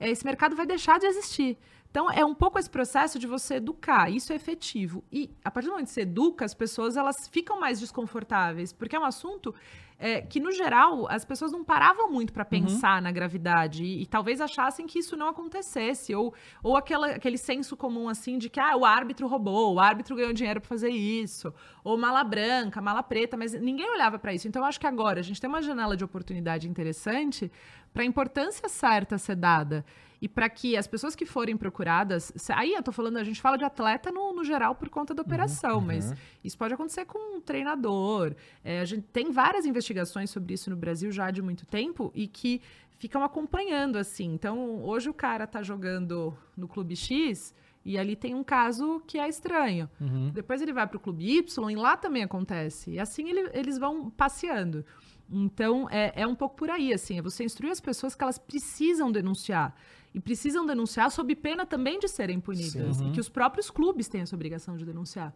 é, 0.01 0.11
esse 0.11 0.25
mercado 0.25 0.57
vai 0.57 0.67
deixar 0.67 0.99
de 0.99 1.07
existir. 1.07 1.57
Então, 1.93 2.11
é 2.11 2.25
um 2.25 2.35
pouco 2.35 2.59
esse 2.59 2.69
processo 2.69 3.21
de 3.21 3.27
você 3.27 3.57
educar, 3.57 4.11
isso 4.11 4.33
é 4.33 4.37
efetivo. 4.37 5.05
E 5.13 5.31
a 5.45 5.51
partir 5.51 5.69
do 5.69 5.73
momento 5.73 5.87
que 5.87 5.93
você 5.93 6.01
educa, 6.01 6.45
as 6.45 6.55
pessoas 6.55 6.97
elas 6.97 7.29
ficam 7.29 7.61
mais 7.61 7.79
desconfortáveis, 7.79 8.73
porque 8.73 8.97
é 8.97 8.99
um 8.99 9.05
assunto 9.05 9.55
é, 10.03 10.21
que, 10.21 10.41
no 10.41 10.51
geral, 10.51 11.07
as 11.09 11.25
pessoas 11.25 11.53
não 11.53 11.63
paravam 11.63 12.11
muito 12.11 12.33
para 12.33 12.45
pensar 12.45 13.01
na 13.01 13.13
gravidade 13.13 13.85
e, 13.85 14.03
e 14.03 14.07
talvez 14.07 14.41
achassem 14.41 14.85
que 14.85 14.99
isso 14.99 15.17
não 15.17 15.29
acontecesse, 15.29 16.13
ou, 16.13 16.35
ou 16.61 16.77
aquela, 16.77 17.07
aquele 17.13 17.39
senso 17.39 17.77
comum 17.77 18.09
assim 18.09 18.37
de 18.37 18.51
que 18.51 18.59
ah, 18.59 18.77
o 18.77 18.85
árbitro 18.85 19.29
roubou, 19.29 19.75
o 19.75 19.79
árbitro 19.79 20.17
ganhou 20.17 20.33
dinheiro 20.33 20.61
para 20.61 20.69
fazer 20.69 20.91
isso, 20.91 21.55
ou 21.85 21.97
mala 21.97 22.25
branca, 22.25 22.81
mala 22.81 23.01
preta, 23.01 23.37
mas 23.37 23.53
ninguém 23.53 23.89
olhava 23.89 24.19
para 24.19 24.35
isso. 24.35 24.49
Então, 24.49 24.63
eu 24.63 24.67
acho 24.67 24.81
que 24.81 24.89
agora 24.89 25.21
a 25.21 25.23
gente 25.23 25.41
tem 25.41 25.49
uma 25.49 25.63
janela 25.63 25.97
de 25.97 26.03
oportunidade 26.03 26.69
interessante 26.69 27.49
para 27.93 28.03
a 28.03 28.07
importância 28.07 28.69
certa 28.69 29.19
ser 29.19 29.37
dada. 29.37 29.85
E 30.21 30.29
para 30.29 30.49
que 30.49 30.77
as 30.77 30.87
pessoas 30.87 31.17
que 31.17 31.27
forem 31.27 31.57
procuradas. 31.57 32.33
Aí 32.55 32.75
eu 32.75 32.83
tô 32.83 32.93
falando, 32.93 33.17
a 33.17 33.25
gente 33.25 33.41
fala 33.41 33.59
de 33.59 33.65
atleta 33.65 34.13
no, 34.13 34.33
no 34.33 34.45
geral 34.45 34.73
por 34.73 34.89
conta 34.89 35.13
da 35.13 35.21
operação, 35.23 35.81
mas 35.81 36.13
isso 36.45 36.57
pode 36.57 36.73
acontecer 36.73 37.05
com 37.07 37.39
um 37.39 37.41
treinador. 37.41 38.33
É, 38.63 38.79
a 38.79 38.85
gente 38.85 39.03
tem 39.13 39.33
várias 39.33 39.67
investigações 39.67 40.31
sobre 40.31 40.55
isso 40.55 40.71
no 40.71 40.77
Brasil 40.77 41.11
já 41.11 41.29
de 41.33 41.43
muito 41.43 41.67
tempo 41.67 42.13
e 42.15 42.29
que 42.29 42.61
ficam 42.99 43.25
acompanhando, 43.25 43.97
assim. 43.99 44.33
Então, 44.33 44.85
hoje 44.85 45.11
o 45.11 45.15
cara 45.15 45.45
tá 45.45 45.61
jogando 45.61 46.33
no 46.57 46.69
Clube 46.69 46.95
X 46.95 47.53
e 47.85 47.99
ali 47.99 48.15
tem 48.15 48.33
um 48.33 48.45
caso 48.45 49.03
que 49.09 49.19
é 49.19 49.29
estranho. 49.29 49.91
Depois 50.33 50.63
ele 50.63 50.73
vai 50.73 50.87
pro 50.87 51.01
Clube 51.01 51.39
Y 51.39 51.71
e 51.71 51.75
lá 51.75 51.97
também 51.97 52.23
acontece. 52.23 52.93
E 52.93 53.01
assim 53.01 53.29
ele- 53.29 53.51
eles 53.53 53.77
vão 53.77 54.09
passeando. 54.09 54.85
Então, 55.33 55.89
é, 55.91 56.13
é 56.15 56.27
um 56.27 56.35
pouco 56.35 56.57
por 56.57 56.71
aí, 56.71 56.93
assim, 56.93 57.19
é 57.19 57.23
você 57.23 57.43
instruir 57.43 57.73
as 57.73 57.81
pessoas 57.81 58.15
que 58.15 58.23
elas 58.23 58.39
precisam 58.39 59.11
denunciar. 59.11 59.75
E 60.15 60.21
precisam 60.21 60.67
denunciar 60.67 61.11
sob 61.11 61.35
pena 61.35 61.65
também 61.65 61.99
de 61.99 62.07
serem 62.07 62.39
punidas. 62.39 63.01
E 63.01 63.11
que 63.13 63.21
os 63.21 63.31
próprios 63.31 63.71
clubes 63.71 64.09
têm 64.09 64.21
essa 64.21 64.37
obrigação 64.37 64.77
de 64.77 64.85
denunciar. 64.85 65.35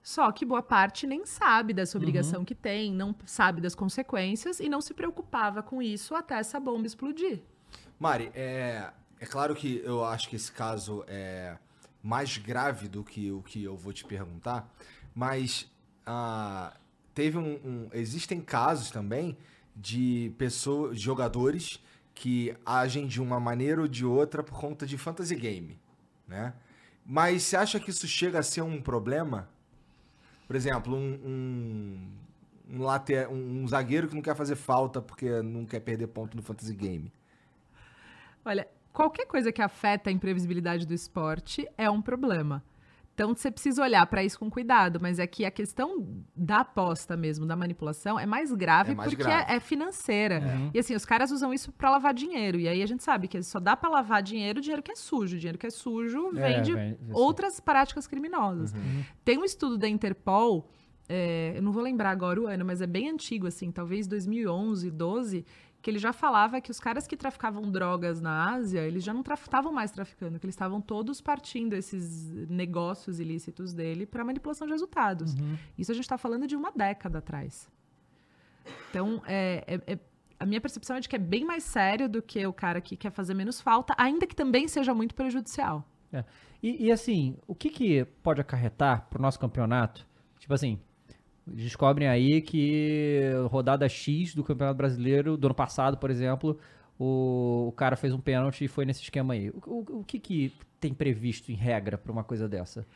Só 0.00 0.30
que 0.30 0.44
boa 0.44 0.62
parte 0.62 1.04
nem 1.04 1.26
sabe 1.26 1.72
dessa 1.72 1.98
obrigação 1.98 2.44
que 2.44 2.54
tem, 2.54 2.92
não 2.92 3.12
sabe 3.24 3.60
das 3.60 3.74
consequências 3.74 4.60
e 4.60 4.68
não 4.68 4.80
se 4.80 4.94
preocupava 4.94 5.64
com 5.64 5.82
isso 5.82 6.14
até 6.14 6.38
essa 6.38 6.60
bomba 6.60 6.86
explodir. 6.86 7.42
Mari, 7.98 8.30
é, 8.32 8.92
é 9.18 9.26
claro 9.26 9.52
que 9.56 9.82
eu 9.84 10.04
acho 10.04 10.28
que 10.28 10.36
esse 10.36 10.52
caso 10.52 11.04
é 11.08 11.58
mais 12.00 12.38
grave 12.38 12.86
do 12.86 13.02
que 13.02 13.32
o 13.32 13.42
que 13.42 13.64
eu 13.64 13.76
vou 13.76 13.92
te 13.92 14.04
perguntar, 14.04 14.72
mas 15.12 15.68
ah, 16.06 16.72
teve 17.16 17.38
um, 17.38 17.54
um- 17.64 17.88
existem 17.94 18.40
casos 18.42 18.90
também 18.90 19.36
de 19.74 20.32
pessoas, 20.36 21.00
jogadores 21.00 21.82
que 22.14 22.54
agem 22.64 23.06
de 23.06 23.20
uma 23.22 23.40
maneira 23.40 23.80
ou 23.80 23.88
de 23.88 24.04
outra 24.04 24.42
por 24.42 24.58
conta 24.60 24.86
de 24.86 24.98
fantasy 24.98 25.34
game, 25.34 25.78
né? 26.28 26.52
Mas 27.04 27.42
você 27.44 27.56
acha 27.56 27.80
que 27.80 27.88
isso 27.90 28.06
chega 28.06 28.38
a 28.38 28.42
ser 28.42 28.60
um 28.62 28.80
problema? 28.82 29.48
Por 30.46 30.54
exemplo, 30.56 30.94
um, 30.94 31.14
um, 31.24 32.08
um, 32.74 32.82
late- 32.82 33.26
um- 33.28 33.62
um 33.62 33.68
zagueiro 33.68 34.08
que 34.08 34.14
não 34.14 34.22
quer 34.22 34.36
fazer 34.36 34.56
falta 34.56 35.00
porque 35.00 35.40
não 35.42 35.64
quer 35.64 35.80
perder 35.80 36.08
ponto 36.08 36.36
no 36.36 36.42
fantasy 36.42 36.74
game. 36.74 37.10
Olha, 38.44 38.68
qualquer 38.92 39.26
coisa 39.26 39.50
que 39.50 39.62
afeta 39.62 40.10
a 40.10 40.12
imprevisibilidade 40.12 40.86
do 40.86 40.92
esporte 40.92 41.66
é 41.78 41.90
um 41.90 42.02
problema. 42.02 42.62
Então 43.16 43.34
você 43.34 43.50
precisa 43.50 43.80
olhar 43.82 44.06
para 44.08 44.22
isso 44.22 44.38
com 44.38 44.50
cuidado, 44.50 44.98
mas 45.00 45.18
é 45.18 45.26
que 45.26 45.46
a 45.46 45.50
questão 45.50 46.06
da 46.36 46.58
aposta 46.58 47.16
mesmo, 47.16 47.46
da 47.46 47.56
manipulação, 47.56 48.20
é 48.20 48.26
mais 48.26 48.52
grave 48.52 48.92
É 48.92 48.94
mais 48.94 49.08
porque 49.10 49.24
grave. 49.24 49.50
É, 49.50 49.56
é 49.56 49.58
financeira. 49.60 50.42
E 50.74 50.78
assim, 50.78 50.94
os 50.94 51.06
caras 51.06 51.30
usam 51.30 51.50
isso 51.54 51.72
para 51.72 51.88
lavar 51.88 52.12
dinheiro. 52.12 52.60
E 52.60 52.68
aí 52.68 52.82
a 52.82 52.86
gente 52.86 53.02
sabe 53.02 53.26
que 53.26 53.42
só 53.42 53.58
dá 53.58 53.74
para 53.74 53.88
lavar 53.88 54.22
dinheiro, 54.22 54.60
dinheiro 54.60 54.82
que 54.82 54.92
é 54.92 54.94
sujo. 54.94 55.38
Dinheiro 55.38 55.56
que 55.56 55.66
é 55.66 55.70
sujo 55.70 56.30
vem 56.32 56.56
É, 56.56 56.60
de 56.60 56.74
vem- 56.74 56.90
assim. 56.92 57.12
outras 57.14 57.58
práticas 57.58 58.06
criminosas. 58.06 58.74
Tem 59.24 59.38
um 59.38 59.44
estudo 59.46 59.78
da 59.78 59.88
Interpol, 59.88 60.68
é, 61.08 61.54
eu 61.56 61.62
não 61.62 61.72
vou 61.72 61.82
lembrar 61.82 62.10
agora 62.10 62.38
o 62.38 62.46
ano, 62.46 62.66
mas 62.66 62.82
é 62.82 62.86
bem 62.86 63.08
antigo, 63.08 63.46
assim, 63.46 63.70
talvez 63.72 64.06
2011, 64.06 64.90
12, 64.90 65.46
que 65.86 65.90
ele 65.90 66.00
já 66.00 66.12
falava 66.12 66.60
que 66.60 66.68
os 66.68 66.80
caras 66.80 67.06
que 67.06 67.16
traficavam 67.16 67.70
drogas 67.70 68.20
na 68.20 68.54
Ásia, 68.54 68.80
eles 68.80 69.04
já 69.04 69.14
não 69.14 69.20
estavam 69.20 69.72
mais 69.72 69.92
traficando, 69.92 70.36
que 70.36 70.44
eles 70.44 70.56
estavam 70.56 70.80
todos 70.80 71.20
partindo 71.20 71.74
esses 71.74 72.28
negócios 72.50 73.20
ilícitos 73.20 73.72
dele 73.72 74.04
para 74.04 74.24
manipulação 74.24 74.66
de 74.66 74.72
resultados. 74.72 75.32
Isso 75.78 75.92
a 75.92 75.94
gente 75.94 76.02
está 76.02 76.18
falando 76.18 76.44
de 76.44 76.56
uma 76.56 76.72
década 76.72 77.20
atrás. 77.20 77.70
Então, 78.90 79.22
é- 79.28 79.62
é- 79.86 79.92
é- 79.92 79.98
a 80.40 80.44
minha 80.44 80.60
percepção 80.60 80.96
é 80.96 81.00
de 81.00 81.08
que 81.08 81.14
é 81.14 81.20
bem 81.20 81.44
mais 81.44 81.62
sério 81.62 82.08
do 82.08 82.20
que 82.20 82.44
o 82.44 82.52
cara 82.52 82.80
que 82.80 82.96
quer 82.96 83.12
fazer 83.12 83.34
menos 83.34 83.60
falta, 83.60 83.94
ainda 83.96 84.26
que 84.26 84.34
também 84.34 84.66
seja 84.66 84.92
muito 84.92 85.14
prejudicial. 85.14 85.88
É. 86.12 86.24
E, 86.60 86.86
e, 86.86 86.90
assim, 86.90 87.36
o 87.46 87.54
que, 87.54 87.70
que 87.70 88.04
pode 88.24 88.40
acarretar 88.40 89.06
pro 89.08 89.22
nosso 89.22 89.38
campeonato? 89.38 90.04
Tipo 90.40 90.52
assim, 90.52 90.80
descobrem 91.46 92.08
aí 92.08 92.40
que 92.42 93.20
rodada 93.50 93.88
X 93.88 94.34
do 94.34 94.42
Campeonato 94.42 94.76
Brasileiro 94.76 95.36
do 95.36 95.46
ano 95.46 95.54
passado, 95.54 95.96
por 95.98 96.10
exemplo, 96.10 96.58
o, 96.98 97.66
o 97.68 97.72
cara 97.72 97.96
fez 97.96 98.12
um 98.12 98.20
pênalti 98.20 98.64
e 98.64 98.68
foi 98.68 98.84
nesse 98.84 99.02
esquema 99.02 99.34
aí. 99.34 99.50
O, 99.50 99.60
o- 99.66 100.00
o 100.00 100.04
que, 100.04 100.18
que 100.18 100.52
tem 100.80 100.92
previsto 100.92 101.50
em 101.52 101.54
regra 101.54 101.96
pra 101.96 102.10
uma 102.12 102.24
coisa 102.24 102.48
dessa? 102.48 102.86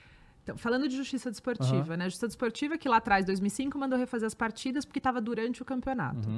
Então, 0.42 0.56
falando 0.56 0.88
de 0.88 0.96
justiça 0.96 1.30
desportiva, 1.30 1.96
né? 1.96 2.04
Justiça 2.06 2.26
desportiva 2.26 2.78
que 2.78 2.88
lá 2.88 2.96
atrás, 2.96 3.24
2005, 3.26 3.78
mandou 3.78 3.98
refazer 3.98 4.26
as 4.26 4.34
partidas 4.34 4.84
porque 4.84 4.98
estava 4.98 5.20
durante 5.20 5.60
o 5.62 5.64
campeonato. 5.64 6.28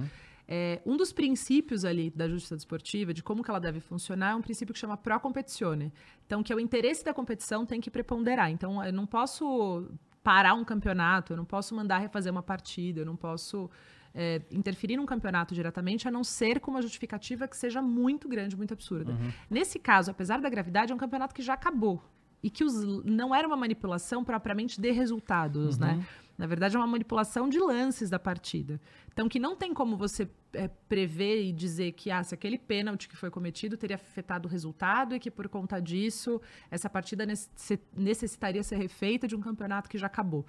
É, 0.49 0.83
um 0.85 0.97
dos 0.97 1.13
princípios 1.13 1.85
ali 1.85 2.11
da 2.11 2.29
justiça 2.29 2.57
desportiva, 2.57 3.15
de 3.15 3.23
como 3.23 3.45
que 3.45 3.51
ela 3.51 3.61
deve 3.61 3.79
funcionar, 3.79 4.33
é 4.33 4.35
um 4.35 4.43
princípio 4.43 4.75
que 4.75 4.81
chama 4.81 4.97
pro 4.97 5.19
competizione. 5.21 5.93
Então, 6.27 6.43
que 6.43 6.53
é 6.53 6.57
o 6.57 6.61
interesse 6.61 7.05
da 7.05 7.15
competição 7.15 7.65
tem 7.65 7.81
que 7.81 7.91
preponderar. 7.91 8.51
Então, 8.51 8.85
eu 8.85 8.93
não 8.93 9.07
posso 9.07 9.89
parar 10.23 10.55
um 10.55 10.65
campeonato, 10.65 11.33
eu 11.33 11.37
não 11.37 11.45
posso 11.45 11.75
mandar 11.75 11.99
refazer 11.99 12.33
uma 12.33 12.43
partida, 12.43 13.01
eu 13.01 13.07
não 13.07 13.17
posso 13.17 13.71
é, 14.15 14.43
interferir 14.51 14.97
num 14.97 15.07
campeonato 15.07 15.55
diretamente, 15.55 16.07
a 16.07 16.11
não 16.11 16.23
ser 16.23 16.61
com 16.61 16.71
uma 16.71 16.83
justificativa 16.83 17.49
que 17.49 17.57
seja 17.57 17.83
muito 17.83 18.29
grande, 18.29 18.57
muito 18.57 18.73
absurda. 18.73 19.17
Nesse 19.51 19.79
caso, 19.79 20.11
apesar 20.11 20.41
da 20.41 20.49
gravidade, 20.49 20.93
é 20.93 20.95
um 20.95 20.99
campeonato 20.99 21.35
que 21.35 21.43
já 21.43 21.55
acabou. 21.55 22.03
E 22.43 22.51
que 22.51 22.65
os- 22.65 23.05
não 23.05 23.35
era 23.35 23.47
uma 23.47 23.57
manipulação 23.57 24.25
propriamente 24.25 24.81
de 24.81 24.91
resultados, 24.91 25.79
né? 25.79 26.05
Na 26.37 26.47
verdade, 26.47 26.75
é 26.75 26.79
uma 26.79 26.87
manipulação 26.87 27.49
de 27.49 27.59
lances 27.59 28.11
da 28.11 28.19
partida. 28.19 28.81
Então, 29.13 29.29
que 29.29 29.39
não 29.39 29.55
tem 29.55 29.73
como 29.73 29.97
você 29.97 30.29
é, 30.55 30.67
prever 30.89 31.45
e 31.45 31.53
dizer 31.53 31.93
que 31.93 32.11
ah, 32.11 32.23
se 32.25 32.35
aquele 32.35 32.59
pênalti 32.59 33.09
que 33.09 33.17
foi 33.17 33.31
cometido 33.31 33.77
teria 33.77 33.95
afetado 33.97 34.49
o 34.49 34.51
resultado 34.51 35.15
e 35.15 35.21
que 35.21 35.31
por 35.31 35.49
conta 35.49 35.81
disso 35.81 36.41
essa 36.71 36.91
partida 36.91 37.25
necess- 37.25 37.79
necessitaria 37.97 38.63
ser 38.63 38.77
refeita 38.77 39.29
de 39.29 39.37
um 39.37 39.41
campeonato 39.41 39.89
que 39.89 39.97
já 39.97 40.07
acabou. 40.07 40.45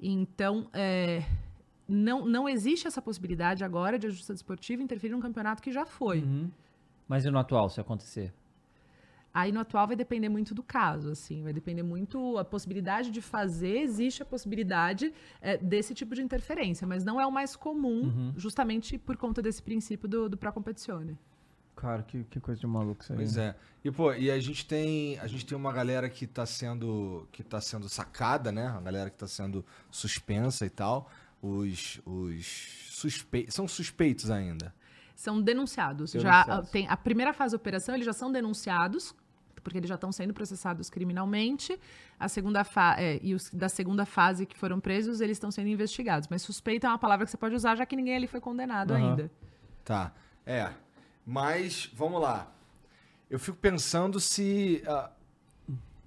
Então, 0.00 0.68
é, 0.72 1.22
não, 1.86 2.26
não 2.26 2.48
existe 2.48 2.86
essa 2.88 3.00
possibilidade 3.00 3.62
agora 3.64 3.98
de 3.98 4.06
a 4.06 4.10
justiça 4.10 4.32
desportiva 4.32 4.82
interferir 4.82 5.12
num 5.12 5.20
campeonato 5.20 5.62
que 5.62 5.70
já 5.72 5.86
foi. 5.86 6.20
Mas 7.06 7.24
e 7.24 7.30
no 7.30 7.38
atual, 7.38 7.68
se 7.70 7.80
acontecer? 7.80 8.32
Aí 9.38 9.52
no 9.52 9.60
atual 9.60 9.86
vai 9.86 9.94
depender 9.94 10.28
muito 10.28 10.52
do 10.52 10.64
caso, 10.64 11.10
assim, 11.10 11.44
vai 11.44 11.52
depender 11.52 11.84
muito 11.84 12.36
a 12.38 12.44
possibilidade 12.44 13.12
de 13.12 13.22
fazer, 13.22 13.78
existe 13.78 14.20
a 14.20 14.26
possibilidade 14.26 15.14
é, 15.40 15.56
desse 15.56 15.94
tipo 15.94 16.12
de 16.12 16.22
interferência, 16.22 16.84
mas 16.88 17.04
não 17.04 17.20
é 17.20 17.26
o 17.26 17.30
mais 17.30 17.54
comum, 17.54 18.32
justamente 18.36 18.98
por 18.98 19.16
conta 19.16 19.40
desse 19.40 19.62
princípio 19.62 20.08
do, 20.08 20.28
do 20.28 20.36
pro 20.36 20.52
competizione. 20.52 21.16
Cara, 21.76 22.02
que, 22.02 22.24
que 22.24 22.40
coisa 22.40 22.60
de 22.60 22.66
maluco 22.66 23.00
isso 23.04 23.12
aí. 23.12 23.18
Pois 23.18 23.36
é. 23.36 23.54
E, 23.84 23.90
pô, 23.92 24.12
e 24.12 24.28
a 24.28 24.40
gente 24.40 24.66
tem. 24.66 25.16
A 25.20 25.28
gente 25.28 25.46
tem 25.46 25.56
uma 25.56 25.72
galera 25.72 26.10
que 26.10 26.26
tá 26.26 26.44
sendo. 26.44 27.28
que 27.30 27.44
tá 27.44 27.60
sendo 27.60 27.88
sacada, 27.88 28.50
né? 28.50 28.66
A 28.66 28.80
galera 28.80 29.08
que 29.08 29.16
tá 29.16 29.28
sendo 29.28 29.64
suspensa 29.88 30.66
e 30.66 30.70
tal. 30.70 31.08
Os. 31.40 32.00
os 32.04 32.88
suspeitos. 32.90 33.54
São 33.54 33.68
suspeitos 33.68 34.28
ainda. 34.28 34.74
São 35.14 35.40
denunciados. 35.40 36.10
Já 36.12 36.18
Denunciados. 36.18 36.68
ah, 36.68 36.72
tem 36.72 36.88
a 36.88 36.96
primeira 36.96 37.32
fase 37.32 37.52
da 37.52 37.56
operação, 37.56 37.94
eles 37.94 38.06
já 38.06 38.12
são 38.12 38.30
denunciados, 38.30 39.14
porque 39.68 39.78
eles 39.78 39.88
já 39.88 39.96
estão 39.96 40.10
sendo 40.10 40.32
processados 40.32 40.88
criminalmente. 40.88 41.78
A 42.18 42.26
segunda 42.26 42.66
é, 42.96 43.20
e 43.22 43.34
os 43.34 43.50
da 43.50 43.68
segunda 43.68 44.06
fase 44.06 44.46
que 44.46 44.58
foram 44.58 44.80
presos, 44.80 45.20
eles 45.20 45.36
estão 45.36 45.50
sendo 45.50 45.68
investigados. 45.68 46.26
Mas 46.28 46.40
suspeita 46.40 46.86
é 46.86 46.90
uma 46.90 46.98
palavra 46.98 47.26
que 47.26 47.30
você 47.30 47.36
pode 47.36 47.54
usar, 47.54 47.76
já 47.76 47.84
que 47.84 47.94
ninguém 47.94 48.16
ali 48.16 48.26
foi 48.26 48.40
condenado 48.40 48.94
Aham. 48.94 49.10
ainda. 49.10 49.30
Tá. 49.84 50.12
É. 50.46 50.70
Mas, 51.26 51.90
vamos 51.92 52.20
lá. 52.22 52.50
eu 53.28 53.38
fico 53.38 53.58
pensando 53.58 54.18
se. 54.18 54.82
ah, 54.86 55.10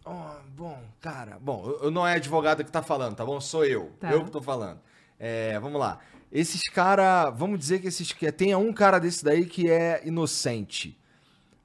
oh, 0.04 0.50
bom, 0.56 0.82
cara, 1.00 1.38
bom, 1.40 1.64
eu, 1.64 1.84
eu 1.84 1.92
não 1.92 2.08
é 2.08 2.16
advogado 2.16 2.64
que 2.64 2.72
tá 2.72 2.82
falando, 2.82 3.16
tá 3.16 3.24
bom? 3.24 3.40
Sou 3.40 3.64
eu. 3.64 3.92
Tá. 4.00 4.12
Eu 4.12 4.26
que 4.26 4.32
tô 4.32 4.42
falando. 4.42 4.80
É, 5.20 5.60
vamos 5.60 5.80
lá. 5.80 6.00
Esses 6.32 6.64
cara, 6.70 7.30
vamos 7.30 7.60
dizer 7.60 7.80
que 7.80 7.88
esses 7.88 8.12
que 8.12 8.32
tenha 8.32 8.58
um 8.58 8.74
cara 8.74 8.98
desse 8.98 9.24
daí 9.24 9.46
que 9.46 9.70
é 9.70 10.02
inocente. 10.04 10.98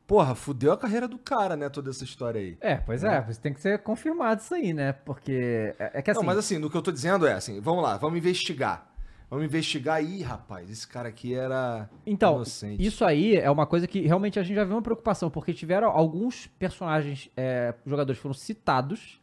Porra, 0.06 0.34
fudeu 0.34 0.72
a 0.72 0.76
carreira 0.76 1.08
do 1.08 1.18
cara, 1.18 1.56
né? 1.56 1.68
Toda 1.68 1.90
essa 1.90 2.04
história 2.04 2.40
aí. 2.40 2.56
É, 2.60 2.76
pois 2.76 3.02
é, 3.02 3.20
pois 3.20 3.38
tem 3.38 3.52
que 3.52 3.60
ser 3.60 3.80
confirmado 3.82 4.40
isso 4.40 4.54
aí, 4.54 4.72
né? 4.72 4.92
Porque 4.92 5.74
é, 5.78 5.90
é 5.94 6.02
que 6.02 6.10
assim. 6.10 6.20
Não, 6.20 6.26
mas 6.26 6.38
assim, 6.38 6.58
no 6.58 6.70
que 6.70 6.76
eu 6.76 6.82
tô 6.82 6.92
dizendo 6.92 7.26
é 7.26 7.32
assim, 7.32 7.60
vamos 7.60 7.82
lá, 7.82 7.96
vamos 7.96 8.16
investigar. 8.18 8.92
Vamos 9.28 9.44
investigar. 9.44 10.02
Ih, 10.04 10.22
rapaz, 10.22 10.70
esse 10.70 10.86
cara 10.86 11.08
aqui 11.08 11.34
era 11.34 11.90
Então, 12.06 12.36
inocente. 12.36 12.86
isso 12.86 13.04
aí 13.04 13.36
é 13.36 13.50
uma 13.50 13.66
coisa 13.66 13.84
que 13.88 14.02
realmente 14.06 14.38
a 14.38 14.42
gente 14.44 14.54
já 14.54 14.62
viu 14.62 14.76
uma 14.76 14.82
preocupação, 14.82 15.28
porque 15.28 15.52
tiveram 15.52 15.88
alguns 15.90 16.46
personagens, 16.58 17.28
é, 17.36 17.74
jogadores 17.84 18.20
foram 18.20 18.34
citados, 18.34 19.20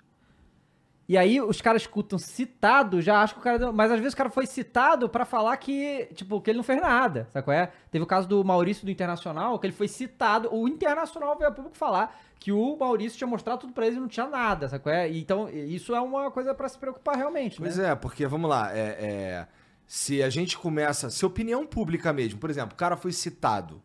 e 1.14 1.18
aí 1.18 1.39
os 1.39 1.61
caras 1.61 1.84
escutam 1.84 2.18
citado, 2.18 3.01
já 3.01 3.22
acham 3.22 3.36
que 3.36 3.39
o 3.41 3.43
cara. 3.43 3.59
deu- 3.59 3.72
Mas 3.74 3.91
às 3.91 3.99
vezes 3.99 4.14
o 4.14 4.18
cara 4.18 4.30
foi 4.30 4.45
citado 4.45 5.07
pra 5.07 5.26
falar 5.26 5.55
que, 5.57 6.07
tipo, 6.14 6.41
que 6.41 6.49
ele 6.49 6.57
não 6.57 6.64
fez 6.64 6.82
nada, 6.82 7.28
sabe 7.32 7.43
qual 7.45 7.55
é? 7.55 7.72
Teve 7.91 8.03
o 8.03 8.07
caso 8.07 8.28
do 8.28 8.43
Maurício 8.43 8.86
do 8.86 8.91
Internacional, 8.91 9.57
que 9.59 9.68
ele 9.68 9.74
foi 9.74 9.88
citado, 9.88 10.49
o 10.53 10.68
Internacional 10.68 11.38
veio 11.38 11.49
a 11.49 11.53
público 11.53 11.78
falar 11.78 12.20
que 12.39 12.51
o 12.51 12.76
Maurício 12.78 13.18
tinha 13.18 13.28
mostrado 13.28 13.61
tudo 13.61 13.74
pra 13.74 13.86
eles 13.86 13.97
e 13.97 14.01
não 14.01 14.07
tinha 14.07 14.28
nada, 14.28 14.68
sabe 14.68 14.84
qual 14.84 14.93
é? 14.95 15.09
Então, 15.09 15.47
isso 15.49 15.95
é 15.95 16.01
uma 16.01 16.30
coisa 16.32 16.53
pra 16.53 16.68
se 16.68 16.78
preocupar 16.78 17.16
realmente, 17.16 17.57
Pois 17.59 17.78
né? 17.78 17.91
é, 17.91 17.95
porque 17.95 18.26
vamos 18.28 18.49
lá, 18.49 18.76
é, 18.76 18.80
é, 18.99 19.47
se 19.88 20.22
a 20.24 20.30
gente 20.30 20.57
começa, 20.57 21.09
se 21.09 21.24
a 21.24 21.28
opinião 21.28 21.66
pública 21.66 22.11
mesmo, 22.11 22.39
por 22.39 22.49
exemplo, 22.49 22.74
o 22.74 22.78
cara 22.78 22.97
foi 22.97 23.11
citado. 23.14 23.82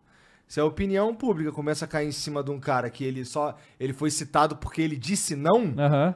Se 0.46 0.58
a 0.58 0.64
opinião 0.64 1.14
pública 1.14 1.52
começa 1.52 1.84
a 1.84 1.88
cair 1.88 2.08
em 2.08 2.12
cima 2.12 2.42
de 2.42 2.50
um 2.50 2.58
cara 2.58 2.88
que 2.88 3.04
ele 3.04 3.22
só 3.22 3.54
ele 3.78 3.92
foi 3.92 4.10
citado 4.10 4.56
porque 4.56 4.80
ele 4.80 4.96
disse 4.96 5.36
não 5.36 5.74
Aham. 5.78 6.14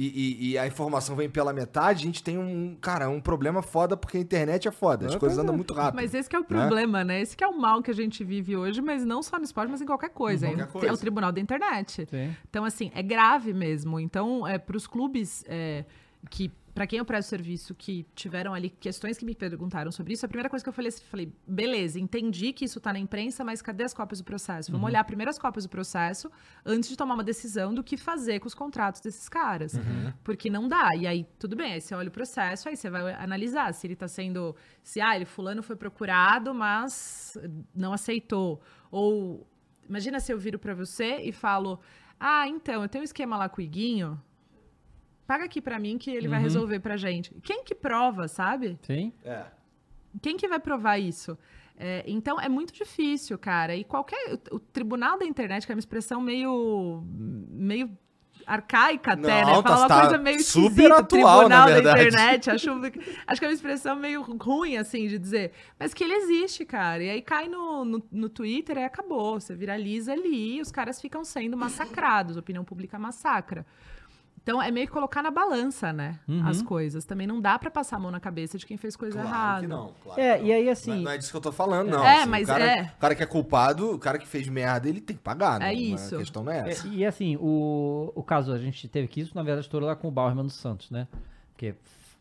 E, 0.00 0.06
e- 0.48 0.50
e 0.52 0.58
a 0.58 0.66
informação 0.66 1.16
vem 1.16 1.28
pela 1.28 1.52
metade, 1.52 2.02
a 2.02 2.06
gente 2.06 2.22
tem 2.22 2.38
um 2.38 2.76
cara 2.80 3.08
um 3.08 3.20
problema 3.20 3.60
foda 3.62 3.96
porque 3.96 4.16
a 4.16 4.20
internet 4.20 4.68
é 4.68 4.70
foda, 4.70 5.06
as 5.06 5.14
É, 5.14 5.18
coisas 5.18 5.36
andam 5.38 5.54
é. 5.54 5.56
muito 5.56 5.74
rápido. 5.74 5.96
Mas 5.96 6.14
esse 6.14 6.28
que 6.30 6.36
é 6.36 6.38
o 6.38 6.44
problema, 6.44 7.02
né? 7.02 7.20
Esse 7.20 7.36
que 7.36 7.42
é 7.42 7.48
o 7.48 7.58
mal 7.58 7.82
que 7.82 7.90
a 7.90 7.94
gente 7.94 8.22
vive 8.22 8.56
hoje, 8.56 8.80
mas 8.80 9.04
não 9.04 9.22
só 9.22 9.36
no 9.38 9.44
esporte, 9.44 9.70
mas 9.70 9.80
em 9.82 9.86
qualquer 9.86 10.10
coisa. 10.10 10.46
Em 10.46 10.50
qualquer 10.50 10.66
coisa. 10.72 10.86
É 10.88 10.92
o 10.92 10.96
tribunal 10.96 11.32
da 11.32 11.40
internet. 11.40 12.06
Sim. 12.08 12.34
Então, 12.48 12.64
assim, 12.64 12.92
é 12.94 13.02
grave 13.02 13.52
mesmo. 13.52 13.98
Então, 13.98 14.46
é, 14.46 14.56
para 14.58 14.76
os 14.76 14.86
clubes 14.86 15.44
é, 15.48 15.84
que, 16.30 16.50
para 16.74 16.86
quem 16.86 16.98
eu 16.98 17.04
presto 17.04 17.28
serviço, 17.28 17.74
que 17.74 18.06
tiveram 18.14 18.54
ali 18.54 18.70
questões 18.70 19.18
que 19.18 19.24
me 19.24 19.34
perguntaram 19.34 19.90
sobre 19.90 20.12
isso, 20.12 20.24
a 20.24 20.28
primeira 20.28 20.48
coisa 20.48 20.64
que 20.64 20.68
eu 20.68 20.72
falei, 20.72 20.88
assim, 20.88 21.02
falei, 21.04 21.32
beleza, 21.46 21.98
entendi 21.98 22.52
que 22.52 22.64
isso 22.64 22.80
tá 22.80 22.92
na 22.92 22.98
imprensa, 22.98 23.44
mas 23.44 23.60
cadê 23.60 23.84
as 23.84 23.94
cópias 23.94 24.20
do 24.20 24.24
processo? 24.24 24.70
Vamos 24.70 24.86
olhar 24.86 25.02
primeiro 25.04 25.30
as 25.30 25.38
cópias 25.38 25.64
do 25.64 25.68
processo 25.68 26.30
antes 26.64 26.88
de 26.88 26.96
tomar 26.96 27.14
uma 27.14 27.24
decisão 27.24 27.74
do 27.74 27.82
que 27.82 27.96
fazer 27.96 28.40
com 28.40 28.46
os 28.46 28.54
contratos 28.54 29.00
desses 29.00 29.28
caras. 29.28 29.72
Porque 30.22 30.48
não 30.50 30.68
dá. 30.68 30.94
E 30.96 31.06
aí, 31.06 31.26
tudo 31.38 31.56
bem, 31.56 31.72
aí 31.72 31.80
você 31.80 31.94
olha 31.94 32.08
o 32.08 32.12
processo, 32.12 32.68
aí 32.68 32.76
você 32.76 32.90
vai 32.90 33.12
analisar 33.14 33.72
se 33.74 33.86
ele 33.86 33.96
tá 33.96 34.06
sendo. 34.08 34.54
Se, 34.82 35.00
ah, 35.00 35.16
ele 35.16 35.24
fulano 35.24 35.62
foi 35.62 35.76
procurado, 35.76 36.54
mas 36.54 37.36
não 37.74 37.92
aceitou. 37.92 38.60
Ou 38.90 39.46
imagina 39.88 40.20
se 40.20 40.32
eu 40.32 40.38
viro 40.38 40.58
pra 40.58 40.74
você 40.74 41.16
e 41.22 41.32
falo: 41.32 41.80
Ah, 42.20 42.46
então, 42.46 42.82
eu 42.82 42.88
tenho 42.88 43.02
um 43.02 43.04
esquema 43.04 43.36
lá 43.36 43.48
com 43.48 43.60
o 43.60 43.64
Iguinho. 43.64 44.20
Paga 45.28 45.44
aqui 45.44 45.60
pra 45.60 45.78
mim 45.78 45.98
que 45.98 46.10
ele 46.10 46.26
vai 46.26 46.40
resolver 46.40 46.80
pra 46.80 46.96
gente. 46.96 47.34
Quem 47.42 47.62
que 47.62 47.74
prova, 47.74 48.26
sabe? 48.28 48.78
Sim. 48.80 49.12
É. 49.22 49.44
Quem 50.22 50.38
que 50.38 50.48
vai 50.48 50.58
provar 50.58 50.96
isso? 50.98 51.36
É, 51.76 52.02
então 52.06 52.40
é 52.40 52.48
muito 52.48 52.72
difícil, 52.72 53.38
cara. 53.38 53.76
E 53.76 53.84
qualquer. 53.84 54.40
O, 54.50 54.56
o 54.56 54.58
tribunal 54.58 55.18
da 55.18 55.26
internet, 55.26 55.66
que 55.66 55.70
é 55.70 55.74
uma 55.74 55.78
expressão 55.80 56.22
meio. 56.22 57.04
meio 57.50 57.90
arcaica 58.46 59.12
até, 59.12 59.42
Não, 59.44 59.56
né? 59.56 59.62
tá- 59.62 59.68
Fala 59.68 59.80
uma 59.80 59.88
tá 59.88 60.00
coisa 60.00 60.16
meio 60.16 60.42
super 60.42 60.64
esquisita, 60.90 60.94
atual, 61.00 61.38
tribunal 61.40 61.48
na 61.48 61.66
da 61.66 61.78
internet. 61.78 62.50
Acho, 62.50 62.70
acho 63.26 63.38
que 63.38 63.44
é 63.44 63.48
uma 63.48 63.52
expressão 63.54 63.96
meio 63.96 64.22
ruim, 64.22 64.78
assim, 64.78 65.06
de 65.08 65.18
dizer. 65.18 65.52
Mas 65.78 65.92
que 65.92 66.02
ele 66.02 66.14
existe, 66.14 66.64
cara. 66.64 67.04
E 67.04 67.10
aí 67.10 67.20
cai 67.20 67.46
no, 67.50 67.84
no, 67.84 68.02
no 68.10 68.28
Twitter 68.30 68.78
e 68.78 68.84
acabou. 68.84 69.38
Você 69.38 69.54
viraliza 69.54 70.14
ali 70.14 70.56
e 70.56 70.60
os 70.62 70.72
caras 70.72 70.98
ficam 70.98 71.22
sendo 71.22 71.54
massacrados. 71.54 72.38
A 72.38 72.40
opinião 72.40 72.64
pública 72.64 72.98
massacra. 72.98 73.66
Então 74.48 74.62
é 74.62 74.70
meio 74.70 74.86
que 74.86 74.92
colocar 74.94 75.22
na 75.22 75.30
balança, 75.30 75.92
né? 75.92 76.18
Uhum. 76.26 76.46
As 76.46 76.62
coisas. 76.62 77.04
Também 77.04 77.26
não 77.26 77.38
dá 77.38 77.58
pra 77.58 77.70
passar 77.70 77.96
a 77.96 77.98
mão 77.98 78.10
na 78.10 78.18
cabeça 78.18 78.56
de 78.56 78.64
quem 78.64 78.78
fez 78.78 78.96
coisa 78.96 79.20
Claro 79.20 79.28
errada. 79.28 79.60
que 79.60 79.66
não, 79.66 79.92
claro 80.02 80.18
É, 80.18 80.38
que 80.38 80.44
e 80.46 80.52
aí, 80.54 80.62
Não 80.62 80.68
é- 80.70 80.72
assim- 80.72 81.02
Não 81.02 81.10
é 81.12 81.18
disso 81.18 81.30
que 81.30 81.36
eu 81.36 81.40
tô 81.42 81.52
falando, 81.52 81.90
não. 81.90 82.02
É, 82.02 82.20
Assim, 82.22 82.30
mas 82.30 82.44
o 82.48 82.52
cara, 82.52 82.64
é. 82.64 82.82
O 82.84 82.98
cara 82.98 83.14
que 83.14 83.22
é 83.22 83.26
culpado, 83.26 83.90
o 83.94 83.98
cara 83.98 84.18
que 84.18 84.26
fez 84.26 84.48
merda, 84.48 84.88
ele 84.88 85.02
tem 85.02 85.14
que 85.14 85.22
pagar. 85.22 85.60
É 85.60 85.66
não, 85.66 85.72
isso. 85.72 86.14
A 86.14 86.18
questão 86.20 86.42
não 86.42 86.50
é 86.50 86.60
É, 86.66 86.70
essa. 86.70 86.88
e 86.88 87.04
assim, 87.04 87.36
o, 87.36 88.10
o 88.14 88.22
caso, 88.22 88.50
a 88.50 88.56
gente 88.56 88.88
teve 88.88 89.06
que 89.06 89.20
isso, 89.20 89.34
na 89.34 89.42
verdade, 89.42 89.66
estourou 89.66 89.86
lá 89.86 89.94
com 89.94 90.08
o 90.08 90.10
Bauerman 90.10 90.44
do 90.44 90.50
Santos, 90.50 90.90
né? 90.90 91.06
Porque 91.52 91.74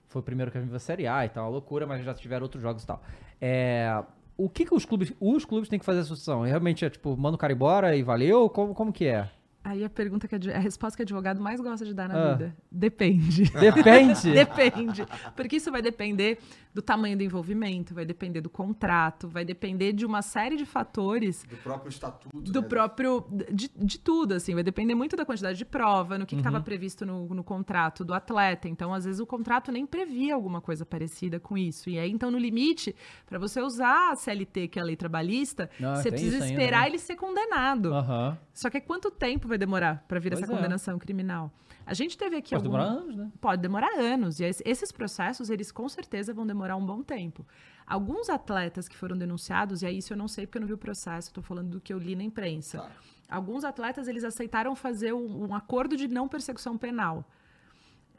foi 0.10 0.20
o 0.20 0.24
primeiro 0.24 0.52
que 0.52 0.58
a 0.58 0.60
gente 0.60 0.68
viu 0.70 0.76
a 0.76 0.82
Série 0.82 1.08
A 1.08 1.26
e 1.26 1.30
tal, 1.30 1.46
uma 1.46 1.52
loucura, 1.52 1.88
mas 1.88 2.04
já 2.04 2.14
tiveram 2.14 2.44
outros 2.44 2.62
jogos 2.62 2.84
e 2.84 2.88
tal. 2.88 3.02
É, 3.40 4.04
o 4.36 4.50
que, 4.50 4.66
que 4.66 4.76
os 4.76 4.84
clubes. 4.84 5.14
Os 5.18 5.46
clubes 5.46 5.70
têm 5.70 5.80
que 5.80 5.86
fazer 5.86 6.00
essa 6.00 6.10
solução? 6.10 6.42
Realmente 6.42 6.84
é 6.84 6.90
tipo, 6.90 7.16
manda 7.16 7.36
o 7.36 7.40
cara 7.40 7.54
embora 7.54 7.96
e 7.96 8.04
valeu? 8.04 8.50
Como, 8.50 8.76
como 8.76 8.92
que 8.92 9.06
é? 9.06 9.30
Aí 9.70 9.84
a 9.84 9.90
pergunta 9.90 10.28
que 10.28 10.36
adv- 10.36 10.56
a 10.56 10.60
resposta 10.60 10.96
que 10.96 11.04
o 11.04 11.06
advogado 11.06 11.42
mais 11.42 11.60
gosta 11.60 11.86
de 11.86 11.94
dar 11.94 12.08
na 12.08 12.16
Ah. 12.16 12.34
vida. 12.34 12.56
Depende. 12.72 13.44
Depende. 13.52 14.32
Depende. 14.32 15.06
Porque 15.36 15.58
isso 15.58 15.70
vai 15.72 15.82
depender 15.82 16.40
do 16.74 16.82
tamanho 16.82 17.18
do 17.18 17.24
envolvimento, 17.24 17.94
vai 17.94 18.06
depender 18.06 18.40
do 18.40 18.50
contrato, 18.50 19.28
vai 19.28 19.44
depender 19.44 19.92
de 19.94 20.06
uma 20.06 20.22
série 20.22 20.56
de 20.56 20.66
fatores 20.66 21.44
Do 21.50 21.58
próprio 21.58 21.90
estatuto. 21.90 22.40
do 22.52 22.62
né? 22.62 22.68
próprio 22.68 23.26
de, 23.52 23.70
de 23.76 23.98
tudo 24.00 24.36
assim 24.36 24.54
vai 24.54 24.64
depender 24.64 24.94
muito 24.94 25.16
da 25.16 25.26
quantidade 25.26 25.58
de 25.58 25.66
prova 25.66 26.18
no 26.20 26.26
que 26.26 26.36
Uhum. 26.36 26.40
estava 26.42 26.62
previsto 26.62 27.04
no, 27.04 27.28
no 27.34 27.44
contrato 27.44 28.06
do 28.06 28.14
atleta 28.14 28.70
então 28.70 28.94
às 28.94 29.06
vezes 29.06 29.20
o 29.20 29.26
contrato 29.26 29.72
nem 29.72 29.88
previa 29.88 30.36
alguma 30.36 30.62
coisa 30.62 30.86
parecida 30.86 31.40
com 31.40 31.58
isso 31.58 31.90
e 31.90 31.98
aí 31.98 32.12
então 32.12 32.30
no 32.30 32.38
limite 32.38 32.96
para 33.26 33.40
você 33.40 33.60
usar 33.60 34.12
a 34.12 34.16
CLT 34.16 34.68
que 34.68 34.78
é 34.78 34.82
a 34.84 34.86
lei 34.86 34.96
trabalhista 34.96 35.70
Ah, 35.82 35.96
você 35.96 36.12
precisa 36.12 36.36
isso 36.36 36.44
ainda, 36.46 36.62
esperar 36.62 36.82
né? 36.82 36.88
ele 36.90 37.00
ser 37.00 37.16
condenado 37.16 37.92
Aham. 37.92 38.38
só 38.54 38.70
que 38.70 38.80
quanto 38.80 39.10
tempo 39.10 39.48
vai 39.48 39.57
demorar 39.58 40.04
para 40.08 40.20
vir 40.20 40.32
Pois 40.32 40.44
essa 40.44 40.52
é. 40.52 40.56
condenação 40.56 40.98
criminal 41.00 41.52
a 41.86 41.94
gente 41.94 42.18
teve 42.18 42.36
aqui 42.36 42.50
Pode 42.50 42.66
algum... 42.68 42.78
demorar 42.78 43.00
anos, 43.02 43.16
né? 43.16 43.32
Pode 43.40 43.62
demorar 43.62 43.90
anos. 43.98 44.42
E 44.42 44.44
es- 44.44 44.62
esses 44.66 44.92
processos, 44.92 45.50
eles 45.50 45.72
com 45.72 45.88
certeza 45.88 46.34
vão 46.34 46.46
demorar 46.46 46.76
um 46.76 46.86
bom 46.86 47.02
tempo. 47.02 47.48
Alguns 47.86 48.30
atletas 48.30 48.90
que 48.90 48.98
foram 48.98 49.18
denunciados, 49.18 49.82
e 49.82 49.86
aí 49.86 50.00
isso 50.00 50.12
eu 50.12 50.18
não 50.18 50.28
sei 50.28 50.46
porque 50.46 50.58
eu 50.58 50.60
não 50.60 50.68
vi 50.68 50.74
o 50.74 50.78
processo, 50.78 51.30
estou 51.30 51.42
falando 51.42 51.70
do 51.70 51.80
que 51.80 51.94
eu 51.94 51.98
li 51.98 52.14
na 52.14 52.24
imprensa. 52.24 52.80
Tá. 52.80 52.92
Alguns 53.30 53.64
atletas, 53.64 54.10
eles 54.10 54.26
aceitaram 54.26 54.76
fazer 54.76 55.14
um, 55.14 55.48
um 55.48 55.56
acordo 55.56 55.96
de 55.96 56.10
não 56.10 56.28
persecução 56.28 56.78
penal. 56.78 57.24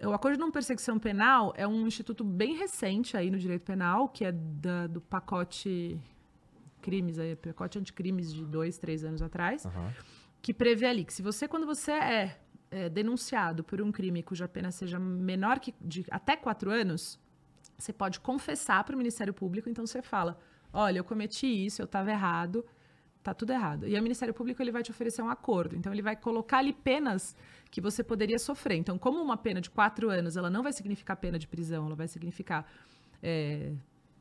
O 0.02 0.12
acordo 0.14 0.36
de 0.36 0.40
não 0.40 0.50
persecução 0.50 0.98
penal 0.98 1.52
é 1.54 1.66
um 1.68 1.86
instituto 1.86 2.24
bem 2.24 2.56
recente 2.56 3.18
aí 3.18 3.30
no 3.30 3.38
direito 3.38 3.64
penal, 3.66 4.08
que 4.08 4.24
é 4.24 4.32
da- 4.32 4.86
do 4.86 5.00
pacote 5.02 6.00
crimes, 6.80 7.18
aí, 7.18 7.36
pacote 7.36 7.78
anticrimes 7.78 8.32
de 8.32 8.46
dois, 8.46 8.78
três 8.78 9.04
anos 9.04 9.20
atrás 9.20 9.66
Aham. 9.66 9.92
Que 10.48 10.54
prevê 10.54 10.86
ali 10.86 11.04
que 11.04 11.12
se 11.12 11.20
você, 11.20 11.46
quando 11.46 11.66
você 11.66 11.92
é, 11.92 12.38
é, 12.70 12.88
denunciado 12.88 13.62
por 13.62 13.82
um 13.82 13.92
crime 13.92 14.22
cuja 14.22 14.48
pena 14.48 14.70
seja 14.70 14.98
menor 14.98 15.60
que 15.60 15.74
de 15.78 16.06
até 16.10 16.36
quatro 16.36 16.70
anos, 16.70 17.20
você 17.76 17.92
pode 17.92 18.18
confessar 18.18 18.82
para 18.82 18.94
o 18.94 18.96
Ministério 18.96 19.34
Público. 19.34 19.68
Então 19.68 19.86
você 19.86 20.00
fala: 20.00 20.40
olha, 20.72 21.00
eu 21.00 21.04
cometi 21.04 21.46
isso, 21.46 21.82
eu 21.82 21.84
estava 21.84 22.10
errado, 22.10 22.64
tá 23.22 23.34
tudo 23.34 23.52
errado. 23.52 23.86
E 23.86 23.94
o 23.94 24.02
Ministério 24.02 24.32
Público 24.32 24.62
ele 24.62 24.72
vai 24.72 24.82
te 24.82 24.90
oferecer 24.90 25.20
um 25.20 25.28
acordo. 25.28 25.76
Então 25.76 25.92
ele 25.92 26.00
vai 26.00 26.16
colocar 26.16 26.60
ali 26.60 26.72
penas 26.72 27.36
que 27.70 27.78
você 27.78 28.02
poderia 28.02 28.38
sofrer. 28.38 28.78
Então, 28.78 28.96
como 28.96 29.20
uma 29.20 29.36
pena 29.36 29.60
de 29.60 29.68
quatro 29.68 30.08
anos, 30.08 30.34
ela 30.34 30.48
não 30.48 30.62
vai 30.62 30.72
significar 30.72 31.18
pena 31.18 31.38
de 31.38 31.46
prisão, 31.46 31.84
ela 31.84 31.94
vai 31.94 32.08
significar 32.08 32.66
é, 33.22 33.74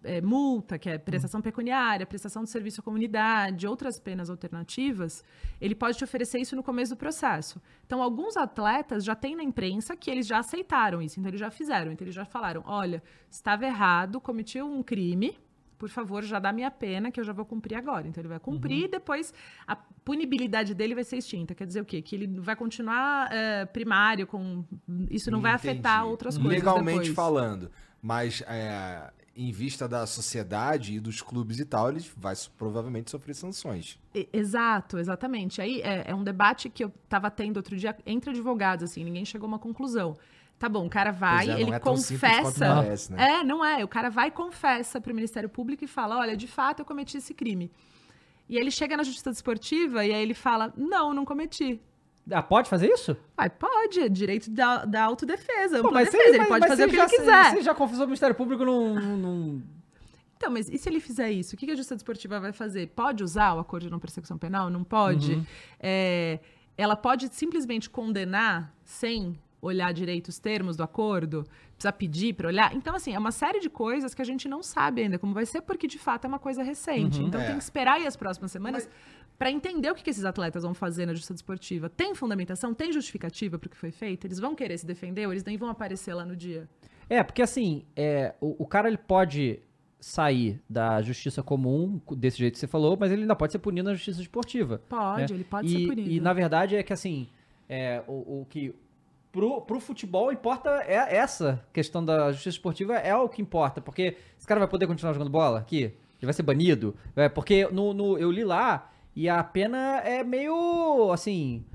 é, 0.04 0.22
multa, 0.22 0.78
que 0.78 0.90
é 0.90 0.98
prestação 0.98 1.42
pecuniária, 1.42 2.06
prestação 2.06 2.44
de 2.44 2.50
serviço 2.50 2.82
à 2.82 2.84
comunidade, 2.84 3.68
outras 3.68 4.00
penas 4.00 4.30
alternativas, 4.30 5.24
ele 5.60 5.76
pode 5.76 5.98
te 5.98 6.04
oferecer 6.04 6.40
isso 6.40 6.56
no 6.56 6.64
começo 6.64 6.94
do 6.94 6.98
processo. 6.98 7.62
Então, 7.86 8.02
alguns 8.02 8.38
atletas 8.38 9.04
já 9.04 9.16
têm 9.16 9.36
na 9.36 9.44
imprensa 9.44 9.96
que 9.96 10.10
eles 10.10 10.28
já 10.28 10.40
aceitaram 10.40 11.02
isso, 11.02 11.20
então 11.20 11.30
eles 11.30 11.40
já 11.40 11.52
fizeram, 11.52 11.92
então 11.92 12.06
eles 12.06 12.16
já 12.16 12.26
falaram, 12.26 12.64
olha, 12.66 13.02
estava 13.30 13.66
errado, 13.66 14.20
cometi 14.22 14.62
um 14.62 14.82
crime, 14.84 15.38
por 15.78 15.90
favor, 15.90 16.24
já 16.24 16.40
dá 16.40 16.52
minha 16.52 16.72
pena 16.72 17.12
que 17.12 17.20
eu 17.20 17.24
já 17.24 17.32
vou 17.32 17.46
cumprir 17.46 17.76
agora. 17.76 18.08
Então 18.08 18.20
ele 18.20 18.28
vai 18.28 18.40
cumprir 18.40 18.86
e 18.86 18.88
depois 18.88 19.32
a 19.68 19.76
punibilidade 19.76 20.74
dele 20.74 20.96
vai 20.96 21.04
ser 21.04 21.18
extinta. 21.18 21.54
Quer 21.54 21.68
dizer 21.68 21.82
o 21.82 21.86
quê? 21.86 22.02
Que 22.02 22.16
ele 22.16 22.40
vai 22.40 22.56
continuar 22.56 23.30
eh, 23.32 23.66
primário 23.66 24.26
com 24.26 24.66
isso 25.10 25.30
não 25.30 25.40
vai 25.40 25.54
Entendi. 25.54 25.70
afetar 25.70 26.06
outras 26.06 26.36
coisas 26.36 26.52
Legalmente 26.52 27.00
depois. 27.00 27.16
falando. 27.16 27.72
Mas 28.02 28.42
é, 28.48 29.12
em 29.38 29.52
vista 29.52 29.88
da 29.88 30.08
sociedade 30.08 30.96
e 30.96 31.00
dos 31.00 31.22
clubes 31.22 31.60
e 31.60 31.66
tal, 31.66 31.90
ele 31.90 32.04
vai 32.18 32.34
provavelmente 32.58 33.12
sofrer 33.12 33.36
sanções. 33.36 34.00
Exato, 34.34 34.98
exatamente. 34.98 35.62
Aí 35.62 35.80
é, 35.82 36.06
é 36.08 36.16
um 36.16 36.24
debate 36.24 36.70
que 36.70 36.84
eu 36.84 36.92
estava 37.04 37.30
tendo 37.30 37.58
outro 37.58 37.78
dia 37.78 37.96
entre 38.04 38.32
advogados, 38.32 38.84
assim, 38.84 39.04
ninguém 39.04 39.24
chegou 39.24 39.46
a 39.46 39.50
uma 39.50 39.60
conclusão. 39.60 40.18
Tá 40.58 40.68
bom, 40.68 40.88
o 40.88 40.90
cara 40.90 41.12
vai, 41.12 41.52
é, 41.52 41.62
ele 41.62 41.72
é 41.72 41.80
confessa. 41.80 42.66
parece, 42.76 43.14
né? 43.14 43.30
É, 43.30 43.44
não 43.44 43.64
é. 43.64 43.86
O 43.86 43.88
cara 43.88 44.10
vai 44.10 44.30
e 44.30 44.32
confessa 44.32 45.00
para 45.00 45.12
o 45.12 45.16
Ministério 45.16 45.48
Público 45.48 45.84
e 45.84 45.88
fala: 45.88 46.18
olha, 46.18 46.36
de 46.36 46.48
fato 46.48 46.80
eu 46.80 46.86
cometi 46.86 47.18
esse 47.18 47.32
crime. 47.32 47.72
E 48.50 48.56
aí 48.56 48.64
ele 48.64 48.72
chega 48.72 48.98
na 48.98 49.04
justiça 49.04 49.30
desportiva 49.30 50.04
e 50.04 50.12
aí 50.12 50.22
ele 50.22 50.34
fala: 50.34 50.74
não, 50.76 51.14
não 51.14 51.26
cometi. 51.26 51.80
Ah, 52.32 52.44
pode 52.44 52.70
fazer 52.70 52.88
isso? 52.88 53.16
Ah, 53.38 53.50
pode, 53.50 54.00
é 54.02 54.10
direito 54.10 54.50
da, 54.52 54.84
da 54.86 55.04
autodefesa. 55.04 55.82
Pô, 55.82 55.92
mas 55.92 56.06
defesa, 56.10 56.24
você- 56.24 56.30
ele 56.30 56.38
mas- 56.40 56.48
pode 56.50 56.60
mas 56.62 56.70
fazer 56.70 56.84
o 56.84 56.90
que 56.90 56.96
ele 56.96 57.02
já- 57.02 57.10
quiser. 57.10 57.50
Você 57.52 57.62
já 57.62 57.74
confessou 57.74 58.04
o 58.04 58.08
Ministério 58.08 58.36
Público 58.36 58.66
num. 58.66 58.94
num- 59.18 59.64
Então, 60.36 60.52
mas 60.52 60.70
e 60.70 60.78
se 60.78 60.88
ele 60.90 61.00
fizer 61.00 61.32
isso? 61.32 61.56
O 61.56 61.58
que 61.58 61.66
a 61.66 61.76
justiça 61.76 61.96
desportiva 61.96 62.40
vai 62.40 62.52
fazer? 62.52 62.88
Pode 62.90 63.24
usar 63.24 63.54
o 63.56 63.60
acordo 63.60 63.84
de 63.86 63.90
não 63.90 63.98
persecução 64.00 64.38
penal? 64.38 64.70
Não 64.70 64.84
pode? 64.84 65.34
Uhum. 65.36 65.46
É, 65.80 66.40
ela 66.78 66.96
pode 66.96 67.28
simplesmente 67.34 67.90
condenar 67.90 68.72
sem 68.84 69.38
olhar 69.62 69.92
direito 69.94 70.28
os 70.28 70.38
termos 70.38 70.78
do 70.78 70.84
acordo? 70.84 71.44
Precisa 71.74 71.92
pedir 71.92 72.34
para 72.34 72.48
olhar? 72.48 72.74
Então, 72.76 72.96
assim, 72.96 73.14
é 73.14 73.20
uma 73.20 73.32
série 73.32 73.60
de 73.60 73.70
coisas 73.70 74.14
que 74.14 74.22
a 74.22 74.26
gente 74.26 74.48
não 74.48 74.62
sabe 74.62 75.02
ainda 75.02 75.18
como 75.18 75.34
vai 75.34 75.46
ser, 75.46 75.62
porque 75.62 75.88
de 75.88 75.98
fato 75.98 76.26
é 76.26 76.28
uma 76.28 76.40
coisa 76.40 76.62
recente. 76.62 77.22
Então, 77.24 77.40
É. 77.42 77.46
tem 77.48 77.58
que 77.58 77.64
esperar 77.64 77.94
aí 77.96 78.06
as 78.08 78.16
próximas 78.16 78.52
semanas 78.52 78.88
para 79.38 79.52
entender 79.52 79.92
o 79.92 79.96
que, 79.96 80.04
que 80.04 80.10
esses 80.10 80.26
atletas 80.26 80.64
vão 80.64 80.74
fazer 80.74 81.06
na 81.06 81.14
justiça 81.14 81.34
desportiva. 81.34 81.90
Tem 81.90 82.16
fundamentação? 82.16 82.74
Tem 82.74 82.92
justificativa 82.92 83.60
para 83.60 83.68
o 83.68 83.70
que 83.70 83.78
foi 83.78 83.92
feito? 83.92 84.26
Eles 84.26 84.40
vão 84.40 84.56
querer 84.56 84.78
se 84.78 84.86
defender 84.86 85.26
ou 85.26 85.32
eles 85.32 85.44
nem 85.44 85.58
vão 85.58 85.70
aparecer 85.70 86.14
lá 86.14 86.26
no 86.26 86.36
dia? 86.36 86.68
É, 87.10 87.24
porque 87.24 87.42
assim, 87.42 87.86
é, 87.96 88.34
o, 88.42 88.64
o 88.64 88.68
cara 88.68 88.88
ele 88.88 88.98
pode 88.98 89.60
sair 90.00 90.62
da 90.70 91.02
justiça 91.02 91.42
comum, 91.42 92.00
desse 92.16 92.38
jeito 92.38 92.54
que 92.54 92.60
você 92.60 92.68
falou, 92.68 92.98
mas 93.00 93.12
ele 93.12 93.22
ainda 93.22 93.36
pode 93.36 93.52
ser 93.52 93.60
punido 93.60 93.90
na 93.90 93.96
justiça 93.96 94.22
esportiva. 94.22 94.82
Pode, 94.90 95.34
né? 95.34 95.38
ele 95.38 95.44
pode 95.44 95.68
e, 95.68 95.72
ser 95.72 95.88
punido. 95.88 96.10
E 96.10 96.20
na 96.20 96.34
verdade 96.34 96.76
é 96.76 96.84
que 96.84 96.94
assim, 96.94 97.28
é, 97.70 98.04
o, 98.08 98.42
o 98.42 98.48
que 98.50 98.74
pro, 99.32 99.62
pro 99.62 99.80
futebol 99.80 100.32
importa 100.32 100.70
é 100.86 101.16
essa 101.16 101.64
questão 101.72 102.04
da 102.04 102.32
justiça 102.32 102.56
esportiva 102.56 102.96
é 102.96 103.16
o 103.16 103.30
que 103.30 103.42
importa, 103.42 103.82
porque 103.82 104.18
esse 104.38 104.48
cara 104.48 104.60
vai 104.60 104.68
poder 104.68 104.88
continuar 104.88 105.14
jogando 105.14 105.30
bola 105.30 105.60
aqui? 105.60 105.84
Ele 106.20 106.26
vai 106.26 106.34
ser 106.34 106.44
banido? 106.44 106.96
É, 107.16 107.30
porque 107.30 107.68
no, 107.68 107.94
no- 107.94 108.18
eu 108.18 108.32
li 108.32 108.44
lá 108.44 108.92
e 109.20 109.28
a 109.28 109.44
pena 109.44 110.00
é 110.02 110.24
meio 110.24 111.12
assim, 111.12 111.66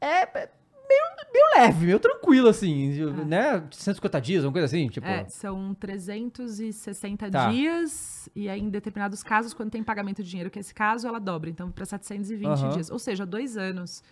é 0.00 0.22
é 0.22 0.50
meio, 0.88 1.02
meio 1.32 1.44
leve, 1.56 1.86
meio 1.86 1.98
tranquilo 2.00 2.48
assim, 2.48 2.90
né? 3.26 3.64
150 3.70 4.20
dias, 4.20 4.44
uma 4.44 4.52
coisa 4.52 4.66
assim, 4.66 4.88
tipo. 4.88 5.06
É, 5.06 5.26
são 5.28 5.72
360 5.74 7.30
Tá. 7.30 7.48
dias, 7.50 8.28
e 8.34 8.48
aí 8.48 8.60
em 8.60 8.68
determinados 8.68 9.22
casos, 9.22 9.54
quando 9.54 9.70
tem 9.70 9.82
pagamento 9.82 10.22
de 10.22 10.28
dinheiro, 10.28 10.50
que 10.50 10.58
é 10.58 10.60
esse 10.60 10.74
caso, 10.74 11.06
ela 11.08 11.18
dobra. 11.18 11.48
Então, 11.48 11.70
para 11.70 11.84
720 11.86 12.46
Aham. 12.64 12.70
dias. 12.72 12.90
Ou 12.90 12.98
seja, 12.98 13.24
dois 13.24 13.56
anos. 13.56 14.02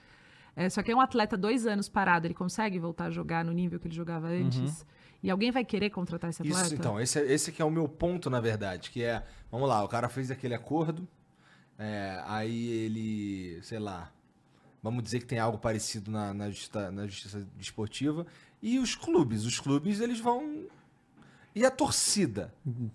É, 0.57 0.69
só 0.71 0.83
que 0.83 0.91
é 0.91 0.97
um 0.97 1.01
atleta 1.01 1.37
dois 1.37 1.67
anos 1.67 1.89
parado, 1.89 2.27
ele 2.27 2.35
consegue 2.35 2.79
voltar 2.79 3.07
a 3.07 3.11
jogar 3.11 3.45
no 3.45 3.53
nível 3.53 3.79
que 3.79 3.87
ele 3.89 3.95
jogava 3.95 4.29
antes? 4.29 4.85
E 5.23 5.31
alguém 5.31 5.51
vai 5.51 5.65
querer 5.65 5.91
contratar 5.91 6.31
esse 6.31 6.43
atleta? 6.43 6.63
Isso, 6.67 6.75
então, 6.75 7.01
esse, 7.01 7.19
é- 7.21 7.33
esse 7.33 7.53
que 7.53 7.61
é 7.61 7.65
o 7.65 7.71
meu 7.71 7.87
ponto, 7.89 8.31
na 8.31 8.41
verdade, 8.41 8.91
que 8.91 9.03
é, 9.03 9.23
vamos 9.51 9.69
lá, 9.69 9.83
o 9.85 9.89
cara 9.89 10.09
fez 10.09 10.31
aquele 10.31 10.55
acordo, 10.55 11.07
é, 11.81 12.23
aí 12.27 12.69
ele, 12.69 13.59
sei 13.63 13.79
lá, 13.79 14.11
vamos 14.83 15.03
dizer 15.03 15.19
que 15.21 15.27
tem 15.27 15.39
algo 15.39 15.57
parecido 15.59 16.11
na, 16.11 16.35
na, 16.35 16.51
justiça, 16.51 16.91
na 16.93 17.07
justiça 17.07 17.47
desportiva, 17.57 18.27
e 18.63 18.79
os 18.79 18.95
clubes, 18.95 19.45
os 19.47 19.59
clubes, 19.59 20.01
eles 20.01 20.21
vão... 20.21 20.67
E 21.55 21.65
a 21.65 21.71
torcida, 21.71 22.55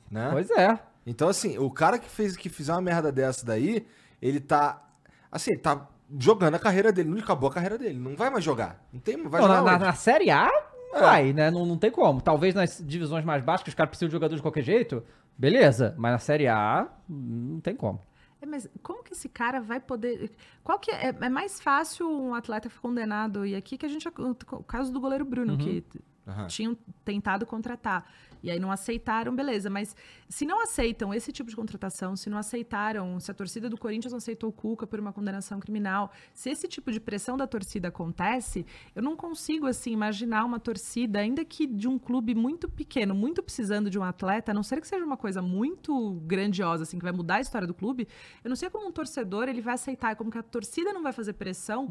né? 0.10 0.30
Pois 0.32 0.50
é. 0.52 0.80
Então, 1.06 1.28
assim, 1.28 1.58
o 1.58 1.70
cara 1.70 2.00
que 2.00 2.08
fez 2.10 2.38
que 2.38 2.48
fizer 2.48 2.72
uma 2.72 2.82
merda 2.82 3.12
dessa 3.12 3.46
daí, 3.46 3.86
ele 4.22 4.40
tá. 4.40 4.82
Assim, 5.30 5.52
ele 5.52 5.60
tá 5.60 5.88
jogando 6.18 6.56
a 6.56 6.60
carreira 6.60 6.90
dele. 6.92 7.10
Não 7.10 7.18
acabou 7.20 7.50
a 7.50 7.54
carreira 7.54 7.78
dele. 7.78 8.00
Não 8.00 8.16
vai 8.16 8.30
mais 8.30 8.44
jogar. 8.46 8.82
Não 8.94 9.00
tem. 9.02 9.22
Vai 9.28 9.42
Não, 9.42 9.48
jogar 9.50 9.62
na, 9.78 9.86
na- 9.88 9.94
Série 9.94 10.32
A, 10.32 10.50
É. 10.94 11.00
vai, 11.02 11.34
né? 11.34 11.52
Não, 11.52 11.66
não 11.66 11.78
tem 11.78 11.92
como. 11.92 12.22
Talvez 12.22 12.56
nas 12.56 12.82
divisões 12.84 13.26
mais 13.26 13.44
baixas, 13.44 13.64
que 13.64 13.70
os 13.70 13.76
caras 13.76 13.90
precisam 13.90 14.08
de 14.08 14.14
jogador 14.14 14.36
de 14.36 14.42
qualquer 14.42 14.64
jeito, 14.64 15.04
beleza. 15.38 15.94
Mas 15.98 16.14
na 16.14 16.20
Série 16.20 16.48
A, 16.48 16.88
não 17.10 17.60
tem 17.60 17.76
como. 17.76 18.02
É, 18.46 18.48
mas 18.48 18.70
como 18.84 19.04
que 19.04 19.14
esse 19.14 19.28
cara 19.28 19.60
vai 19.60 19.80
poder. 19.80 20.32
Qual 20.64 20.78
que 20.78 20.92
é? 20.92 21.16
É 21.20 21.30
mais 21.30 21.60
fácil 21.60 22.08
um 22.08 22.36
atleta 22.36 22.70
condenado. 22.82 23.46
E 23.46 23.56
aqui 23.56 23.78
que 23.78 23.86
a 23.86 23.90
gente. 23.90 24.08
O 24.08 24.64
caso 24.64 24.94
do 24.94 25.02
goleiro 25.02 25.26
Bruno, 25.26 25.58
que 25.58 25.84
Aham. 26.28 26.48
tinham 26.48 26.78
tentado 27.04 27.46
contratar. 27.46 28.06
E 28.46 28.52
aí 28.52 28.60
não 28.60 28.72
aceitaram, 28.72 29.36
beleza. 29.36 29.72
Mas 29.72 29.96
se 30.30 30.46
não 30.46 30.62
aceitam 30.62 31.12
esse 31.12 31.32
tipo 31.32 31.50
de 31.50 31.56
contratação, 31.56 32.16
se 32.16 32.30
não 32.30 32.38
aceitaram, 32.38 33.20
se 33.20 33.32
a 33.32 33.34
torcida 33.34 33.68
do 33.68 33.78
Corinthians 33.78 34.12
não 34.12 34.20
aceitou 34.20 34.50
o 34.52 34.54
Cuca 34.54 34.86
por 34.86 35.00
uma 35.00 35.12
condenação 35.12 35.60
criminal, 35.60 36.12
se 36.32 36.52
esse 36.52 36.68
tipo 36.68 36.92
de 36.92 37.00
pressão 37.00 37.36
da 37.36 37.48
torcida 37.48 37.88
acontece, 37.88 38.64
eu 38.96 39.02
não 39.02 39.16
consigo, 39.16 39.66
assim, 39.66 39.92
imaginar 39.92 40.46
uma 40.46 40.60
torcida, 40.60 41.20
ainda 41.20 41.44
que 41.44 41.66
de 41.66 41.88
um 41.88 41.98
clube 41.98 42.36
muito 42.36 42.70
pequeno, 42.70 43.16
muito 43.16 43.42
precisando 43.42 43.90
de 43.90 43.98
um 43.98 44.04
atleta, 44.04 44.52
a 44.52 44.54
não 44.54 44.62
ser 44.62 44.80
que 44.80 44.88
seja 44.88 45.04
uma 45.04 45.18
coisa 45.18 45.42
muito 45.42 46.22
grandiosa, 46.26 46.84
assim, 46.84 47.00
que 47.00 47.04
vai 47.04 47.14
mudar 47.14 47.36
a 47.36 47.42
história 47.42 47.68
do 47.68 47.74
clube, 47.74 48.08
eu 48.44 48.50
não 48.50 48.56
sei 48.56 48.70
como 48.70 48.88
um 48.88 48.92
torcedor 48.92 49.50
ele 49.50 49.62
vai 49.62 49.74
aceitar, 49.74 50.16
como 50.16 50.30
que 50.30 50.38
a 50.38 50.44
torcida 50.44 50.94
não 50.94 51.02
vai 51.02 51.12
fazer 51.14 51.34
pressão 51.34 51.88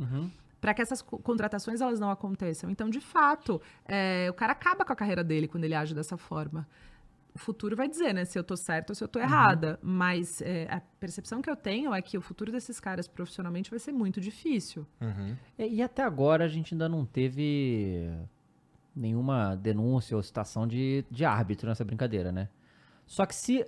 para 0.65 0.73
que 0.73 0.81
essas 0.81 1.03
co- 1.03 1.19
contratações 1.19 1.83
elas 1.83 2.01
não 2.01 2.11
aconteçam. 2.11 2.71
Então, 2.71 2.89
de 2.89 2.99
fato, 2.99 3.61
é, 3.85 4.29
o 4.31 4.33
cara 4.33 4.53
acaba 4.53 4.83
com 4.83 4.95
a 4.95 4.97
carreira 4.97 5.23
dele 5.23 5.47
quando 5.47 5.65
ele 5.65 5.75
age 5.75 5.95
dessa 5.95 6.17
forma. 6.17 6.67
O 7.35 7.39
futuro 7.39 7.77
vai 7.77 7.87
dizer, 7.87 8.15
né, 8.15 8.25
se 8.25 8.39
eu 8.39 8.43
tô 8.43 8.57
certa 8.57 8.93
ou 8.93 8.95
se 8.95 9.05
eu 9.05 9.09
tô 9.09 9.19
errada. 9.19 9.79
Mas 9.83 10.41
é, 10.41 10.67
a 10.71 10.81
percepção 10.99 11.43
que 11.43 11.51
eu 11.51 11.55
tenho 11.57 11.93
é 11.93 12.01
que 12.01 12.17
o 12.17 12.23
futuro 12.23 12.51
desses 12.51 12.81
caras 12.81 13.07
profissionalmente 13.07 13.69
vai 13.69 13.79
ser 13.79 13.93
muito 13.93 14.23
difícil. 14.23 14.87
Uhum. 15.03 15.37
E, 15.59 15.67
e 15.75 15.83
até 15.83 16.03
agora 16.03 16.47
a 16.47 16.49
gente 16.49 16.73
ainda 16.73 16.89
não 16.89 17.05
teve 17.05 18.11
nenhuma 18.97 19.57
denúncia 19.57 20.17
ou 20.17 20.23
citação 20.23 20.67
de, 20.67 21.05
de 21.11 21.27
árbitro 21.27 21.69
nessa 21.69 21.85
brincadeira, 21.85 22.33
né? 22.33 22.49
Só 23.07 23.27
que 23.27 23.35
se. 23.35 23.67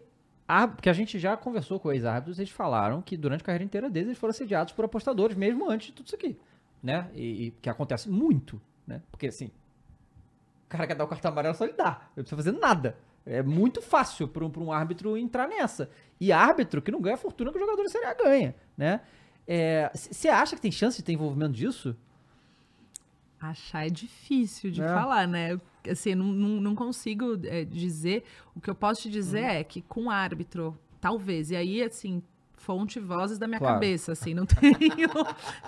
Porque 0.74 0.88
a 0.88 0.94
gente 0.94 1.18
já 1.18 1.36
conversou 1.36 1.78
com 1.78 1.92
ex-árbitros, 1.92 2.38
eles 2.38 2.50
falaram 2.52 3.02
que 3.02 3.18
durante 3.18 3.42
a 3.42 3.44
carreira 3.44 3.64
inteira 3.64 3.90
deles 3.90 4.08
eles 4.08 4.18
foram 4.18 4.30
assediados 4.30 4.72
por 4.72 4.82
apostadores, 4.86 5.36
mesmo 5.36 5.68
antes 5.68 5.88
de 5.88 5.92
tudo 5.92 6.06
isso 6.06 6.14
aqui. 6.14 6.38
Né? 6.86 7.10
E, 7.14 7.46
e 7.46 7.50
que 7.60 7.68
acontece 7.68 8.08
muito, 8.08 8.60
né? 8.86 9.02
Porque 9.10 9.26
assim. 9.26 9.46
O 10.66 10.68
cara 10.68 10.86
quer 10.86 10.94
dar 10.94 11.04
o 11.04 11.08
cartão 11.08 11.32
amarelo, 11.32 11.54
só 11.54 11.64
ele 11.64 11.72
dá. 11.72 12.08
Não 12.16 12.22
precisa 12.22 12.36
fazer 12.36 12.52
nada. 12.52 12.96
É 13.24 13.42
muito 13.42 13.82
fácil 13.82 14.28
para 14.28 14.44
um, 14.44 14.50
pra 14.50 14.62
um 14.62 14.70
árbitro 14.72 15.16
entrar 15.16 15.48
nessa. 15.48 15.90
E 16.20 16.30
árbitro 16.30 16.80
que 16.80 16.92
não 16.92 17.00
ganha 17.00 17.16
a 17.16 17.18
fortuna 17.18 17.50
que 17.50 17.56
o 17.58 17.60
jogador 17.60 17.82
de 17.82 17.90
Série 17.90 18.04
A 18.06 18.14
ganha, 18.14 18.54
né? 18.76 19.00
Você 19.94 20.28
acha 20.28 20.54
que 20.54 20.62
tem 20.62 20.70
chance 20.70 20.96
de 20.98 21.02
ter 21.04 21.12
envolvimento 21.12 21.52
disso? 21.54 21.96
Achar 23.40 23.86
é 23.86 23.90
difícil 23.90 24.70
de 24.70 24.82
É. 24.82 24.86
falar, 24.88 25.26
né? 25.26 25.60
Assim, 25.90 26.14
não, 26.14 26.26
não, 26.26 26.60
não 26.60 26.74
consigo 26.74 27.38
é, 27.46 27.64
dizer. 27.64 28.24
O 28.54 28.60
que 28.60 28.70
eu 28.70 28.74
posso 28.74 29.02
te 29.02 29.10
dizer 29.10 29.42
Uhum. 29.42 29.48
é 29.50 29.64
que 29.64 29.82
com 29.82 30.10
árbitro, 30.10 30.76
talvez. 31.00 31.50
E 31.50 31.56
aí, 31.56 31.82
assim, 31.82 32.22
fonte 32.66 32.98
vozes 32.98 33.38
da 33.38 33.46
minha 33.46 33.60
Claro. 33.60 33.74
cabeça, 33.74 34.10
assim, 34.10 34.34
não 34.34 34.44
tenho. 34.50 35.08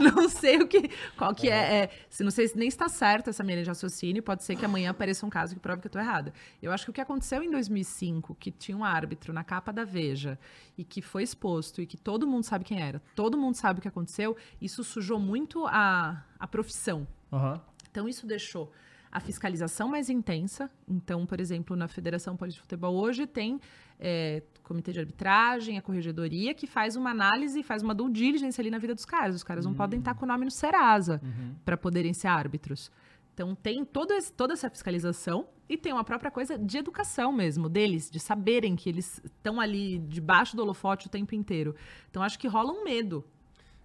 não 0.01 0.29
sei 0.29 0.59
o 0.61 0.67
que. 0.67 0.91
Qual 1.17 1.33
que 1.33 1.49
é, 1.49 1.85
é. 1.85 1.91
Não 2.21 2.31
sei 2.33 2.49
se 2.49 2.59
nem 2.59 2.67
está 2.67 2.89
certo 2.89 3.31
essa 3.31 3.45
minha 3.45 3.55
linha 3.55 3.63
de 3.65 3.71
raciocínio, 3.71 4.21
pode 4.21 4.43
ser 4.43 4.57
que 4.57 4.65
amanhã 4.65 4.91
apareça 4.91 5.25
um 5.25 5.31
caso 5.31 5.55
que 5.55 5.61
prove 5.61 5.81
que 5.81 5.87
eu 5.87 5.91
tô 5.93 5.99
errada. 6.01 6.33
Eu 6.61 6.73
acho 6.73 6.85
que 6.85 6.91
o 6.91 6.93
que 6.93 7.01
aconteceu 7.01 7.41
em 7.41 7.51
2005, 7.51 8.35
que 8.35 8.51
tinha 8.51 8.77
um 8.77 8.85
árbitro 8.85 9.33
na 9.33 9.45
capa 9.45 9.73
da 9.73 9.85
Veja 9.85 10.37
e 10.77 10.83
que 10.85 11.01
foi 11.01 11.23
exposto 11.23 11.81
e 11.81 11.87
que 11.87 11.97
todo 11.97 12.27
mundo 12.27 12.43
sabe 12.43 12.65
quem 12.65 12.83
era, 12.83 13.01
todo 13.15 13.39
mundo 13.39 13.55
sabe 13.55 13.79
o 13.79 13.83
que 13.83 13.89
aconteceu, 13.89 14.37
isso 14.61 14.83
sujou 14.83 15.21
muito 15.21 15.65
a, 15.67 16.25
a 16.39 16.47
profissão. 16.49 17.07
Aham. 17.33 17.61
Então, 17.91 18.09
isso 18.09 18.27
deixou 18.27 18.73
a 19.11 19.21
fiscalização 19.21 19.89
mais 19.89 20.09
intensa. 20.11 20.71
Então, 20.87 21.25
por 21.27 21.41
exemplo, 21.41 21.75
na 21.77 21.89
Federação 21.89 22.37
Paulista 22.37 22.59
de 22.59 22.63
Futebol 22.63 22.95
hoje 22.95 23.27
tem 23.27 23.61
é, 24.01 24.43
comitê 24.63 24.93
de 24.93 25.01
arbitragem, 25.01 25.77
a 25.79 25.83
corregedoria, 25.83 26.55
que 26.55 26.67
faz 26.67 26.95
uma 26.95 27.11
análise, 27.11 27.63
faz 27.63 27.83
uma 27.83 27.95
due 27.95 28.13
diligence 28.13 28.61
ali 28.61 28.71
na 28.71 28.79
vida 28.79 28.95
dos 28.95 29.05
caras. 29.05 29.35
Os 29.35 29.43
caras 29.43 29.65
não 29.65 29.75
podem 29.75 29.99
estar 29.99 30.15
com 30.15 30.25
o 30.25 30.29
nome 30.29 30.45
no 30.45 30.51
Serasa 30.51 31.21
para 31.65 31.77
poderem 31.77 32.13
ser 32.15 32.29
árbitros. 32.29 32.91
Então, 33.35 33.55
tem 33.55 33.85
todo 33.85 34.13
esse- 34.13 34.33
toda 34.33 34.53
essa 34.53 34.69
fiscalização 34.69 35.47
e 35.69 35.77
tem 35.77 35.93
uma 35.93 36.03
própria 36.05 36.31
coisa 36.31 36.59
de 36.59 36.77
educação 36.77 37.33
mesmo, 37.33 37.69
deles, 37.69 38.11
de 38.11 38.19
saberem 38.19 38.75
que 38.75 38.89
eles 38.89 39.21
estão 39.25 39.61
ali 39.61 39.99
debaixo 40.01 40.57
do 40.57 40.63
holofote 40.63 41.07
o 41.07 41.11
tempo 41.11 41.35
inteiro. 41.37 41.75
Então, 42.11 42.21
acho 42.23 42.39
que 42.39 42.49
rola 42.49 42.73
um 42.73 42.83
medo 42.85 43.25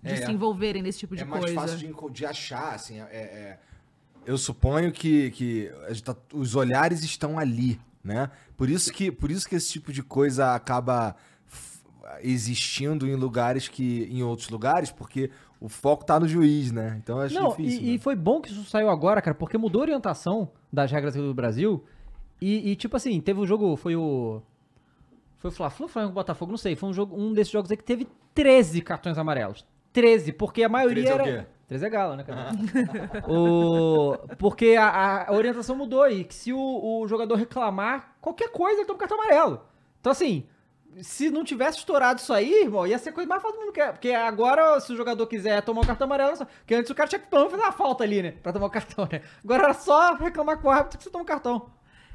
de 0.02 0.10
É. 0.12 0.16
se 0.26 0.32
envolverem 0.32 0.82
nesse 0.82 1.00
tipo 1.00 1.16
de 1.16 1.22
é 1.22 1.26
mais 1.26 1.44
coisa. 1.46 1.60
fácil 1.62 1.78
de, 1.78 2.12
de 2.14 2.26
achar, 2.26 2.74
assim. 2.74 3.00
é- 3.00 3.04
é- 3.12 3.60
eu 4.26 4.38
suponho 4.38 4.92
que, 4.92 5.32
que 5.32 5.72
tá- 6.04 6.16
os 6.34 6.56
olhares 6.56 7.04
estão 7.04 7.38
ali, 7.38 7.80
né? 8.04 8.30
Por 8.58 8.70
isso 8.70 8.92
que, 8.92 9.12
por 9.12 9.32
isso 9.32 9.48
que 9.48 9.56
esse 9.56 9.72
tipo 9.72 9.92
de 9.92 10.04
coisa 10.04 10.54
acaba 10.54 11.16
existindo 12.22 13.08
em 13.08 13.16
lugares 13.16 13.68
que. 13.68 14.08
em 14.12 14.24
outros 14.24 14.50
lugares, 14.50 14.92
porque 14.92 15.30
o 15.60 15.70
foco 15.70 16.06
tá 16.06 16.20
no 16.20 16.28
juiz, 16.28 16.72
né? 16.72 17.00
Então 17.02 17.18
eu 17.18 17.26
acho 17.26 17.36
Não, 17.36 17.50
difícil. 17.50 17.82
e, 17.82 17.86
né? 17.86 17.92
e 17.94 18.00
foi 18.00 18.16
bom 18.16 18.42
que 18.42 18.50
isso 18.50 18.64
saiu 18.66 18.90
agora, 18.90 19.22
cara, 19.22 19.36
porque 19.36 19.58
mudou 19.58 19.82
a 19.82 19.84
orientação 19.84 20.50
das 20.72 20.92
regras 20.92 21.16
do 21.16 21.34
Brasil. 21.34 21.84
E, 22.42 22.72
e, 22.72 22.76
tipo 22.76 22.98
assim, 22.98 23.22
teve 23.22 23.40
um 23.40 23.48
jogo, 23.48 23.76
foi 23.78 23.96
o. 23.96 24.42
Foi 25.38 25.50
o 25.50 25.54
Fla-Flu, 25.54 25.88
Flamengo 25.88 26.14
e 26.14 26.16
Botafogo, 26.16 26.52
não 26.52 26.58
sei. 26.58 26.76
Foi 26.76 26.90
um, 26.90 26.94
jogo, 26.94 27.18
um 27.18 27.34
desses 27.34 27.52
jogos 27.52 27.70
aí 27.72 27.78
que 27.78 27.84
teve 27.84 28.08
13 28.34 28.82
cartões 28.82 29.18
amarelos. 29.18 29.66
13, 29.92 30.34
porque 30.34 30.64
a 30.64 30.70
maioria 30.70 31.04
13 31.04 31.20
é 31.20 31.24
o 31.24 31.28
era. 31.28 31.50
13 31.68 31.86
é 31.86 31.89
galo, 31.89 32.16
né, 32.16 32.24
cara? 32.24 32.51
o... 33.28 34.18
Porque 34.38 34.76
a, 34.78 35.30
a 35.30 35.34
orientação 35.34 35.76
mudou 35.76 36.07
e 36.09 36.24
que 36.24 36.34
se 36.36 36.51
o, 36.53 36.59
o 37.01 37.07
jogador 37.07 37.36
reclamar 37.36 38.16
qualquer 38.22 38.49
coisa, 38.49 38.80
ele 38.80 38.86
toma 38.86 38.99
cartão 38.99 39.20
amarelo. 39.20 39.61
Então, 39.99 40.11
assim, 40.11 40.45
se 41.01 41.30
não 41.30 41.43
tivesse 41.43 41.78
estourado 41.80 42.20
isso 42.20 42.34
aí, 42.34 42.64
irmão, 42.64 42.86
ia 42.86 42.99
ser 42.99 43.11
coisa 43.11 43.28
mais 43.28 43.41
fácil 43.41 43.57
do 43.57 43.66
mundo. 43.66 43.74
que 43.74 43.84
Porque 43.86 44.11
agora, 44.11 44.80
se 44.80 44.91
o 44.93 44.97
jogador 44.97 45.26
quiser 45.28 45.61
tomar 45.64 45.82
o 45.82 45.88
cartão 45.88 46.05
amarelo, 46.05 46.36
só- 46.36 46.45
porque 46.45 46.76
antes 46.76 46.91
o 46.91 46.95
cara 46.95 47.09
tinha 47.09 47.20
que 47.20 47.28
pelo 47.28 47.49
fazer 47.49 47.64
uma 47.64 47.72
falta 47.72 48.03
ali, 48.03 48.22
né? 48.22 48.32
Pra 48.43 48.53
tomar 48.53 48.68
o 48.68 48.70
cartão, 48.70 49.07
né? 49.11 49.22
Agora 49.43 49.64
era 49.64 49.74
só 49.74 50.14
reclamar 50.16 50.59
com 50.61 50.68
o 50.68 50.72
árbitro 50.72 50.97
que 50.97 51.03
você 51.03 51.09
toma 51.09 51.24
o 51.24 51.28
cartão. 51.28 51.72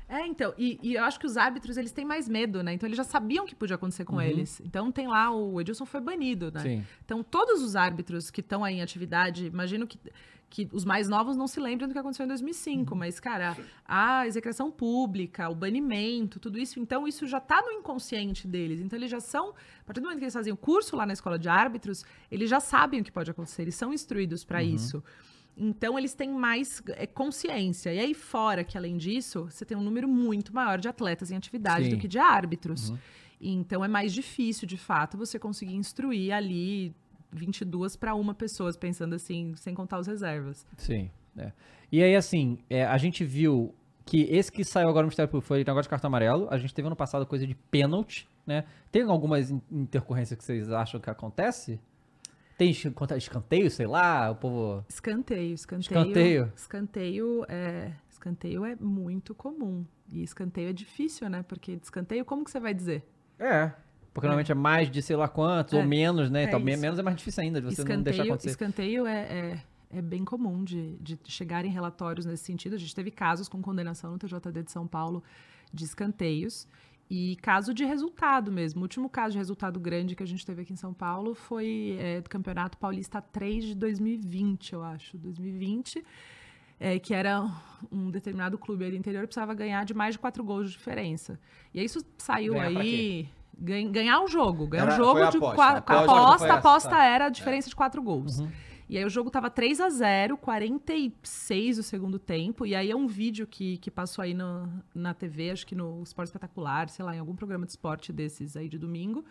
É, 0.08 0.26
então, 0.26 0.54
e, 0.56 0.78
e 0.82 0.94
eu 0.94 1.04
acho 1.04 1.20
que 1.20 1.26
os 1.26 1.36
árbitros, 1.36 1.76
eles 1.76 1.92
têm 1.92 2.04
mais 2.04 2.26
medo, 2.28 2.62
né? 2.62 2.72
Então 2.72 2.88
eles 2.88 2.96
já 2.96 3.04
sabiam 3.04 3.44
que 3.44 3.54
podia 3.54 3.76
acontecer 3.76 4.06
com 4.06 4.20
eles. 4.20 4.60
Então 4.64 4.90
tem 4.90 5.06
lá, 5.06 5.30
o 5.30 5.60
Edilson 5.60 5.84
foi 5.84 6.00
banido, 6.00 6.50
né? 6.50 6.60
Sim. 6.60 6.86
Então 7.04 7.22
todos 7.22 7.62
os 7.62 7.76
árbitros 7.76 8.30
que 8.30 8.40
estão 8.40 8.64
aí 8.64 8.76
em 8.76 8.82
atividade, 8.82 9.46
imagino 9.46 9.86
que, 9.86 9.98
que 10.48 10.66
os 10.72 10.82
mais 10.82 11.10
novos 11.10 11.36
não 11.36 11.46
se 11.46 11.60
lembram 11.60 11.86
do 11.86 11.92
que 11.92 11.98
aconteceu 11.98 12.24
em 12.24 12.28
2005, 12.28 12.96
mas, 12.96 13.20
cara, 13.20 13.54
a 13.84 14.26
execração 14.26 14.70
pública, 14.70 15.50
o 15.50 15.54
banimento, 15.54 16.40
tudo 16.40 16.58
isso, 16.58 16.80
então 16.80 17.06
isso 17.06 17.26
já 17.26 17.38
tá 17.38 17.60
no 17.60 17.70
inconsciente 17.72 18.48
deles. 18.48 18.80
Então 18.80 18.98
eles 18.98 19.10
já 19.10 19.20
são, 19.20 19.50
a 19.50 19.84
partir 19.84 20.00
do 20.00 20.04
momento 20.04 20.20
que 20.20 20.24
eles 20.24 20.34
fazem 20.34 20.52
o 20.54 20.56
curso 20.56 20.96
lá 20.96 21.04
na 21.04 21.12
escola 21.12 21.38
de 21.38 21.50
árbitros, 21.50 22.02
eles 22.30 22.48
já 22.48 22.60
sabem 22.60 23.02
o 23.02 23.04
que 23.04 23.12
pode 23.12 23.30
acontecer, 23.30 23.60
eles 23.60 23.74
são 23.74 23.92
instruídos 23.92 24.42
para 24.42 24.62
isso. 24.62 25.04
Então, 25.58 25.98
eles 25.98 26.14
têm 26.14 26.30
mais 26.30 26.80
é, 26.90 27.06
consciência. 27.06 27.92
E 27.92 27.98
aí, 27.98 28.14
fora 28.14 28.62
que, 28.62 28.78
além 28.78 28.96
disso, 28.96 29.48
você 29.50 29.64
tem 29.64 29.76
um 29.76 29.82
número 29.82 30.06
muito 30.06 30.54
maior 30.54 30.78
de 30.78 30.88
atletas 30.88 31.30
em 31.30 31.36
atividade 31.36 31.86
Sim. 31.86 31.90
do 31.90 31.98
que 31.98 32.06
de 32.06 32.18
árbitros. 32.18 32.92
Então, 33.40 33.84
é 33.84 33.88
mais 33.88 34.12
difícil, 34.12 34.66
de 34.68 34.76
fato, 34.76 35.16
você 35.18 35.38
conseguir 35.38 35.74
instruir 35.74 36.32
ali 36.32 36.94
22 37.32 37.96
para 37.96 38.14
uma 38.14 38.34
pessoa, 38.34 38.72
pensando 38.72 39.14
assim, 39.14 39.54
sem 39.56 39.74
contar 39.74 39.98
os 39.98 40.06
reservas. 40.06 40.66
Sim. 40.76 41.10
é. 41.36 41.52
E 41.90 42.02
aí, 42.02 42.14
assim, 42.14 42.58
é, 42.68 42.84
a 42.84 42.98
gente 42.98 43.24
viu 43.24 43.74
que 44.04 44.22
esse 44.30 44.50
que 44.50 44.64
saiu 44.64 44.88
agora 44.88 45.02
no 45.04 45.08
Mistério 45.08 45.30
Público 45.30 45.46
foi 45.46 45.58
negócio 45.58 45.82
de 45.82 45.88
cartão 45.88 46.08
amarelo. 46.08 46.46
A 46.50 46.58
gente 46.58 46.72
teve 46.72 46.86
ano 46.86 46.96
passado 46.96 47.26
coisa 47.26 47.46
de 47.46 47.54
pênalti, 47.54 48.28
né? 48.46 48.64
Tem 48.90 49.02
algumas 49.02 49.50
in- 49.50 49.60
intercorrências 49.70 50.38
que 50.38 50.44
vocês 50.44 50.70
acham 50.70 51.00
que 51.00 51.10
acontece? 51.10 51.80
Tem 52.58 52.70
escan- 52.70 53.16
escanteio, 53.16 53.70
sei 53.70 53.86
lá, 53.86 54.30
o 54.32 54.34
povo... 54.34 54.84
Escanteio, 54.88 55.54
escanteio. 55.54 55.80
Escanteio. 56.02 56.52
Escanteio 56.56 57.46
é, 57.48 57.92
escanteio 58.10 58.64
é 58.64 58.74
muito 58.76 59.34
comum. 59.34 59.86
E 60.10 60.22
escanteio 60.22 60.68
é 60.68 60.72
difícil, 60.72 61.30
né? 61.30 61.42
Porque 61.44 61.76
de 61.76 61.84
escanteio, 61.84 62.24
como 62.24 62.44
que 62.44 62.50
você 62.50 62.58
vai 62.58 62.74
dizer? 62.74 63.08
É. 63.38 63.72
Porque 64.12 64.26
normalmente 64.26 64.50
é 64.50 64.54
mais 64.56 64.90
de 64.90 65.00
sei 65.00 65.14
lá 65.14 65.28
quantos, 65.28 65.72
É. 65.74 65.76
ou 65.76 65.84
menos, 65.84 66.28
né? 66.30 66.42
É 66.42 66.44
então, 66.46 66.58
isso. 66.58 66.80
menos 66.80 66.98
é 66.98 67.02
mais 67.02 67.16
difícil 67.16 67.42
ainda 67.44 67.60
de 67.60 67.66
você 67.66 67.82
não 67.84 68.02
deixar 68.02 68.24
escanteio 68.24 68.32
acontecer. 68.32 68.50
escanteio 68.50 69.06
é, 69.06 69.20
é, 69.92 69.98
é 69.98 70.02
bem 70.02 70.24
comum 70.24 70.64
de, 70.64 70.96
de 70.98 71.16
chegarem 71.26 71.70
relatórios 71.70 72.26
nesse 72.26 72.42
sentido. 72.44 72.74
A 72.74 72.78
gente 72.78 72.92
teve 72.92 73.12
casos 73.12 73.48
com 73.48 73.62
condenação 73.62 74.10
no 74.10 74.18
TJD 74.18 74.64
de 74.64 74.72
São 74.72 74.84
Paulo 74.86 75.22
de 75.72 75.84
escanteios. 75.84 76.66
E 77.10 77.36
caso 77.36 77.72
de 77.72 77.84
resultado 77.84 78.52
mesmo. 78.52 78.80
O 78.80 78.82
último 78.82 79.08
caso 79.08 79.32
de 79.32 79.38
resultado 79.38 79.80
grande 79.80 80.14
que 80.14 80.22
a 80.22 80.26
gente 80.26 80.44
teve 80.44 80.62
aqui 80.62 80.72
em 80.74 80.76
São 80.76 80.92
Paulo 80.92 81.34
foi 81.34 81.96
é, 81.98 82.20
do 82.20 82.28
Campeonato 82.28 82.76
Paulista 82.76 83.20
3 83.22 83.64
de 83.64 83.74
2020, 83.74 84.72
eu 84.74 84.82
acho. 84.82 85.16
2020. 85.16 86.04
é, 86.80 86.98
que 86.98 87.12
era 87.14 87.42
um 87.90 88.10
determinado 88.10 88.56
clube 88.58 88.84
ali 88.84 88.96
interior 88.96 89.26
precisava 89.26 89.52
ganhar 89.54 89.84
de 89.84 89.94
mais 89.94 90.14
de 90.14 90.18
quatro 90.18 90.44
gols 90.44 90.66
de 90.70 90.76
diferença. 90.76 91.40
E 91.74 91.80
aí 91.80 91.86
isso 91.86 92.00
saiu 92.18 92.52
Ganhar 92.54 92.80
aí. 92.80 93.28
ganha- 93.58 93.90
Ganhar 93.90 94.20
o 94.22 94.28
jogo. 94.28 94.66
Ganhar 94.68 94.84
Era- 94.84 94.92
o 94.92 94.96
jogo 94.96 95.18
de 95.30 95.36
aposta. 95.38 95.56
qua- 95.56 95.64
A 95.96 96.04
aposta 96.04 96.54
aposta, 96.54 96.90
tá. 96.90 97.04
era 97.04 97.26
a 97.26 97.30
diferença 97.30 97.68
de 97.68 97.74
quatro 97.74 98.00
gols. 98.02 98.40
E 98.88 98.96
aí 98.96 99.04
o 99.04 99.10
jogo 99.10 99.30
tava 99.30 99.50
3 99.50 99.80
a 99.80 99.90
0 99.90 100.36
46 100.38 101.78
o 101.78 101.82
segundo 101.82 102.18
tempo. 102.18 102.64
E 102.64 102.74
aí 102.74 102.90
é 102.90 102.96
um 102.96 103.06
vídeo 103.06 103.46
que, 103.46 103.76
que 103.78 103.90
passou 103.90 104.22
aí 104.22 104.32
no, 104.32 104.68
na 104.94 105.12
TV, 105.12 105.50
acho 105.50 105.66
que 105.66 105.74
no 105.74 106.02
Esporte 106.02 106.28
Espetacular, 106.28 106.88
sei 106.88 107.04
lá, 107.04 107.14
em 107.14 107.18
algum 107.18 107.36
programa 107.36 107.66
de 107.66 107.72
esporte 107.72 108.12
desses 108.12 108.56
aí 108.56 108.68
de 108.68 108.78
domingo. 108.78 109.24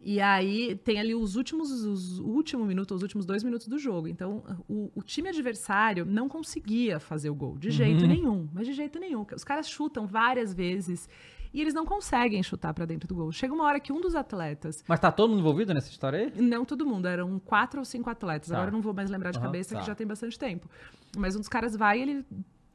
E 0.00 0.20
aí 0.20 0.76
tem 0.76 1.00
ali 1.00 1.14
os 1.14 1.34
últimos, 1.34 1.70
os 1.70 2.20
último 2.20 2.64
minuto, 2.64 2.94
os 2.94 3.02
últimos 3.02 3.26
dois 3.26 3.42
minutos 3.42 3.66
do 3.66 3.78
jogo. 3.78 4.06
Então, 4.06 4.44
o, 4.68 4.90
o 4.94 5.02
time 5.02 5.28
adversário 5.28 6.06
não 6.06 6.28
conseguia 6.28 7.00
fazer 7.00 7.30
o 7.30 7.34
gol, 7.34 7.58
de 7.58 7.70
jeito 7.70 8.06
nenhum. 8.06 8.48
Mas 8.52 8.66
de 8.66 8.72
jeito 8.72 8.98
nenhum. 8.98 9.26
Os 9.34 9.44
caras 9.44 9.68
chutam 9.68 10.06
várias 10.06 10.54
vezes 10.54 11.08
e 11.52 11.60
eles 11.60 11.74
não 11.74 11.84
conseguem 11.86 12.42
chutar 12.42 12.72
pra 12.74 12.84
dentro 12.84 13.08
do 13.08 13.14
gol. 13.14 13.32
Chega 13.32 13.52
uma 13.54 13.64
hora 13.64 13.80
que 13.80 13.92
um 13.92 14.00
dos 14.00 14.14
atletas 14.14 14.84
Mas 14.86 15.00
tá 15.00 15.10
todo 15.12 15.30
mundo 15.30 15.40
envolvido 15.40 15.72
nessa 15.74 15.90
história 15.90 16.18
aí? 16.34 16.40
não 16.42 16.64
todo 16.64 16.84
mundo, 16.86 17.06
eram 17.08 17.38
quatro 17.38 17.78
ou 17.80 17.84
cinco 17.84 18.10
atletas. 18.10 18.48
Tá. 18.48 18.54
Agora 18.56 18.68
eu 18.70 18.72
não 18.72 18.80
vou 18.82 18.92
mais 18.94 19.10
lembrar 19.10 19.30
de 19.30 19.38
Aham, 19.38 19.46
cabeça, 19.46 19.74
tá. 19.74 19.80
que 19.80 19.86
já 19.86 19.94
tem 19.94 20.06
bastante 20.06 20.38
tempo. 20.38 20.68
Mas 21.16 21.34
um 21.36 21.38
dos 21.40 21.48
caras 21.48 21.74
vai 21.76 21.98
e 21.98 22.02
ele 22.02 22.26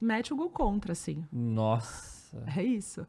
mete 0.02 0.34
o 0.34 0.36
gol 0.36 0.50
contra, 0.50 0.92
assim. 0.92 1.24
Nossa. 1.32 2.44
É 2.58 2.64
isso. 2.64 3.06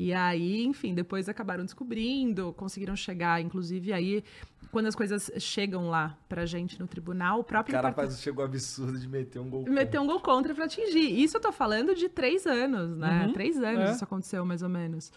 E 0.00 0.12
aí, 0.14 0.62
enfim, 0.64 0.94
depois 0.94 1.28
acabaram 1.28 1.64
descobrindo, 1.64 2.52
conseguiram 2.52 2.94
chegar, 2.94 3.40
inclusive 3.40 3.92
aí, 3.92 4.22
quando 4.70 4.86
as 4.86 4.94
coisas 4.94 5.28
chegam 5.38 5.88
lá 5.90 6.16
pra 6.28 6.46
gente 6.46 6.78
no 6.78 6.86
tribunal, 6.86 7.38
o 7.38 7.40
O 7.40 7.44
próprio 7.44 7.72
cara 7.72 7.88
departamento- 7.88 8.12
faz, 8.14 8.22
chegou 8.22 8.44
absurdo 8.44 8.96
de 8.96 9.08
meter 9.08 9.40
um 9.40 9.50
gol. 9.50 9.64
meter 9.68 9.98
um 10.00 10.06
gol 10.06 10.20
contra 10.20 10.54
pra 10.54 10.66
atingir. 10.66 11.20
Isso 11.20 11.36
eu 11.36 11.40
tô 11.40 11.50
falando 11.50 11.96
de 11.96 12.08
três 12.08 12.46
anos, 12.46 12.96
né? 12.96 13.24
Uhum, 13.26 13.32
Três 13.32 13.56
anos 13.60 13.90
é. 13.90 13.92
isso 13.92 14.04
aconteceu, 14.04 14.44
mais 14.46 14.62
ou 14.62 14.68
menos. 14.68 15.10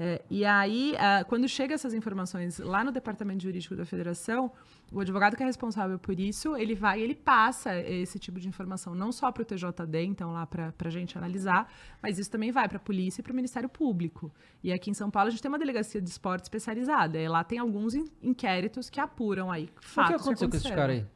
É, 0.00 0.22
e 0.30 0.44
aí, 0.44 0.94
ah, 0.96 1.24
quando 1.24 1.48
chega 1.48 1.74
essas 1.74 1.92
informações 1.92 2.60
lá 2.60 2.84
no 2.84 2.92
departamento 2.92 3.42
jurídico 3.42 3.74
da 3.74 3.84
federação, 3.84 4.52
o 4.92 5.00
advogado 5.00 5.36
que 5.36 5.42
é 5.42 5.46
responsável 5.46 5.98
por 5.98 6.20
isso, 6.20 6.54
ele 6.56 6.76
vai 6.76 7.00
e 7.00 7.02
ele 7.02 7.16
passa 7.16 7.76
esse 7.80 8.16
tipo 8.16 8.38
de 8.38 8.46
informação 8.46 8.94
não 8.94 9.10
só 9.10 9.32
para 9.32 9.42
o 9.42 9.44
TJD, 9.44 10.04
então 10.04 10.32
lá 10.32 10.46
para 10.46 10.72
a 10.84 10.90
gente 10.90 11.18
analisar, 11.18 11.68
mas 12.00 12.16
isso 12.16 12.30
também 12.30 12.52
vai 12.52 12.68
para 12.68 12.76
a 12.76 12.80
polícia 12.80 13.20
e 13.20 13.24
para 13.24 13.32
o 13.32 13.34
Ministério 13.34 13.68
Público. 13.68 14.32
E 14.62 14.72
aqui 14.72 14.88
em 14.88 14.94
São 14.94 15.10
Paulo 15.10 15.26
a 15.28 15.30
gente 15.30 15.42
tem 15.42 15.48
uma 15.50 15.58
delegacia 15.58 16.00
de 16.00 16.08
esporte 16.08 16.44
especializada, 16.44 17.18
e 17.18 17.28
lá 17.28 17.42
tem 17.42 17.58
alguns 17.58 17.94
in- 17.94 18.06
inquéritos 18.22 18.88
que 18.88 19.00
apuram 19.00 19.50
aí 19.50 19.68
O 19.78 19.82
fatos 19.82 20.14
que 20.14 20.22
aconteceu 20.22 20.48
com 20.48 20.56
esses 20.56 20.70
caras 20.70 20.96
aí? 20.98 21.06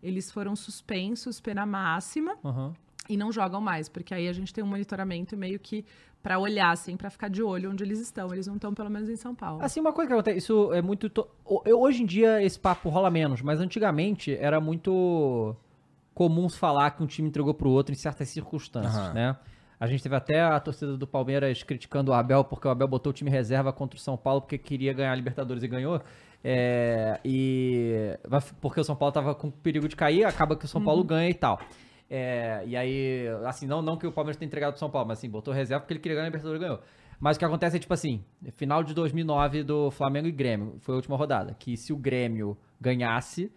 Eles 0.00 0.30
foram 0.30 0.54
suspensos, 0.54 1.40
pena 1.40 1.66
máxima, 1.66 2.36
Aham. 2.44 2.72
e 3.08 3.16
não 3.16 3.32
jogam 3.32 3.60
mais, 3.60 3.88
porque 3.88 4.14
aí 4.14 4.28
a 4.28 4.32
gente 4.32 4.52
tem 4.54 4.62
um 4.62 4.66
monitoramento 4.66 5.36
meio 5.36 5.58
que 5.58 5.84
para 6.22 6.38
olhar, 6.38 6.70
assim, 6.70 6.96
para 6.96 7.10
ficar 7.10 7.28
de 7.28 7.42
olho 7.42 7.70
onde 7.70 7.82
eles 7.82 8.00
estão. 8.00 8.32
Eles 8.32 8.46
não 8.46 8.54
estão, 8.54 8.72
pelo 8.72 8.88
menos, 8.88 9.08
em 9.08 9.16
São 9.16 9.34
Paulo. 9.34 9.62
Assim, 9.62 9.80
uma 9.80 9.92
coisa 9.92 10.08
que 10.08 10.14
acontece, 10.14 10.38
isso 10.38 10.72
é 10.72 10.80
muito. 10.80 11.10
to- 11.10 11.26
eu- 11.64 11.80
Hoje 11.80 12.02
em 12.02 12.06
dia 12.06 12.42
esse 12.42 12.58
papo 12.58 12.88
rola 12.88 13.10
menos, 13.10 13.42
mas 13.42 13.60
antigamente 13.60 14.34
era 14.36 14.60
muito 14.60 15.56
comum 16.14 16.48
falar 16.48 16.90
que 16.92 17.02
um 17.02 17.06
time 17.06 17.28
entregou 17.28 17.52
pro 17.54 17.70
outro 17.70 17.92
em 17.92 17.96
certas 17.96 18.28
circunstâncias, 18.28 18.94
Aham. 18.96 19.12
né? 19.14 19.36
A 19.80 19.86
gente 19.88 20.00
teve 20.02 20.14
até 20.14 20.40
a 20.40 20.60
torcida 20.60 20.96
do 20.96 21.06
Palmeiras 21.08 21.62
criticando 21.64 22.12
o 22.12 22.14
Abel 22.14 22.44
porque 22.44 22.68
o 22.68 22.70
Abel 22.70 22.86
botou 22.86 23.10
o 23.10 23.12
time 23.12 23.28
reserva 23.28 23.72
contra 23.72 23.96
o 23.98 24.00
São 24.00 24.16
Paulo 24.16 24.40
porque 24.42 24.56
queria 24.56 24.92
ganhar 24.92 25.10
a 25.10 25.14
Libertadores 25.16 25.62
e 25.64 25.66
ganhou. 25.66 26.00
É, 26.44 27.18
e 27.24 28.16
porque 28.60 28.80
o 28.80 28.84
São 28.84 28.94
Paulo 28.94 29.12
tava 29.12 29.34
com 29.34 29.50
perigo 29.50 29.88
de 29.88 29.96
cair, 29.96 30.24
acaba 30.24 30.54
que 30.54 30.64
o 30.64 30.68
São 30.68 30.82
Paulo 30.84 31.02
ganha 31.02 31.28
e 31.30 31.34
tal. 31.34 31.60
É, 32.14 32.62
e 32.66 32.76
aí, 32.76 33.26
assim, 33.46 33.66
não, 33.66 33.80
não 33.80 33.96
que 33.96 34.06
o 34.06 34.12
Palmeiras 34.12 34.36
tenha 34.36 34.46
entregado 34.46 34.72
pro 34.72 34.78
São 34.78 34.90
Paulo, 34.90 35.08
mas 35.08 35.16
assim, 35.16 35.30
botou 35.30 35.54
reserva 35.54 35.80
porque 35.80 35.94
ele 35.94 36.00
queria 36.00 36.16
ganhar 36.16 36.26
a 36.26 36.28
Libertadores 36.28 36.60
e 36.60 36.62
ganhou. 36.62 36.80
Mas 37.18 37.36
o 37.36 37.38
que 37.38 37.44
acontece 37.46 37.76
é 37.76 37.80
tipo 37.80 37.94
assim, 37.94 38.22
final 38.50 38.84
de 38.84 38.92
2009 38.92 39.62
do 39.62 39.90
Flamengo 39.90 40.28
e 40.28 40.30
Grêmio, 40.30 40.76
foi 40.80 40.92
a 40.92 40.96
última 40.96 41.16
rodada, 41.16 41.54
que 41.58 41.74
se 41.74 41.90
o 41.90 41.96
Grêmio 41.96 42.54
ganhasse 42.78 43.50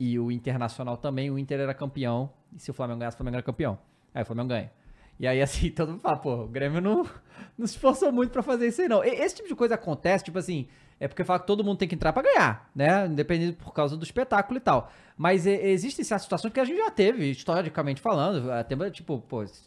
e 0.00 0.18
o 0.18 0.32
Internacional 0.32 0.96
também, 0.96 1.30
o 1.30 1.38
Inter 1.38 1.60
era 1.60 1.72
campeão, 1.72 2.28
e 2.52 2.58
se 2.58 2.72
o 2.72 2.74
Flamengo 2.74 2.98
ganhasse, 2.98 3.14
o 3.14 3.18
Flamengo 3.18 3.36
era 3.36 3.44
campeão. 3.44 3.78
Aí 4.12 4.22
o 4.22 4.26
Flamengo 4.26 4.48
ganha. 4.48 4.72
E 5.20 5.26
aí, 5.28 5.40
assim, 5.42 5.70
todo 5.70 5.90
mundo 5.92 6.00
fala, 6.00 6.16
pô, 6.16 6.34
o 6.34 6.48
Grêmio 6.48 6.80
não, 6.80 7.04
não 7.56 7.66
se 7.66 7.74
esforçou 7.74 8.10
muito 8.10 8.30
pra 8.32 8.42
fazer 8.42 8.66
isso 8.68 8.80
aí, 8.82 8.88
não. 8.88 9.04
E- 9.04 9.08
Esse 9.22 9.36
tipo 9.36 9.48
de 9.48 9.54
coisa 9.54 9.74
acontece, 9.76 10.24
tipo 10.24 10.38
assim, 10.38 10.66
é 10.98 11.06
porque 11.06 11.22
fala 11.22 11.38
que 11.38 11.46
todo 11.46 11.62
mundo 11.62 11.76
tem 11.78 11.86
que 11.86 11.94
entrar 11.94 12.12
pra 12.12 12.22
ganhar, 12.22 12.70
né? 12.74 13.06
Independente 13.06 13.56
por 13.56 13.72
causa 13.72 13.96
do 13.96 14.02
espetáculo 14.04 14.56
e 14.56 14.60
tal. 14.60 14.90
Mas 15.16 15.44
e- 15.46 15.50
existem 15.50 16.02
certas 16.04 16.22
situações 16.22 16.52
que 16.54 16.58
a 16.60 16.64
gente 16.64 16.78
já 16.78 16.90
teve, 16.90 17.30
historicamente 17.30 18.00
falando. 18.00 18.50
Até, 18.50 18.74
tipo, 18.90 19.18
pô, 19.28 19.42
esse 19.42 19.62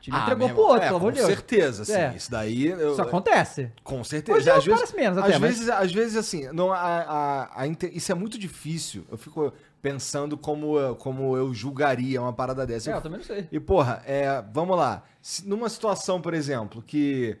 time 0.00 0.14
Ah, 0.16 0.22
entregou 0.24 0.46
meu 0.46 0.54
pro 0.54 0.64
outro, 0.64 0.82
é, 0.84 0.86
pelo 0.88 0.96
amor 0.98 1.06
com 1.12 1.12
de 1.12 1.18
Deus. 1.20 1.28
certeza, 1.30 1.82
assim, 1.82 1.92
É. 1.94 2.12
isso 2.14 2.30
daí... 2.30 2.66
Eu, 2.66 2.92
Isso 2.92 3.00
acontece. 3.00 3.72
Com 3.82 4.04
certeza. 4.04 4.36
Hoje 4.36 4.50
às 4.50 4.64
vezes, 4.66 4.92
menos 4.92 5.16
às, 5.16 5.24
até, 5.24 5.38
mas- 5.38 5.50
vezes, 5.56 5.68
às 5.70 5.90
vezes, 5.92 6.16
assim, 6.16 6.46
não, 6.52 6.70
a, 6.70 6.76
a, 6.78 7.62
a 7.62 7.66
isso 7.66 8.12
é 8.12 8.14
muito 8.14 8.38
difícil. 8.38 9.06
Eu 9.10 9.16
fico 9.16 9.50
pensando 9.82 10.36
como, 10.36 10.78
eu- 10.78 10.96
como 10.96 11.36
eu 11.36 11.52
julgaria 11.54 12.20
uma 12.20 12.32
parada 12.32 12.66
dessa. 12.66 12.90
É, 12.90 12.94
Eu 12.94 13.00
também 13.00 13.18
não 13.18 13.26
sei. 13.26 13.48
E, 13.50 13.60
porra, 13.60 14.02
é, 14.06 14.42
vamos 14.52 14.76
lá. 14.76 15.02
Se- 15.22 15.46
numa 15.48 15.68
situação, 15.68 16.20
por 16.20 16.34
exemplo, 16.34 16.82
que. 16.82 17.36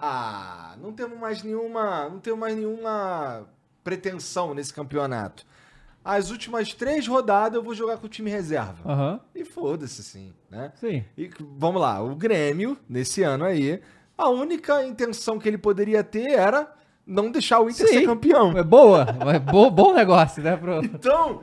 Ah, 0.00 0.74
não 0.80 0.92
temos 0.92 1.18
mais 1.18 1.42
nenhuma. 1.42 2.08
Não 2.08 2.18
temos 2.20 2.38
mais 2.40 2.54
nenhuma 2.56 3.46
pretensão 3.82 4.52
nesse 4.54 4.72
campeonato. 4.74 5.44
As 6.04 6.30
últimas 6.30 6.72
três 6.72 7.06
rodadas 7.08 7.54
eu 7.56 7.62
vou 7.64 7.74
jogar 7.74 7.96
com 7.96 8.06
o 8.06 8.08
time 8.08 8.30
reserva. 8.30 8.76
Aham, 8.84 9.20
E 9.34 9.44
foda-se, 9.44 10.00
assim, 10.00 10.32
né? 10.50 10.72
sim. 10.76 11.04
E 11.18 11.28
vamos 11.58 11.80
lá, 11.82 12.00
o 12.00 12.14
Grêmio, 12.14 12.78
nesse 12.88 13.24
ano 13.24 13.44
aí, 13.44 13.80
a 14.16 14.28
única 14.28 14.84
intenção 14.86 15.36
que 15.38 15.48
ele 15.48 15.58
poderia 15.58 16.04
ter 16.04 16.30
era 16.30 16.72
não 17.04 17.30
deixar 17.30 17.58
o 17.60 17.68
Inter 17.68 17.88
Sim. 17.88 17.94
ser 17.94 18.04
campeão. 18.06 18.56
É 18.56 18.62
boa, 18.62 19.04
é 19.34 19.38
bo- 19.40 19.70
bom 19.70 19.92
negócio, 19.94 20.42
né? 20.44 20.56
Pro... 20.56 20.84
Então, 20.84 21.42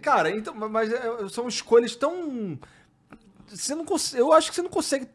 cara, 0.00 0.30
então, 0.30 0.54
mas 0.54 0.92
é, 0.92 1.28
são 1.28 1.48
escolhas 1.48 1.94
tão. 1.96 2.58
Você 3.46 3.74
não 3.74 3.84
consegue, 3.84 4.20
eu 4.20 4.32
acho 4.32 4.50
que 4.50 4.54
você 4.54 4.62
não 4.62 4.70
consegue 4.70 5.08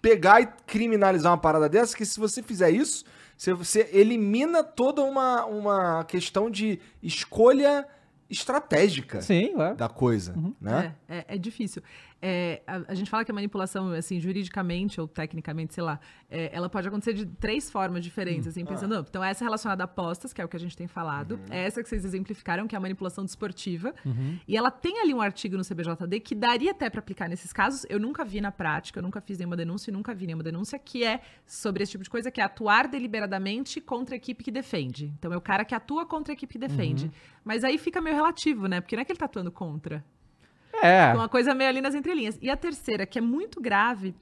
pegar 0.00 0.40
e 0.40 0.46
criminalizar 0.66 1.32
uma 1.32 1.38
parada 1.38 1.68
dessa, 1.68 1.96
que 1.96 2.06
se 2.06 2.20
você 2.20 2.42
fizer 2.42 2.70
isso, 2.70 3.04
Você, 3.36 3.52
você 3.52 3.90
elimina 3.92 4.62
toda 4.62 5.02
uma, 5.02 5.44
uma 5.44 6.04
questão 6.04 6.50
de 6.50 6.78
escolha 7.02 7.86
estratégica 8.28 9.20
Sim, 9.20 9.54
da 9.76 9.88
coisa, 9.88 10.34
né? 10.60 10.94
É, 11.08 11.18
é, 11.18 11.24
é 11.28 11.38
difícil. 11.38 11.82
É, 12.20 12.62
a, 12.66 12.76
a 12.88 12.94
gente 12.94 13.10
fala 13.10 13.24
que 13.24 13.30
a 13.30 13.34
manipulação, 13.34 13.90
assim, 13.92 14.18
juridicamente 14.18 15.00
ou 15.00 15.06
tecnicamente, 15.06 15.74
sei 15.74 15.84
lá, 15.84 16.00
é, 16.30 16.50
ela 16.52 16.68
pode 16.68 16.88
acontecer 16.88 17.12
de 17.12 17.26
três 17.26 17.70
formas 17.70 18.02
diferentes, 18.02 18.48
assim, 18.48 18.64
pensando. 18.64 18.94
não, 18.94 19.00
Então, 19.02 19.22
essa 19.22 19.44
é 19.44 19.46
relacionada 19.46 19.82
a 19.82 19.86
apostas, 19.86 20.32
que 20.32 20.40
é 20.40 20.44
o 20.44 20.48
que 20.48 20.56
a 20.56 20.60
gente 20.60 20.76
tem 20.76 20.86
falado. 20.86 21.38
É 21.50 21.64
essa 21.64 21.82
que 21.82 21.88
vocês 21.88 22.04
exemplificaram, 22.04 22.66
que 22.66 22.74
é 22.74 22.78
a 22.78 22.80
manipulação 22.80 23.24
desportiva. 23.24 23.94
E 24.48 24.56
ela 24.56 24.70
tem 24.70 25.00
ali 25.00 25.12
um 25.12 25.20
artigo 25.20 25.56
no 25.56 25.64
CBJD 25.64 26.20
que 26.20 26.34
daria 26.34 26.70
até 26.70 26.88
para 26.88 27.00
aplicar 27.00 27.28
nesses 27.28 27.52
casos. 27.52 27.86
Eu 27.88 28.00
nunca 28.00 28.24
vi 28.24 28.40
na 28.40 28.50
prática, 28.50 28.98
eu 28.98 29.02
nunca 29.02 29.20
fiz 29.20 29.38
nenhuma 29.38 29.56
denúncia 29.56 29.90
e 29.90 29.92
nunca 29.92 30.14
vi 30.14 30.26
nenhuma 30.26 30.42
denúncia, 30.42 30.78
que 30.78 31.04
é 31.04 31.20
sobre 31.44 31.82
esse 31.82 31.92
tipo 31.92 32.04
de 32.04 32.10
coisa, 32.10 32.30
que 32.30 32.40
é 32.40 32.44
atuar 32.44 32.88
deliberadamente 32.88 33.80
contra 33.80 34.14
a 34.14 34.16
equipe 34.16 34.42
que 34.42 34.50
defende. 34.50 35.12
Então, 35.18 35.32
é 35.32 35.36
o 35.36 35.40
cara 35.40 35.64
que 35.64 35.74
atua 35.74 36.06
contra 36.06 36.32
a 36.32 36.34
equipe 36.34 36.52
que 36.54 36.58
defende. 36.58 37.10
Mas 37.44 37.62
aí 37.62 37.78
fica 37.78 38.00
meio 38.00 38.16
relativo, 38.16 38.66
né? 38.66 38.80
Porque 38.80 38.96
não 38.96 39.02
é 39.02 39.04
que 39.04 39.12
ele 39.12 39.18
tá 39.18 39.26
atuando 39.26 39.52
contra. 39.52 40.04
É. 40.82 41.12
Uma 41.14 41.28
coisa 41.28 41.54
meio 41.54 41.70
ali 41.70 41.80
nas 41.80 41.94
entrelinhas. 41.94 42.38
E 42.40 42.50
a 42.50 42.56
terceira, 42.56 43.06
que 43.06 43.18
é 43.18 43.22
muito 43.22 43.60
grave, 43.60 44.14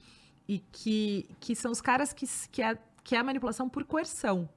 e 0.47 0.59
que, 0.71 1.27
que 1.39 1.55
são 1.55 1.71
os 1.71 1.81
caras 1.81 2.13
que, 2.13 2.25
que, 2.51 2.61
é, 2.61 2.77
que 3.03 3.15
é 3.15 3.19
a 3.19 3.23
manipulação 3.23 3.67
por 3.67 3.83
coerção. 3.83 4.47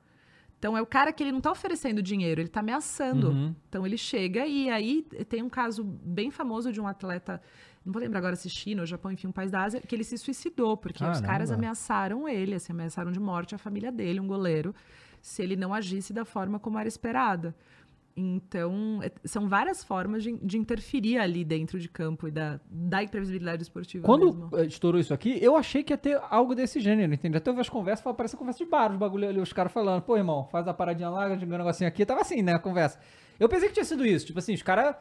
Então 0.59 0.76
é 0.76 0.82
o 0.82 0.86
cara 0.86 1.12
que 1.12 1.22
ele 1.22 1.30
não 1.30 1.40
tá 1.40 1.53
oferecendo 1.53 2.03
dinheiro, 2.03 2.40
ele 2.40 2.49
tá 2.49 2.61
ameaçando. 2.61 3.30
Uhum. 3.30 3.55
Então 3.68 3.86
ele 3.86 3.96
chega 3.96 4.46
e 4.46 4.68
aí 4.68 5.03
tem 5.28 5.42
um 5.42 5.49
caso 5.49 5.84
bem 5.84 6.30
famoso 6.30 6.72
de 6.72 6.80
um 6.80 6.86
atleta, 6.86 7.40
não 7.84 7.92
vou 7.92 8.03
lembrar 8.03 8.18
agora 8.18 8.36
se 8.36 8.51
China 8.51 8.82
ou 8.82 8.86
Japão, 8.86 9.12
enfim, 9.12 9.28
um 9.28 9.32
país 9.32 9.51
da 9.51 9.62
Ásia, 9.62 9.80
que 9.80 9.94
ele 9.94 10.05
se 10.05 10.18
suicidou, 10.18 10.76
porque 10.76 11.03
os 11.03 11.09
Caramba. 11.09 11.26
caras 11.26 11.51
ameaçaram 11.53 12.28
ele, 12.28 12.55
assim, 12.55 12.72
ameaçaram 12.72 13.12
de 13.12 13.20
morte 13.20 13.55
a 13.55 13.59
família 13.59 13.92
dele, 13.92 14.18
um 14.18 14.26
goleiro, 14.26 14.74
se 15.22 15.42
ele 15.42 15.55
não 15.55 15.72
agisse 15.72 16.12
da 16.12 16.24
forma 16.24 16.59
como 16.59 16.78
era 16.78 16.88
esperada. 16.88 17.55
Então, 18.20 19.00
é- 19.02 19.12
são 19.24 19.48
várias 19.48 19.84
formas 19.84 20.24
de, 20.24 20.36
de 20.38 20.58
interferir 20.58 21.18
ali 21.18 21.44
dentro 21.44 21.78
de 21.78 21.88
campo 21.88 22.26
e 22.26 22.30
da, 22.32 22.58
da 22.68 23.00
imprevisibilidade 23.02 23.62
esportiva 23.62 24.04
Quando 24.04 24.26
mesmo. 24.26 24.48
eh, 24.58 24.64
estourou 24.66 25.00
isso 25.00 25.14
aqui, 25.14 25.38
eu 25.40 25.54
achei 25.56 25.84
que 25.84 25.92
ia 25.92 25.96
ter 25.96 26.20
algo 26.28 26.54
desse 26.54 26.80
gênero, 26.80 27.14
entendeu? 27.14 27.38
Até 27.38 27.48
eu 27.50 27.54
vi 27.54 27.60
as 27.60 27.68
conversas, 27.68 28.02
fala, 28.02 28.16
parece 28.16 28.36
conversa 28.36 28.64
de 28.64 28.68
bar, 28.68 28.90
os 28.90 28.98
bagulho 28.98 29.28
ali, 29.28 29.40
os 29.40 29.52
caras 29.52 29.72
falando, 29.72 30.02
pô, 30.02 30.16
irmão, 30.16 30.48
faz 30.50 30.66
a 30.66 30.74
paradinha 30.74 31.08
lá, 31.08 31.28
joga 31.36 31.54
um 31.54 31.58
negocinho 31.58 31.86
aqui, 31.86 32.04
tava 32.04 32.20
assim, 32.22 32.42
né, 32.42 32.54
a 32.54 32.58
conversa. 32.58 32.98
Eu 33.38 33.48
pensei 33.48 33.68
que 33.68 33.74
tinha 33.74 33.84
sido 33.84 34.04
isso, 34.04 34.26
tipo 34.26 34.38
assim, 34.40 34.52
os 34.54 34.62
caras 34.62 34.96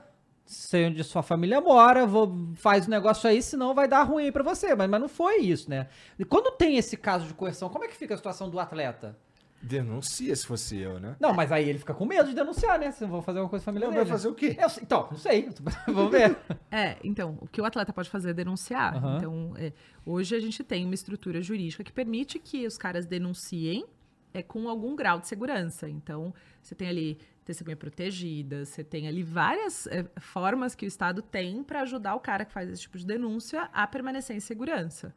sei 0.45 0.86
onde 0.86 1.03
sua 1.03 1.22
família 1.24 1.59
mora, 1.59 2.05
vou, 2.05 2.34
faz 2.55 2.88
o 2.88 2.89
negócio 2.89 3.30
aí, 3.30 3.41
senão 3.41 3.74
vai 3.74 3.88
dar 3.88 4.03
ruim 4.03 4.32
pra 4.32 4.43
você, 4.43 4.74
mas, 4.76 4.89
mas 4.89 5.01
não 5.01 5.09
foi 5.09 5.38
isso, 5.39 5.70
né? 5.70 5.88
E 6.18 6.24
quando 6.24 6.55
tem 6.55 6.78
esse 6.78 6.95
caso 6.95 7.28
de 7.28 7.34
coerção, 7.34 7.68
como 7.68 7.84
é 7.84 7.88
que 7.88 7.95
fica 7.97 8.13
a 8.13 8.18
situação 8.18 8.49
do 8.49 8.57
atleta? 8.59 9.18
Denuncia 9.62 10.36
se 10.36 10.45
fosse 10.45 10.78
eu, 10.78 10.99
né? 10.99 11.16
Não, 11.20 11.34
mas 11.34 11.51
aí 11.51 11.68
ele 11.68 11.80
fica 11.80 11.93
com 11.93 12.05
medo 12.05 12.30
de 12.30 12.36
denunciar, 12.36 12.78
né? 12.80 12.91
Se 12.91 13.03
eu 13.03 13.08
vou 13.08 13.22
fazer 13.22 13.39
alguma 13.39 13.49
coisa 13.49 13.66
familiar 13.66 13.88
Não, 13.89 13.95
vai 13.95 14.05
fazer 14.05 14.28
o 14.28 14.36
quê? 14.36 14.55
Eu 14.60 14.70
sei- 14.70 14.84
então, 14.84 15.08
não 15.10 15.18
sei, 15.18 15.49
vamos 15.88 16.12
ver. 16.12 16.38
É, 16.72 16.97
então, 17.03 17.38
o 17.41 17.47
que 17.47 17.60
o 17.60 17.66
atleta 17.66 17.91
pode 17.91 18.10
fazer 18.10 18.30
é 18.30 18.34
denunciar. 18.34 18.95
Aham. 18.95 19.18
Então, 19.18 19.53
é, 19.58 19.74
hoje 20.05 20.36
a 20.36 20.39
gente 20.39 20.64
tem 20.64 20.86
uma 20.86 20.93
estrutura 20.93 21.41
jurídica 21.41 21.84
que 21.84 21.91
permite 21.91 22.38
que 22.39 22.68
os 22.68 22.78
caras 22.78 23.05
denunciem 23.05 23.86
é, 24.34 24.43
com 24.43 24.70
algum 24.70 24.95
grau 24.95 25.20
de 25.20 25.28
segurança. 25.28 25.89
Então, 25.89 26.34
você 26.62 26.76
tem 26.76 26.88
ali 26.88 27.18
testemunha 27.43 27.78
protegida, 27.78 28.64
você 28.66 28.84
tem 28.84 29.08
ali 29.08 29.24
várias 29.24 29.88
é, 29.88 30.05
formas 30.20 30.76
que 30.76 30.86
o 30.86 30.88
Estado 30.88 31.22
tem 31.22 31.64
para 31.64 31.82
ajudar 31.82 32.14
o 32.16 32.20
cara 32.20 32.45
que 32.45 32.51
faz 32.51 32.70
esse 32.70 32.82
tipo 32.82 32.97
de 32.97 33.05
denúncia 33.05 33.70
a 33.74 33.88
permanecer 33.88 34.36
em 34.36 34.39
segurança. 34.41 35.16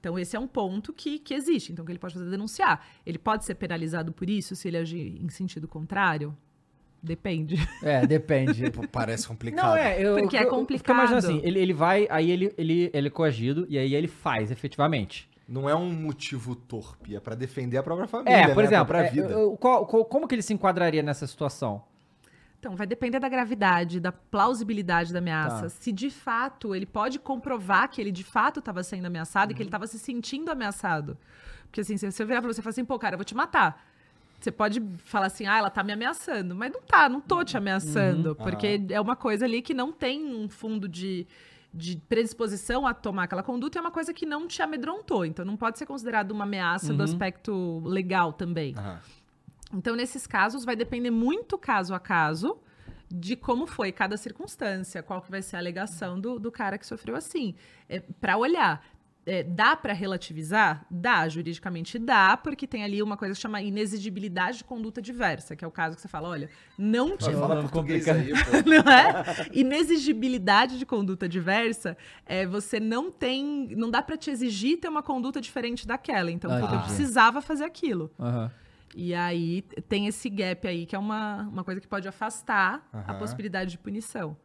Então, 0.00 0.18
esse 0.18 0.34
é 0.34 0.40
um 0.40 0.46
ponto 0.48 0.92
que, 0.94 1.18
que 1.18 1.34
existe. 1.34 1.72
Então, 1.72 1.82
o 1.82 1.86
que 1.86 1.92
ele 1.92 1.98
pode 1.98 2.14
fazer 2.14 2.26
é 2.26 2.30
denunciar. 2.30 2.84
Ele 3.04 3.18
pode 3.18 3.44
ser 3.44 3.54
penalizado 3.54 4.12
por 4.12 4.28
isso 4.30 4.56
se 4.56 4.66
ele 4.66 4.78
agir 4.78 5.22
em 5.22 5.28
sentido 5.28 5.68
contrário? 5.68 6.34
Depende. 7.02 7.56
É, 7.82 8.06
depende. 8.06 8.64
Parece 8.92 9.26
complicado. 9.28 9.66
Não, 9.70 9.76
é, 9.76 10.02
eu, 10.02 10.16
Porque 10.18 10.36
é 10.36 10.40
eu- 10.40 10.44
imaginando 10.44 10.50
complicado. 10.60 11.14
assim, 11.14 11.40
ele, 11.42 11.58
ele 11.58 11.72
vai, 11.74 12.06
aí 12.10 12.30
ele, 12.30 12.52
ele, 12.58 12.90
ele 12.92 13.06
é 13.08 13.10
coagido, 13.10 13.66
e 13.68 13.78
aí 13.78 13.94
ele 13.94 14.08
faz, 14.08 14.50
efetivamente. 14.50 15.28
Não 15.48 15.68
é 15.68 15.74
um 15.74 15.90
motivo 15.92 16.54
torpe, 16.54 17.16
é 17.16 17.20
pra 17.20 17.34
defender 17.34 17.76
a 17.76 17.82
própria 17.82 18.06
família, 18.06 18.36
É, 18.36 18.48
por 18.48 18.58
né? 18.58 18.64
exemplo, 18.64 18.82
a 18.82 18.84
própria 18.84 19.08
é, 19.08 19.10
vida. 19.10 19.28
eu- 19.32 19.56
qual- 19.56 19.84
qual- 19.86 20.04
como 20.04 20.28
que 20.28 20.34
ele 20.34 20.42
se 20.42 20.54
enquadraria 20.54 21.02
nessa 21.02 21.26
situação? 21.26 21.82
Então, 22.60 22.76
vai 22.76 22.86
depender 22.86 23.18
da 23.18 23.28
gravidade, 23.28 23.98
da 23.98 24.12
plausibilidade 24.12 25.12
da 25.14 25.18
ameaça. 25.18 25.62
Tá. 25.62 25.68
Se 25.70 25.90
de 25.90 26.10
fato 26.10 26.74
ele 26.74 26.84
pode 26.84 27.18
comprovar 27.18 27.88
que 27.88 27.98
ele 28.00 28.12
de 28.12 28.22
fato 28.22 28.60
estava 28.60 28.82
sendo 28.82 29.06
ameaçado 29.06 29.50
e 29.50 29.52
Uhum. 29.52 29.56
que 29.56 29.62
ele 29.62 29.68
estava 29.68 29.86
se 29.86 29.98
sentindo 29.98 30.50
ameaçado. 30.50 31.16
Porque 31.64 31.80
assim, 31.80 31.96
se 31.96 32.10
você 32.10 32.22
virar 32.24 32.42
pra 32.42 32.52
você 32.52 32.60
e 32.60 32.62
falar 32.62 32.70
assim, 32.72 32.84
pô, 32.84 32.98
cara, 32.98 33.14
eu 33.14 33.18
vou 33.18 33.24
te 33.24 33.34
matar. 33.34 33.82
Você 34.38 34.50
pode 34.50 34.80
falar 35.04 35.26
assim, 35.26 35.46
ah, 35.46 35.56
ela 35.56 35.70
tá 35.70 35.82
me 35.82 35.92
ameaçando. 35.92 36.54
Mas 36.54 36.70
não 36.70 36.82
tá, 36.82 37.08
não 37.08 37.20
tô 37.20 37.42
te 37.44 37.56
ameaçando. 37.56 38.30
Uhum. 38.30 38.34
Porque 38.34 38.80
é 38.90 39.00
uma 39.00 39.16
coisa 39.16 39.46
ali 39.46 39.62
que 39.62 39.72
não 39.72 39.90
tem 39.90 40.22
um 40.34 40.46
fundo 40.48 40.86
de, 40.88 41.26
de 41.72 41.96
predisposição 42.10 42.86
a 42.86 42.92
tomar 42.92 43.22
aquela 43.24 43.42
conduta 43.42 43.76
e 43.76 43.78
é 43.78 43.80
uma 43.82 43.90
coisa 43.90 44.12
que 44.12 44.26
não 44.26 44.46
te 44.46 44.60
amedrontou. 44.60 45.24
Então 45.24 45.44
não 45.46 45.56
pode 45.56 45.78
ser 45.78 45.86
considerado 45.86 46.30
uma 46.32 46.44
ameaça 46.44 46.90
Uhum. 46.90 46.96
do 46.98 47.02
aspecto 47.04 47.80
legal 47.86 48.34
também. 48.34 48.74
Aham. 48.76 48.98
Então, 49.72 49.94
nesses 49.94 50.26
casos, 50.26 50.64
vai 50.64 50.76
depender 50.76 51.10
muito 51.10 51.56
caso 51.58 51.94
a 51.94 52.00
caso 52.00 52.58
de 53.10 53.34
como 53.34 53.66
foi 53.66 53.90
cada 53.90 54.16
circunstância, 54.16 55.02
qual 55.02 55.20
que 55.20 55.30
vai 55.30 55.42
ser 55.42 55.56
a 55.56 55.58
alegação 55.58 56.20
do, 56.20 56.38
do 56.38 56.52
cara 56.52 56.78
que 56.78 56.86
sofreu 56.86 57.16
assim. 57.16 57.54
É, 57.88 57.98
para 57.98 58.36
olhar, 58.36 58.84
é, 59.26 59.42
dá 59.42 59.74
para 59.76 59.92
relativizar? 59.92 60.86
Dá, 60.88 61.28
juridicamente 61.28 61.98
dá, 61.98 62.36
porque 62.36 62.66
tem 62.68 62.84
ali 62.84 63.02
uma 63.02 63.16
coisa 63.16 63.34
que 63.34 63.40
chama 63.40 63.60
inexigibilidade 63.60 64.58
de 64.58 64.64
conduta 64.64 65.02
diversa, 65.02 65.56
que 65.56 65.64
é 65.64 65.68
o 65.68 65.70
caso 65.72 65.96
que 65.96 66.02
você 66.02 66.08
fala, 66.08 66.28
olha, 66.28 66.48
não 66.78 67.16
te... 67.16 67.24
Vai, 67.24 67.34
fala 67.34 67.48
falando 67.48 67.62
português 67.68 68.08
aí. 68.08 68.30
Não 68.64 68.92
é? 68.92 69.24
Inexigibilidade 69.52 70.78
de 70.78 70.86
conduta 70.86 71.28
diversa 71.28 71.96
é 72.24 72.46
você 72.46 72.78
não 72.78 73.10
tem, 73.10 73.68
não 73.76 73.90
dá 73.90 74.02
para 74.02 74.16
te 74.16 74.30
exigir 74.30 74.78
ter 74.78 74.88
uma 74.88 75.02
conduta 75.02 75.40
diferente 75.40 75.86
daquela. 75.86 76.30
Então, 76.30 76.50
Ah, 76.50 76.60
eu 76.60 76.82
precisava 76.82 77.42
fazer 77.42 77.64
aquilo. 77.64 78.10
Aham. 78.18 78.50
E 78.94 79.14
aí 79.14 79.62
tem 79.88 80.06
esse 80.06 80.28
gap 80.28 80.66
aí, 80.66 80.84
que 80.86 80.96
é 80.96 80.98
uma, 80.98 81.42
uma 81.42 81.62
coisa 81.64 81.80
que 81.80 81.86
pode 81.86 82.08
afastar 82.08 82.88
a 82.92 82.98
Aham. 82.98 83.18
possibilidade 83.18 83.70
de 83.70 83.78
punição. 83.78 84.36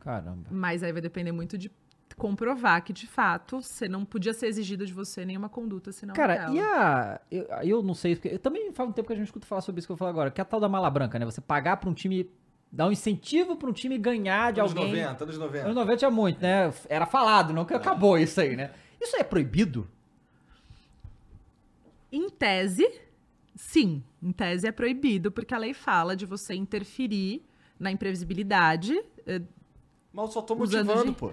Caramba. 0.00 0.48
Mas 0.50 0.82
aí 0.82 0.92
vai 0.92 1.02
depender 1.02 1.32
muito 1.32 1.58
de 1.58 1.70
comprovar 2.16 2.82
que, 2.82 2.92
de 2.92 3.06
fato, 3.06 3.62
você 3.62 3.88
não 3.88 4.04
podia 4.04 4.32
ser 4.34 4.46
exigido 4.46 4.84
de 4.86 4.92
você 4.92 5.24
nenhuma 5.24 5.48
conduta, 5.48 5.92
senão 5.92 6.14
Cara, 6.14 6.34
aquela. 6.34 6.54
e 6.54 6.60
a. 6.60 7.20
Eu, 7.30 7.44
eu 7.62 7.82
não 7.82 7.94
sei, 7.94 8.14
porque 8.16 8.28
eu 8.28 8.38
também 8.38 8.72
faz 8.72 8.88
um 8.88 8.92
tempo 8.92 9.06
que 9.06 9.12
a 9.12 9.16
gente 9.16 9.26
escuta 9.26 9.46
falar 9.46 9.60
sobre 9.60 9.78
isso 9.78 9.88
que 9.88 9.92
eu 9.92 9.96
falar 9.96 10.10
agora, 10.10 10.30
que 10.30 10.40
é 10.40 10.42
a 10.42 10.44
tal 10.44 10.60
da 10.60 10.68
mala 10.68 10.88
branca, 10.90 11.18
né? 11.18 11.24
Você 11.24 11.40
pagar 11.40 11.76
pra 11.76 11.88
um 11.88 11.94
time. 11.94 12.28
dar 12.72 12.86
um 12.88 12.92
incentivo 12.92 13.56
pra 13.56 13.68
um 13.68 13.72
time 13.72 13.96
ganhar 13.98 14.52
de 14.52 14.60
Anos 14.60 14.72
alguém. 14.72 14.88
90, 15.02 15.24
anos 15.24 15.38
90. 15.38 15.64
Anos 15.64 15.74
90 15.76 15.96
tinha 15.98 16.10
muito, 16.10 16.40
né? 16.40 16.72
Era 16.88 17.04
falado, 17.06 17.52
não 17.52 17.64
que 17.66 17.74
acabou 17.74 18.18
isso 18.18 18.40
aí, 18.40 18.56
né? 18.56 18.70
Isso 19.00 19.16
é 19.16 19.22
proibido? 19.24 19.86
Em 22.12 22.28
tese, 22.28 22.86
sim. 23.54 24.02
Em 24.22 24.32
tese 24.32 24.66
é 24.66 24.72
proibido, 24.72 25.30
porque 25.30 25.54
a 25.54 25.58
lei 25.58 25.72
fala 25.74 26.14
de 26.16 26.26
você 26.26 26.54
interferir 26.54 27.42
na 27.78 27.90
imprevisibilidade. 27.90 28.94
eh, 29.26 29.40
Mas 30.12 30.26
eu 30.26 30.32
só 30.32 30.42
tô 30.42 30.54
motivando, 30.54 31.12
de- 31.12 31.16
pô. 31.18 31.32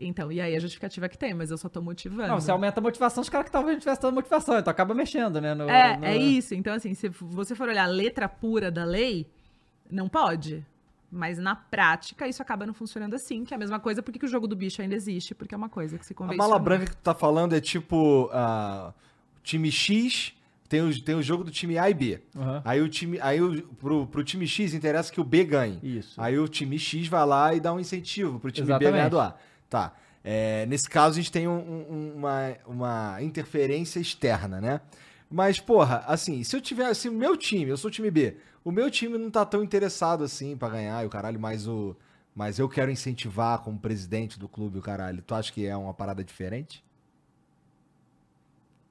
Então, 0.00 0.32
e 0.32 0.40
aí 0.40 0.56
a 0.56 0.58
justificativa 0.58 1.08
que 1.08 1.16
tem, 1.16 1.32
mas 1.34 1.50
eu 1.50 1.58
só 1.58 1.68
tô 1.68 1.80
motivando. 1.80 2.28
Não, 2.28 2.40
você 2.40 2.50
aumenta 2.50 2.80
a 2.80 2.82
motivação, 2.82 3.20
os 3.20 3.28
caras 3.28 3.46
que 3.46 3.52
talvez 3.52 3.74
não 3.76 3.80
tivessem 3.80 4.00
tanta 4.00 4.14
motivação, 4.14 4.58
então 4.58 4.70
acaba 4.70 4.94
mexendo, 4.94 5.40
né? 5.40 5.54
no- 5.54 5.68
É, 5.70 5.96
no- 5.96 6.04
é 6.04 6.16
isso. 6.16 6.54
Então, 6.54 6.74
assim, 6.74 6.92
se 6.94 7.08
você 7.08 7.54
for 7.54 7.68
olhar 7.68 7.84
a 7.84 7.86
letra 7.86 8.28
pura 8.28 8.70
da 8.70 8.84
lei, 8.84 9.28
não 9.90 10.08
pode. 10.08 10.64
Mas 11.14 11.38
na 11.38 11.54
prática, 11.54 12.26
isso 12.26 12.40
acaba 12.42 12.64
não 12.66 12.72
funcionando 12.72 13.14
assim, 13.14 13.44
que 13.44 13.52
é 13.52 13.56
a 13.56 13.58
mesma 13.58 13.78
coisa 13.78 14.02
porque 14.02 14.18
que 14.18 14.24
o 14.24 14.28
jogo 14.28 14.48
do 14.48 14.56
bicho 14.56 14.80
ainda 14.80 14.94
existe, 14.94 15.34
porque 15.34 15.54
é 15.54 15.58
uma 15.58 15.68
coisa 15.68 15.98
que 15.98 16.06
se 16.06 16.14
A 16.14 16.16
convenciona. 16.16 16.48
mala 16.48 16.58
branca 16.58 16.86
que 16.86 16.96
tu 16.96 17.02
tá 17.02 17.14
falando 17.14 17.52
é 17.54 17.60
tipo. 17.60 18.30
ah, 18.32 18.94
time 19.44 19.70
X 19.70 20.32
tem 20.72 20.80
o, 20.80 21.02
tem 21.02 21.14
o 21.14 21.22
jogo 21.22 21.44
do 21.44 21.50
time 21.50 21.76
A 21.76 21.90
e 21.90 21.94
B. 21.94 22.20
Aham. 22.34 22.62
Aí 22.64 22.80
o 22.80 22.88
time. 22.88 23.18
Aí 23.20 23.42
o, 23.42 23.62
pro, 23.74 24.06
pro 24.06 24.24
time 24.24 24.46
X 24.46 24.72
interessa 24.72 25.12
que 25.12 25.20
o 25.20 25.24
B 25.24 25.44
ganhe. 25.44 25.78
Isso. 25.82 26.18
Aí 26.20 26.38
o 26.38 26.48
time 26.48 26.78
X 26.78 27.06
vai 27.08 27.26
lá 27.26 27.54
e 27.54 27.60
dá 27.60 27.72
um 27.74 27.78
incentivo 27.78 28.40
pro 28.40 28.50
time 28.50 28.66
B 28.66 28.72
Exatamente. 28.72 28.92
ganhar 28.92 29.08
do 29.10 29.20
A. 29.20 29.36
Tá. 29.68 29.92
É, 30.24 30.64
nesse 30.66 30.88
caso, 30.88 31.18
a 31.18 31.22
gente 31.22 31.30
tem 31.30 31.46
um- 31.46 31.52
um- 31.90 32.12
uma, 32.16 32.56
uma 32.66 33.18
interferência 33.22 34.00
externa, 34.00 34.60
né? 34.60 34.80
Mas, 35.30 35.60
porra, 35.60 36.04
assim, 36.06 36.42
se 36.42 36.56
eu 36.56 36.60
tiver. 36.60 36.94
Se 36.94 37.08
o 37.08 37.12
meu 37.12 37.36
time, 37.36 37.70
eu 37.70 37.76
sou 37.76 37.88
o 37.88 37.92
time 37.92 38.10
B, 38.10 38.36
o 38.64 38.70
meu 38.72 38.90
time 38.90 39.18
não 39.18 39.30
tá 39.30 39.44
tão 39.44 39.62
interessado 39.62 40.24
assim 40.24 40.56
pra 40.56 40.68
ganhar 40.70 41.02
e 41.02 41.06
o 41.06 41.10
caralho, 41.10 41.38
mas 41.38 41.68
o. 41.68 41.94
Mas 42.34 42.58
eu 42.58 42.66
quero 42.66 42.90
incentivar 42.90 43.58
como 43.58 43.78
presidente 43.78 44.38
do 44.38 44.48
clube 44.48 44.78
o 44.78 44.82
caralho. 44.82 45.20
Tu 45.20 45.34
acha 45.34 45.52
que 45.52 45.66
é 45.66 45.76
uma 45.76 45.92
parada 45.92 46.24
diferente? 46.24 46.82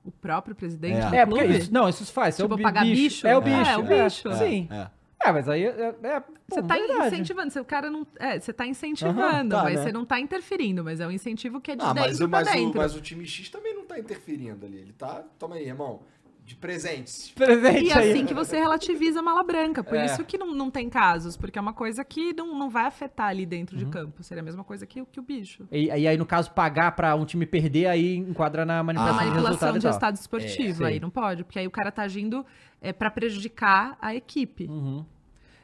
O 0.03 0.11
próprio 0.11 0.55
presidente 0.55 0.97
É. 0.97 1.09
do 1.09 1.15
É, 1.15 1.25
porque 1.25 1.43
clube? 1.45 1.59
isso, 1.59 1.73
não, 1.73 1.87
isso 1.87 2.05
faz. 2.11 2.39
é 2.39 2.41
Tipo, 2.43 2.55
o 2.55 2.57
bi- 2.57 2.63
pagar 2.63 2.83
bicho? 2.83 3.27
É 3.27 3.37
o 3.37 3.41
É, 3.41 3.43
bicho. 3.43 3.71
é 3.71 3.77
o 3.77 3.83
bicho. 3.83 4.33
Sim. 4.35 4.67
É. 4.71 4.87
É, 5.23 5.31
mas 5.31 5.47
aí 5.47 5.63
é. 5.65 5.67
é, 5.69 6.23
Você 6.49 6.63
tá 6.63 6.73
verdade. 6.73 7.07
incentivando, 7.07 7.51
se 7.51 7.59
o 7.59 7.63
cara 7.65 7.91
não. 7.91 8.07
É, 8.19 8.39
você 8.39 8.51
tá 8.51 8.65
incentivando, 8.65 9.21
Aham, 9.21 9.47
tá, 9.49 9.63
mas 9.63 9.75
né? 9.75 9.83
você 9.83 9.91
não 9.91 10.03
tá 10.03 10.19
interferindo, 10.19 10.83
mas 10.83 10.99
é 10.99 11.05
um 11.05 11.11
incentivo 11.11 11.61
que 11.61 11.69
é 11.71 11.75
de 11.75 11.83
Ah, 11.83 11.93
mas, 11.93 12.13
dentro 12.13 12.25
o- 12.25 12.29
pra 12.29 12.39
mas, 12.39 12.47
o, 12.49 12.51
dentro. 12.53 12.77
mas 12.79 12.95
o 12.95 13.01
time 13.01 13.27
X 13.27 13.47
também 13.51 13.75
não 13.75 13.85
tá 13.85 13.99
interferindo 13.99 14.65
ali. 14.65 14.77
Ele 14.79 14.93
tá. 14.93 15.23
Toma 15.37 15.55
aí, 15.57 15.67
irmão. 15.67 15.99
De 16.43 16.55
presentes. 16.55 17.29
Presente 17.31 17.85
E 17.85 17.91
aí. 17.93 18.11
assim 18.11 18.25
que 18.25 18.33
você 18.33 18.59
relativiza 18.59 19.19
a 19.19 19.23
mala 19.23 19.43
branca. 19.43 19.83
Por 19.83 19.95
É. 19.97 20.05
isso 20.05 20.23
que 20.25 20.37
não, 20.37 20.53
não 20.53 20.69
tem 20.71 20.89
casos, 20.89 21.37
porque 21.37 21.57
é 21.57 21.61
uma 21.61 21.71
coisa 21.73 22.03
que 22.03 22.33
não, 22.33 22.57
não 22.57 22.69
vai 22.69 22.85
afetar 22.85 23.27
ali 23.27 23.45
dentro 23.45 23.77
Uhum. 23.77 23.85
de 23.85 23.89
campo. 23.89 24.21
Seria 24.23 24.41
a 24.41 24.43
mesma 24.43 24.63
coisa 24.63 24.85
que, 24.85 25.01
o- 25.01 25.05
que 25.05 25.19
o 25.19 25.23
bicho. 25.23 25.65
E, 25.71 25.85
e 25.85 26.07
aí, 26.07 26.17
no 26.17 26.25
caso, 26.25 26.51
pagar 26.51 26.91
pra 26.95 27.15
um 27.15 27.23
time 27.25 27.45
perder, 27.45 27.85
aí 27.87 28.15
enquadra 28.17 28.65
na 28.65 28.83
manipulação, 28.83 29.17
de 29.19 29.25
manipulação 29.25 29.73
resultado 29.73 29.79
de 29.81 29.87
estado 29.95 30.15
esportivo. 30.15 30.83
É, 30.83 30.87
aí 30.87 30.99
não 30.99 31.09
pode, 31.09 31.43
porque 31.43 31.59
aí 31.59 31.67
o 31.67 31.71
cara 31.71 31.91
tá 31.91 32.01
agindo 32.03 32.45
é, 32.81 32.91
para 32.91 33.09
prejudicar 33.11 33.97
a 34.01 34.13
equipe. 34.15 34.65
Uhum. 34.67 35.05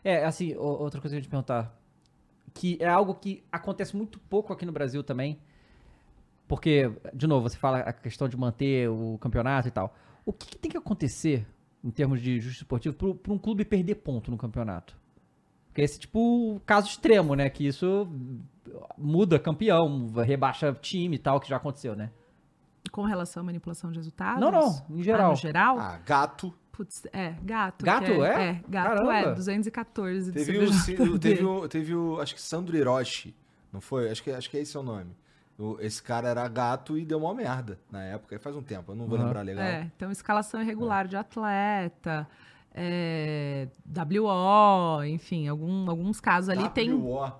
É, 0.03 0.23
assim, 0.25 0.53
o- 0.55 0.61
outra 0.61 1.01
coisa 1.01 1.13
que 1.13 1.17
eu 1.17 1.19
ia 1.19 1.23
te 1.23 1.29
perguntar. 1.29 1.75
Que 2.53 2.77
é 2.79 2.87
algo 2.87 3.13
que 3.15 3.43
acontece 3.51 3.95
muito 3.97 4.19
pouco 4.19 4.53
aqui 4.53 4.65
no 4.65 4.71
Brasil 4.71 5.03
também. 5.03 5.37
Porque, 6.47 6.89
de 7.13 7.27
novo, 7.27 7.49
você 7.49 7.57
fala 7.57 7.79
a 7.79 7.91
questão 7.91 8.29
de 8.29 8.37
manter 8.37 8.89
o 8.89 9.17
campeonato 9.19 9.67
e 9.67 9.71
tal. 9.71 9.93
O 10.27 10.33
que, 10.33 10.45
que 10.45 10.57
tem 10.57 10.69
que 10.69 10.75
acontecer, 10.75 11.47
em 11.81 11.89
termos 11.89 12.21
de 12.21 12.37
justiça 12.41 12.65
esportiva, 12.65 12.93
para 12.93 13.31
um 13.33 13.37
clube 13.37 13.63
perder 13.63 13.95
ponto 13.95 14.29
no 14.29 14.37
campeonato? 14.37 14.93
Porque 15.69 15.81
esse, 15.81 15.97
tipo, 15.97 16.61
caso 16.65 16.89
extremo, 16.89 17.33
né? 17.33 17.49
Que 17.49 17.65
isso 17.65 18.05
muda 18.97 19.39
campeão, 19.39 20.11
rebaixa 20.17 20.73
time 20.73 21.15
e 21.15 21.19
tal, 21.19 21.39
que 21.39 21.47
já 21.47 21.55
aconteceu, 21.55 21.95
né? 21.95 22.11
Com 22.91 23.03
relação 23.03 23.39
à 23.39 23.45
manipulação 23.45 23.89
de 23.89 23.99
resultados? 23.99 24.41
Não, 24.41 24.51
não, 24.51 24.85
em 24.89 25.01
geral. 25.01 25.27
Ah, 25.27 25.29
no 25.29 25.35
geral? 25.37 25.79
Ah, 25.79 25.99
gato. 26.05 26.53
Putz, 26.73 27.07
é, 27.13 27.33
gato. 27.41 27.85
Gato, 27.85 28.05
que 28.05 28.11
é? 28.11 28.49
É, 28.49 28.53
gato 28.67 29.05
Caramba. 29.05 29.13
é, 29.13 29.33
214 29.33 30.29
do 30.29 30.35
Teve 30.35 30.57
o, 30.57 31.19
teve 31.19 31.45
o, 31.45 31.69
teve 31.69 31.95
o, 31.95 32.19
acho 32.19 32.35
que 32.35 32.41
Sandro 32.41 32.75
Hiroshi, 32.75 33.33
não 33.71 33.79
foi? 33.79 34.11
Acho 34.11 34.21
que, 34.21 34.31
acho 34.31 34.49
que 34.49 34.57
é 34.57 34.59
esse 34.59 34.77
o 34.77 34.83
nome. 34.83 35.15
O- 35.59 35.77
esse 35.79 36.01
cara 36.03 36.27
era 36.29 36.47
gato 36.47 36.97
e 36.97 37.03
deu 37.05 37.17
uma 37.19 37.33
merda 37.33 37.79
na 37.91 38.03
época, 38.03 38.35
e 38.35 38.37
faz 38.39 38.55
um 38.55 38.61
tempo, 38.61 38.91
eu 38.91 38.95
não 38.95 39.07
vou 39.07 39.17
Aham. 39.17 39.25
lembrar 39.25 39.41
legal. 39.41 39.63
É, 39.65 39.89
então 39.95 40.11
escalação 40.11 40.61
irregular 40.61 41.07
de 41.07 41.15
atleta, 41.17 42.27
é, 42.73 43.67
WO, 43.85 45.03
enfim, 45.05 45.47
algum- 45.47 45.89
alguns 45.89 46.19
casos 46.19 46.49
ali 46.49 46.69
tem 46.69 46.91
WO. 46.93 47.31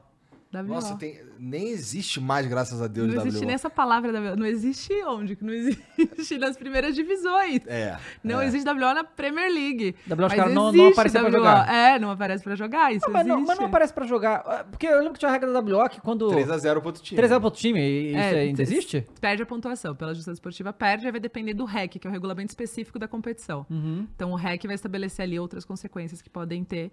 WO. 0.54 0.64
Nossa, 0.64 0.96
tem, 0.96 1.20
nem 1.38 1.70
existe 1.70 2.22
mais, 2.22 2.48
graças 2.48 2.82
a 2.82 2.88
Deus, 2.88 3.08
não 3.14 3.22
existe 3.22 3.40
WO. 3.42 3.46
nem 3.46 3.54
essa 3.56 3.70
palavra 3.70 4.12
WO. 4.12 4.36
Não 4.38 4.46
existe 4.46 4.94
onde? 5.04 5.38
Não 5.42 5.52
existe 5.54 6.38
nas 6.40 6.56
primeiras 6.56 6.96
divisões. 6.96 7.60
É. 7.68 7.98
Não 8.24 8.40
é. 8.40 8.46
existe 8.48 8.68
WO 8.68 8.76
na 8.80 9.04
Premier 9.04 9.52
League. 9.52 9.96
WO, 10.08 10.14
os 10.14 10.18
Mas 10.20 10.34
caras 10.36 10.54
não, 10.54 10.72
não 10.72 10.88
aparecem 10.88 11.20
pra 11.22 11.30
WO. 11.30 11.34
jogar. 11.34 11.74
É, 11.74 12.00
não 12.00 12.12
aparece 12.12 12.44
pra 12.44 12.56
jogar, 12.56 12.94
isso 12.94 13.06
Não, 13.06 13.14
mas, 13.14 13.28
não, 13.28 13.42
mas 13.42 13.60
não 13.60 13.66
aparece 13.66 13.94
pra 13.94 14.06
jogar. 14.06 14.44
Ah, 14.46 14.64
Porque 14.64 14.88
eu 14.88 14.98
lembro 15.00 15.14
que 15.14 15.20
tinha 15.20 15.30
a 15.30 15.32
regra 15.34 15.52
da 15.52 15.60
WO 15.60 15.90
que 15.90 16.00
quando. 16.00 16.28
3x0 16.30 16.80
pro 16.80 16.88
outro 16.88 17.04
time. 17.04 17.18
3 17.18 17.32
é 17.32 17.36
pro 17.36 17.46
outro 17.46 17.60
time, 17.60 17.80
e 17.82 18.08
isso 18.12 18.18
É, 18.18 18.40
ainda 18.40 18.62
existe? 18.62 19.06
Perde 19.20 19.44
a 19.44 19.46
pontuação. 19.46 19.96
Pela 19.96 20.14
justiça 20.14 20.32
esportiva, 20.32 20.72
perde, 20.72 21.06
aí 21.06 21.12
vai 21.12 21.20
depender 21.20 21.54
do 21.54 21.66
REC, 21.66 22.00
que 22.00 22.08
é 22.08 22.10
o 22.10 22.14
regulamento 22.14 22.52
específico 22.52 22.98
da 22.98 23.08
competição. 23.08 23.66
Uhum. 23.70 24.08
Então 24.16 24.32
o 24.32 24.36
REC 24.36 24.64
vai 24.66 24.76
estabelecer 24.76 25.24
ali 25.24 25.38
outras 25.40 25.66
consequências 25.66 26.22
que 26.22 26.30
podem 26.30 26.64
ter. 26.64 26.90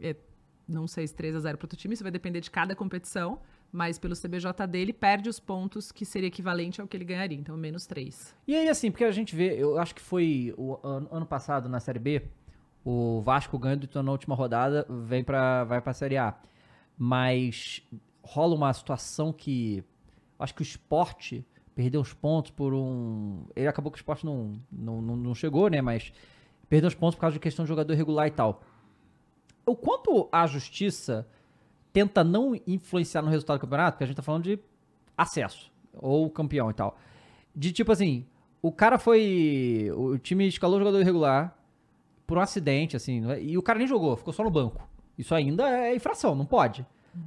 é, 0.00 0.16
não 0.66 0.86
sei 0.86 1.06
se 1.06 1.14
3 1.14 1.36
a 1.36 1.40
0 1.40 1.58
para 1.58 1.64
outro 1.66 1.78
time, 1.78 1.94
isso 1.94 2.02
vai 2.02 2.12
depender 2.12 2.40
de 2.40 2.50
cada 2.50 2.74
competição, 2.74 3.38
mas 3.72 3.98
pelo 3.98 4.14
CBJ 4.14 4.66
dele, 4.68 4.92
perde 4.92 5.28
os 5.28 5.40
pontos 5.40 5.90
que 5.90 6.04
seria 6.04 6.28
equivalente 6.28 6.80
ao 6.80 6.86
que 6.86 6.96
ele 6.96 7.04
ganharia, 7.04 7.38
então 7.38 7.56
menos 7.56 7.86
3. 7.86 8.34
E 8.46 8.54
aí, 8.54 8.68
assim, 8.68 8.90
porque 8.90 9.04
a 9.04 9.10
gente 9.10 9.34
vê, 9.34 9.54
eu 9.60 9.78
acho 9.78 9.94
que 9.94 10.00
foi 10.02 10.54
o 10.56 10.78
ano, 10.82 11.08
ano 11.10 11.26
passado 11.26 11.68
na 11.68 11.80
Série 11.80 11.98
B, 11.98 12.22
o 12.84 13.22
Vasco 13.22 13.58
ganhando 13.58 13.84
então 13.84 14.02
na 14.02 14.12
última 14.12 14.34
rodada, 14.34 14.86
vem 14.88 15.24
pra, 15.24 15.64
vai 15.64 15.80
pra 15.80 15.94
Série 15.94 16.18
A. 16.18 16.34
Mas 16.98 17.82
rola 18.22 18.54
uma 18.54 18.72
situação 18.72 19.32
que. 19.32 19.82
Acho 20.38 20.54
que 20.54 20.62
o 20.62 20.64
esporte 20.64 21.46
perdeu 21.74 22.00
os 22.00 22.12
pontos 22.12 22.50
por 22.50 22.74
um. 22.74 23.46
Ele 23.56 23.66
acabou 23.66 23.90
que 23.90 23.96
o 23.96 24.00
esporte 24.00 24.26
não, 24.26 24.60
não, 24.70 25.00
não, 25.00 25.16
não 25.16 25.34
chegou, 25.34 25.68
né? 25.68 25.80
Mas 25.80 26.12
perdeu 26.68 26.88
os 26.88 26.94
pontos 26.94 27.14
por 27.14 27.22
causa 27.22 27.34
de 27.34 27.40
questão 27.40 27.64
de 27.64 27.68
jogador 27.68 27.94
regular 27.94 28.26
e 28.28 28.30
tal. 28.30 28.62
O 29.66 29.74
quanto 29.74 30.28
a 30.30 30.46
justiça 30.46 31.26
tenta 31.92 32.24
não 32.24 32.54
influenciar 32.66 33.22
no 33.22 33.30
resultado 33.30 33.58
do 33.58 33.60
campeonato, 33.60 33.92
porque 33.92 34.04
a 34.04 34.06
gente 34.06 34.16
tá 34.16 34.22
falando 34.22 34.44
de 34.44 34.58
acesso, 35.16 35.70
ou 35.94 36.28
campeão 36.28 36.70
e 36.70 36.74
tal. 36.74 36.98
De 37.54 37.72
tipo 37.72 37.92
assim, 37.92 38.26
o 38.60 38.72
cara 38.72 38.98
foi. 38.98 39.90
O 39.94 40.18
time 40.18 40.46
escalou 40.48 40.76
o 40.76 40.80
jogador 40.80 41.00
irregular 41.00 41.56
por 42.26 42.38
um 42.38 42.40
acidente, 42.40 42.96
assim, 42.96 43.30
é? 43.30 43.42
e 43.42 43.56
o 43.56 43.62
cara 43.62 43.78
nem 43.78 43.86
jogou, 43.86 44.16
ficou 44.16 44.32
só 44.32 44.42
no 44.42 44.50
banco. 44.50 44.86
Isso 45.16 45.34
ainda 45.34 45.68
é 45.68 45.94
infração, 45.94 46.34
não 46.34 46.46
pode. 46.46 46.84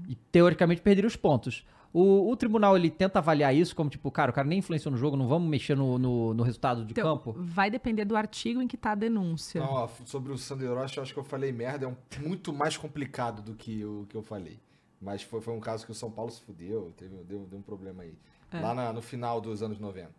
E 0.10 0.16
teoricamente 0.32 0.82
perderia 0.82 1.08
os 1.08 1.16
pontos. 1.16 1.66
O, 1.94 2.30
o 2.30 2.36
tribunal 2.36 2.76
ele 2.78 2.90
tenta 2.92 3.20
avaliar 3.20 3.56
isso 3.56 3.76
como 3.76 3.90
tipo, 3.90 4.12
cara, 4.12 4.30
o 4.32 4.34
cara 4.34 4.48
nem 4.48 4.60
influenciou 4.60 4.92
no 4.92 4.98
jogo, 4.98 5.16
não 5.18 5.28
vamos 5.28 5.50
mexer 5.50 5.76
no, 5.76 5.98
no, 5.98 6.34
no 6.34 6.44
resultado 6.44 6.84
de 6.86 6.92
Então, 6.92 7.18
campo. 7.18 7.34
vai 7.38 7.70
depender 7.72 8.06
do 8.06 8.16
artigo 8.16 8.62
em 8.62 8.68
que 8.68 8.76
está 8.76 8.92
a 8.92 8.96
denúncia. 8.96 9.62
Não, 9.62 9.72
ó, 9.72 9.90
sobre 10.06 10.32
o 10.32 10.38
Sandro 10.38 10.66
Hiroshi, 10.66 10.98
eu 10.98 11.04
acho 11.04 11.14
que 11.14 11.20
eu 11.20 11.24
falei 11.24 11.52
merda, 11.52 11.86
é 11.86 11.88
um, 11.88 11.96
muito 12.28 12.52
mais 12.54 12.78
complicado 12.78 13.42
do 13.42 13.54
que 13.56 13.84
o 13.86 14.06
que 14.10 14.16
eu 14.16 14.22
falei. 14.22 14.60
Mas 15.02 15.22
foi, 15.22 15.42
foi 15.42 15.54
um 15.54 15.60
caso 15.60 15.86
que 15.86 15.92
o 15.92 15.96
São 15.96 16.10
Paulo 16.12 16.32
se 16.32 16.42
fudeu, 16.42 16.92
teve, 16.98 17.16
deu, 17.24 17.46
deu 17.50 17.60
um 17.60 17.62
problema 17.62 18.04
aí. 18.04 18.14
É. 18.52 18.60
Lá 18.60 18.74
na- 18.74 18.92
no 18.94 19.02
final 19.02 19.40
dos 19.42 19.62
anos 19.62 19.80
90. 19.80 20.10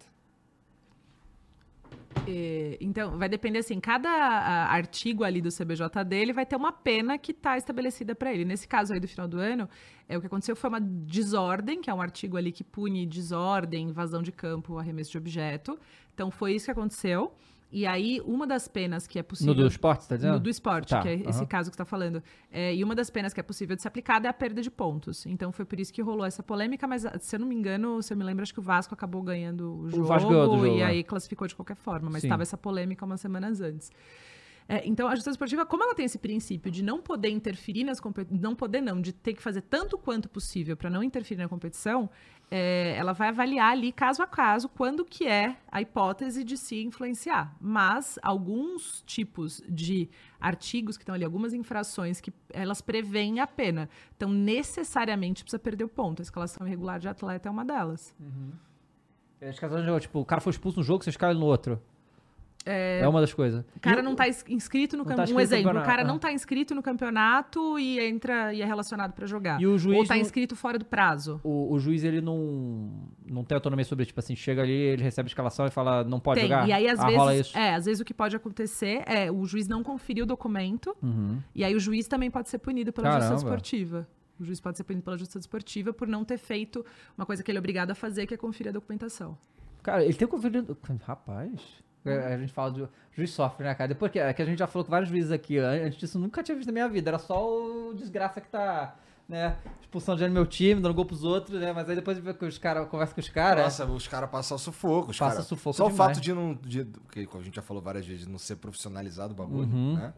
É, 2.30 2.76
então, 2.80 3.16
vai 3.16 3.28
depender 3.28 3.60
assim, 3.60 3.80
cada 3.80 4.10
a, 4.10 4.72
artigo 4.72 5.24
ali 5.24 5.40
do 5.40 5.48
CBJD, 5.48 6.14
ele 6.14 6.32
vai 6.32 6.44
ter 6.44 6.56
uma 6.56 6.70
pena 6.70 7.16
que 7.16 7.32
está 7.32 7.56
estabelecida 7.56 8.14
para 8.14 8.32
ele. 8.32 8.44
Nesse 8.44 8.68
caso 8.68 8.92
aí 8.92 9.00
do 9.00 9.08
final 9.08 9.26
do 9.26 9.38
ano, 9.38 9.68
é 10.06 10.16
o 10.16 10.20
que 10.20 10.26
aconteceu 10.26 10.54
foi 10.54 10.68
uma 10.68 10.80
desordem, 10.80 11.80
que 11.80 11.88
é 11.88 11.94
um 11.94 12.02
artigo 12.02 12.36
ali 12.36 12.52
que 12.52 12.62
pune 12.62 13.06
desordem, 13.06 13.88
invasão 13.88 14.22
de 14.22 14.30
campo, 14.30 14.78
arremesso 14.78 15.12
de 15.12 15.18
objeto. 15.18 15.78
Então, 16.12 16.30
foi 16.30 16.54
isso 16.54 16.66
que 16.66 16.72
aconteceu. 16.72 17.32
E 17.70 17.86
aí, 17.86 18.20
uma 18.24 18.46
das 18.46 18.66
penas 18.66 19.06
que 19.06 19.18
é 19.18 19.22
possível... 19.22 19.54
No 19.54 19.60
do 19.60 19.66
esporte, 19.66 20.04
você 20.04 20.08
tá 20.08 20.16
dizendo? 20.16 20.32
No 20.34 20.40
do 20.40 20.48
esporte, 20.48 20.88
Tá, 20.88 21.02
que 21.02 21.08
é 21.08 21.14
esse 21.28 21.44
caso 21.44 21.70
que 21.70 21.76
você 21.76 21.82
está 21.82 21.84
falando. 21.84 22.22
É, 22.50 22.74
e 22.74 22.82
uma 22.82 22.94
das 22.94 23.10
penas 23.10 23.34
que 23.34 23.40
é 23.40 23.42
possível 23.42 23.76
de 23.76 23.82
ser 23.82 23.88
aplicada 23.88 24.26
é 24.26 24.30
a 24.30 24.32
perda 24.32 24.62
de 24.62 24.70
pontos. 24.70 25.26
Então 25.26 25.52
foi 25.52 25.66
por 25.66 25.78
isso 25.78 25.92
que 25.92 26.00
rolou 26.00 26.24
essa 26.24 26.42
polêmica, 26.42 26.86
mas 26.86 27.04
se 27.20 27.36
eu 27.36 27.40
não 27.40 27.46
me 27.46 27.54
engano, 27.54 28.02
se 28.02 28.12
eu 28.12 28.16
me 28.16 28.24
lembro, 28.24 28.42
acho 28.42 28.54
que 28.54 28.60
o 28.60 28.62
Vasco 28.62 28.94
acabou 28.94 29.22
ganhando 29.22 29.80
o 29.80 29.90
jogo, 29.90 30.04
Vasco 30.04 30.30
ganhou 30.30 30.48
do 30.48 30.64
jogo, 30.64 30.78
e 30.78 30.80
é. 30.80 30.84
aí 30.84 31.04
classificou 31.04 31.46
de 31.46 31.54
qualquer 31.54 31.76
forma, 31.76 32.08
mas 32.10 32.22
Sim. 32.22 32.28
estava 32.28 32.42
essa 32.42 32.56
polêmica 32.56 33.04
umas 33.04 33.20
semanas 33.20 33.60
antes. 33.60 33.90
É, 34.68 34.86
então, 34.86 35.08
a 35.08 35.12
justiça 35.12 35.30
esportiva, 35.30 35.64
como 35.64 35.82
ela 35.82 35.94
tem 35.94 36.04
esse 36.04 36.18
princípio 36.18 36.70
de 36.70 36.84
não 36.84 37.00
poder 37.00 37.30
interferir 37.30 37.84
nas 37.84 37.98
competições, 37.98 38.38
não 38.38 38.54
poder 38.54 38.82
não, 38.82 39.00
de 39.00 39.14
ter 39.14 39.32
que 39.32 39.42
fazer 39.42 39.62
tanto 39.62 39.96
quanto 39.96 40.28
possível 40.28 40.76
para 40.76 40.90
não 40.90 41.02
interferir 41.02 41.40
na 41.40 41.48
competição, 41.48 42.10
é, 42.50 42.96
ela 42.96 43.12
vai 43.12 43.28
avaliar 43.28 43.72
ali, 43.72 43.92
caso 43.92 44.22
a 44.22 44.26
caso, 44.26 44.68
quando 44.68 45.04
que 45.04 45.26
é 45.26 45.56
a 45.70 45.82
hipótese 45.82 46.42
de 46.42 46.56
se 46.56 46.82
influenciar. 46.82 47.54
Mas 47.60 48.18
alguns 48.22 49.02
tipos 49.06 49.62
de 49.68 50.08
artigos 50.40 50.96
que 50.96 51.02
estão 51.02 51.14
ali, 51.14 51.24
algumas 51.24 51.52
infrações 51.52 52.20
que 52.20 52.32
elas 52.50 52.80
preveem 52.80 53.40
a 53.40 53.46
pena. 53.46 53.88
Então, 54.16 54.30
necessariamente 54.30 55.42
precisa 55.42 55.58
perder 55.58 55.84
o 55.84 55.88
ponto. 55.88 56.20
A 56.20 56.24
escalação 56.24 56.66
irregular 56.66 56.98
de 56.98 57.08
atleta 57.08 57.48
é 57.48 57.50
uma 57.50 57.64
delas. 57.64 58.14
Às 59.40 59.58
vezes, 59.58 60.02
tipo, 60.02 60.20
o 60.20 60.24
cara 60.24 60.40
foi 60.40 60.50
expulso 60.50 60.78
no 60.78 60.84
jogo, 60.84 61.04
você 61.04 61.10
escala 61.10 61.34
no 61.34 61.44
outro. 61.46 61.80
É, 62.70 63.08
uma 63.08 63.20
das 63.20 63.32
coisas. 63.32 63.64
O 63.74 63.80
cara 63.80 64.00
E 64.00 64.02
não 64.02 64.12
está 64.12 64.28
inscrito 64.28 64.94
no 64.96 64.98
não 64.98 65.04
tá 65.04 65.16
campeonato. 65.16 65.34
Um 65.34 65.40
exemplo, 65.40 65.62
o 65.62 65.66
campeonato, 65.68 65.90
cara 65.90 66.02
ah. 66.02 66.06
não 66.06 66.16
está 66.16 66.32
inscrito 66.32 66.74
no 66.74 66.82
campeonato 66.82 67.78
e 67.78 67.98
entra 67.98 68.52
e 68.52 68.60
é 68.60 68.64
relacionado 68.66 69.12
para 69.12 69.26
jogar. 69.26 69.58
E 69.60 69.66
o 69.66 69.78
juiz 69.78 69.96
Ou 69.96 70.02
está 70.02 70.14
não- 70.14 70.20
inscrito 70.20 70.54
fora 70.54 70.78
do 70.78 70.84
prazo. 70.84 71.40
O, 71.42 71.72
o 71.72 71.78
juiz, 71.78 72.04
ele 72.04 72.20
não, 72.20 73.08
não 73.26 73.42
tem 73.42 73.54
autonomia 73.54 73.84
sobre, 73.86 74.04
tipo 74.04 74.20
assim, 74.20 74.36
chega 74.36 74.62
ali, 74.62 74.72
ele 74.72 75.02
recebe 75.02 75.28
a 75.28 75.30
escalação 75.30 75.66
e 75.66 75.70
fala, 75.70 76.04
não 76.04 76.20
pode 76.20 76.40
Tem. 76.40 76.48
jogar? 76.48 76.68
E 76.68 76.72
aí, 76.72 76.88
às 76.88 77.00
ah, 77.00 77.06
vezes, 77.06 77.54
é, 77.54 77.74
às 77.74 77.86
vezes 77.86 78.00
o 78.00 78.04
que 78.04 78.12
pode 78.12 78.36
acontecer 78.36 79.02
é 79.06 79.30
o 79.32 79.46
juiz 79.46 79.66
não 79.66 79.82
conferir 79.82 80.22
o 80.22 80.26
documento 80.26 80.94
Uhum. 81.02 81.40
e 81.54 81.64
aí 81.64 81.74
o 81.74 81.80
juiz 81.80 82.06
também 82.06 82.30
pode 82.30 82.48
ser 82.48 82.58
punido 82.58 82.92
pela 82.92 83.08
justiça 83.08 83.28
Caramba. 83.28 83.48
esportiva. 83.48 84.08
O 84.38 84.44
juiz 84.44 84.60
pode 84.60 84.76
ser 84.76 84.84
punido 84.84 85.02
pela 85.02 85.16
justiça 85.16 85.38
esportiva 85.38 85.92
por 85.92 86.06
não 86.06 86.24
ter 86.24 86.36
feito 86.36 86.84
uma 87.16 87.24
coisa 87.24 87.42
que 87.42 87.50
ele 87.50 87.58
é 87.58 87.60
obrigado 87.60 87.90
a 87.90 87.94
fazer, 87.94 88.26
que 88.26 88.34
é 88.34 88.36
conferir 88.36 88.70
a 88.70 88.72
documentação. 88.72 89.36
Cara, 89.82 90.04
ele 90.04 90.14
tem 90.14 90.28
conferido... 90.28 90.76
Rapaz... 91.04 91.87
é, 92.04 92.34
A 92.34 92.38
gente 92.38 92.52
fala 92.52 92.70
de... 92.72 92.88
Juiz 93.12 93.30
sofre, 93.30 93.64
né, 93.64 93.74
cara? 93.74 93.88
Depois 93.88 94.12
que, 94.12 94.32
que 94.32 94.42
a 94.42 94.44
gente 94.44 94.58
já 94.58 94.66
falou 94.66 94.84
com 94.84 94.90
vários 94.90 95.08
juízes 95.10 95.32
aqui, 95.32 95.58
an- 95.58 95.86
antes 95.86 95.98
disso 95.98 96.18
nunca 96.18 96.42
tinha 96.42 96.54
visto 96.56 96.68
na 96.68 96.72
minha 96.72 96.88
vida. 96.88 97.10
Era 97.10 97.18
só 97.18 97.44
o 97.44 97.92
desgraça 97.94 98.40
que 98.40 98.48
tá, 98.48 98.94
né, 99.28 99.56
expulsando 99.80 100.24
no 100.28 100.32
meu 100.32 100.46
time, 100.46 100.80
dando 100.80 100.94
gol 100.94 101.04
pros 101.04 101.24
outros, 101.24 101.60
né? 101.60 101.72
Mas 101.72 101.88
aí 101.90 101.96
depois 101.96 102.18
que 102.20 102.44
os 102.44 102.58
caras 102.58 102.88
conversa 102.88 103.12
com 103.14 103.20
os 103.20 103.28
caras... 103.28 103.64
Nossa, 103.64 103.86
os 103.86 104.06
caras 104.06 104.30
passam 104.30 104.56
sufoco. 104.56 105.10
Os 105.10 105.18
Passa 105.18 105.36
cara, 105.36 105.42
sufoco 105.44 105.76
Só 105.76 105.88
demais. 105.88 105.94
o 105.94 105.96
fato 106.14 106.20
de 106.22 106.32
não. 106.32 106.54
De, 106.54 106.84
que 107.10 107.28
a 107.32 107.42
gente 107.42 107.56
já 107.56 107.62
falou 107.62 107.82
várias 107.82 108.06
vezes, 108.06 108.24
de 108.24 108.30
não 108.30 108.38
ser 108.38 108.56
profissionalizado 108.56 109.32
o 109.32 109.36
bagulho, 109.36 109.68
Uhum. 109.68 109.94
né? 109.96 110.12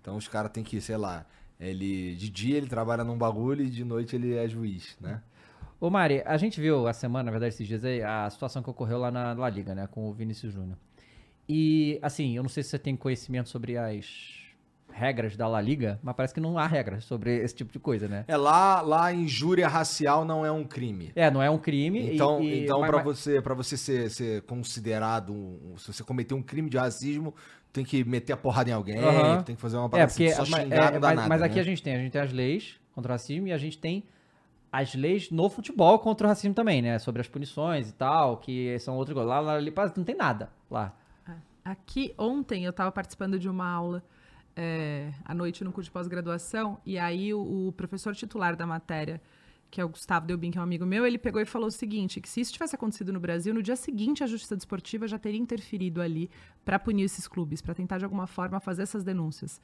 Então 0.00 0.16
os 0.16 0.26
caras 0.26 0.50
têm 0.50 0.64
que, 0.64 0.80
sei 0.80 0.96
lá, 0.96 1.26
ele. 1.60 2.14
De 2.16 2.30
dia 2.30 2.56
ele 2.56 2.66
trabalha 2.68 3.04
num 3.04 3.18
bagulho 3.18 3.62
e 3.62 3.68
de 3.68 3.84
noite 3.84 4.16
ele 4.16 4.34
é 4.34 4.48
juiz, 4.48 4.96
né? 5.00 5.20
Ô 5.78 5.90
Mari, 5.90 6.22
a 6.24 6.36
gente 6.38 6.58
viu 6.60 6.88
a 6.88 6.92
semana, 6.94 7.24
na 7.24 7.30
verdade, 7.30 7.54
esses 7.54 7.66
dias 7.68 7.84
aí, 7.84 8.02
a 8.02 8.28
situação 8.30 8.62
que 8.62 8.70
ocorreu 8.70 8.98
lá 8.98 9.10
na 9.10 9.32
La 9.34 9.48
Liga, 9.50 9.74
né, 9.76 9.86
com 9.86 10.08
o 10.08 10.12
Vinícius 10.12 10.52
Júnior. 10.52 10.76
E, 11.48 11.98
assim, 12.02 12.36
eu 12.36 12.42
não 12.42 12.50
sei 12.50 12.62
se 12.62 12.70
você 12.70 12.78
tem 12.78 12.94
conhecimento 12.96 13.48
sobre 13.48 13.76
as 13.78 14.36
regras 14.92 15.36
da 15.36 15.46
La 15.46 15.60
Liga, 15.60 15.98
mas 16.02 16.14
parece 16.16 16.34
que 16.34 16.40
não 16.40 16.58
há 16.58 16.66
regras 16.66 17.04
sobre 17.04 17.36
esse 17.38 17.54
tipo 17.54 17.72
de 17.72 17.78
coisa, 17.78 18.08
né? 18.08 18.24
É 18.26 18.36
lá, 18.36 18.80
lá 18.80 19.12
injúria 19.12 19.68
racial 19.68 20.24
não 20.24 20.44
é 20.44 20.50
um 20.50 20.64
crime. 20.64 21.12
É, 21.14 21.30
não 21.30 21.40
é 21.42 21.48
um 21.48 21.58
crime. 21.58 22.00
e- 22.00 22.14
Então, 22.14 22.42
e- 22.42 22.64
então 22.64 22.80
mas- 22.80 22.90
para 22.90 23.04
mas- 23.04 23.06
você, 23.18 23.40
pra 23.40 23.54
você 23.54 23.76
ser, 23.76 24.10
ser 24.10 24.42
considerado, 24.42 25.32
um, 25.32 25.74
se 25.78 25.92
você 25.92 26.02
cometer 26.02 26.34
um 26.34 26.42
crime 26.42 26.68
de 26.68 26.76
racismo, 26.76 27.32
tem 27.72 27.84
que 27.84 28.02
meter 28.04 28.32
a 28.32 28.36
porrada 28.36 28.70
em 28.70 28.72
alguém, 28.72 28.98
Aham. 28.98 29.42
tem 29.42 29.54
que 29.54 29.60
fazer 29.62 29.76
uma 29.76 29.86
É, 29.86 29.88
parada 29.90 30.08
porque. 30.10 30.24
assim, 30.26 30.34
só 30.36 30.44
xingar 30.44 30.88
é, 30.88 30.90
não 30.92 31.00
dá 31.00 31.08
mas, 31.08 31.16
nada, 31.16 31.28
mas 31.28 31.42
aqui 31.42 31.54
né? 31.56 31.60
a 31.60 31.64
gente 31.64 31.82
tem, 31.82 31.94
a 31.94 31.98
gente 31.98 32.12
tem 32.12 32.20
as 32.20 32.32
leis 32.32 32.80
contra 32.94 33.12
o 33.12 33.14
racismo 33.14 33.46
e 33.46 33.52
a 33.52 33.58
gente 33.58 33.78
tem 33.78 34.02
as 34.72 34.94
leis 34.94 35.30
no 35.30 35.48
futebol 35.48 35.98
contra 36.00 36.26
o 36.26 36.28
racismo 36.28 36.54
também, 36.54 36.82
né? 36.82 36.98
Sobre 36.98 37.20
as 37.20 37.28
punições 37.28 37.88
e 37.88 37.92
tal, 37.92 38.38
que 38.38 38.76
são 38.80 38.96
outras 38.96 39.14
coisas. 39.14 39.28
Lá, 39.30 39.38
lá 39.40 39.54
ali 39.54 39.72
não 39.96 40.04
tem 40.04 40.16
nada 40.16 40.50
lá. 40.70 40.94
Aqui, 41.68 42.14
ontem, 42.16 42.64
eu 42.64 42.70
estava 42.70 42.90
participando 42.90 43.38
de 43.38 43.46
uma 43.46 43.68
aula 43.68 44.02
é, 44.56 45.12
à 45.22 45.34
noite 45.34 45.62
no 45.62 45.70
curso 45.70 45.88
de 45.88 45.92
pós-graduação, 45.92 46.80
e 46.86 46.98
aí 46.98 47.34
o, 47.34 47.68
o 47.68 47.72
professor 47.72 48.14
titular 48.14 48.56
da 48.56 48.66
matéria, 48.66 49.20
que 49.70 49.78
é 49.78 49.84
o 49.84 49.88
Gustavo 49.90 50.26
Delbin, 50.26 50.50
que 50.50 50.56
é 50.56 50.62
um 50.62 50.64
amigo 50.64 50.86
meu, 50.86 51.06
ele 51.06 51.18
pegou 51.18 51.42
e 51.42 51.44
falou 51.44 51.68
o 51.68 51.70
seguinte, 51.70 52.22
que 52.22 52.28
se 52.28 52.40
isso 52.40 52.54
tivesse 52.54 52.74
acontecido 52.74 53.12
no 53.12 53.20
Brasil, 53.20 53.52
no 53.52 53.62
dia 53.62 53.76
seguinte 53.76 54.24
a 54.24 54.26
Justiça 54.26 54.56
Desportiva 54.56 55.06
já 55.06 55.18
teria 55.18 55.38
interferido 55.38 56.00
ali 56.00 56.30
para 56.64 56.78
punir 56.78 57.02
esses 57.02 57.28
clubes, 57.28 57.60
para 57.60 57.74
tentar 57.74 57.98
de 57.98 58.04
alguma 58.04 58.26
forma 58.26 58.58
fazer 58.60 58.84
essas 58.84 59.04
denúncias. 59.04 59.60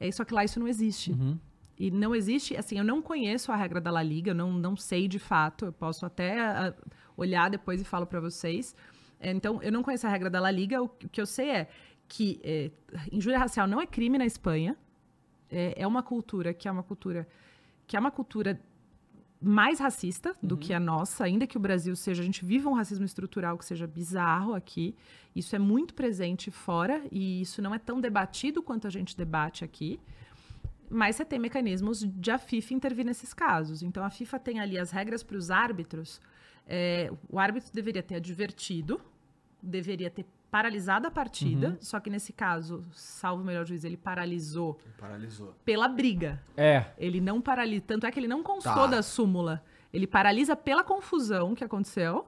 É 0.00 0.10
só 0.10 0.24
que 0.24 0.34
lá 0.34 0.44
isso 0.44 0.58
não 0.58 0.66
existe. 0.66 1.12
Uhum. 1.12 1.38
E 1.78 1.88
não 1.92 2.16
existe, 2.16 2.56
assim, 2.56 2.78
eu 2.78 2.84
não 2.84 3.00
conheço 3.00 3.52
a 3.52 3.56
regra 3.56 3.80
da 3.80 3.92
La 3.92 4.02
Liga, 4.02 4.32
eu 4.32 4.34
não, 4.34 4.52
não 4.52 4.76
sei 4.76 5.06
de 5.06 5.20
fato, 5.20 5.66
eu 5.66 5.72
posso 5.72 6.04
até 6.04 6.40
ah, 6.40 6.74
olhar 7.16 7.48
depois 7.48 7.80
e 7.80 7.84
falo 7.84 8.06
para 8.06 8.18
vocês. 8.18 8.74
É, 9.20 9.30
Então, 9.30 9.62
eu 9.62 9.72
não 9.72 9.82
conheço 9.82 10.06
a 10.06 10.10
regra 10.10 10.30
da 10.30 10.40
La 10.40 10.50
Liga, 10.50 10.82
o 10.82 10.88
que 10.88 11.20
eu 11.20 11.26
sei 11.26 11.50
é 11.50 11.68
que 12.06 12.40
é, 12.42 12.70
injúria 13.10 13.38
racial 13.38 13.66
não 13.66 13.80
é 13.80 13.86
crime 13.86 14.18
na 14.18 14.26
Espanha, 14.26 14.76
é, 15.50 15.74
é 15.76 15.86
uma 15.86 16.02
cultura 16.02 16.52
que 16.52 16.68
é 16.68 16.70
uma 16.70 16.82
cultura 16.82 17.26
que 17.86 17.96
é 17.96 18.00
uma 18.00 18.10
cultura 18.10 18.58
mais 19.40 19.78
racista 19.78 20.34
do 20.42 20.56
que 20.56 20.72
a 20.72 20.80
nossa, 20.80 21.24
ainda 21.24 21.46
que 21.46 21.56
o 21.56 21.60
Brasil 21.60 21.94
seja, 21.94 22.22
a 22.22 22.24
gente 22.24 22.44
viva 22.44 22.68
um 22.68 22.72
racismo 22.72 23.04
estrutural 23.04 23.58
que 23.58 23.64
seja 23.64 23.86
bizarro 23.86 24.54
aqui. 24.54 24.96
Isso 25.36 25.54
é 25.54 25.58
muito 25.58 25.92
presente 25.92 26.50
fora 26.50 27.02
e 27.12 27.42
isso 27.42 27.60
não 27.60 27.74
é 27.74 27.78
tão 27.78 28.00
debatido 28.00 28.62
quanto 28.62 28.86
a 28.86 28.90
gente 28.90 29.14
debate 29.14 29.62
aqui. 29.62 30.00
Mas 30.88 31.16
você 31.16 31.26
tem 31.26 31.38
mecanismos 31.38 32.00
de 32.00 32.30
a 32.30 32.38
FIFA 32.38 32.74
intervir 32.74 33.04
nesses 33.04 33.34
casos. 33.34 33.82
Então 33.82 34.02
a 34.02 34.08
FIFA 34.08 34.38
tem 34.38 34.60
ali 34.60 34.78
as 34.78 34.90
regras 34.90 35.22
para 35.22 35.36
os 35.36 35.50
árbitros. 35.50 36.22
É, 36.66 37.10
o 37.28 37.38
árbitro 37.38 37.70
deveria 37.72 38.02
ter 38.02 38.16
advertido, 38.16 39.00
deveria 39.62 40.10
ter 40.10 40.24
paralisado 40.50 41.06
a 41.08 41.10
partida, 41.10 41.76
só 41.80 41.98
que 41.98 42.08
nesse 42.08 42.32
caso, 42.32 42.84
salvo 42.92 43.42
o 43.42 43.44
melhor 43.44 43.66
juiz, 43.66 43.82
ele 43.84 43.96
paralisou 43.96 44.78
Paralisou. 44.96 45.52
pela 45.64 45.88
briga. 45.88 46.40
É. 46.56 46.86
Ele 46.96 47.20
não 47.20 47.40
paralisa. 47.40 47.82
Tanto 47.86 48.06
é 48.06 48.10
que 48.12 48.20
ele 48.20 48.28
não 48.28 48.40
constou 48.42 48.72
Tá. 48.72 48.86
da 48.86 49.02
súmula. 49.02 49.64
Ele 49.92 50.06
paralisa 50.06 50.54
pela 50.54 50.84
confusão 50.84 51.54
que 51.56 51.64
aconteceu. 51.64 52.24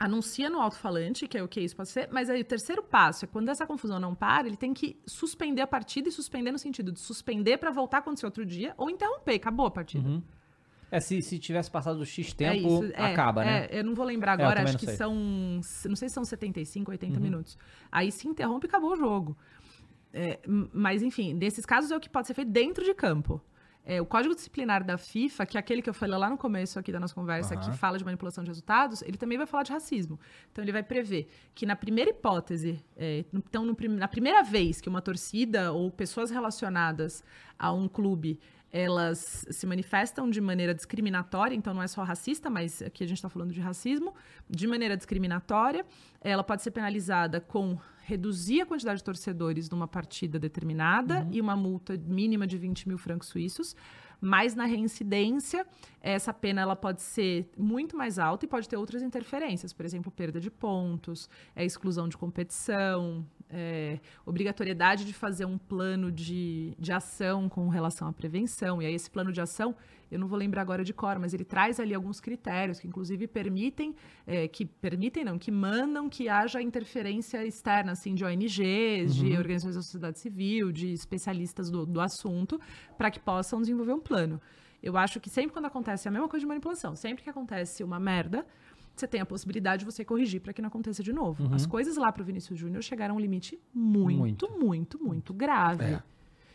Anuncia 0.00 0.50
no 0.50 0.58
alto-falante, 0.60 1.28
que 1.28 1.38
é 1.38 1.42
o 1.42 1.46
que 1.48 1.60
isso 1.60 1.76
pode 1.76 1.90
ser, 1.90 2.08
mas 2.10 2.28
aí 2.28 2.40
o 2.40 2.44
terceiro 2.44 2.82
passo 2.82 3.24
é 3.24 3.28
quando 3.28 3.50
essa 3.50 3.64
confusão 3.66 4.00
não 4.00 4.14
para, 4.16 4.48
ele 4.48 4.56
tem 4.56 4.74
que 4.74 4.98
suspender 5.06 5.60
a 5.60 5.66
partida 5.66 6.08
e 6.08 6.12
suspender 6.12 6.50
no 6.50 6.58
sentido 6.58 6.90
de 6.90 6.98
suspender 6.98 7.58
pra 7.58 7.70
voltar 7.70 7.98
a 7.98 8.00
acontecer 8.00 8.26
outro 8.26 8.44
dia 8.44 8.74
ou 8.76 8.90
interromper, 8.90 9.34
acabou 9.34 9.66
a 9.66 9.70
partida. 9.70 10.08
Uhum. 10.08 10.22
É, 10.92 11.00
se, 11.00 11.22
se 11.22 11.38
tivesse 11.38 11.70
passado 11.70 11.98
do 11.98 12.04
X 12.06 12.32
É 12.32 12.34
tempo, 12.36 12.84
é, 12.92 13.12
acaba, 13.12 13.42
né? 13.44 13.66
é, 13.70 13.80
eu 13.80 13.84
não 13.84 13.94
vou 13.94 14.04
lembrar 14.04 14.38
É, 14.38 14.42
agora, 14.44 14.62
acho 14.62 14.76
que 14.78 14.84
sei. 14.86 14.96
são. 14.96 15.14
Não 15.14 15.96
sei 15.96 16.08
se 16.08 16.14
são 16.14 16.24
75, 16.24 16.90
80 16.90 17.14
Uhum. 17.16 17.20
minutos. 17.22 17.56
Aí 17.90 18.12
se 18.12 18.28
interrompe 18.28 18.66
e 18.66 18.68
acabou 18.68 18.92
o 18.92 18.96
jogo. 18.96 19.36
Mas, 20.72 21.02
enfim, 21.02 21.32
nesses 21.34 21.64
casos 21.64 21.90
é 21.90 21.96
o 21.96 22.00
que 22.00 22.08
pode 22.10 22.26
ser 22.26 22.34
feito 22.34 22.50
dentro 22.50 22.84
de 22.84 22.92
campo. 22.94 23.40
É, 23.84 24.00
o 24.00 24.06
código 24.06 24.32
disciplinar 24.32 24.84
da 24.84 24.96
FIFA, 24.96 25.44
que 25.44 25.56
é 25.56 25.60
aquele 25.60 25.82
que 25.82 25.90
eu 25.90 25.94
falei 25.94 26.16
lá 26.16 26.30
no 26.30 26.38
começo 26.38 26.78
aqui 26.78 26.92
da 26.92 27.00
nossa 27.00 27.14
conversa, 27.14 27.54
Aham. 27.56 27.64
que 27.72 27.76
fala 27.76 27.98
de 27.98 28.04
manipulação 28.04 28.44
de 28.44 28.48
resultados, 28.50 29.02
ele 29.02 29.16
também 29.16 29.36
vai 29.36 29.46
falar 29.46 29.64
de 29.64 29.72
racismo. 29.72 30.20
Então, 30.52 30.62
ele 30.62 30.70
vai 30.70 30.84
prever 30.84 31.26
que 31.52 31.66
na 31.66 31.74
primeira 31.74 32.10
hipótese, 32.10 32.78
é, 32.96 33.24
então, 33.32 33.64
no 33.64 33.74
na 33.88 34.06
primeira 34.06 34.42
vez 34.44 34.80
que 34.80 34.88
uma 34.88 35.02
torcida 35.02 35.72
ou 35.72 35.90
pessoas 35.90 36.30
relacionadas 36.30 37.24
a 37.58 37.72
um 37.72 37.88
clube 37.88 38.38
elas 38.72 39.44
se 39.50 39.66
manifestam 39.66 40.30
de 40.30 40.40
maneira 40.40 40.74
discriminatória, 40.74 41.54
então 41.54 41.74
não 41.74 41.82
é 41.82 41.86
só 41.86 42.02
racista, 42.02 42.48
mas 42.48 42.80
aqui 42.80 43.04
a 43.04 43.06
gente 43.06 43.18
está 43.18 43.28
falando 43.28 43.52
de 43.52 43.60
racismo, 43.60 44.14
de 44.48 44.66
maneira 44.66 44.96
discriminatória, 44.96 45.84
ela 46.22 46.42
pode 46.42 46.62
ser 46.62 46.70
penalizada 46.70 47.38
com 47.38 47.78
reduzir 48.04 48.62
a 48.62 48.66
quantidade 48.66 48.98
de 48.98 49.04
torcedores 49.04 49.68
numa 49.68 49.86
partida 49.86 50.38
determinada 50.38 51.28
e 51.30 51.40
uma 51.40 51.54
multa 51.54 51.96
mínima 51.98 52.46
de 52.46 52.56
20 52.56 52.88
mil 52.88 52.98
francos 52.98 53.28
suíços, 53.28 53.76
mas 54.24 54.54
na 54.54 54.66
reincidência, 54.66 55.66
essa 56.00 56.32
pena 56.32 56.62
ela 56.62 56.76
pode 56.76 57.02
ser 57.02 57.50
muito 57.58 57.96
mais 57.96 58.20
alta 58.20 58.44
e 58.44 58.48
pode 58.48 58.68
ter 58.68 58.76
outras 58.76 59.02
interferências, 59.02 59.72
por 59.72 59.84
exemplo, 59.84 60.12
perda 60.12 60.40
de 60.40 60.48
pontos, 60.48 61.28
é, 61.56 61.64
exclusão 61.64 62.08
de 62.08 62.16
competição, 62.16 63.26
é, 63.50 63.98
obrigatoriedade 64.24 65.04
de 65.04 65.12
fazer 65.12 65.44
um 65.44 65.58
plano 65.58 66.12
de, 66.12 66.76
de 66.78 66.92
ação 66.92 67.48
com 67.48 67.68
relação 67.68 68.06
à 68.06 68.12
prevenção. 68.12 68.80
E 68.80 68.86
aí, 68.86 68.94
esse 68.94 69.10
plano 69.10 69.32
de 69.32 69.40
ação, 69.40 69.74
eu 70.12 70.18
não 70.18 70.28
vou 70.28 70.38
lembrar 70.38 70.60
agora 70.60 70.84
de 70.84 70.92
cor, 70.92 71.18
mas 71.18 71.32
ele 71.32 71.44
traz 71.44 71.80
ali 71.80 71.94
alguns 71.94 72.20
critérios 72.20 72.78
que, 72.78 72.86
inclusive, 72.86 73.26
permitem, 73.26 73.94
é, 74.26 74.46
que 74.46 74.66
permitem, 74.66 75.24
não, 75.24 75.38
que 75.38 75.50
mandam 75.50 76.06
que 76.06 76.28
haja 76.28 76.60
interferência 76.60 77.44
externa, 77.46 77.92
assim, 77.92 78.14
de 78.14 78.22
ONGs, 78.22 79.14
de 79.14 79.36
organizações 79.38 79.74
da 79.76 79.82
sociedade 79.82 80.18
civil, 80.18 80.70
de 80.70 80.92
especialistas 80.92 81.70
do, 81.70 81.86
do 81.86 81.98
assunto, 81.98 82.60
para 82.98 83.10
que 83.10 83.18
possam 83.18 83.60
desenvolver 83.62 83.94
um 83.94 84.00
plano. 84.00 84.38
Eu 84.82 84.98
acho 84.98 85.18
que 85.18 85.30
sempre 85.30 85.52
quando 85.52 85.64
acontece 85.66 86.06
a 86.08 86.10
mesma 86.10 86.28
coisa 86.28 86.42
de 86.42 86.48
manipulação, 86.48 86.94
sempre 86.94 87.24
que 87.24 87.30
acontece 87.30 87.82
uma 87.82 87.98
merda, 87.98 88.44
você 88.94 89.08
tem 89.08 89.20
a 89.20 89.26
possibilidade 89.26 89.80
de 89.80 89.90
você 89.90 90.04
corrigir 90.04 90.42
para 90.42 90.52
que 90.52 90.60
não 90.60 90.68
aconteça 90.68 91.02
de 91.02 91.12
novo. 91.12 91.54
As 91.54 91.64
coisas 91.64 91.96
lá 91.96 92.12
pro 92.12 92.22
Vinícius 92.22 92.58
Júnior 92.58 92.82
chegaram 92.82 93.14
a 93.14 93.16
um 93.16 93.20
limite 93.20 93.58
muito, 93.72 94.18
Muito. 94.18 94.50
muito, 94.58 95.02
muito, 95.02 95.32
grave. 95.32 95.84
É. 95.84 96.02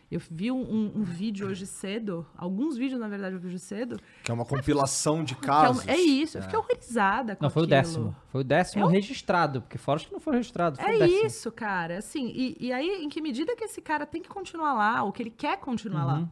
Eu 0.10 0.22
vi 0.32 0.50
um, 0.52 0.58
um- 0.62 0.92
um 1.00 1.04
vídeo 1.04 1.48
hoje 1.48 1.66
cedo, 1.68 2.26
alguns 2.38 2.78
vídeos, 2.78 2.98
na 3.00 3.10
verdade, 3.10 3.36
eu 3.36 3.40
vi 3.42 3.48
hoje 3.48 3.60
cedo. 3.60 4.00
Que 4.24 4.32
é 4.32 4.34
uma 4.34 4.46
compilação 4.46 5.22
de 5.22 5.34
é, 5.34 5.38
um- 5.38 5.40
casos. 5.42 5.86
é 5.88 5.98
isso, 5.98 6.38
eu 6.38 6.42
fiquei 6.44 6.58
horrorizada 6.58 7.36
com 7.36 7.44
Não, 7.44 7.50
foi 7.50 7.64
o 7.64 7.66
aquilo. 7.66 7.82
décimo. 7.82 8.16
Foi 8.30 8.42
o 8.42 8.44
décimo 8.44 8.88
registrado, 8.88 9.62
porque 9.62 9.78
fora 9.78 9.98
os 10.00 10.06
que 10.06 10.14
não 10.14 10.20
foram 10.22 10.38
registrados. 10.38 10.80
Foi 10.80 10.90
o 10.92 10.96
É 10.96 11.00
décimo. 11.00 11.26
isso, 11.28 11.52
cara. 11.52 11.98
Assim, 11.98 12.32
e, 12.34 12.56
e 12.58 12.72
aí, 12.72 13.04
em 13.04 13.10
que 13.10 13.20
medida 13.20 13.54
que 13.54 13.66
esse 13.66 13.82
cara 13.82 14.06
tem 14.06 14.22
que 14.22 14.30
continuar 14.30 14.74
lá, 14.74 15.04
ou 15.04 15.12
que 15.12 15.22
ele 15.24 15.30
quer 15.30 15.58
continuar 15.60 16.02
Uhum. 16.06 16.22
lá? 16.22 16.30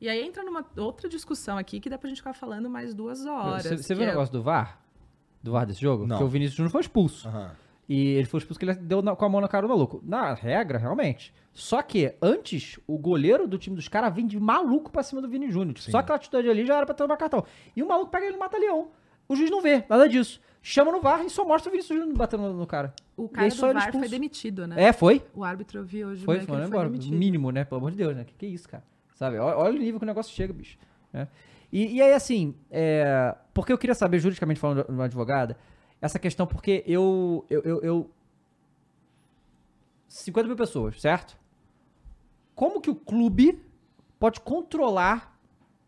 E 0.00 0.08
aí 0.08 0.24
entra 0.24 0.44
numa 0.44 0.64
outra 0.76 1.08
discussão 1.08 1.58
aqui 1.58 1.80
que 1.80 1.90
dá 1.90 1.98
pra 1.98 2.08
gente 2.08 2.18
ficar 2.18 2.32
falando 2.34 2.70
mais 2.70 2.94
duas 2.94 3.26
horas. 3.26 3.64
Você, 3.64 3.94
viu 3.94 4.04
o 4.04 4.06
é- 4.06 4.10
negócio 4.10 4.32
do 4.32 4.42
VAR? 4.42 4.78
Do 5.42 5.52
VAR 5.52 5.66
desse 5.66 5.80
jogo? 5.80 6.04
Não. 6.06 6.16
Porque 6.16 6.24
o 6.24 6.28
Vinícius 6.28 6.56
Júnior 6.56 6.70
foi 6.70 6.80
expulso. 6.82 7.26
Aham. 7.28 7.50
E 7.92 8.10
ele 8.14 8.26
foi 8.26 8.38
expulso 8.38 8.56
porque 8.60 8.70
ele 8.70 8.78
deu 8.86 9.02
na- 9.02 9.16
com 9.16 9.24
a 9.24 9.28
mão 9.28 9.40
na 9.40 9.48
cara 9.48 9.66
do 9.66 9.68
maluco. 9.68 10.00
Na 10.04 10.32
regra, 10.32 10.78
realmente. 10.78 11.34
Só 11.52 11.82
que 11.82 12.14
antes, 12.22 12.78
o 12.86 12.96
goleiro 12.96 13.48
do 13.48 13.58
time 13.58 13.74
dos 13.74 13.88
caras 13.88 14.14
vem 14.14 14.28
de 14.28 14.38
maluco 14.38 14.92
pra 14.92 15.02
cima 15.02 15.20
do 15.20 15.28
Vini 15.28 15.50
Júnior. 15.50 15.76
Sim. 15.78 15.90
Só 15.90 15.98
aquela 15.98 16.14
atitude 16.14 16.48
ali 16.48 16.64
já 16.64 16.76
era 16.76 16.86
pra 16.86 16.94
tomar 16.94 17.16
cartão. 17.16 17.44
E 17.74 17.82
o 17.82 17.88
maluco 17.88 18.08
pega 18.12 18.26
ele 18.26 18.36
e 18.36 18.38
mata 18.38 18.56
leão. 18.56 18.92
O 19.28 19.34
juiz 19.34 19.50
não 19.50 19.60
vê, 19.60 19.84
nada 19.88 20.08
disso. 20.08 20.40
Chama 20.62 20.92
no 20.92 21.00
VAR 21.00 21.24
e 21.24 21.30
só 21.30 21.44
mostra 21.44 21.68
o 21.68 21.72
Vinícius 21.72 21.98
Júnior 21.98 22.16
batendo 22.16 22.44
no, 22.44 22.52
no 22.52 22.66
cara. 22.66 22.94
O 23.16 23.28
cara 23.28 23.48
do 23.48 23.56
VAR 23.56 23.72
foi 23.72 23.82
expulso. 23.82 24.08
demitido, 24.10 24.66
né? 24.68 24.76
É, 24.84 24.92
foi? 24.92 25.22
O 25.34 25.42
árbitro 25.42 25.80
eu 25.80 25.84
vi 25.84 26.04
hoje. 26.04 26.24
Foi, 26.24 26.38
que 26.38 26.46
foi, 26.46 26.56
ele 26.58 26.66
embora. 26.66 26.88
demitido. 26.88 27.16
Mínimo, 27.16 27.50
né? 27.50 27.64
Pelo 27.64 27.80
amor 27.80 27.90
de 27.90 27.96
Deus, 27.96 28.14
né? 28.14 28.22
Que 28.24 28.34
que 28.34 28.46
é 28.46 28.48
isso, 28.50 28.68
cara? 28.68 28.84
Sabe? 29.14 29.36
Olha, 29.38 29.56
olha 29.56 29.74
o 29.74 29.78
nível 29.82 29.98
que 29.98 30.04
o 30.04 30.06
negócio 30.06 30.32
chega, 30.32 30.52
bicho. 30.52 30.78
né? 31.12 31.26
E, 31.72 31.96
e 31.96 32.02
aí, 32.02 32.12
assim, 32.12 32.54
é, 32.70 33.34
porque 33.54 33.72
eu 33.72 33.78
queria 33.78 33.94
saber, 33.94 34.18
juridicamente 34.20 34.60
falando 34.60 34.84
de 34.84 34.90
uma 34.92 35.04
advogada, 35.04 35.56
essa 36.00 36.18
questão, 36.18 36.46
porque 36.46 36.82
eu, 36.86 37.44
eu, 37.50 37.62
eu, 37.62 37.80
eu- 37.82 38.10
50 40.08 40.48
mil 40.48 40.56
pessoas, 40.56 41.00
certo? 41.00 41.38
Como 42.54 42.80
que 42.80 42.90
o 42.90 42.94
clube 42.94 43.60
pode 44.18 44.40
controlar 44.40 45.38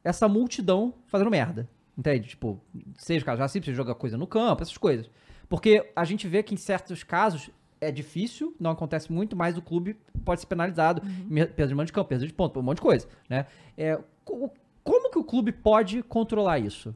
essa 0.04 0.28
multidão 0.28 0.94
fazendo 1.06 1.30
merda? 1.30 1.68
Entende? 1.96 2.28
Tipo, 2.28 2.60
seja 2.96 3.24
caso 3.24 3.40
racismo, 3.40 3.64
seja 3.64 3.76
jogar 3.76 3.94
coisa 3.94 4.16
no 4.16 4.26
campo, 4.26 4.62
essas 4.62 4.78
coisas. 4.78 5.10
Porque 5.48 5.90
a 5.94 6.04
gente 6.04 6.26
vê 6.26 6.42
que 6.42 6.54
em 6.54 6.56
certos 6.56 7.02
casos 7.02 7.50
é 7.80 7.90
difícil, 7.90 8.54
não 8.60 8.70
acontece 8.70 9.12
muito, 9.12 9.34
mas 9.36 9.58
o 9.58 9.62
clube 9.62 9.96
pode 10.24 10.40
ser 10.40 10.46
penalizado, 10.46 11.02
me- 11.04 11.44
perda 11.46 11.68
de 11.68 11.74
mão 11.74 11.84
de 11.84 11.92
campo, 11.92 12.08
perda 12.08 12.26
de 12.26 12.32
ponto, 12.32 12.58
um 12.58 12.62
monte 12.62 12.76
de 12.76 12.82
coisa, 12.82 13.08
né? 13.28 13.46
É, 13.76 13.98
co- 14.24 14.50
como 14.84 15.10
que 15.10 15.18
o 15.18 15.24
clube 15.24 15.50
pode 15.52 16.02
controlar 16.04 16.58
isso? 16.60 16.94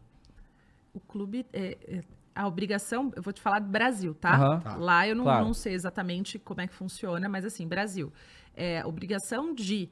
O 0.95 1.01
clube. 1.01 1.45
é- 1.53 1.77
é- 1.87 2.05
a 2.37 2.47
obrigação, 2.47 3.13
eu 3.17 3.23
vou 3.23 3.33
te 3.33 3.41
falar 3.41 3.59
do 3.61 3.69
Brasil, 3.69 4.15
tá? 4.15 4.35
Aham. 4.35 4.61
Tá. 4.61 4.77
Lá 4.77 5.09
eu 5.09 5.17
não, 5.17 5.25
Claro. 5.25 5.45
não 5.47 5.55
sei 5.55 5.73
exatamente 5.73 6.39
como 6.39 6.61
é 6.61 6.67
que 6.67 6.75
funciona, 6.75 7.29
mas 7.29 7.45
assim, 7.45 7.67
Brasil. 7.67 8.13
É, 8.55 8.81
a 8.81 8.87
obrigação 8.87 9.55
de 9.55 9.89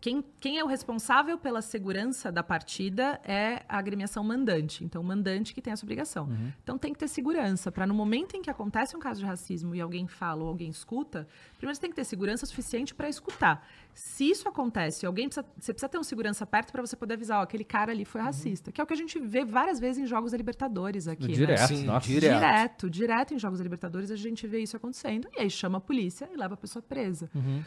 quem, 0.00 0.24
quem 0.40 0.58
é 0.58 0.64
o 0.64 0.66
responsável 0.66 1.38
pela 1.38 1.62
segurança 1.62 2.32
da 2.32 2.42
partida 2.42 3.20
é 3.24 3.62
a 3.68 3.78
agremiação 3.78 4.24
mandante. 4.24 4.84
Então, 4.84 5.00
o 5.00 5.04
mandante 5.04 5.54
que 5.54 5.62
tem 5.62 5.72
essa 5.72 5.84
obrigação. 5.84 6.26
Uhum. 6.26 6.52
Então, 6.62 6.76
tem 6.76 6.92
que 6.92 6.98
ter 6.98 7.08
segurança 7.08 7.70
para 7.70 7.86
no 7.86 7.94
momento 7.94 8.36
em 8.36 8.42
que 8.42 8.50
acontece 8.50 8.96
um 8.96 9.00
caso 9.00 9.20
de 9.20 9.26
racismo 9.26 9.74
e 9.74 9.80
alguém 9.80 10.06
fala 10.08 10.42
ou 10.42 10.48
alguém 10.48 10.68
escuta, 10.68 11.28
primeiro 11.56 11.74
você 11.74 11.80
tem 11.80 11.90
que 11.90 11.96
ter 11.96 12.04
segurança 12.04 12.44
suficiente 12.46 12.94
para 12.94 13.08
escutar. 13.08 13.66
Se 13.94 14.30
isso 14.30 14.48
acontece, 14.48 15.06
alguém 15.06 15.28
precisa, 15.28 15.46
você 15.58 15.72
precisa 15.72 15.88
ter 15.88 15.98
um 15.98 16.02
segurança 16.02 16.46
perto 16.46 16.72
para 16.72 16.80
você 16.80 16.96
poder 16.96 17.14
avisar, 17.14 17.40
ó, 17.40 17.42
aquele 17.42 17.64
cara 17.64 17.92
ali 17.92 18.04
foi 18.04 18.20
racista, 18.20 18.70
que 18.70 18.80
é 18.80 18.84
o 18.84 18.86
que 18.86 18.94
a 18.94 18.96
gente 18.96 19.18
vê 19.18 19.44
várias 19.44 19.80
vezes 19.80 20.02
em 20.02 20.06
jogos 20.06 20.32
da 20.32 20.36
Libertadores 20.36 21.08
aqui, 21.08 21.28
né? 21.28 21.34
Direto, 21.34 21.68
Sim, 21.68 21.84
nossa. 21.84 22.06
direto. 22.06 22.38
Direto, 22.38 22.90
direto 22.90 23.34
em 23.34 23.38
jogos 23.38 23.58
da 23.58 23.62
Libertadores 23.64 24.10
a 24.10 24.16
gente 24.16 24.46
vê 24.46 24.60
isso 24.60 24.76
acontecendo. 24.76 25.28
E 25.36 25.40
aí 25.40 25.50
chama 25.50 25.78
a 25.78 25.80
polícia 25.80 26.28
e 26.32 26.36
leva 26.36 26.54
a 26.54 26.56
pessoa 26.56 26.82
presa. 26.82 27.28
Uhum. 27.34 27.62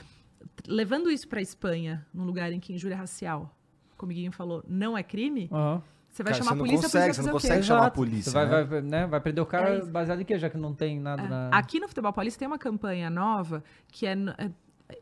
Levando 0.68 1.10
isso 1.10 1.28
para 1.28 1.42
Espanha, 1.42 2.06
num 2.14 2.24
lugar 2.26 2.52
em 2.52 2.60
que 2.60 2.74
injúria 2.74 2.98
racial, 2.98 3.56
como 3.98 4.12
o 4.12 4.16
Guiguinho 4.16 4.32
falou, 4.32 4.64
não 4.68 4.98
é 4.98 5.04
crime, 5.04 5.50
Aham. 5.52 5.82
você 6.10 6.24
vai 6.24 6.34
Cara, 6.34 6.44
chamar 6.44 6.56
você 6.56 6.56
a 6.56 6.66
polícia, 6.66 6.84
consegue, 6.84 6.98
a 7.02 7.06
polícia 7.06 7.22
você 7.24 7.28
não 7.28 7.34
consegue 7.34 7.56
quê? 7.62 7.64
chamar 7.64 7.86
a 7.86 7.92
polícia, 7.92 8.32
Você 8.32 8.38
vai, 8.38 8.46
né? 8.48 8.64
vai, 8.64 8.82
né, 8.82 9.08
vai 9.08 9.22
prender 9.22 9.44
o 9.44 9.46
cara 9.48 9.70
É 9.78 9.86
baseado 9.86 10.22
em 10.22 10.26
quê? 10.26 10.38
Já 10.40 10.50
que 10.50 10.58
não 10.58 10.74
tem 10.74 11.00
nada 11.00 11.24
É. 11.24 11.28
na... 11.28 11.50
Aqui 11.50 11.80
no 11.80 11.88
Futebol 11.88 12.12
Paulista 12.14 12.40
tem 12.40 12.48
uma 12.48 12.58
campanha 12.60 13.10
nova 13.10 13.64
que 13.88 14.06
é, 14.06 14.14
é- 14.38 14.52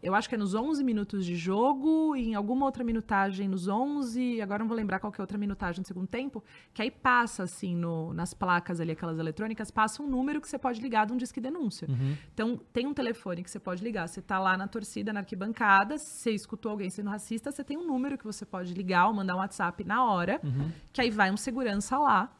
eu 0.01 0.13
acho 0.15 0.27
que 0.29 0.35
é 0.35 0.37
nos 0.37 0.53
11 0.55 0.83
minutos 0.83 1.25
de 1.25 1.35
jogo, 1.35 2.15
e 2.15 2.29
em 2.29 2.35
alguma 2.35 2.65
outra 2.65 2.83
minutagem 2.83 3.47
nos 3.47 3.67
11, 3.67 4.41
agora 4.41 4.59
não 4.59 4.67
vou 4.67 4.77
lembrar 4.77 4.99
qual 4.99 5.11
que 5.11 5.19
é 5.19 5.23
outra 5.23 5.37
minutagem 5.37 5.81
do 5.81 5.87
segundo 5.87 6.07
tempo, 6.07 6.43
que 6.73 6.81
aí 6.81 6.91
passa 6.91 7.43
assim 7.43 7.75
no- 7.75 8.13
nas 8.13 8.33
placas 8.33 8.79
ali, 8.79 8.91
aquelas 8.91 9.17
eletrônicas, 9.19 9.71
passa 9.71 10.01
um 10.03 10.07
número 10.07 10.39
que 10.41 10.47
você 10.49 10.57
pode 10.57 10.81
ligar 10.81 11.05
de 11.05 11.13
um 11.13 11.17
disque 11.17 11.39
denúncia. 11.41 11.87
Uhum. 11.89 12.15
Então, 12.33 12.57
tem 12.73 12.85
um 12.87 12.93
telefone 12.93 13.43
que 13.43 13.49
você 13.49 13.59
pode 13.59 13.83
ligar. 13.83 14.07
Você 14.07 14.21
tá 14.21 14.39
lá 14.39 14.57
na 14.57 14.67
torcida, 14.67 15.11
na 15.13 15.19
arquibancada, 15.21 15.97
você 15.97 16.31
escutou 16.31 16.71
alguém 16.71 16.89
sendo 16.89 17.09
racista, 17.09 17.51
você 17.51 17.63
tem 17.63 17.77
um 17.77 17.85
número 17.85 18.17
que 18.17 18.25
você 18.25 18.45
pode 18.45 18.73
ligar 18.73 19.07
ou 19.07 19.13
mandar 19.13 19.35
um 19.35 19.39
WhatsApp 19.39 19.83
na 19.83 20.05
hora, 20.05 20.39
Uhum. 20.43 20.71
que 20.93 21.01
aí 21.01 21.09
vai 21.09 21.31
um 21.31 21.37
segurança 21.37 21.97
lá 21.97 22.31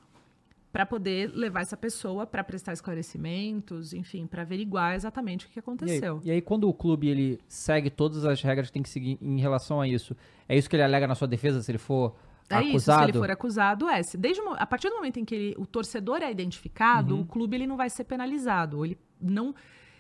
para 0.72 0.86
poder 0.86 1.32
levar 1.34 1.62
essa 1.62 1.76
pessoa 1.76 2.28
para 2.28 2.44
prestar 2.44 2.74
esclarecimentos, 2.74 3.94
enfim, 3.94 4.28
para 4.28 4.44
averiguar 4.44 4.96
exatamente 4.96 5.46
o 5.46 5.50
que 5.50 5.58
E 5.58 5.60
aí, 5.60 5.62
aconteceu. 5.62 6.22
e 6.24 6.32
aí, 6.32 6.42
quando 6.42 6.70
o 6.70 6.74
clube 6.74 7.08
ele 7.08 7.40
segue 7.48 7.90
todas 7.90 8.24
as 8.26 8.42
regras 8.42 8.68
que 8.68 8.74
tem 8.74 8.84
que 8.84 8.90
seguir 8.90 9.18
em 9.22 9.40
relação 9.40 9.82
a 9.82 9.88
isso, 9.88 10.16
é 10.48 10.58
isso 10.58 10.70
que 10.70 10.76
ele 10.76 10.84
alega 10.84 11.08
na 11.08 11.16
sua 11.16 11.28
defesa 11.28 11.62
se 11.62 11.72
ele 11.72 11.78
for 11.78 12.16
É 12.50 12.56
isso, 12.62 12.64
se 12.64 12.70
acusado? 12.92 13.04
ele 13.10 13.18
for 13.18 13.32
acusado, 13.32 13.88
é. 13.90 14.02
Se 14.04 14.18
Desde 14.18 14.42
a 14.58 14.66
partir 14.66 14.90
do 14.90 14.96
momento 14.96 15.20
em 15.20 15.26
que 15.26 15.36
ele- 15.36 15.56
o 15.58 15.66
torcedor 15.66 16.22
é 16.22 16.32
identificado, 16.32 17.16
Uhum. 17.16 17.22
o 17.22 17.26
clube 17.26 17.56
ele 17.58 17.68
não 17.68 17.78
vai 17.78 17.90
ser 17.90 18.04
penalizado. 18.04 18.78
Ou 18.78 18.86
ele 18.86 18.98
não. 19.22 19.54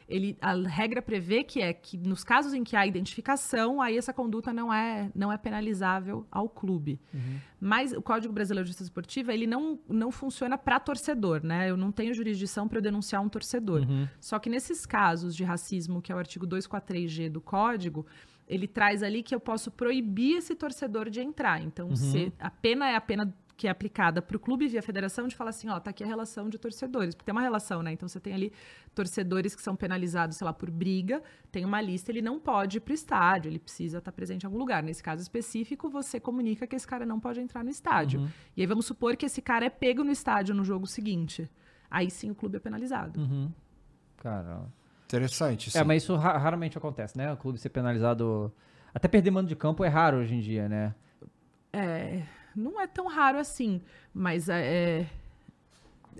Ele, 0.09 0.35
a 0.41 0.53
regra 0.55 1.01
prevê 1.01 1.43
que 1.43 1.61
é 1.61 1.71
que 1.71 1.97
nos 1.97 2.23
casos 2.23 2.53
em 2.53 2.63
que 2.63 2.75
há 2.75 2.85
identificação, 2.85 3.81
aí 3.81 3.97
essa 3.97 4.11
conduta 4.11 4.51
não 4.51 4.73
é, 4.73 5.11
não 5.13 5.31
é 5.31 5.37
penalizável 5.37 6.25
ao 6.31 6.49
clube. 6.49 6.99
Uhum. 7.13 7.37
Mas 7.61 7.93
o 7.93 8.01
Código 8.01 8.33
Brasileiro 8.33 8.65
de 8.65 8.69
Justiça 8.69 8.87
Esportiva, 8.87 9.33
ele 9.33 9.45
não, 9.45 9.79
não 9.87 10.11
funciona 10.11 10.57
para 10.57 10.79
torcedor, 10.79 11.43
né? 11.43 11.69
Eu 11.69 11.77
não 11.77 11.91
tenho 11.91 12.13
jurisdição 12.13 12.67
para 12.67 12.79
eu 12.79 12.81
denunciar 12.81 13.21
um 13.21 13.29
torcedor. 13.29 13.81
Uhum. 13.81 14.07
Só 14.19 14.39
que 14.39 14.49
nesses 14.49 14.85
casos 14.85 15.35
de 15.35 15.43
racismo, 15.43 16.01
que 16.01 16.11
é 16.11 16.15
o 16.15 16.17
artigo 16.17 16.47
243G 16.47 17.29
do 17.29 17.39
Código, 17.39 18.05
ele 18.47 18.67
traz 18.67 19.03
ali 19.03 19.21
que 19.21 19.35
eu 19.35 19.39
posso 19.39 19.69
proibir 19.69 20.37
esse 20.37 20.55
torcedor 20.55 21.09
de 21.09 21.21
entrar. 21.21 21.61
Então, 21.61 21.95
se 21.95 22.33
a 22.39 22.49
pena 22.49 22.89
é 22.89 22.95
a 22.95 23.01
pena 23.01 23.31
que 23.59 23.67
é 23.67 23.69
aplicada 23.69 24.21
para 24.21 24.37
o 24.37 24.39
clube 24.39 24.69
via 24.69 24.81
federação 24.81 25.27
de 25.27 25.35
falar 25.35 25.49
assim, 25.49 25.67
ó, 25.67 25.77
tá 25.81 25.89
aqui 25.89 26.01
a 26.01 26.07
relação 26.07 26.47
de 26.47 26.57
torcedores, 26.57 27.13
porque 27.13 27.25
tem 27.25 27.33
uma 27.33 27.41
relação, 27.41 27.83
né? 27.83 27.91
Então 27.91 28.07
você 28.07 28.17
tem 28.17 28.33
ali 28.33 28.53
torcedores 28.95 29.53
que 29.53 29.61
são 29.61 29.75
penalizados, 29.75 30.37
sei 30.37 30.45
lá, 30.45 30.53
por 30.53 30.71
briga, 30.71 31.21
tem 31.51 31.65
uma 31.65 31.81
lista, 31.81 32.09
ele 32.09 32.21
não 32.21 32.39
pode 32.39 32.77
ir 32.77 32.79
pro 32.79 32.93
estádio, 32.93 33.49
ele 33.49 33.59
precisa 33.59 33.97
estar 33.97 34.13
presente 34.13 34.43
em 34.43 34.45
algum 34.45 34.57
lugar. 34.57 34.81
Nesse 34.81 35.03
caso 35.03 35.21
específico, 35.21 35.89
você 35.89 36.21
comunica 36.21 36.65
que 36.65 36.73
esse 36.73 36.87
cara 36.87 37.05
não 37.05 37.19
pode 37.19 37.41
entrar 37.41 37.61
no 37.61 37.69
estádio. 37.69 38.21
Uhum. 38.21 38.29
E 38.55 38.61
aí 38.61 38.65
vamos 38.65 38.85
supor 38.85 39.17
que 39.17 39.25
esse 39.25 39.41
cara 39.41 39.65
é 39.65 39.69
pego 39.69 40.05
no 40.05 40.11
estádio 40.11 40.55
no 40.55 40.63
jogo 40.63 40.87
seguinte. 40.87 41.51
Aí 41.91 42.09
sim 42.09 42.31
o 42.31 42.35
clube 42.35 42.55
é 42.55 42.59
penalizado. 42.61 43.19
Uhum. 43.19 43.51
Caramba. 44.15 44.71
Interessante, 45.03 45.69
sim. 45.69 45.77
É, 45.77 45.83
mas 45.83 46.03
isso 46.03 46.15
ra- 46.15 46.37
raramente 46.37 46.77
acontece, 46.77 47.17
né? 47.17 47.33
O 47.33 47.35
clube 47.35 47.57
ser 47.57 47.69
penalizado. 47.69 48.53
Até 48.93 49.09
perder 49.09 49.31
mando 49.31 49.49
de 49.49 49.55
campo 49.55 49.83
é 49.83 49.89
raro 49.89 50.17
hoje 50.19 50.33
em 50.33 50.39
dia, 50.39 50.69
né? 50.69 50.95
É, 51.73 52.23
não 52.59 52.79
é 52.79 52.87
tão 52.87 53.07
raro 53.07 53.37
assim, 53.39 53.81
mas 54.13 54.49
é, 54.49 55.01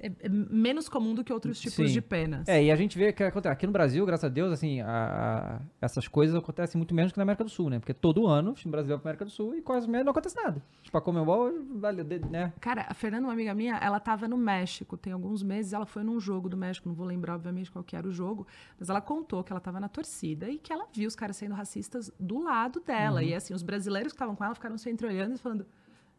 é- 0.01 0.11
é 0.21 0.29
menos 0.29 0.87
comum 0.87 1.13
do 1.13 1.25
que 1.25 1.33
outros 1.33 1.59
tipos 1.59 1.75
Sim. 1.75 1.93
de 1.93 2.01
penas. 2.01 2.47
É, 2.47 2.63
e 2.63 2.71
a 2.71 2.75
gente 2.77 2.97
vê 2.97 3.11
que 3.11 3.21
acontece. 3.21 3.51
Aqui 3.51 3.67
no 3.67 3.73
Brasil, 3.73 4.05
graças 4.05 4.23
a 4.23 4.29
Deus, 4.29 4.53
assim, 4.53 4.79
a- 4.79 4.87
a- 4.87 5.61
essas 5.81 6.07
coisas 6.07 6.33
acontecem 6.37 6.79
muito 6.79 6.95
menos 6.95 7.11
que 7.11 7.17
na 7.17 7.23
América 7.23 7.43
do 7.43 7.49
Sul, 7.49 7.69
né? 7.69 7.79
Porque 7.79 7.93
todo 7.93 8.25
ano 8.25 8.51
o 8.51 8.53
time 8.53 8.71
brasileiro 8.71 8.97
vai 8.97 9.01
pra 9.01 9.09
América 9.09 9.25
do 9.25 9.31
Sul 9.31 9.55
e 9.55 9.61
quase 9.61 9.89
menos 9.89 10.05
não 10.05 10.11
acontece 10.11 10.37
nada. 10.41 10.61
Tipo, 10.83 10.97
a 10.97 11.01
Comembol, 11.01 11.51
vale, 11.75 12.01
né? 12.29 12.53
Cara, 12.61 12.85
a 12.87 12.93
Fernanda, 12.93 13.25
uma 13.27 13.33
amiga 13.33 13.53
minha, 13.53 13.75
ela 13.75 13.99
tava 13.99 14.25
no 14.25 14.37
México 14.37 14.95
tem 14.95 15.11
alguns 15.11 15.43
meses, 15.43 15.73
ela 15.73 15.85
foi 15.85 16.01
num 16.03 16.17
jogo 16.19 16.47
do 16.47 16.55
México, 16.55 16.87
não 16.87 16.95
vou 16.95 17.05
lembrar, 17.05 17.35
obviamente, 17.35 17.69
qual 17.69 17.83
que 17.83 17.93
era 17.95 18.07
o 18.07 18.11
jogo, 18.11 18.47
mas 18.79 18.89
ela 18.89 19.01
contou 19.01 19.43
que 19.43 19.51
ela 19.51 19.59
tava 19.59 19.81
na 19.81 19.89
torcida 19.89 20.49
e 20.49 20.57
que 20.57 20.71
ela 20.71 20.85
viu 20.93 21.09
os 21.09 21.15
caras 21.15 21.35
sendo 21.35 21.55
racistas 21.55 22.09
do 22.17 22.41
lado 22.41 22.79
dela. 22.79 23.21
E 23.21 23.33
assim, 23.35 23.53
os 23.53 23.63
brasileiros 23.63 24.13
que 24.13 24.15
estavam 24.15 24.33
com 24.35 24.45
ela 24.45 24.55
ficaram 24.55 24.77
se 24.77 24.89
entreolhando 24.89 25.35
e 25.35 25.37
falando: 25.37 25.65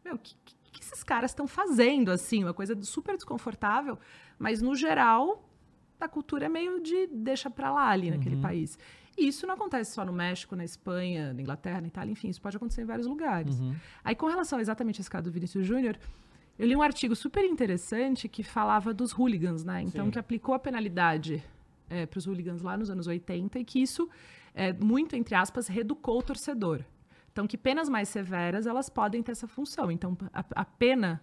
Meu, 0.03 0.15
o 0.15 0.17
que, 0.17 0.35
que, 0.45 0.81
esses 0.81 1.03
caras 1.03 1.31
estão 1.31 1.47
fazendo, 1.47 2.11
assim? 2.11 2.43
Uma 2.43 2.53
coisa 2.53 2.79
super 2.83 3.15
desconfortável, 3.15 3.97
mas 4.39 4.61
no 4.61 4.75
geral, 4.75 5.47
a 5.99 6.07
cultura 6.07 6.45
é 6.45 6.49
meio 6.49 6.81
de 6.81 7.07
deixa 7.07 7.49
pra 7.49 7.71
lá 7.71 7.89
ali 7.89 8.09
naquele 8.09 8.37
país. 8.37 8.79
E 9.17 9.27
isso 9.27 9.45
não 9.45 9.53
acontece 9.53 9.91
só 9.91 10.03
no 10.05 10.13
México, 10.13 10.55
na 10.55 10.63
Espanha, 10.63 11.33
na 11.33 11.41
Inglaterra, 11.41 11.81
na 11.81 11.87
Itália, 11.87 12.11
enfim, 12.11 12.29
isso 12.29 12.41
pode 12.41 12.57
acontecer 12.57 12.81
em 12.81 12.85
vários 12.85 13.05
lugares. 13.05 13.59
Uhum. 13.59 13.75
Aí, 14.03 14.15
com 14.15 14.27
relação 14.27 14.59
exatamente 14.59 14.99
a 14.99 15.01
esse 15.01 15.09
caso 15.09 15.25
do 15.25 15.31
Vinícius 15.31 15.65
Júnior, 15.65 15.97
eu 16.57 16.67
li 16.67 16.75
um 16.75 16.81
artigo 16.81 17.15
super 17.15 17.43
interessante 17.43 18.27
que 18.27 18.43
falava 18.43 18.93
dos 18.93 19.11
hooligans, 19.11 19.63
né? 19.63 19.81
Então, 19.81 20.05
Sim. 20.05 20.11
que 20.11 20.19
aplicou 20.19 20.55
a 20.55 20.59
penalidade 20.59 21.43
para 22.09 22.17
os 22.17 22.25
hooligans 22.25 22.61
lá 22.61 22.77
nos 22.77 22.89
anos 22.89 23.07
80 23.07 23.59
e 23.59 23.65
que 23.65 23.81
isso, 23.81 24.09
é, 24.53 24.71
muito 24.71 25.15
entre 25.15 25.35
aspas, 25.35 25.67
reeducou 25.67 26.19
o 26.19 26.23
torcedor. 26.23 26.83
Então, 27.31 27.47
que 27.47 27.57
penas 27.57 27.89
mais 27.89 28.09
severas, 28.09 28.67
elas 28.67 28.89
podem 28.89 29.23
ter 29.23 29.31
essa 29.31 29.47
função. 29.47 29.91
Então, 29.91 30.17
a, 30.33 30.43
a 30.55 30.65
pena 30.65 31.21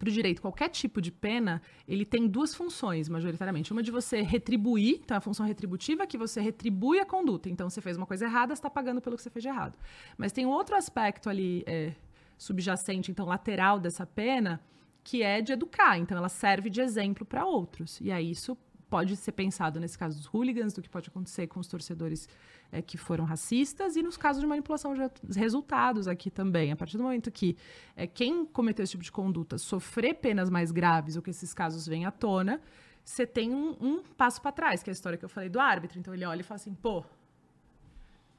para 0.00 0.08
o 0.08 0.12
direito, 0.12 0.40
qualquer 0.40 0.70
tipo 0.70 0.98
de 1.02 1.12
pena, 1.12 1.60
ele 1.86 2.06
tem 2.06 2.26
duas 2.26 2.54
funções, 2.54 3.06
majoritariamente. 3.06 3.70
Uma 3.70 3.82
de 3.82 3.90
você 3.90 4.22
retribuir, 4.22 5.00
então 5.04 5.14
a 5.14 5.20
função 5.20 5.44
retributiva, 5.44 6.06
que 6.06 6.16
você 6.16 6.40
retribui 6.40 6.98
a 6.98 7.04
conduta. 7.04 7.50
Então, 7.50 7.68
você 7.68 7.82
fez 7.82 7.98
uma 7.98 8.06
coisa 8.06 8.24
errada, 8.24 8.54
está 8.54 8.70
pagando 8.70 9.02
pelo 9.02 9.16
que 9.16 9.22
você 9.22 9.28
fez 9.28 9.42
de 9.42 9.48
errado. 9.48 9.76
Mas 10.16 10.32
tem 10.32 10.46
outro 10.46 10.74
aspecto 10.74 11.28
ali 11.28 11.62
é, 11.66 11.92
subjacente, 12.38 13.10
então 13.10 13.26
lateral 13.26 13.78
dessa 13.78 14.06
pena, 14.06 14.58
que 15.04 15.22
é 15.22 15.42
de 15.42 15.52
educar. 15.52 15.98
Então, 15.98 16.16
ela 16.16 16.30
serve 16.30 16.70
de 16.70 16.80
exemplo 16.80 17.26
para 17.26 17.44
outros. 17.44 18.00
E 18.00 18.10
aí, 18.10 18.30
isso 18.30 18.56
pode 18.88 19.16
ser 19.16 19.32
pensado 19.32 19.78
nesse 19.78 19.98
caso 19.98 20.16
dos 20.16 20.26
hooligans, 20.26 20.72
do 20.72 20.80
que 20.80 20.88
pode 20.88 21.10
acontecer 21.10 21.46
com 21.46 21.60
os 21.60 21.68
torcedores 21.68 22.26
é, 22.72 22.80
que 22.80 22.96
foram 22.96 23.24
racistas 23.24 23.96
e 23.96 24.02
nos 24.02 24.16
casos 24.16 24.40
de 24.40 24.46
manipulação 24.46 24.94
de 24.94 25.38
resultados 25.38 26.06
aqui 26.06 26.30
também. 26.30 26.72
A 26.72 26.76
partir 26.76 26.96
do 26.96 27.02
momento 27.02 27.30
que 27.30 27.56
é, 27.96 28.06
quem 28.06 28.44
cometeu 28.44 28.84
esse 28.84 28.92
tipo 28.92 29.04
de 29.04 29.12
conduta 29.12 29.58
sofrer 29.58 30.14
penas 30.14 30.48
mais 30.48 30.70
graves 30.70 31.16
ou 31.16 31.22
que 31.22 31.30
esses 31.30 31.52
casos 31.52 31.86
venham 31.86 32.08
à 32.08 32.12
tona, 32.12 32.60
você 33.04 33.26
tem 33.26 33.52
um, 33.52 33.76
um 33.80 34.02
passo 34.02 34.40
para 34.40 34.52
trás, 34.52 34.82
que 34.82 34.90
é 34.90 34.92
a 34.92 34.94
história 34.94 35.18
que 35.18 35.24
eu 35.24 35.28
falei 35.28 35.48
do 35.48 35.58
árbitro. 35.58 35.98
Então 35.98 36.14
ele 36.14 36.24
olha 36.24 36.40
e 36.40 36.44
fala 36.44 36.56
assim, 36.56 36.74
pô, 36.74 37.04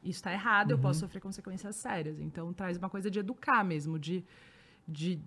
isso 0.03 0.19
está 0.19 0.33
errado, 0.33 0.71
eu 0.71 0.79
posso 0.79 1.01
sofrer 1.01 1.19
consequências 1.19 1.75
sérias. 1.75 2.19
Então 2.19 2.51
traz 2.53 2.77
uma 2.77 2.89
coisa 2.89 3.09
de 3.09 3.19
educar 3.19 3.63
mesmo, 3.63 3.99
de, 3.99 4.23
de, 4.87 5.19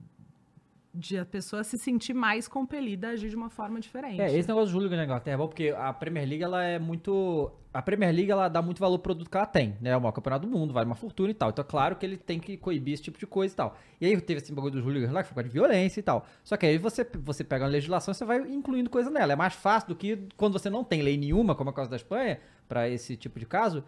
de 0.95 1.19
a 1.19 1.25
pessoa 1.25 1.65
se 1.65 1.77
sentir 1.77 2.15
mais 2.15 2.47
compelida 2.47 3.09
a 3.09 3.11
agir 3.11 3.29
de 3.29 3.35
uma 3.35 3.51
forma 3.51 3.81
diferente. 3.81 4.21
É, 4.21 4.33
esse 4.33 4.49
negócio 4.49 4.69
do 4.69 4.73
Júlio 4.73 4.97
na 4.97 5.05
Inglaterra 5.05 5.35
é 5.35 5.39
bom 5.39 5.49
porque 5.49 5.75
a 5.77 5.93
Premier 5.93 6.29
League, 6.29 6.43
ela 6.45 6.63
é 6.63 6.79
muito... 6.79 7.51
A 7.73 7.83
Premier 7.83 8.15
League, 8.15 8.31
ela 8.31 8.49
dá 8.49 8.63
muito 8.63 8.79
valor 8.79 8.99
pro 8.99 9.15
produto 9.15 9.29
que 9.29 9.37
ela 9.37 9.47
tem, 9.47 9.77
né? 9.81 9.91
É 9.91 9.97
o 9.97 10.01
maior 10.01 10.13
campeonato 10.13 10.47
do 10.47 10.57
mundo, 10.57 10.73
vale 10.73 10.87
uma 10.87 10.95
fortuna 10.95 11.31
e 11.31 11.35
tal. 11.35 11.51
Então, 11.51 11.65
é 11.65 11.69
claro 11.69 11.97
que 11.97 12.07
ele 12.07 12.17
tem 12.17 12.39
que 12.39 12.57
coibir 12.57 12.95
esse 12.95 13.03
tipo 13.03 13.19
de 13.19 13.27
coisa 13.27 13.53
e 13.53 13.57
tal. 13.57 13.77
E 14.01 14.07
aí 14.07 14.21
teve 14.21 14.41
esse 14.41 14.53
bagulho 14.53 14.75
dos 14.75 14.85
hooligans 14.85 15.11
lá, 15.11 15.25
que 15.25 15.35
foi 15.35 15.43
de 15.43 15.49
violência 15.49 15.99
e 15.99 16.03
tal. 16.03 16.25
Só 16.45 16.57
que 16.57 16.65
aí 16.65 16.79
você, 16.79 17.05
você 17.21 17.43
pega 17.43 17.65
uma 17.65 17.71
legislação 17.71 18.13
e 18.13 18.15
você 18.15 18.25
vai 18.25 18.39
incluindo 18.39 18.89
coisa 18.89 19.11
nela. 19.11 19.33
É 19.33 19.37
mais 19.37 19.55
fácil 19.55 19.89
do 19.89 19.97
que 19.97 20.29
quando 20.37 20.53
você 20.53 20.71
não 20.71 20.85
tem 20.85 21.03
lei 21.03 21.17
nenhuma, 21.17 21.57
como 21.57 21.71
é 21.71 21.73
o 21.73 21.75
caso 21.75 21.91
da 21.91 21.97
Espanha, 21.97 22.39
pra 22.69 22.89
esse 22.89 23.17
tipo 23.17 23.41
de 23.41 23.47
caso. 23.47 23.83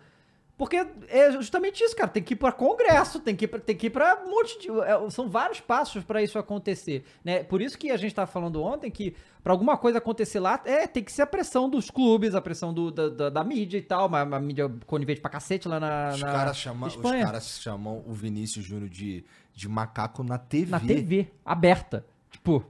Porque 0.59 0.87
é 1.09 1.31
justamente 1.33 1.85
isso, 1.85 1.95
cara. 1.95 2.09
Tem 2.09 2.23
que 2.23 2.33
ir 2.33 2.37
para 2.37 2.51
Congresso, 2.51 3.21
tem 3.21 3.37
que 3.37 3.45
ir 3.45 3.49
pra, 3.49 3.61
tem 3.61 3.77
que 3.77 3.89
ir 3.89 3.91
para 3.91 4.23
um 4.25 4.31
monte 4.31 4.59
de. 4.59 4.69
é, 4.71 5.11
são 5.11 5.29
vários 5.29 5.61
passos 5.61 6.03
para 6.03 6.23
isso 6.23 6.39
acontecer. 6.39 7.05
Né? 7.23 7.45
Por 7.45 7.61
isso 7.61 7.77
que 7.77 7.91
a 7.91 7.97
gente 7.99 8.13
estava 8.13 8.27
falando 8.27 8.63
ontem 8.63 8.91
que 8.91 9.15
para 9.43 9.53
alguma 9.53 9.77
coisa 9.77 9.99
acontecer 9.99 10.41
lá, 10.41 10.59
é, 10.65 10.87
tem 10.87 11.05
que 11.05 11.13
ser 11.13 11.23
a 11.23 11.27
pressão 11.27 11.69
dos 11.69 11.91
clubes, 11.91 12.35
a 12.35 12.41
pressão 12.41 12.73
do, 12.73 12.91
da, 12.91 13.09
da, 13.11 13.29
da 13.31 13.45
mídia 13.45 13.77
e 13.77 13.83
tal. 13.83 14.07
Uma, 14.07 14.23
uma 14.23 14.41
mídia 14.41 14.73
conivente 14.87 15.21
pra 15.21 15.31
cacete 15.31 15.69
lá 15.69 15.79
na. 15.79 16.11
Os 16.15 16.21
na 16.23 16.33
caras 16.33 16.57
chamam, 16.57 16.89
os 16.89 16.97
caras 16.97 17.61
chamam 17.61 18.03
o 18.07 18.15
Vinícius 18.15 18.65
Júnior 18.65 18.89
de, 18.89 19.25
de 19.53 19.69
macaco 19.69 20.23
na 20.25 20.39
TV. 20.39 20.71
Na 20.71 20.81
TV, 20.81 21.29
aberta. 21.45 22.07
Tipo. 22.31 22.65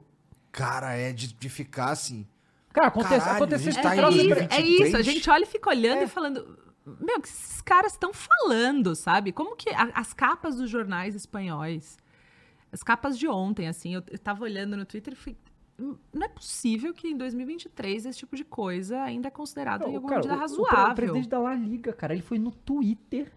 Cara, 0.50 0.94
é 0.96 1.12
de, 1.12 1.28
de 1.34 1.48
ficar 1.48 1.90
assim. 1.90 2.26
Cara, 2.72 2.88
acontece, 2.88 3.20
Caralho, 3.20 3.36
aconteceu 3.36 3.68
a 3.68 3.72
gente 3.72 3.80
esse 3.80 3.88
tá 3.88 3.96
em 3.96 4.00
É, 4.00 4.08
isso, 4.08 4.16
2023. 4.16 4.50
é 4.52 4.86
isso, 4.88 4.96
a 4.96 5.02
gente 5.02 5.30
olha 5.30 5.42
e 5.44 5.46
fica 5.46 5.70
olhando 5.70 6.00
É. 6.00 6.04
e 6.04 6.08
falando. 6.08 6.65
Meu, 7.00 7.20
que 7.20 7.28
esses 7.28 7.60
caras 7.60 7.92
estão 7.92 8.12
falando, 8.12 8.94
sabe? 8.94 9.32
Como 9.32 9.56
que. 9.56 9.70
a- 9.70 9.90
as 9.94 10.12
capas 10.12 10.56
dos 10.56 10.70
jornais 10.70 11.14
espanhóis. 11.14 11.98
As 12.72 12.82
capas 12.82 13.18
de 13.18 13.26
ontem, 13.28 13.66
assim, 13.68 13.94
eu, 13.94 14.02
eu 14.10 14.18
tava 14.18 14.44
olhando 14.44 14.76
no 14.76 14.84
Twitter 14.84 15.12
e 15.14 15.16
fui. 15.16 15.36
"Hum, 15.78 15.96
Não 16.12 16.24
é 16.26 16.28
possível 16.28 16.92
que 16.94 17.08
em 17.08 17.16
2023 17.16 18.06
esse 18.06 18.18
tipo 18.18 18.36
de 18.36 18.44
coisa 18.44 19.00
ainda 19.02 19.28
é 19.28 19.30
considerado 19.30 19.82
em 19.82 19.86
alguma 19.96 20.08
cara, 20.08 20.16
medida 20.20 20.34
o- 20.34 20.36
o, 20.36 20.40
razoável. 20.40 20.76
pre- 20.76 20.90
o 20.92 20.94
presidente 20.94 21.28
da 21.28 21.38
La 21.38 21.54
Liga, 21.54 21.92
cara, 21.92 22.12
ele 22.14 22.22
foi 22.22 22.38
no 22.38 22.50
Twitter 22.52 23.32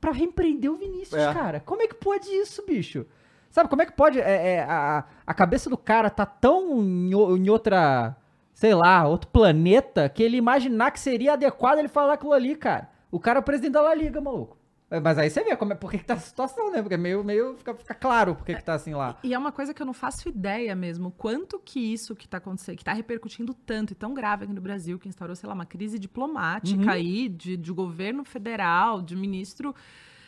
pra 0.00 0.12
repreender 0.12 0.70
o 0.70 0.76
Vinícius, 0.76 1.20
É. 1.20 1.32
cara. 1.32 1.60
Como 1.60 1.82
é 1.82 1.86
que 1.86 1.94
pode 1.94 2.28
isso, 2.28 2.64
bicho? 2.66 3.06
Sabe, 3.50 3.68
como 3.68 3.82
é 3.82 3.86
que 3.86 3.92
pode 3.92 4.18
é, 4.18 4.54
é, 4.54 4.62
a, 4.64 5.04
a 5.26 5.34
cabeça 5.34 5.68
do 5.68 5.76
cara 5.76 6.08
tá 6.08 6.24
tão 6.26 6.82
em, 6.82 7.14
o- 7.14 7.36
em 7.36 7.48
outra, 7.50 8.16
sei 8.52 8.74
lá, 8.74 9.06
outro 9.06 9.30
planeta, 9.30 10.08
que 10.08 10.22
ele 10.22 10.36
imaginar 10.36 10.90
que 10.90 11.00
seria 11.00 11.32
adequado 11.34 11.78
ele 11.78 11.88
falar 11.88 12.14
aquilo 12.14 12.32
ali, 12.32 12.54
cara. 12.56 12.90
O 13.10 13.18
cara 13.20 13.38
é 13.38 13.40
o 13.40 13.42
presidente 13.42 13.72
da 13.72 13.82
La 13.82 13.94
Liga, 13.94 14.20
maluco. 14.20 14.56
É, 14.90 15.00
Mas 15.00 15.16
aí 15.16 15.30
você 15.30 15.42
vê 15.42 15.56
como 15.56 15.72
é, 15.72 15.74
por 15.74 15.90
que 15.90 15.96
que 15.98 16.04
tá 16.04 16.14
a 16.14 16.18
situação, 16.18 16.70
né? 16.70 16.82
Porque 16.82 16.94
é 16.94 16.98
meio, 16.98 17.24
meio 17.24 17.56
fica, 17.56 17.74
fica 17.74 17.94
claro 17.94 18.34
por 18.34 18.44
que 18.44 18.54
que 18.54 18.62
tá 18.62 18.74
assim 18.74 18.92
lá. 18.92 19.18
E 19.24 19.32
é 19.32 19.38
uma 19.38 19.50
coisa 19.50 19.72
que 19.72 19.80
eu 19.80 19.86
não 19.86 19.94
faço 19.94 20.28
ideia 20.28 20.74
mesmo, 20.76 21.10
quanto 21.12 21.58
que 21.58 21.80
isso 21.80 22.14
que 22.14 22.28
tá 22.28 22.36
acontecendo, 22.36 22.76
que 22.76 22.84
tá 22.84 22.92
repercutindo 22.92 23.54
tanto 23.54 23.92
e 23.92 23.94
tão 23.94 24.12
grave 24.12 24.44
aqui 24.44 24.52
no 24.52 24.60
Brasil, 24.60 24.98
que 24.98 25.08
instaurou, 25.08 25.34
sei 25.34 25.48
lá, 25.48 25.54
uma 25.54 25.64
crise 25.66 25.98
diplomática 25.98 26.82
Uhum. 26.82 26.90
aí, 26.90 27.28
de, 27.30 27.56
de 27.56 27.72
governo 27.72 28.22
federal, 28.22 29.00
de 29.00 29.16
ministro, 29.16 29.74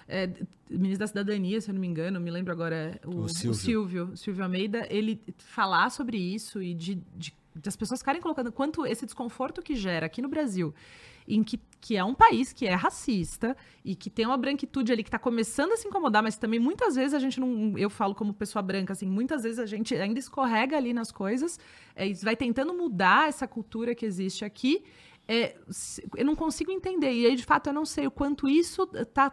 é, 0.09 0.31
ministro 0.71 1.01
da 1.01 1.07
cidadania, 1.09 1.61
se 1.61 1.71
eu 1.71 1.75
não 1.75 1.81
me 1.81 1.87
engano, 1.87 2.19
me 2.19 2.31
lembro 2.31 2.51
agora, 2.53 2.99
o, 3.05 3.11
O 3.11 3.25
o 3.25 3.29
Silvio. 3.29 3.55
Silvio, 3.55 4.05
o 4.13 4.17
Silvio 4.17 4.45
Almeida, 4.45 4.87
ele 4.91 5.21
falar 5.37 5.91
sobre 5.91 6.17
isso 6.17 6.63
e 6.63 6.73
de, 6.75 6.95
de- 7.15 7.35
das 7.55 7.77
pessoas 7.77 8.01
ficarem 8.01 8.21
colocando 8.21 8.51
quanto 8.51 8.85
esse 8.85 9.05
desconforto 9.05 9.63
que 9.63 9.75
gera 9.75 10.07
aqui 10.07 10.21
no 10.21 10.29
Brasil, 10.29 10.75
em 11.27 11.43
que, 11.43 11.59
que 11.81 11.97
é 11.97 12.05
um 12.05 12.15
país 12.15 12.53
que 12.53 12.67
é 12.67 12.75
racista 12.75 13.57
e 13.85 13.95
que 13.95 14.11
tem 14.11 14.27
uma 14.27 14.37
branquitude 14.37 14.93
ali 14.93 15.03
que 15.03 15.09
está 15.09 15.19
começando 15.19 15.73
a 15.73 15.77
se 15.77 15.87
incomodar, 15.87 16.23
mas 16.23 16.37
também 16.37 16.59
muitas 16.59 16.95
vezes 16.95 17.15
a 17.15 17.19
gente 17.19 17.39
não. 17.41 17.79
Eu 17.79 17.89
falo 17.89 18.15
como 18.15 18.35
pessoa 18.35 18.63
branca, 18.63 18.93
assim, 18.93 19.07
muitas 19.07 19.43
vezes 19.45 19.59
a 19.59 19.67
gente 19.67 19.95
ainda 19.95 20.19
escorrega 20.19 20.77
ali 20.77 20.93
nas 20.93 21.11
coisas, 21.11 21.59
é, 21.95 22.13
vai 22.15 22.37
tentando 22.37 22.75
mudar 22.75 23.29
essa 23.29 23.47
cultura 23.47 23.95
que 23.95 24.05
existe 24.05 24.45
aqui. 24.45 24.85
É, 25.27 25.57
eu 26.17 26.25
não 26.27 26.37
consigo 26.37 26.71
entender. 26.71 27.13
E 27.13 27.27
aí, 27.27 27.35
de 27.35 27.45
fato, 27.45 27.69
eu 27.69 27.73
não 27.73 27.87
sei 27.87 28.07
o 28.07 28.11
quanto 28.11 28.47
isso 28.47 28.87
está 28.93 29.33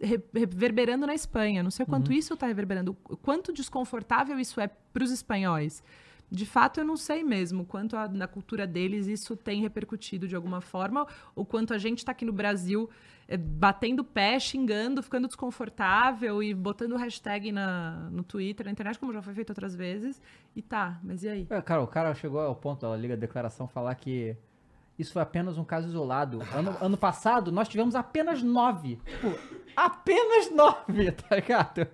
reverberando 0.00 1.06
na 1.06 1.14
Espanha. 1.14 1.62
Não 1.62 1.70
sei 1.70 1.84
o 1.84 1.86
quanto 1.86 2.12
isso 2.12 2.34
está 2.34 2.46
reverberando, 2.46 2.96
o 3.08 3.16
quanto 3.16 3.52
desconfortável 3.52 4.38
isso 4.38 4.60
é 4.60 4.68
para 4.68 5.04
os 5.04 5.10
espanhóis. 5.10 5.82
De 6.30 6.44
fato, 6.44 6.80
eu 6.80 6.84
não 6.84 6.96
sei 6.96 7.22
mesmo 7.22 7.64
quanto 7.64 7.96
a- 7.96 8.08
na 8.08 8.26
cultura 8.26 8.66
deles 8.66 9.06
isso 9.06 9.36
tem 9.36 9.60
repercutido 9.60 10.26
de 10.26 10.34
alguma 10.34 10.60
forma, 10.60 11.06
o 11.34 11.44
quanto 11.44 11.72
a 11.72 11.78
gente 11.78 11.98
está 11.98 12.12
aqui 12.12 12.24
no 12.24 12.32
Brasil 12.32 12.90
eh, 13.28 13.36
batendo 13.36 14.04
pé, 14.04 14.38
xingando, 14.38 15.02
ficando 15.02 15.26
desconfortável 15.26 16.42
e 16.42 16.54
botando 16.54 16.96
hashtag 16.96 17.50
na, 17.52 18.08
no 18.10 18.22
Twitter, 18.22 18.66
na 18.66 18.72
internet, 18.72 18.98
como 18.98 19.12
já 19.12 19.20
foi 19.22 19.34
feito 19.34 19.50
outras 19.50 19.74
vezes. 19.74 20.20
E 20.54 20.62
tá, 20.62 21.00
mas 21.02 21.22
e 21.24 21.28
aí? 21.28 21.46
É, 21.50 21.60
cara, 21.62 21.82
o 21.82 21.86
cara 21.88 22.14
chegou 22.14 22.40
ao 22.40 22.54
ponto 22.54 22.88
da 22.88 22.96
Liga 22.96 23.14
de 23.14 23.20
Declaração 23.20 23.66
falar 23.66 23.94
que 23.96 24.36
isso 24.98 25.12
foi 25.12 25.22
apenas 25.22 25.58
um 25.58 25.64
caso 25.64 25.88
isolado. 25.88 26.40
Ano, 26.54 26.76
ano 26.80 26.96
passado, 26.96 27.50
nós 27.52 27.68
tivemos 27.68 27.94
apenas 27.94 28.42
nove. 28.42 28.96
Tipo, 29.04 29.36
apenas 29.76 30.50
nove, 30.50 31.10
tá 31.12 31.36
ligado? 31.36 31.86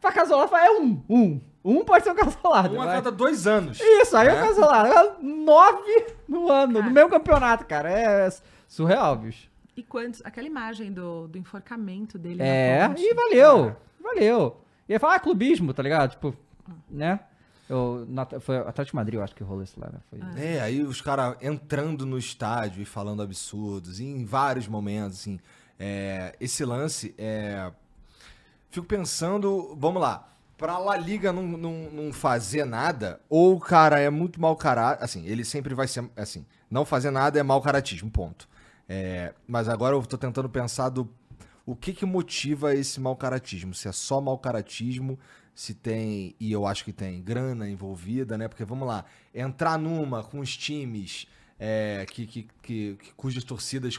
Pra 0.00 0.12
caso 0.12 0.26
isolado, 0.32 0.56
é 0.56 0.70
um. 0.70 1.02
Um. 1.08 1.40
Um 1.64 1.84
pode 1.84 2.04
ser 2.04 2.10
um 2.10 2.14
caso 2.14 2.36
isolado. 2.38 2.74
Um 2.76 2.82
a 2.82 2.86
cada 2.86 3.10
dois 3.10 3.46
anos. 3.46 3.80
Isso, 3.80 4.16
aí 4.16 4.28
é 4.28 4.32
um 4.32 4.36
É. 4.36 4.40
caso 4.40 4.52
isolado. 4.52 4.88
Agora, 4.90 5.16
Nove 5.22 6.06
no 6.28 6.50
ano, 6.50 6.74
Cara. 6.74 6.84
no 6.86 6.90
mesmo 6.90 7.10
campeonato, 7.10 7.66
cara. 7.66 7.90
É 7.90 8.28
surreal, 8.68 9.16
bicho. 9.16 9.48
E 9.76 9.82
quantos. 9.82 10.20
Aquela 10.24 10.46
imagem 10.46 10.92
do, 10.92 11.26
do 11.28 11.38
enforcamento 11.38 12.18
dele. 12.18 12.42
É, 12.42 12.80
na 12.80 12.88
ponte. 12.90 13.02
e 13.02 13.14
valeu. 13.14 13.76
Valeu. 14.00 14.60
Ia 14.88 15.00
falar 15.00 15.14
ah, 15.14 15.20
clubismo, 15.20 15.72
tá 15.72 15.82
ligado? 15.82 16.10
Tipo, 16.10 16.36
né? 16.90 17.18
Eu, 17.68 18.04
na, 18.06 18.26
foi 18.26 18.58
Atlético 18.58 18.90
de 18.90 18.96
Madrid, 18.96 19.14
eu 19.14 19.22
acho 19.24 19.34
que 19.34 19.42
rolou 19.42 19.62
isso 19.64 19.80
lá, 19.80 19.88
né? 19.90 19.98
Foi, 20.10 20.20
É, 20.44 20.60
aí 20.60 20.82
os 20.82 21.00
caras 21.00 21.36
entrando 21.40 22.04
no 22.04 22.18
estádio 22.18 22.82
e 22.82 22.84
falando 22.84 23.22
absurdos, 23.22 24.00
e 24.00 24.04
em 24.04 24.26
vários 24.26 24.68
momentos, 24.68 25.20
assim. 25.20 25.40
é, 25.78 26.34
esse 26.38 26.62
lance, 26.62 27.14
é, 27.16 27.72
fico 28.74 28.86
pensando, 28.86 29.74
vamos 29.78 30.02
lá, 30.02 30.28
pra 30.58 30.78
La 30.78 30.96
Liga 30.96 31.32
não, 31.32 31.42
não, 31.44 31.90
não 31.92 32.12
fazer 32.12 32.64
nada, 32.64 33.20
ou 33.28 33.54
o 33.56 33.60
cara 33.60 34.00
é 34.00 34.10
muito 34.10 34.40
mau 34.40 34.56
caráter, 34.56 35.04
assim, 35.04 35.24
ele 35.26 35.44
sempre 35.44 35.74
vai 35.74 35.86
ser, 35.86 36.08
assim, 36.16 36.44
não 36.70 36.84
fazer 36.84 37.10
nada 37.10 37.38
é 37.38 37.42
mau 37.42 37.60
caratismo, 37.62 38.10
ponto. 38.10 38.48
É, 38.88 39.32
mas 39.46 39.68
agora 39.68 39.94
eu 39.96 40.02
tô 40.04 40.18
tentando 40.18 40.48
pensar 40.48 40.88
do 40.90 41.08
o 41.64 41.74
que 41.74 41.94
que 41.94 42.04
motiva 42.04 42.74
esse 42.74 43.00
mau 43.00 43.16
caratismo, 43.16 43.72
se 43.72 43.88
é 43.88 43.92
só 43.92 44.20
mau 44.20 44.36
caratismo, 44.36 45.18
se 45.54 45.72
tem, 45.72 46.34
e 46.38 46.52
eu 46.52 46.66
acho 46.66 46.84
que 46.84 46.92
tem 46.92 47.22
grana 47.22 47.66
envolvida, 47.70 48.36
né? 48.36 48.48
Porque 48.48 48.64
vamos 48.64 48.86
lá, 48.86 49.04
entrar 49.34 49.78
numa 49.78 50.22
com 50.22 50.40
os 50.40 50.54
times 50.56 51.26
é, 51.58 52.04
que, 52.10 52.26
que, 52.26 52.48
que- 52.60 52.96
que- 53.00 53.12
cujas 53.16 53.44
torcidas 53.44 53.98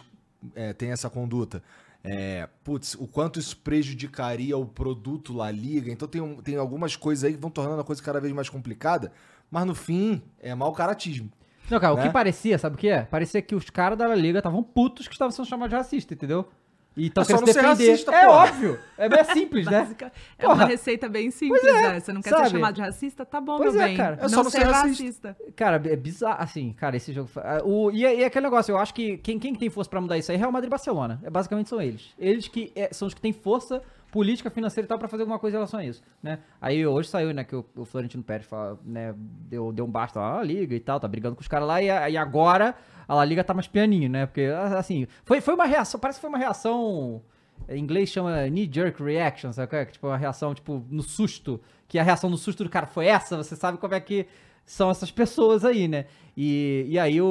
é, 0.54 0.74
têm 0.74 0.92
essa 0.92 1.10
conduta. 1.10 1.64
É, 2.08 2.48
putz, 2.64 2.96
o 2.96 3.08
quanto 3.08 3.40
isso 3.40 3.58
prejudicaria 3.58 4.58
o 4.58 4.66
produto 4.66 5.34
La 5.34 5.50
Liga. 5.50 5.92
Então 5.92 6.08
tem, 6.08 6.36
tem 6.38 6.56
algumas 6.56 6.96
coisas 6.96 7.24
aí 7.24 7.34
que 7.34 7.40
vão 7.40 7.50
tornando 7.50 7.82
a 7.82 7.84
coisa 7.84 8.02
cada 8.02 8.20
vez 8.20 8.34
mais 8.34 8.50
complicada, 8.50 9.12
mas 9.50 9.66
no 9.66 9.74
fim 9.74 10.22
é 10.40 10.54
mau 10.54 10.72
caratismo. 10.72 11.32
Não, 11.70 11.80
cara, 11.80 11.94
o 11.94 11.98
né? 11.98 12.04
que 12.04 12.14
parecia, 12.14 12.58
sabe 12.60 12.76
o 12.76 12.78
que 12.78 12.88
é? 12.88 13.02
Parecia 13.04 13.42
que 13.42 13.56
os 13.56 13.70
caras 13.70 13.98
da 13.98 14.08
La 14.08 14.16
Liga 14.16 14.38
estavam 14.38 14.62
putos 14.62 15.08
que 15.08 15.14
estavam 15.14 15.32
sendo 15.32 15.48
chamados 15.48 15.72
de 15.72 15.76
racista, 15.76 16.14
entendeu? 16.14 16.48
E 16.98 17.08
estão 17.08 17.22
É 17.24 17.26
só 17.26 17.38
querendo 17.38 17.48
não 17.48 17.54
defender. 17.76 17.90
racista, 17.92 18.16
é 18.16 18.26
porra. 18.26 18.38
óbvio. 18.38 18.80
É 18.98 19.10
bem 19.10 19.24
simples, 19.26 19.66
né? 19.66 19.96
É 20.40 20.48
uma 20.48 20.66
receita 20.66 21.10
bem 21.10 21.30
simples, 21.30 21.62
é, 21.64 21.82
né? 21.82 22.00
Você 22.00 22.14
não 22.14 22.22
quer 22.22 22.30
sabe? 22.30 22.44
ser 22.46 22.52
chamado 22.52 22.76
de 22.76 22.82
racista? 22.82 23.26
Tá 23.26 23.42
bom, 23.42 23.58
Pois 23.58 23.74
meu 23.74 23.82
é, 23.84 23.88
bem. 23.88 23.98
cara. 23.98 24.18
É 24.22 24.30
só 24.30 24.42
não 24.44 24.50
ser 24.50 24.64
racista. 24.64 25.36
Cara, 25.56 25.82
é 25.86 25.96
bizarro, 25.98 26.42
assim, 26.42 26.72
cara, 26.72 26.96
esse 26.96 27.12
jogo... 27.12 27.30
ah, 27.38 27.62
O, 27.66 27.92
e, 27.92 28.02
e 28.04 28.24
aquele 28.24 28.46
negócio, 28.46 28.72
eu 28.72 28.78
acho 28.78 28.94
que 28.94 29.18
quem, 29.18 29.38
quem 29.38 29.52
que 29.54 29.60
tem 29.60 29.70
força 29.70 29.90
pra 29.90 30.00
mudar 30.00 30.18
isso 30.18 30.32
aí 30.32 30.38
é 30.38 30.40
Real 30.40 30.52
Madrid 30.52 30.68
e 30.68 30.72
Barcelona. 30.72 31.20
É, 31.24 31.30
basicamente 31.30 31.68
são 31.68 31.82
eles. 31.82 32.14
Eles 32.18 32.48
que 32.48 32.72
é, 32.76 32.90
são 32.94 33.08
os 33.08 33.14
que 33.14 33.20
têm 33.20 33.34
força 33.34 33.82
política, 34.16 34.50
financeira 34.50 34.86
e 34.86 34.88
tal 34.88 34.98
pra 34.98 35.10
fazer 35.10 35.24
alguma 35.24 35.38
coisa 35.38 35.58
em 35.58 35.60
relação 35.60 35.80
a 35.82 35.84
isso, 35.86 36.02
né? 36.24 36.40
Aí 36.62 36.88
hoje 36.88 37.10
saiu, 37.10 37.34
né, 37.34 37.44
que 37.44 37.54
o, 37.54 37.66
o 37.76 37.84
Florentino 37.84 38.24
Pérez 38.24 38.48
fala, 38.48 38.80
né, 38.86 39.14
deu, 39.18 39.74
deu 39.74 39.84
um 39.84 39.90
basta 39.92 40.20
lá 40.22 40.38
na 40.38 40.44
Liga 40.44 40.74
e 40.74 40.80
tal, 40.80 41.02
tá 41.02 41.08
brigando 41.08 41.36
com 41.36 41.42
os 41.42 41.48
caras 41.50 41.68
lá 41.68 41.82
e, 41.82 41.88
e 41.88 42.16
agora 42.18 42.74
a 43.06 43.14
La 43.16 43.26
Liga 43.26 43.44
tá 43.44 43.54
mais 43.54 43.68
pianinho, 43.68 44.10
né? 44.10 44.26
Porque, 44.26 44.44
assim, 44.78 45.06
foi, 45.26 45.42
foi 45.42 45.54
uma 45.54 45.66
reação, 45.66 46.00
parece 46.00 46.18
que 46.18 46.22
foi 46.22 46.30
uma 46.30 46.40
reação... 46.40 47.22
Em 47.70 47.80
inglês 47.80 48.10
chama 48.10 48.48
knee-jerk 48.50 49.02
reaction, 49.02 49.52
sabe? 49.52 49.76
é? 49.76 49.86
Tipo, 49.86 50.08
uma 50.08 50.18
reação, 50.18 50.54
tipo, 50.54 50.86
no 50.90 51.02
susto. 51.02 51.60
Que 51.88 51.98
a 51.98 52.04
reação 52.04 52.30
no 52.30 52.38
susto 52.38 52.64
do 52.66 52.70
cara 52.70 52.86
foi 52.86 53.06
essa, 53.08 53.38
você 53.38 53.56
sabe 53.56 53.78
como 53.78 53.94
é 53.94 54.00
que 54.02 54.28
são 54.66 54.90
essas 54.90 55.10
pessoas 55.10 55.64
aí, 55.64 55.88
né? 55.88 56.06
E, 56.36 56.86
e 56.90 57.00
aí 57.00 57.22
o, 57.22 57.26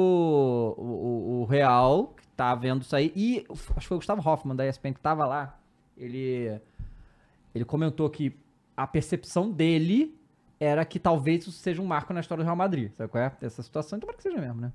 o, 0.77 1.41
o- 1.41 1.45
Real, 1.45 2.13
que 2.17 2.25
tá 2.29 2.55
vendo 2.55 2.81
isso 2.81 2.95
aí, 2.95 3.11
e 3.15 3.45
acho 3.49 3.81
que 3.81 3.87
foi 3.87 3.97
o 3.97 3.99
Gustavo 3.99 4.27
Hoffman 4.27 4.55
da 4.55 4.67
ESPN 4.67 4.93
que 4.93 4.99
tava 4.99 5.25
lá, 5.27 5.59
ele, 5.95 6.59
ele 7.55 7.65
comentou 7.65 8.09
que 8.09 8.37
a 8.77 8.85
percepção 8.85 9.49
dele 9.49 10.15
era 10.59 10.85
que 10.85 10.99
talvez 10.99 11.41
isso 11.41 11.51
seja 11.53 11.81
um 11.81 11.85
marco 11.85 12.13
na 12.13 12.19
história 12.19 12.43
do 12.43 12.45
Real 12.45 12.55
Madrid, 12.55 12.91
sabe 12.93 13.09
qual 13.09 13.23
é? 13.23 13.31
Essa 13.41 13.63
situação, 13.63 13.97
então 13.97 14.05
para 14.07 14.15
que 14.17 14.21
seja 14.23 14.37
mesmo, 14.39 14.61
né? 14.61 14.71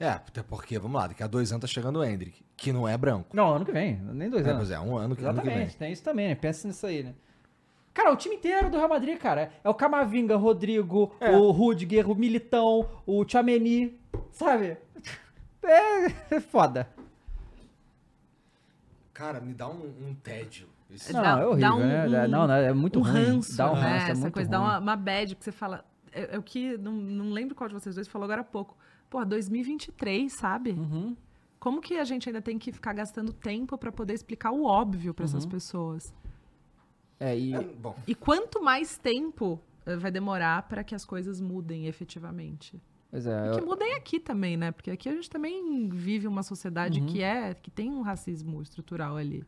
É, 0.00 0.08
até 0.08 0.42
porque, 0.42 0.78
vamos 0.78 1.00
lá, 1.00 1.06
daqui 1.06 1.22
a 1.22 1.26
dois 1.28 1.52
anos 1.52 1.60
tá 1.60 1.66
chegando 1.68 2.00
o 2.00 2.04
Hendrick, 2.04 2.42
que 2.56 2.72
não 2.72 2.88
é 2.88 2.96
branco. 2.98 3.28
Não, 3.36 3.54
ano 3.54 3.64
que 3.64 3.70
vem, 3.72 3.96
nem 3.96 4.28
dois 4.28 4.44
É, 4.44 4.50
anos. 4.50 4.62
pois 4.62 4.70
é, 4.72 4.80
um 4.80 4.96
ano, 4.96 5.14
que- 5.14 5.24
ano 5.24 5.38
que 5.38 5.44
vem. 5.44 5.52
Exatamente, 5.54 5.76
tem 5.76 5.92
isso 5.92 6.02
também, 6.02 6.28
né? 6.28 6.34
Pensa 6.34 6.66
nisso 6.66 6.86
aí, 6.86 7.04
né? 7.04 7.14
Cara, 7.94 8.10
o 8.12 8.16
time 8.16 8.34
inteiro 8.36 8.70
do 8.70 8.76
Real 8.78 8.88
Madrid, 8.88 9.18
cara. 9.18 9.52
É 9.62 9.68
o 9.68 9.74
Camavinga, 9.74 10.34
Rodrigo, 10.36 11.14
É. 11.20 11.30
o 11.36 11.50
Rudiger, 11.50 12.10
o 12.10 12.14
Militão, 12.14 12.88
o 13.06 13.22
Chameni, 13.28 14.00
sabe? 14.32 14.78
É, 15.62 16.06
é 16.36 16.40
foda. 16.40 16.88
Cara, 19.12 19.40
me 19.40 19.52
dá 19.52 19.68
um, 19.68 19.92
um 20.08 20.14
tédio. 20.14 20.66
Esse- 20.92 21.12
Não, 21.12 21.22
Dá- 21.22 21.40
é 21.40 21.46
horrível, 21.46 21.60
dá 21.70 21.74
um- 21.74 21.78
né? 21.80 22.06
um- 22.06 22.28
não, 22.28 22.46
não, 22.46 22.54
é 22.54 22.72
muito 22.72 22.98
um 22.98 23.02
ruim. 23.02 23.12
ranço, 23.12 23.56
dá 23.56 23.70
um 23.70 23.74
né? 23.74 23.80
ranço, 23.80 24.06
é 24.06 24.10
Essa 24.10 24.20
muito 24.20 24.34
coisa 24.34 24.50
dá 24.50 24.58
ruim. 24.58 24.68
uma, 24.68 24.78
uma 24.78 24.96
bad 24.96 25.34
que 25.36 25.44
você 25.44 25.52
fala. 25.52 25.84
É, 26.12 26.34
é 26.34 26.38
o 26.38 26.42
que. 26.42 26.76
Não, 26.78 26.92
não 26.92 27.30
lembro 27.30 27.54
qual 27.54 27.68
de 27.68 27.74
vocês 27.74 27.94
dois 27.94 28.06
falou 28.08 28.24
agora 28.24 28.42
há 28.42 28.44
pouco. 28.44 28.76
Pô, 29.08 29.24
2023, 29.24 30.32
sabe? 30.32 30.72
Uhum. 30.72 31.16
Como 31.58 31.80
que 31.80 31.96
a 31.98 32.04
gente 32.04 32.28
ainda 32.28 32.42
tem 32.42 32.58
que 32.58 32.72
ficar 32.72 32.92
gastando 32.92 33.32
tempo 33.32 33.78
pra 33.78 33.92
poder 33.92 34.14
explicar 34.14 34.50
o 34.50 34.64
óbvio 34.64 35.14
pra 35.14 35.24
Uhum. 35.24 35.28
essas 35.30 35.46
pessoas? 35.46 36.12
É, 37.20 37.38
e... 37.38 37.54
É, 37.54 37.62
bom, 37.62 37.94
E 38.06 38.14
quanto 38.14 38.62
mais 38.62 38.98
tempo 38.98 39.60
eh, 39.86 39.96
vai 39.96 40.10
demorar 40.10 40.62
pra 40.68 40.82
que 40.82 40.94
as 40.94 41.04
coisas 41.04 41.40
mudem 41.40 41.86
efetivamente? 41.86 42.80
Pois 43.10 43.26
é, 43.26 43.44
E 43.44 43.48
eu- 43.48 43.54
que 43.54 43.60
mudem 43.60 43.94
aqui 43.94 44.18
também, 44.18 44.56
né? 44.56 44.72
Porque 44.72 44.90
aqui 44.90 45.08
a 45.08 45.12
gente 45.12 45.30
também 45.30 45.88
vive 45.88 46.26
uma 46.26 46.42
sociedade 46.42 47.00
Uhum. 47.00 47.06
que 47.06 47.22
é 47.22 47.54
que 47.54 47.70
tem 47.70 47.90
um 47.90 48.00
racismo 48.02 48.60
estrutural 48.62 49.16
ali. 49.16 49.44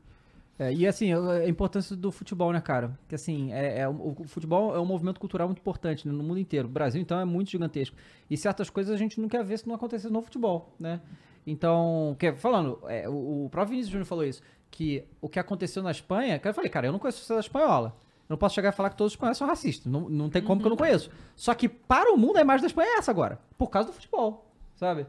É, 0.58 0.72
e 0.72 0.86
assim, 0.86 1.12
a 1.12 1.48
importância 1.48 1.96
do 1.96 2.12
futebol, 2.12 2.52
né, 2.52 2.60
cara? 2.60 2.96
Que 3.08 3.14
assim, 3.14 3.52
é, 3.52 3.80
é 3.80 3.88
o 3.88 4.14
futebol 4.26 4.74
é 4.74 4.80
um 4.80 4.84
movimento 4.84 5.18
cultural 5.18 5.48
muito 5.48 5.58
importante 5.58 6.06
né, 6.06 6.14
no 6.14 6.22
mundo 6.22 6.38
inteiro. 6.38 6.68
O 6.68 6.70
Brasil, 6.70 7.00
então, 7.00 7.18
é 7.18 7.24
muito 7.24 7.50
gigantesco. 7.50 7.96
E 8.30 8.36
certas 8.36 8.70
coisas 8.70 8.94
a 8.94 8.96
gente 8.96 9.20
não 9.20 9.28
quer 9.28 9.44
ver 9.44 9.58
se 9.58 9.66
não 9.66 9.74
acontecer 9.74 10.10
no 10.10 10.22
futebol, 10.22 10.72
né? 10.78 11.00
Então, 11.46 12.16
que, 12.18 12.32
falando, 12.32 12.78
é, 12.86 13.08
o, 13.08 13.46
o 13.46 13.48
próprio 13.50 13.70
Vinícius 13.70 13.92
Júnior 13.92 14.06
falou 14.06 14.24
isso, 14.24 14.42
que 14.70 15.04
o 15.20 15.28
que 15.28 15.38
aconteceu 15.38 15.82
na 15.82 15.90
Espanha, 15.90 16.38
que 16.38 16.46
eu 16.46 16.54
falei, 16.54 16.70
cara, 16.70 16.86
eu 16.86 16.92
não 16.92 16.98
conheço 16.98 17.18
a 17.18 17.20
sociedade 17.20 17.46
espanhola. 17.46 17.94
Eu 18.28 18.34
não 18.34 18.38
posso 18.38 18.54
chegar 18.54 18.70
e 18.70 18.72
falar 18.72 18.90
que 18.90 18.96
todos 18.96 19.12
os 19.12 19.16
espanhóis 19.16 19.36
são 19.36 19.46
racistas. 19.46 19.90
Não, 19.90 20.08
não 20.08 20.30
tem 20.30 20.40
como 20.40 20.60
que 20.60 20.66
eu 20.66 20.70
não 20.70 20.76
conheço. 20.76 21.10
Só 21.36 21.52
que 21.52 21.68
para 21.68 22.12
o 22.12 22.16
mundo 22.16 22.38
a 22.38 22.40
imagem 22.40 22.62
da 22.62 22.68
Espanha 22.68 22.88
é 22.88 22.98
essa 22.98 23.10
agora. 23.10 23.38
Por 23.58 23.68
causa 23.68 23.88
do 23.88 23.92
futebol, 23.92 24.50
sabe? 24.74 25.06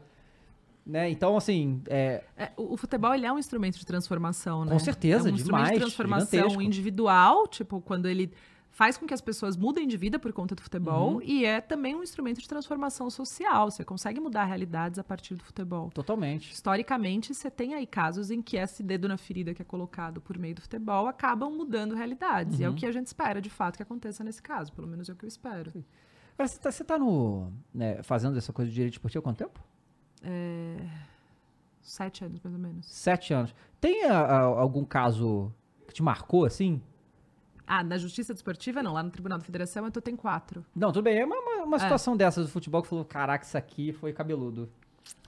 Né? 0.86 1.10
Então, 1.10 1.36
assim, 1.36 1.82
é, 1.88 2.22
É, 2.36 2.52
o, 2.56 2.76
futebol 2.76 3.12
ele 3.12 3.26
é 3.26 3.32
um 3.32 3.38
instrumento 3.38 3.76
de 3.78 3.84
transformação, 3.84 4.64
né? 4.64 4.70
Com 4.70 4.78
certeza, 4.78 5.28
é 5.28 5.32
um 5.32 5.34
instrumento 5.34 5.62
demais, 5.64 5.78
de 5.78 5.80
transformação 5.84 6.30
gigantesco. 6.38 6.62
individual, 6.62 7.48
tipo, 7.48 7.80
quando 7.80 8.06
ele 8.06 8.32
faz 8.70 8.96
com 8.98 9.06
que 9.06 9.14
as 9.14 9.22
pessoas 9.22 9.56
mudem 9.56 9.88
de 9.88 9.96
vida 9.96 10.18
por 10.18 10.32
conta 10.34 10.54
do 10.54 10.60
futebol, 10.62 11.14
Uhum. 11.14 11.22
e 11.22 11.44
é 11.46 11.60
também 11.62 11.96
um 11.96 12.02
instrumento 12.02 12.40
de 12.40 12.46
transformação 12.46 13.08
social. 13.10 13.70
Você 13.70 13.82
consegue 13.84 14.20
mudar 14.20 14.44
realidades 14.44 14.98
a 14.98 15.02
partir 15.02 15.34
do 15.34 15.42
futebol. 15.42 15.90
totalmente. 15.92 16.52
Historicamente, 16.52 17.34
você 17.34 17.50
tem 17.50 17.72
aí 17.74 17.86
casos 17.86 18.30
em 18.30 18.40
que 18.42 18.56
esse 18.56 18.82
dedo 18.82 19.08
na 19.08 19.16
ferida 19.16 19.54
que 19.54 19.62
é 19.62 19.64
colocado 19.64 20.20
por 20.20 20.38
meio 20.38 20.54
do 20.54 20.60
futebol 20.60 21.06
acabam 21.08 21.50
mudando 21.50 21.94
realidades. 21.96 22.60
E 22.60 22.64
é 22.64 22.68
o 22.68 22.70
Uhum. 22.72 22.76
que 22.76 22.84
a 22.86 22.92
gente 22.92 23.06
espera, 23.06 23.40
de 23.40 23.48
fato, 23.50 23.76
que 23.78 23.82
aconteça 23.82 24.22
nesse 24.22 24.42
caso. 24.42 24.70
Pelo 24.72 24.86
menos 24.86 25.08
é 25.08 25.12
o 25.12 25.16
que 25.16 25.24
eu 25.24 25.28
espero. 25.28 25.70
Agora, 26.34 26.46
você 26.46 26.58
tá, 26.60 26.70
você 26.70 26.84
tá 26.84 26.98
no, 26.98 27.50
né, 27.74 28.02
fazendo 28.02 28.36
essa 28.36 28.52
coisa 28.52 28.68
de 28.70 28.74
direito 28.74 28.92
esportivo 28.94 29.20
há 29.20 29.22
quanto 29.22 29.38
tempo? 29.38 29.58
Sete 31.82 32.24
anos, 32.24 32.40
mais 32.42 32.54
ou 32.54 32.60
menos. 32.60 32.86
Sete 32.86 33.32
anos. 33.32 33.54
Tem 33.80 34.04
a- 34.04 34.18
a- 34.20 34.40
algum 34.42 34.84
caso 34.84 35.52
que 35.86 35.94
te 35.94 36.02
marcou, 36.02 36.44
assim? 36.44 36.82
Ah, 37.66 37.82
na 37.82 37.96
Justiça 37.98 38.32
Desportiva, 38.32 38.82
não. 38.82 38.92
Lá 38.92 39.02
no 39.02 39.10
Tribunal 39.10 39.38
da 39.38 39.44
Federação, 39.44 39.84
eu 39.84 39.90
tô, 39.90 40.00
tem 40.00 40.16
quatro. 40.16 40.64
Não, 40.74 40.92
tudo 40.92 41.04
bem. 41.04 41.18
É 41.18 41.24
uma, 41.24 41.36
uma- 41.38 41.64
uma 41.64 41.76
É. 41.76 41.80
situação 41.80 42.16
dessas 42.16 42.46
do 42.46 42.52
futebol 42.52 42.82
que 42.82 42.88
falou, 42.88 43.04
caraca, 43.04 43.44
isso 43.44 43.56
aqui 43.58 43.92
foi 43.92 44.12
cabeludo. 44.12 44.68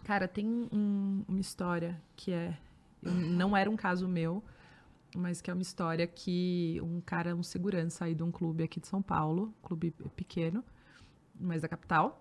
Cara, 0.04 0.26
tem 0.26 0.46
um- 0.72 1.24
uma 1.28 1.40
história 1.40 2.00
que 2.16 2.32
é. 2.32 2.56
não 3.00 3.56
era 3.56 3.70
um 3.70 3.76
caso 3.76 4.08
meu, 4.08 4.42
mas 5.16 5.40
que 5.40 5.48
é 5.48 5.54
uma 5.54 5.62
história 5.62 6.04
que 6.04 6.80
um 6.82 7.00
cara, 7.00 7.32
um 7.36 7.44
segurança 7.44 8.04
aí 8.06 8.14
de 8.14 8.24
um 8.24 8.30
clube 8.32 8.64
aqui 8.64 8.80
de 8.80 8.88
São 8.88 9.00
Paulo, 9.00 9.54
clube 9.62 9.92
pequeno, 10.16 10.64
mas 11.38 11.62
da 11.62 11.68
capital, 11.68 12.20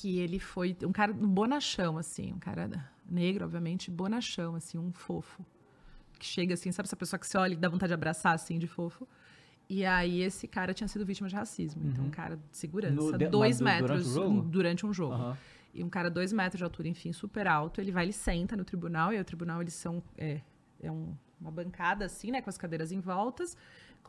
que 0.00 0.18
ele 0.18 0.38
foi. 0.38 0.76
Um 0.82 0.92
cara 0.92 1.12
um 1.12 1.28
bonachão, 1.28 1.96
assim, 1.98 2.32
um 2.32 2.38
cara 2.38 2.68
negro, 3.08 3.44
obviamente, 3.44 3.90
bonachão, 3.90 4.54
assim, 4.54 4.78
um 4.78 4.92
fofo. 4.92 5.44
Que 6.18 6.26
chega 6.26 6.54
assim, 6.54 6.72
sabe 6.72 6.86
essa 6.86 6.96
pessoa 6.96 7.18
que 7.18 7.26
você 7.26 7.36
olha 7.38 7.52
e 7.52 7.56
dá 7.56 7.68
vontade 7.68 7.90
de 7.90 7.94
abraçar, 7.94 8.34
assim, 8.34 8.58
de 8.58 8.66
fofo? 8.66 9.06
E 9.68 9.84
aí 9.84 10.20
esse 10.20 10.46
cara 10.46 10.74
tinha 10.74 10.88
sido 10.88 11.04
vítima 11.06 11.28
de 11.28 11.34
racismo. 11.34 11.82
Então, 11.86 12.04
um 12.06 12.10
cara 12.10 12.36
de 12.36 12.56
segurança, 12.56 12.94
No- 13.12 13.18
de- 13.18 13.28
dois 13.28 13.58
durante 13.58 13.80
metros 13.82 14.06
o 14.06 14.14
jogo? 14.14 14.42
durante 14.42 14.86
um 14.86 14.92
jogo. 14.92 15.14
Aham. 15.14 15.38
E 15.72 15.82
um 15.82 15.88
cara 15.88 16.08
dois 16.10 16.32
metros 16.32 16.58
de 16.58 16.64
altura, 16.64 16.86
enfim, 16.88 17.12
super 17.12 17.46
alto, 17.48 17.80
ele 17.80 17.90
vai, 17.90 18.04
ele 18.04 18.12
senta 18.12 18.56
no 18.56 18.64
tribunal, 18.64 19.12
e 19.12 19.16
aí 19.16 19.22
o 19.22 19.24
tribunal, 19.24 19.60
eles 19.60 19.74
são, 19.74 20.02
é, 20.16 20.40
é 20.80 20.90
um- 20.90 21.14
uma 21.40 21.50
bancada 21.50 22.04
assim, 22.04 22.30
né, 22.30 22.40
com 22.40 22.48
as 22.48 22.56
cadeiras 22.56 22.92
em 22.92 23.00
voltas, 23.00 23.56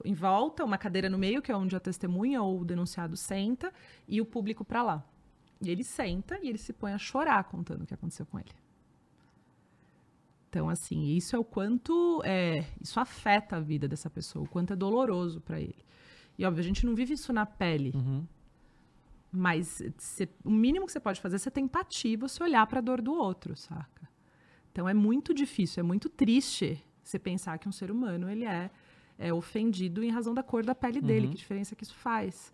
em 0.03 0.13
volta, 0.13 0.63
uma 0.63 0.77
cadeira 0.77 1.09
no 1.09 1.17
meio, 1.17 1.41
que 1.41 1.51
é 1.51 1.55
onde 1.55 1.75
a 1.75 1.79
testemunha 1.79 2.41
ou 2.41 2.61
o 2.61 2.65
denunciado 2.65 3.15
senta, 3.17 3.73
e 4.07 4.19
o 4.21 4.25
público 4.25 4.63
pra 4.63 4.83
lá. 4.83 5.03
E 5.61 5.69
ele 5.69 5.83
senta 5.83 6.37
e 6.41 6.49
ele 6.49 6.57
se 6.57 6.73
põe 6.73 6.93
a 6.93 6.97
chorar 6.97 7.43
contando 7.45 7.83
o 7.83 7.85
que 7.85 7.93
aconteceu 7.93 8.25
com 8.25 8.37
ele. 8.39 8.51
Então, 10.49 10.69
assim, 10.69 11.05
isso 11.15 11.35
é 11.35 11.39
o 11.39 11.43
quanto 11.43 12.21
é, 12.23 12.65
isso 12.79 12.99
afeta 12.99 13.57
a 13.57 13.59
vida 13.59 13.87
dessa 13.87 14.09
pessoa, 14.09 14.45
o 14.45 14.47
quanto 14.47 14.71
é 14.73 14.75
doloroso 14.75 15.41
pra 15.41 15.59
ele. 15.59 15.75
E 16.37 16.45
óbvio, 16.45 16.61
a 16.61 16.63
gente 16.63 16.85
não 16.85 16.95
vive 16.95 17.13
isso 17.13 17.33
na 17.33 17.45
pele, 17.45 17.91
Uhum. 17.93 18.25
mas 19.31 19.81
cê- 19.97 20.29
o 20.43 20.49
mínimo 20.51 20.85
que 20.85 20.91
você 20.93 20.99
pode 20.99 21.19
fazer 21.19 21.35
é 21.35 21.39
você 21.39 21.51
ter 21.51 21.59
empatia 21.61 22.13
e 22.13 22.15
você 22.17 22.41
olhar 22.41 22.65
para 22.67 22.79
a 22.79 22.81
dor 22.81 23.01
do 23.01 23.13
outro, 23.13 23.55
saca? 23.55 24.07
Então 24.71 24.87
é 24.87 24.93
muito 24.93 25.33
difícil, 25.33 25.81
é 25.81 25.83
muito 25.83 26.07
triste 26.09 26.81
você 27.03 27.19
pensar 27.19 27.57
que 27.59 27.67
um 27.67 27.71
ser 27.71 27.91
humano 27.91 28.29
ele 28.29 28.45
é, 28.45 28.69
é 29.17 29.33
ofendido 29.33 30.03
em 30.03 30.09
razão 30.09 30.33
da 30.33 30.43
cor 30.43 30.65
da 30.65 30.75
pele 30.75 31.01
dele, 31.01 31.25
Uhum. 31.27 31.31
que 31.31 31.37
diferença 31.37 31.75
que 31.75 31.83
isso 31.83 31.95
faz. 31.95 32.53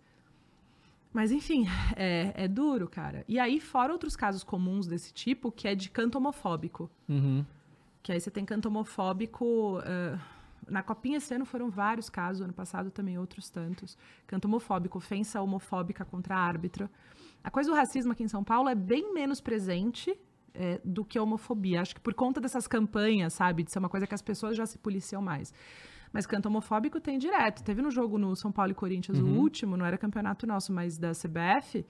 Mas 1.12 1.30
enfim, 1.30 1.66
é, 1.96 2.32
é 2.34 2.48
duro, 2.48 2.88
cara. 2.88 3.24
E 3.28 3.38
aí, 3.38 3.60
fora 3.60 3.92
outros 3.92 4.16
casos 4.16 4.42
comuns 4.42 4.86
desse 4.86 5.12
tipo, 5.12 5.52
que 5.52 5.68
é 5.68 5.74
de 5.74 5.90
canto 5.90 6.16
homofóbico. 6.16 6.90
Uhum. 7.08 7.44
Que 8.02 8.12
aí 8.12 8.20
você 8.20 8.30
tem 8.30 8.44
canto 8.44 8.66
homofóbico. 8.66 9.78
ah, 9.84 10.18
na 10.68 10.82
Copinha 10.82 11.18
esse 11.18 11.34
ano 11.34 11.44
foram 11.44 11.70
vários 11.70 12.08
casos, 12.08 12.42
ano 12.42 12.52
passado 12.52 12.90
também 12.90 13.18
outros 13.18 13.50
tantos. 13.50 13.96
Canto 14.26 14.46
homofóbico, 14.46 14.98
ofensa 14.98 15.40
homofóbica 15.40 16.04
contra 16.04 16.36
árbitro. 16.36 16.88
A 17.42 17.50
coisa 17.50 17.70
do 17.70 17.76
racismo 17.76 18.12
aqui 18.12 18.22
em 18.22 18.28
São 18.28 18.44
Paulo 18.44 18.68
é 18.68 18.74
bem 18.74 19.12
menos 19.12 19.40
presente 19.40 20.16
é, 20.54 20.80
do 20.84 21.04
que 21.04 21.18
a 21.18 21.22
homofobia. 21.22 21.80
Acho 21.80 21.94
que 21.94 22.00
por 22.00 22.14
conta 22.14 22.40
dessas 22.40 22.66
campanhas, 22.66 23.32
sabe, 23.32 23.62
de 23.62 23.72
ser 23.72 23.80
uma 23.80 23.88
coisa 23.88 24.06
que 24.06 24.14
as 24.14 24.22
pessoas 24.22 24.56
já 24.56 24.66
se 24.66 24.78
policiam 24.78 25.20
mais. 25.20 25.52
Mas 26.12 26.26
canto 26.26 26.46
homofóbico 26.46 27.00
tem 27.00 27.18
direto. 27.18 27.62
Teve 27.64 27.80
no 27.80 27.90
jogo 27.90 28.18
no 28.18 28.36
São 28.36 28.52
Paulo 28.52 28.72
e 28.72 28.74
Corinthians, 28.74 29.18
o 29.18 29.24
último, 29.26 29.76
não 29.76 29.86
era 29.86 29.96
campeonato 29.96 30.46
nosso, 30.46 30.72
mas 30.72 30.98
da 30.98 31.12
CBF, 31.12 31.84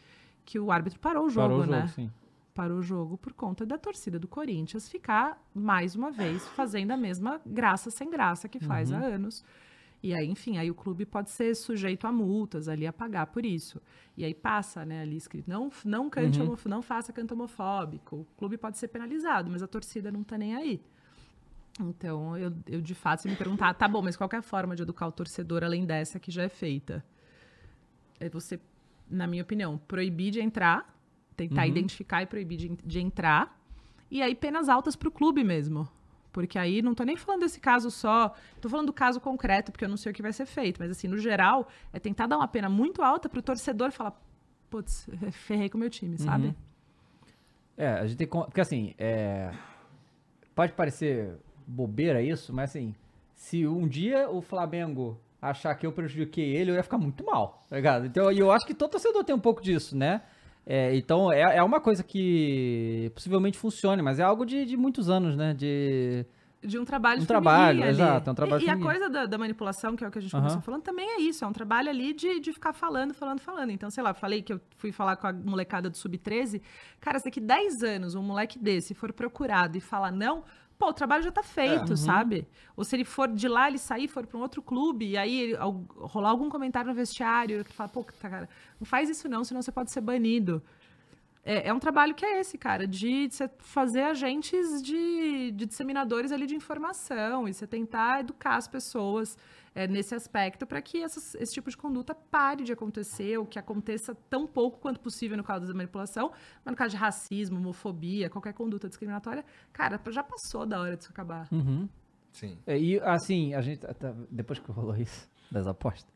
que 0.44 0.58
o 0.60 0.70
árbitro 0.70 1.00
parou 1.00 1.26
o 1.26 1.30
jogo, 1.30 1.48
Parou 1.48 1.58
o 1.60 1.64
jogo, 1.66 1.76
né? 1.76 1.86
sim. 1.88 2.10
parou 2.54 2.78
o 2.78 2.82
jogo 2.82 3.16
por 3.18 3.32
conta 3.32 3.64
da 3.66 3.78
torcida 3.78 4.18
do 4.18 4.28
Corinthians 4.28 4.88
ficar, 4.88 5.42
mais 5.54 5.94
uma 5.96 6.10
vez, 6.12 6.46
fazendo 6.48 6.90
a 6.92 6.96
mesma 6.96 7.40
graça 7.46 7.90
sem 7.90 8.10
graça 8.10 8.48
que 8.48 8.60
faz 8.60 8.92
há 8.92 8.98
anos. 8.98 9.42
E 10.02 10.12
aí, 10.12 10.26
enfim, 10.28 10.58
aí 10.58 10.68
o 10.70 10.74
clube 10.74 11.06
pode 11.06 11.30
ser 11.30 11.54
sujeito 11.54 12.06
a 12.08 12.12
multas 12.12 12.68
ali, 12.68 12.86
a 12.86 12.92
pagar 12.92 13.26
por 13.28 13.46
isso. 13.46 13.80
E 14.16 14.24
aí 14.24 14.34
passa, 14.34 14.84
né, 14.84 15.02
ali 15.02 15.16
escrito, 15.16 15.48
não, 15.48 15.70
não 15.84 16.10
cante, 16.10 16.40
Uhum. 16.40 16.46
homof- 16.48 16.66
não 16.66 16.82
faça 16.82 17.12
canto 17.12 17.32
homofóbico. 17.34 18.16
O 18.16 18.26
clube 18.36 18.58
pode 18.58 18.78
ser 18.78 18.88
penalizado, 18.88 19.48
mas 19.50 19.62
a 19.62 19.66
torcida 19.68 20.10
não 20.12 20.22
tá 20.24 20.36
nem 20.36 20.54
aí. 20.56 20.80
Então, 21.80 22.36
eu, 22.36 22.52
eu 22.66 22.80
de 22.80 22.94
fato, 22.94 23.22
se 23.22 23.28
me 23.28 23.36
perguntar, 23.36 23.72
tá 23.74 23.88
bom, 23.88 24.02
mas 24.02 24.16
qual 24.16 24.28
é 24.32 24.36
a 24.36 24.42
forma 24.42 24.76
de 24.76 24.82
educar 24.82 25.06
o 25.06 25.12
torcedor 25.12 25.64
além 25.64 25.84
dessa 25.86 26.20
que 26.20 26.30
já 26.30 26.42
é 26.42 26.48
feita? 26.48 27.04
É 28.20 28.28
você, 28.28 28.60
na 29.10 29.26
minha 29.26 29.42
opinião, 29.42 29.78
proibir 29.78 30.30
de 30.30 30.40
entrar, 30.40 30.94
tentar 31.36 31.62
Uhum. 31.62 31.68
identificar 31.68 32.22
e 32.22 32.26
proibir 32.26 32.56
de, 32.58 32.68
de 32.84 33.00
entrar, 33.00 33.58
e 34.10 34.20
aí 34.22 34.34
penas 34.34 34.68
altas 34.68 34.94
pro 34.94 35.10
clube 35.10 35.42
mesmo. 35.42 35.88
Porque 36.30 36.58
aí 36.58 36.80
não 36.80 36.94
tô 36.94 37.04
nem 37.04 37.16
falando 37.16 37.40
desse 37.40 37.60
caso 37.60 37.90
só, 37.90 38.34
tô 38.60 38.68
falando 38.68 38.86
do 38.86 38.92
caso 38.92 39.20
concreto, 39.20 39.70
porque 39.72 39.84
eu 39.84 39.88
não 39.88 39.96
sei 39.96 40.12
o 40.12 40.14
que 40.14 40.22
vai 40.22 40.32
ser 40.32 40.46
feito, 40.46 40.78
mas 40.78 40.90
assim, 40.90 41.08
no 41.08 41.18
geral, 41.18 41.68
é 41.92 41.98
tentar 41.98 42.26
dar 42.26 42.36
uma 42.36 42.48
pena 42.48 42.68
muito 42.68 43.02
alta 43.02 43.28
pro 43.28 43.42
torcedor 43.42 43.90
falar, 43.92 44.18
putz, 44.70 45.08
ferrei 45.32 45.68
com 45.68 45.76
o 45.76 45.80
meu 45.80 45.90
time, 45.90 46.16
sabe? 46.18 46.48
Uhum. 46.48 46.54
É, 47.76 47.88
a 47.88 48.06
gente 48.06 48.18
tem. 48.18 48.26
Porque 48.26 48.60
assim, 48.60 48.94
é, 48.98 49.52
pode 50.54 50.72
parecer 50.74 51.36
bobeira 51.66 52.22
isso, 52.22 52.52
mas 52.52 52.70
assim, 52.70 52.94
se 53.34 53.66
um 53.66 53.86
dia 53.88 54.30
o 54.30 54.40
Flamengo 54.40 55.20
achar 55.40 55.74
que 55.74 55.84
eu 55.84 55.92
prejudiquei 55.92 56.56
ele, 56.56 56.70
eu 56.70 56.76
ia 56.76 56.82
ficar 56.82 56.98
muito 56.98 57.24
mal, 57.24 57.64
tá 57.68 57.74
ligado? 57.74 58.06
Então, 58.06 58.30
e 58.30 58.38
eu 58.38 58.52
acho 58.52 58.64
que 58.64 58.74
todo 58.74 58.92
torcedor 58.92 59.24
tem 59.24 59.34
um 59.34 59.40
pouco 59.40 59.60
disso, 59.60 59.96
né? 59.96 60.22
É, 60.64 60.94
então, 60.94 61.32
é, 61.32 61.56
é 61.56 61.62
uma 61.62 61.80
coisa 61.80 62.04
que 62.04 63.10
possivelmente 63.14 63.58
funcione, 63.58 64.00
mas 64.00 64.20
é 64.20 64.22
algo 64.22 64.46
de, 64.46 64.64
de 64.64 64.76
muitos 64.76 65.10
anos, 65.10 65.36
né? 65.36 65.52
De. 65.54 66.24
De 66.64 66.78
um 66.78 66.84
trabalho 66.84 67.18
Um 67.18 67.22
de 67.22 67.26
trabalho, 67.26 67.82
exato, 67.82 68.30
um 68.30 68.34
trabalho 68.36 68.62
E, 68.62 68.66
e 68.66 68.70
a 68.70 68.78
coisa 68.78 69.10
da, 69.10 69.26
da 69.26 69.36
manipulação, 69.36 69.96
que 69.96 70.04
é 70.04 70.06
o 70.06 70.12
que 70.12 70.18
a 70.18 70.22
gente 70.22 70.30
começou 70.30 70.60
falando, 70.60 70.82
também 70.82 71.08
é 71.10 71.20
isso. 71.20 71.44
É 71.44 71.48
um 71.48 71.52
trabalho 71.52 71.90
ali 71.90 72.12
de, 72.12 72.38
de 72.38 72.52
ficar 72.52 72.72
falando, 72.72 73.12
falando, 73.12 73.40
falando. 73.40 73.70
Então, 73.70 73.90
sei 73.90 74.00
lá, 74.00 74.14
falei 74.14 74.42
que 74.42 74.52
eu 74.52 74.60
fui 74.76 74.92
falar 74.92 75.16
com 75.16 75.26
a 75.26 75.32
molecada 75.32 75.90
do 75.90 75.96
Sub-13. 75.96 76.62
Cara, 77.00 77.18
se 77.18 77.24
daqui 77.24 77.40
10 77.40 77.82
anos 77.82 78.14
um 78.14 78.22
moleque 78.22 78.60
desse 78.60 78.94
for 78.94 79.12
procurado 79.12 79.76
e 79.76 79.80
falar 79.80 80.12
não, 80.12 80.44
pô, 80.82 80.88
o 80.88 80.92
trabalho 80.92 81.22
já 81.22 81.30
tá 81.30 81.44
feito, 81.44 81.90
uhum. 81.90 81.96
sabe? 81.96 82.44
Ou 82.76 82.82
se 82.84 82.96
ele 82.96 83.04
for 83.04 83.28
de 83.28 83.46
lá, 83.46 83.68
ele 83.68 83.78
sair, 83.78 84.08
for 84.08 84.26
para 84.26 84.36
um 84.36 84.40
outro 84.42 84.60
clube, 84.60 85.10
e 85.10 85.16
aí 85.16 85.40
ele- 85.42 85.56
al- 85.56 85.84
rolar 85.96 86.30
algum 86.30 86.48
comentário 86.50 86.88
no 86.88 86.94
vestiário, 86.94 87.64
que 87.64 87.72
fala, 87.72 87.88
pô, 87.88 88.02
tá, 88.20 88.28
cara, 88.28 88.48
não 88.80 88.84
faz 88.84 89.08
isso 89.08 89.28
não, 89.28 89.44
senão 89.44 89.62
você 89.62 89.70
pode 89.70 89.92
ser 89.92 90.00
banido. 90.00 90.60
É, 91.44 91.68
é 91.68 91.74
um 91.74 91.78
trabalho 91.80 92.14
que 92.14 92.24
é 92.24 92.38
esse, 92.38 92.56
cara, 92.56 92.86
de 92.86 93.28
você 93.28 93.50
fazer 93.58 94.02
agentes 94.02 94.80
de, 94.82 95.50
de 95.50 95.66
disseminadores 95.66 96.30
ali 96.30 96.46
de 96.46 96.54
informação 96.54 97.48
e 97.48 97.52
você 97.52 97.66
tentar 97.66 98.20
educar 98.20 98.56
as 98.56 98.68
pessoas 98.68 99.36
é, 99.74 99.88
nesse 99.88 100.14
aspecto 100.14 100.64
para 100.66 100.80
que 100.80 101.02
essas- 101.02 101.34
esse 101.34 101.52
tipo 101.54 101.68
de 101.68 101.76
conduta 101.76 102.14
pare 102.14 102.62
de 102.62 102.72
acontecer, 102.72 103.38
ou 103.38 103.46
que 103.46 103.58
aconteça 103.58 104.14
tão 104.30 104.46
pouco 104.46 104.78
quanto 104.78 105.00
possível 105.00 105.36
no 105.36 105.42
caso 105.42 105.66
da 105.66 105.74
manipulação, 105.74 106.30
mas 106.64 106.72
no 106.72 106.76
caso 106.76 106.90
de 106.90 106.96
racismo, 106.96 107.58
homofobia, 107.58 108.30
qualquer 108.30 108.52
conduta 108.52 108.88
discriminatória, 108.88 109.44
cara, 109.72 110.00
já 110.10 110.22
passou 110.22 110.64
da 110.64 110.78
hora 110.80 110.96
disso 110.96 111.10
acabar. 111.10 111.48
Uhum. 111.50 111.88
Sim. 112.30 112.56
É, 112.66 112.78
E 112.78 113.00
assim, 113.00 113.52
a 113.54 113.60
gente. 113.60 113.80
Depois 114.30 114.58
que 114.58 114.70
rolou 114.70 114.94
isso, 114.96 115.28
das 115.50 115.66
apostas, 115.66 116.06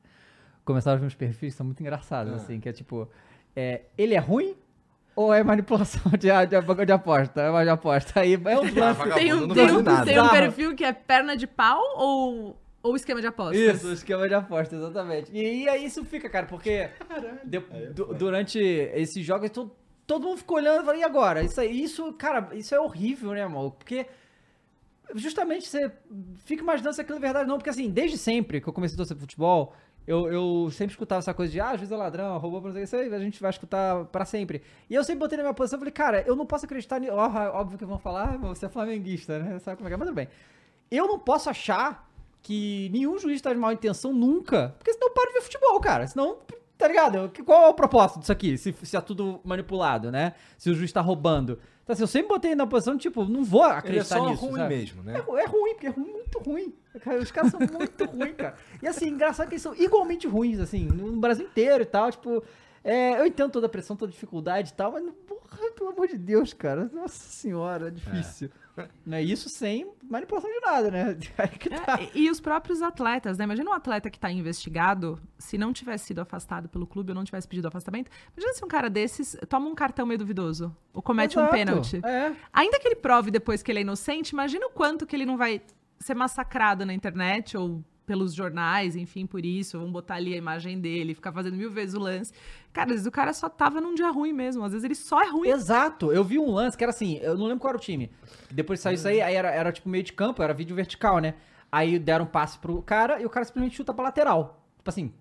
começaram 0.65 0.99
a 0.99 1.01
ver 1.01 1.07
uns 1.07 1.15
perfis 1.15 1.53
que 1.55 1.57
são 1.59 1.67
muito 1.67 1.81
engraçados, 1.81 2.33
Ah. 2.33 2.37
assim, 2.37 2.61
que 2.61 2.69
é 2.69 2.73
tipo. 2.73 3.09
é, 3.57 3.87
ele 3.99 4.15
é 4.15 4.19
ruim 4.19 4.55
ou 5.17 5.33
é 5.35 5.43
manipulação 5.43 6.03
de, 6.13 6.29
de, 6.29 6.85
de 6.87 6.93
aposta? 6.93 7.41
É 7.41 7.51
uma 7.51 7.65
de 7.65 7.71
aposta. 7.71 8.21
Aí 8.21 8.35
é 8.35 8.39
um 8.39 8.43
lance. 8.61 8.71
Vagabundo 8.73 9.15
Tem 9.15 9.33
um, 9.33 9.49
tem 9.49 9.65
um- 9.73 10.05
tem 10.05 10.21
um 10.21 10.29
perfil 10.29 10.75
que 10.77 10.85
é 10.85 10.93
perna 10.93 11.37
de 11.37 11.47
pau 11.47 11.81
ou, 11.97 12.57
ou 12.83 12.95
esquema 12.95 13.21
de 13.21 13.27
apostas? 13.27 13.59
Isso, 13.59 13.91
esquema 13.93 14.29
de 14.29 14.35
aposta, 14.35 14.77
exatamente. 14.77 15.31
E, 15.33 15.65
e 15.65 15.69
aí 15.69 15.85
isso 15.87 16.05
fica, 16.05 16.29
cara, 16.29 16.47
porque 16.47 16.91
de- 17.45 17.61
du- 17.95 18.15
durante 18.15 18.59
esses 18.59 19.25
jogos, 19.25 19.49
todo, 19.51 19.73
todo 20.07 20.23
mundo 20.29 20.37
ficou 20.39 20.59
olhando 20.59 20.83
e 20.83 20.85
falou, 20.85 21.01
e 21.01 21.03
agora? 21.03 21.43
Isso, 21.43 21.63
isso, 21.63 22.13
cara, 22.13 22.49
isso 22.53 22.75
é 22.75 22.79
horrível, 22.81 23.33
né, 23.33 23.47
maluco? 23.49 23.79
Porque 23.79 24.07
justamente 25.15 25.67
você 25.69 25.91
fica 26.45 26.63
imaginando 26.63 26.95
se 26.95 27.01
aquilo 27.01 27.19
é 27.19 27.21
verdade 27.21 27.45
ou 27.45 27.49
não. 27.51 27.59
Porque 27.59 27.71
assim, 27.71 27.89
desde 27.91 28.19
sempre 28.19 28.61
que 28.61 28.69
eu 28.69 28.73
comecei 28.73 28.95
a 28.95 28.99
torcer 28.99 29.17
futebol, 29.17 29.73
eu, 30.07 30.31
eu 30.33 30.71
sempre 30.71 30.93
escutava 30.93 31.19
essa 31.19 31.35
coisa 31.35 31.53
de, 31.53 31.61
ah, 31.61 31.77
juiz 31.77 31.91
é 31.91 31.97
ladrão, 31.97 32.39
roubou, 32.39 32.61
não 32.63 32.71
sei 32.73 32.73
o 32.73 32.75
que, 32.81 32.85
isso 32.85 32.97
aí 32.97 33.13
a 33.15 33.19
gente 33.19 33.41
vai 33.41 33.51
escutar 33.51 34.05
pra 34.07 34.25
sempre. 34.25 34.63
E 34.89 34.95
eu 34.95 35.03
sempre 35.05 35.21
botei 35.21 35.37
na 35.37 35.43
minha 35.45 35.55
posição 35.55 35.79
e 35.79 35.81
falei, 35.81 35.93
cara, 35.93 36.23
eu 36.27 36.37
não 36.37 36.47
posso 36.47 36.65
acreditar 36.65 36.99
nisso. 37.01 37.13
Óbvio 37.15 37.79
que 37.79 37.85
vão 37.85 37.99
falar, 37.99 38.35
ah, 38.35 38.37
você 38.37 38.67
é 38.67 38.69
flamenguista, 38.69 39.39
né? 39.39 39.59
Sabe 39.59 39.77
como 39.77 39.89
é 39.89 39.91
que 39.91 39.95
é? 39.95 39.97
Mas 39.97 40.09
tudo 40.09 40.15
bem. 40.17 40.29
Eu 40.91 41.07
não 41.09 41.19
posso 41.19 41.51
achar 41.51 42.09
que 42.43 42.89
nenhum 42.93 43.19
juiz 43.19 43.41
tá 43.43 43.53
de 43.53 43.59
mal 43.59 43.73
intenção 43.73 44.13
nunca. 44.13 44.75
Porque 44.79 44.93
senão 44.93 45.13
para 45.13 45.27
de 45.29 45.33
ver 45.35 45.41
futebol, 45.43 45.81
cara. 45.81 46.07
Senão, 46.07 46.39
tá 46.79 46.87
ligado? 46.87 47.29
Que- 47.31 47.43
Qual 47.43 47.65
é 47.65 47.69
o 47.69 47.75
propósito 47.75 48.21
disso 48.21 48.31
aqui? 48.31 48.57
Se, 48.57 48.73
se 48.73 48.97
é 48.97 49.01
tudo 49.01 49.41
manipulado, 49.43 50.13
né? 50.13 50.35
Se 50.57 50.71
o 50.71 50.75
juiz 50.75 50.93
tá 50.93 51.01
roubando. 51.01 51.59
Então, 51.83 51.93
assim, 51.93 52.03
eu 52.03 52.07
sempre 52.09 52.29
botei 52.29 52.55
na 52.55 52.67
posição, 52.67 52.97
tipo, 52.97 53.25
não 53.25 53.45
vou 53.45 53.65
Ele 53.65 53.73
é 53.75 53.79
acreditar 53.79 54.19
só 54.19 54.29
nisso. 54.31 54.45
ruim 54.47 54.57
sabe? 54.61 54.77
mesmo, 54.77 55.03
né? 55.03 55.15
É, 55.15 55.43
é 55.43 55.47
ruim, 55.47 55.75
porque 55.75 55.87
é 55.89 55.93
muito 55.97 56.39
ruim. 56.41 56.75
Cara, 57.01 57.19
Os 57.19 57.31
caras 57.31 57.51
são 57.51 57.61
muito 57.61 58.05
ruins, 58.07 58.35
cara. 58.37 58.57
E 58.83 58.87
assim, 58.87 59.09
engraçado 59.09 59.49
que 59.49 59.55
eles 59.55 59.63
são 59.63 59.75
igualmente 59.75 60.27
ruins, 60.27 60.59
assim, 60.59 60.87
no 60.87 61.17
Brasil 61.21 61.47
inteiro 61.47 61.83
e 61.83 61.87
tal. 61.87 62.11
Tipo, 62.11 62.43
é, 62.83 63.21
eu 63.21 63.27
entendo 63.27 63.51
toda 63.51 63.67
a 63.67 63.69
pressão, 63.69 63.97
toda 63.97 64.11
a 64.11 64.13
dificuldade 64.13 64.71
e 64.71 64.75
tal, 64.75 64.93
mas, 64.93 65.05
porra, 65.27 65.73
pelo 65.73 65.91
amor 65.91 66.07
de 66.07 66.17
Deus, 66.17 66.53
cara. 66.53 66.89
Nossa 66.93 67.31
senhora, 67.31 67.89
é 67.89 67.91
difícil. 67.91 68.51
Né? 69.05 69.23
Isso 69.23 69.49
sem 69.49 69.91
manipulação 70.03 70.51
de 70.51 70.61
nada, 70.61 70.91
né? 70.91 71.17
Que 71.59 71.71
tá. 71.71 71.99
É, 72.01 72.11
e, 72.15 72.31
os 72.31 72.41
próprios 72.41 72.83
atletas, 72.83 73.39
né? 73.39 73.45
Imagina 73.45 73.71
um 73.71 73.73
atleta 73.73 74.11
que 74.11 74.19
tá 74.19 74.31
investigado, 74.31 75.21
se 75.39 75.57
não 75.57 75.73
tivesse 75.73 76.07
sido 76.07 76.21
afastado 76.21 76.69
pelo 76.69 76.87
clube 76.87 77.11
ou 77.11 77.15
não 77.15 77.25
tivesse 77.25 77.49
pedido 77.49 77.67
afastamento. 77.69 78.11
Imagina 78.37 78.55
se 78.55 78.65
um 78.65 78.69
cara 78.69 78.91
desses 78.91 79.37
toma 79.49 79.69
um 79.69 79.75
cartão 79.75 80.07
meio 80.07 80.19
duvidoso 80.19 80.77
ou 80.93 81.01
comete 81.03 81.39
um 81.39 81.43
Exato. 81.43 81.55
pênalti. 81.55 82.01
É. 82.05 82.35
Ainda 82.53 82.79
que 82.79 82.87
ele 82.87 82.97
prove 82.97 83.31
depois 83.31 83.63
que 83.63 83.73
ele 83.73 83.79
é 83.79 83.83
inocente, 83.83 84.31
imagina 84.31 84.67
o 84.67 84.71
quanto 84.71 85.07
que 85.07 85.17
ele 85.17 85.27
não 85.27 85.37
vai 85.37 85.61
ser 85.99 86.15
massacrado 86.15 86.85
na 86.85 86.95
internet 86.95 87.57
ou 87.57 87.85
pelos 88.07 88.33
jornais, 88.33 88.95
enfim, 88.95 89.27
por 89.27 89.45
isso, 89.45 89.79
vão 89.79 89.91
botar 89.91 90.15
ali 90.15 90.33
a 90.33 90.37
imagem 90.37 90.81
dele, 90.81 91.13
ficar 91.13 91.33
fazendo 91.33 91.57
mil 91.57 91.71
vezes 91.71 91.95
o 91.97 91.99
lance. 91.99 92.33
Cara, 92.73 92.91
às 92.91 92.93
vezes 92.93 93.07
o 93.07 93.11
cara 93.11 93.33
só 93.33 93.49
tava 93.49 93.81
num 93.81 93.95
dia 93.95 94.11
ruim 94.11 94.33
mesmo, 94.33 94.63
às 94.63 94.71
vezes 94.71 94.85
ele 94.85 94.95
só 94.95 95.21
é 95.21 95.29
ruim. 95.29 95.49
Exato, 95.49 96.13
eu 96.13 96.23
vi 96.23 96.39
um 96.39 96.53
lance 96.53 96.77
que 96.77 96.85
era 96.85 96.91
assim, 96.91 97.17
eu 97.17 97.37
não 97.37 97.47
lembro 97.47 97.61
qual 97.61 97.71
era 97.71 97.79
o 97.79 97.81
time. 97.81 98.11
Depois 98.51 98.79
saiu 98.79 98.95
isso 98.95 99.09
aí, 99.09 99.21
aí 99.21 99.35
era, 99.35 99.51
era 99.51 99.73
tipo 99.73 99.89
meio 99.89 100.05
de 100.05 100.13
campo, 100.13 100.43
era 100.43 100.55
vídeo 100.55 100.77
vertical, 100.77 101.19
né? 101.19 101.35
Aí 101.71 101.99
deram 101.99 102.25
um 102.25 102.29
passe 102.29 102.59
pro 102.59 102.81
cara 102.81 103.21
e 103.21 103.27
o 103.27 103.31
cara 103.31 103.45
simplesmente 103.45 103.77
chuta 103.77 103.93
pra 103.93 104.05
lateral. 104.05 104.65
Tipo 104.79 104.89
assim. 104.89 105.13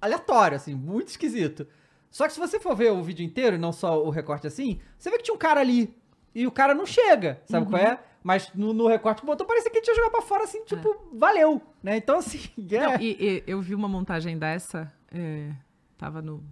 Aleatório, 0.00 0.56
assim, 0.56 0.74
muito 0.74 1.08
esquisito. 1.08 1.66
Só 2.10 2.26
que 2.26 2.32
se 2.32 2.40
você 2.40 2.58
for 2.58 2.74
ver 2.74 2.90
o 2.90 3.02
vídeo 3.02 3.24
inteiro 3.24 3.54
e 3.54 3.58
não 3.58 3.72
só 3.72 4.02
o 4.04 4.10
recorte 4.10 4.46
assim, 4.46 4.80
você 4.98 5.10
vê 5.10 5.18
que 5.18 5.22
tinha 5.22 5.34
um 5.34 5.38
cara 5.38 5.60
ali. 5.60 5.94
E 6.34 6.46
o 6.46 6.50
cara 6.50 6.74
não 6.74 6.86
chega, 6.86 7.40
sabe 7.44 7.66
qual 7.66 7.80
é? 7.80 8.00
Mas 8.22 8.52
no, 8.54 8.72
no 8.72 8.86
recorte 8.86 9.20
que 9.20 9.26
botou, 9.26 9.46
parecia 9.46 9.70
que 9.70 9.78
ele 9.78 9.84
tinha 9.84 9.96
jogado 9.96 10.10
pra 10.10 10.22
fora 10.22 10.44
assim, 10.44 10.62
tipo, 10.64 10.94
valeu, 11.12 11.60
né? 11.82 11.96
Então 11.96 12.18
assim, 12.18 12.40
é. 12.70 12.78
Não, 12.80 13.00
e, 13.00 13.16
e 13.18 13.44
eu 13.46 13.60
vi 13.60 13.74
uma 13.74 13.88
montagem 13.88 14.38
dessa, 14.38 14.92
é, 15.12 15.50
tava 15.96 16.20
no. 16.20 16.44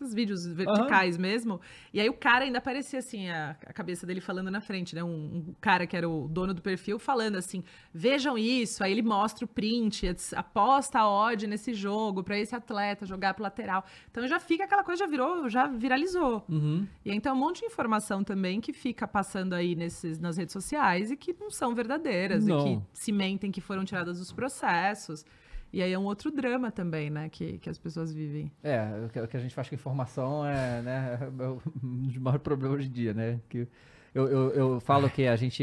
Esses 0.00 0.14
vídeos 0.14 0.46
verticais 0.46 1.16
mesmo. 1.18 1.60
E 1.92 2.00
aí 2.00 2.08
o 2.08 2.12
cara 2.12 2.44
ainda 2.44 2.58
aparecia 2.58 3.00
assim, 3.00 3.28
a, 3.28 3.56
a 3.66 3.72
cabeça 3.72 4.06
dele 4.06 4.20
falando 4.20 4.48
na 4.48 4.60
frente, 4.60 4.94
né? 4.94 5.02
Um, 5.02 5.08
um 5.48 5.54
cara 5.60 5.88
que 5.88 5.96
era 5.96 6.08
o 6.08 6.28
dono 6.28 6.54
do 6.54 6.62
perfil 6.62 7.00
falando 7.00 7.34
assim: 7.34 7.64
vejam 7.92 8.38
isso. 8.38 8.84
Aí 8.84 8.92
ele 8.92 9.02
mostra 9.02 9.44
o 9.44 9.48
print, 9.48 10.06
aposta 10.36 11.00
a 11.00 11.08
odd 11.08 11.48
nesse 11.48 11.74
jogo 11.74 12.22
pra 12.22 12.38
esse 12.38 12.54
atleta 12.54 13.04
jogar 13.04 13.34
pro 13.34 13.42
lateral. 13.42 13.84
Então 14.08 14.26
já 14.28 14.38
fica 14.38 14.64
aquela 14.64 14.84
coisa, 14.84 15.00
já 15.00 15.10
virou, 15.10 15.48
já 15.48 15.66
viralizou. 15.66 16.44
Uhum. 16.48 16.86
E 17.04 17.10
aí, 17.10 17.16
então, 17.16 17.34
um 17.34 17.38
monte 17.38 17.60
de 17.60 17.66
informação 17.66 18.22
também 18.22 18.60
que 18.60 18.72
fica 18.72 19.08
passando 19.08 19.52
aí 19.52 19.74
nesses, 19.74 20.20
nas 20.20 20.36
redes 20.36 20.52
sociais 20.52 21.10
e 21.10 21.16
que 21.16 21.34
não 21.40 21.50
são 21.50 21.74
verdadeiras 21.74 22.46
Não. 22.46 22.60
e 22.60 22.76
que 22.76 22.82
se 22.92 23.10
mentem 23.10 23.50
que 23.50 23.60
foram 23.60 23.84
tiradas 23.84 24.18
dos 24.18 24.32
processos. 24.32 25.26
E 25.72 25.82
aí 25.82 25.92
é 25.92 25.98
um 25.98 26.04
outro 26.04 26.30
drama 26.30 26.70
também, 26.70 27.10
né, 27.10 27.28
que, 27.28 27.58
que 27.58 27.68
as 27.68 27.76
pessoas 27.78 28.12
vivem. 28.12 28.50
É, 28.62 28.86
o 29.04 29.08
que, 29.10 29.20
o 29.20 29.28
que 29.28 29.36
a 29.36 29.40
gente 29.40 29.54
faz 29.54 29.68
com 29.68 29.74
informação 29.74 30.46
é, 30.46 30.80
né, 30.82 31.18
é 31.38 31.44
o- 31.44 31.60
um 31.84 32.06
dos 32.06 32.16
maiores 32.16 32.42
problemas 32.42 32.78
hoje 32.78 32.88
em 32.88 32.92
dia, 32.92 33.12
né? 33.12 33.38
Que 33.48 33.68
eu, 34.14 34.26
eu, 34.28 34.50
eu 34.54 34.80
falo 34.80 35.10
que 35.10 35.26
a 35.26 35.36
gente. 35.36 35.62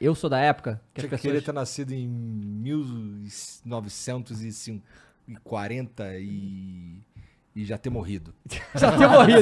Eu 0.00 0.14
sou 0.14 0.30
da 0.30 0.38
época 0.38 0.80
que 0.94 1.00
Tinha 1.00 1.12
as 1.12 1.20
que 1.20 1.22
querer 1.28 1.34
pessoas. 1.40 1.44
ter 1.44 1.52
nascido 1.60 1.92
em 1.92 2.06
1940 5.32 6.18
e, 6.18 6.96
e 7.54 7.64
já 7.64 7.76
ter 7.78 7.90
morrido. 7.90 8.32
Já 8.74 8.96
ter 8.96 9.06
morrido. 9.08 9.40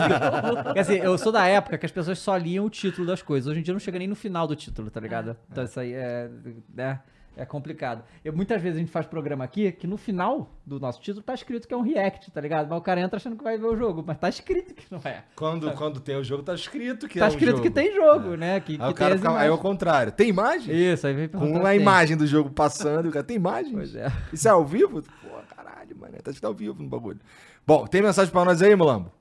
Quer 0.74 0.80
dizer, 0.82 1.04
eu 1.04 1.16
sou 1.16 1.30
da 1.30 1.46
época 1.46 1.78
que 1.78 1.86
as 1.86 1.92
pessoas 1.92 2.18
só 2.18 2.36
liam 2.36 2.64
o 2.64 2.70
título 2.70 3.06
das 3.06 3.22
coisas. 3.22 3.48
Hoje 3.50 3.60
em 3.60 3.62
dia 3.62 3.72
não 3.72 3.78
chega 3.80 3.98
nem 3.98 4.08
no 4.08 4.16
final 4.16 4.46
do 4.46 4.56
título, 4.56 4.90
tá 4.90 4.98
ligado? 5.00 5.36
Então 5.50 5.64
isso 5.64 5.78
aí 5.78 5.92
é. 5.92 6.28
Né, 6.74 7.00
é 7.36 7.44
complicado. 7.44 8.04
Eu, 8.24 8.32
muitas 8.32 8.60
vezes 8.60 8.76
a 8.76 8.80
gente 8.80 8.90
faz 8.90 9.06
programa 9.06 9.44
aqui 9.44 9.70
que 9.72 9.86
no 9.86 9.96
final 9.96 10.50
do 10.66 10.78
nosso 10.78 11.00
título 11.00 11.22
tá 11.22 11.34
escrito 11.34 11.66
que 11.66 11.74
é 11.74 11.76
um 11.76 11.82
react, 11.82 12.30
tá 12.30 12.40
ligado? 12.40 12.68
Mas 12.68 12.78
o 12.78 12.82
cara 12.82 13.00
entra 13.00 13.16
achando 13.16 13.36
que 13.36 13.44
vai 13.44 13.56
ver 13.56 13.66
o 13.66 13.76
jogo, 13.76 14.04
mas 14.06 14.18
tá 14.18 14.28
escrito 14.28 14.74
que 14.74 14.84
não 14.90 15.00
é. 15.04 15.24
Quando, 15.36 15.72
quando 15.72 16.00
tem 16.00 16.16
o 16.16 16.24
jogo, 16.24 16.42
tá 16.42 16.54
escrito 16.54 17.08
que 17.08 17.18
tá 17.18 17.26
é 17.26 17.28
um 17.28 17.32
escrito 17.32 17.50
jogo. 17.56 17.62
que 17.62 17.70
tem 17.70 17.94
jogo, 17.94 18.36
né? 18.36 18.60
Que, 18.60 18.72
Aí 18.72 18.78
que 18.78 18.84
o 18.84 18.94
cara 18.94 19.10
tem 19.10 19.14
as 19.14 19.20
fica, 19.20 19.38
aí 19.38 19.48
é 19.48 19.50
o 19.52 19.58
contrário. 19.58 20.12
Tem 20.12 20.28
imagem? 20.28 20.74
Isso, 20.74 21.06
aí 21.06 21.14
vem 21.14 21.28
Com 21.28 21.64
a 21.64 21.74
imagem 21.74 22.16
do 22.16 22.26
jogo 22.26 22.50
passando, 22.50 23.08
o 23.08 23.12
cara 23.12 23.24
tem 23.24 23.36
imagem? 23.36 23.72
Pois 23.72 23.94
é. 23.94 24.12
Isso 24.32 24.46
é 24.46 24.50
ao 24.50 24.64
vivo? 24.64 25.02
Pô, 25.02 25.54
caralho, 25.56 25.96
mano. 25.98 26.12
Tá 26.22 26.30
escrito 26.30 26.46
ao 26.46 26.54
vivo 26.54 26.82
no 26.82 26.88
bagulho. 26.88 27.20
Bom, 27.66 27.86
tem 27.86 28.02
mensagem 28.02 28.32
pra 28.32 28.44
nós 28.44 28.60
aí, 28.60 28.74
Mulambo? 28.74 29.12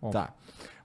Bom. 0.00 0.10
Tá. 0.10 0.32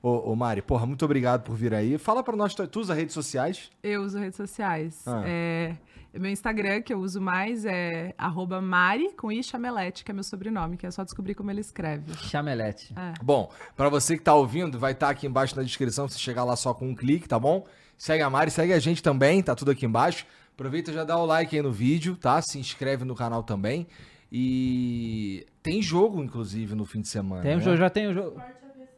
Ô, 0.02 0.32
ô, 0.32 0.36
Mari, 0.36 0.62
porra, 0.62 0.86
muito 0.86 1.04
obrigado 1.04 1.42
por 1.42 1.56
vir 1.56 1.74
aí. 1.74 1.98
Fala 1.98 2.22
pra 2.22 2.36
nós, 2.36 2.54
tu 2.54 2.68
tu 2.68 2.80
usa 2.80 2.94
redes 2.94 3.14
sociais? 3.14 3.72
Eu 3.82 4.04
uso 4.04 4.20
redes 4.20 4.38
sociais. 4.38 5.02
Ah. 5.08 5.24
É, 5.26 5.76
meu 6.20 6.32
Instagram, 6.32 6.82
que 6.82 6.94
eu 6.94 7.00
uso 7.00 7.22
mais, 7.22 7.66
é 7.66 8.14
arroba 8.18 8.62
Mari, 8.62 9.14
com 9.18 9.32
I 9.32 9.44
Chamelete, 9.44 10.04
que 10.04 10.12
é 10.12 10.14
meu 10.14 10.24
sobrenome, 10.24 10.78
que 10.78 10.86
é 10.86 10.92
só 10.92 11.04
descobrir 11.04 11.36
como 11.36 11.52
ele 11.52 11.62
escreve. 11.62 12.14
Chamelete. 12.18 12.94
É. 12.96 13.14
Bom, 13.22 13.52
pra 13.76 13.90
você 13.90 14.18
que 14.18 14.24
tá 14.24 14.34
ouvindo, 14.34 14.80
vai 14.80 14.94
estar 14.94 15.10
aqui 15.10 15.28
embaixo 15.28 15.56
na 15.56 15.64
descrição, 15.64 16.08
você 16.08 16.18
chegar 16.18 16.44
lá 16.44 16.56
só 16.56 16.74
com 16.74 16.88
um 16.90 16.96
clique, 16.96 17.28
tá 17.28 17.40
bom? 17.40 17.66
Segue 17.98 18.24
a 18.24 18.30
Mari, 18.30 18.52
segue 18.52 18.74
a 18.74 18.80
gente 18.80 19.02
também, 19.02 19.42
tá 19.42 19.56
tudo 19.56 19.72
aqui 19.72 19.86
embaixo. 19.86 20.26
Aproveita 20.54 20.92
e 20.92 20.94
já 20.94 21.04
dá 21.04 21.18
o 21.18 21.26
like 21.26 21.56
aí 21.56 21.62
no 21.62 21.72
vídeo, 21.72 22.16
tá? 22.16 22.42
Se 22.42 22.58
inscreve 22.58 23.04
no 23.04 23.16
canal 23.16 23.44
também. 23.44 23.88
E 24.32 25.46
tem 25.62 25.82
jogo, 25.82 26.22
inclusive, 26.22 26.76
no 26.76 26.86
fim 26.86 27.02
de 27.02 27.08
semana. 27.08 27.42
Tem 27.42 27.56
um 27.56 27.58
né? 27.58 27.64
jogo, 27.64 27.78
já 27.78 27.90
tem 27.90 28.08
o 28.08 28.14
jogo. 28.14 28.42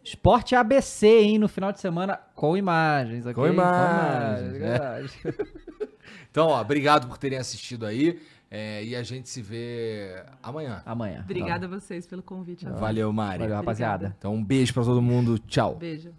Esporte 0.07 0.55
ABC, 0.55 1.05
hein, 1.05 1.37
no 1.37 1.49
final 1.49 1.73
de 1.73 1.81
semana, 1.81 2.17
com 2.33 2.55
imagens, 2.55 3.25
ok? 3.25 3.33
Com 3.33 3.47
imagens, 3.47 4.57
Com 4.57 4.65
imagens. 4.65 5.17
Então, 6.31 6.47
ó, 6.47 6.61
obrigado 6.61 7.07
por 7.07 7.17
terem 7.17 7.37
assistido 7.39 7.85
aí. 7.85 8.19
é, 8.49 8.83
e 8.83 8.95
a 8.95 9.01
gente 9.03 9.27
se 9.27 9.41
vê 9.41 10.23
amanhã. 10.41 10.81
Amanhã. 10.85 11.21
Obrigada 11.23 11.65
a 11.65 11.69
vocês 11.69 12.05
pelo 12.05 12.21
convite. 12.21 12.65
Valeu, 12.65 13.11
Mari. 13.11 13.39
Valeu, 13.39 13.55
rapaziada. 13.55 14.15
Então, 14.17 14.35
um 14.35 14.43
beijo 14.43 14.73
pra 14.73 14.83
todo 14.83 15.01
mundo. 15.01 15.39
Tchau. 15.39 15.75
Beijo. 15.75 16.13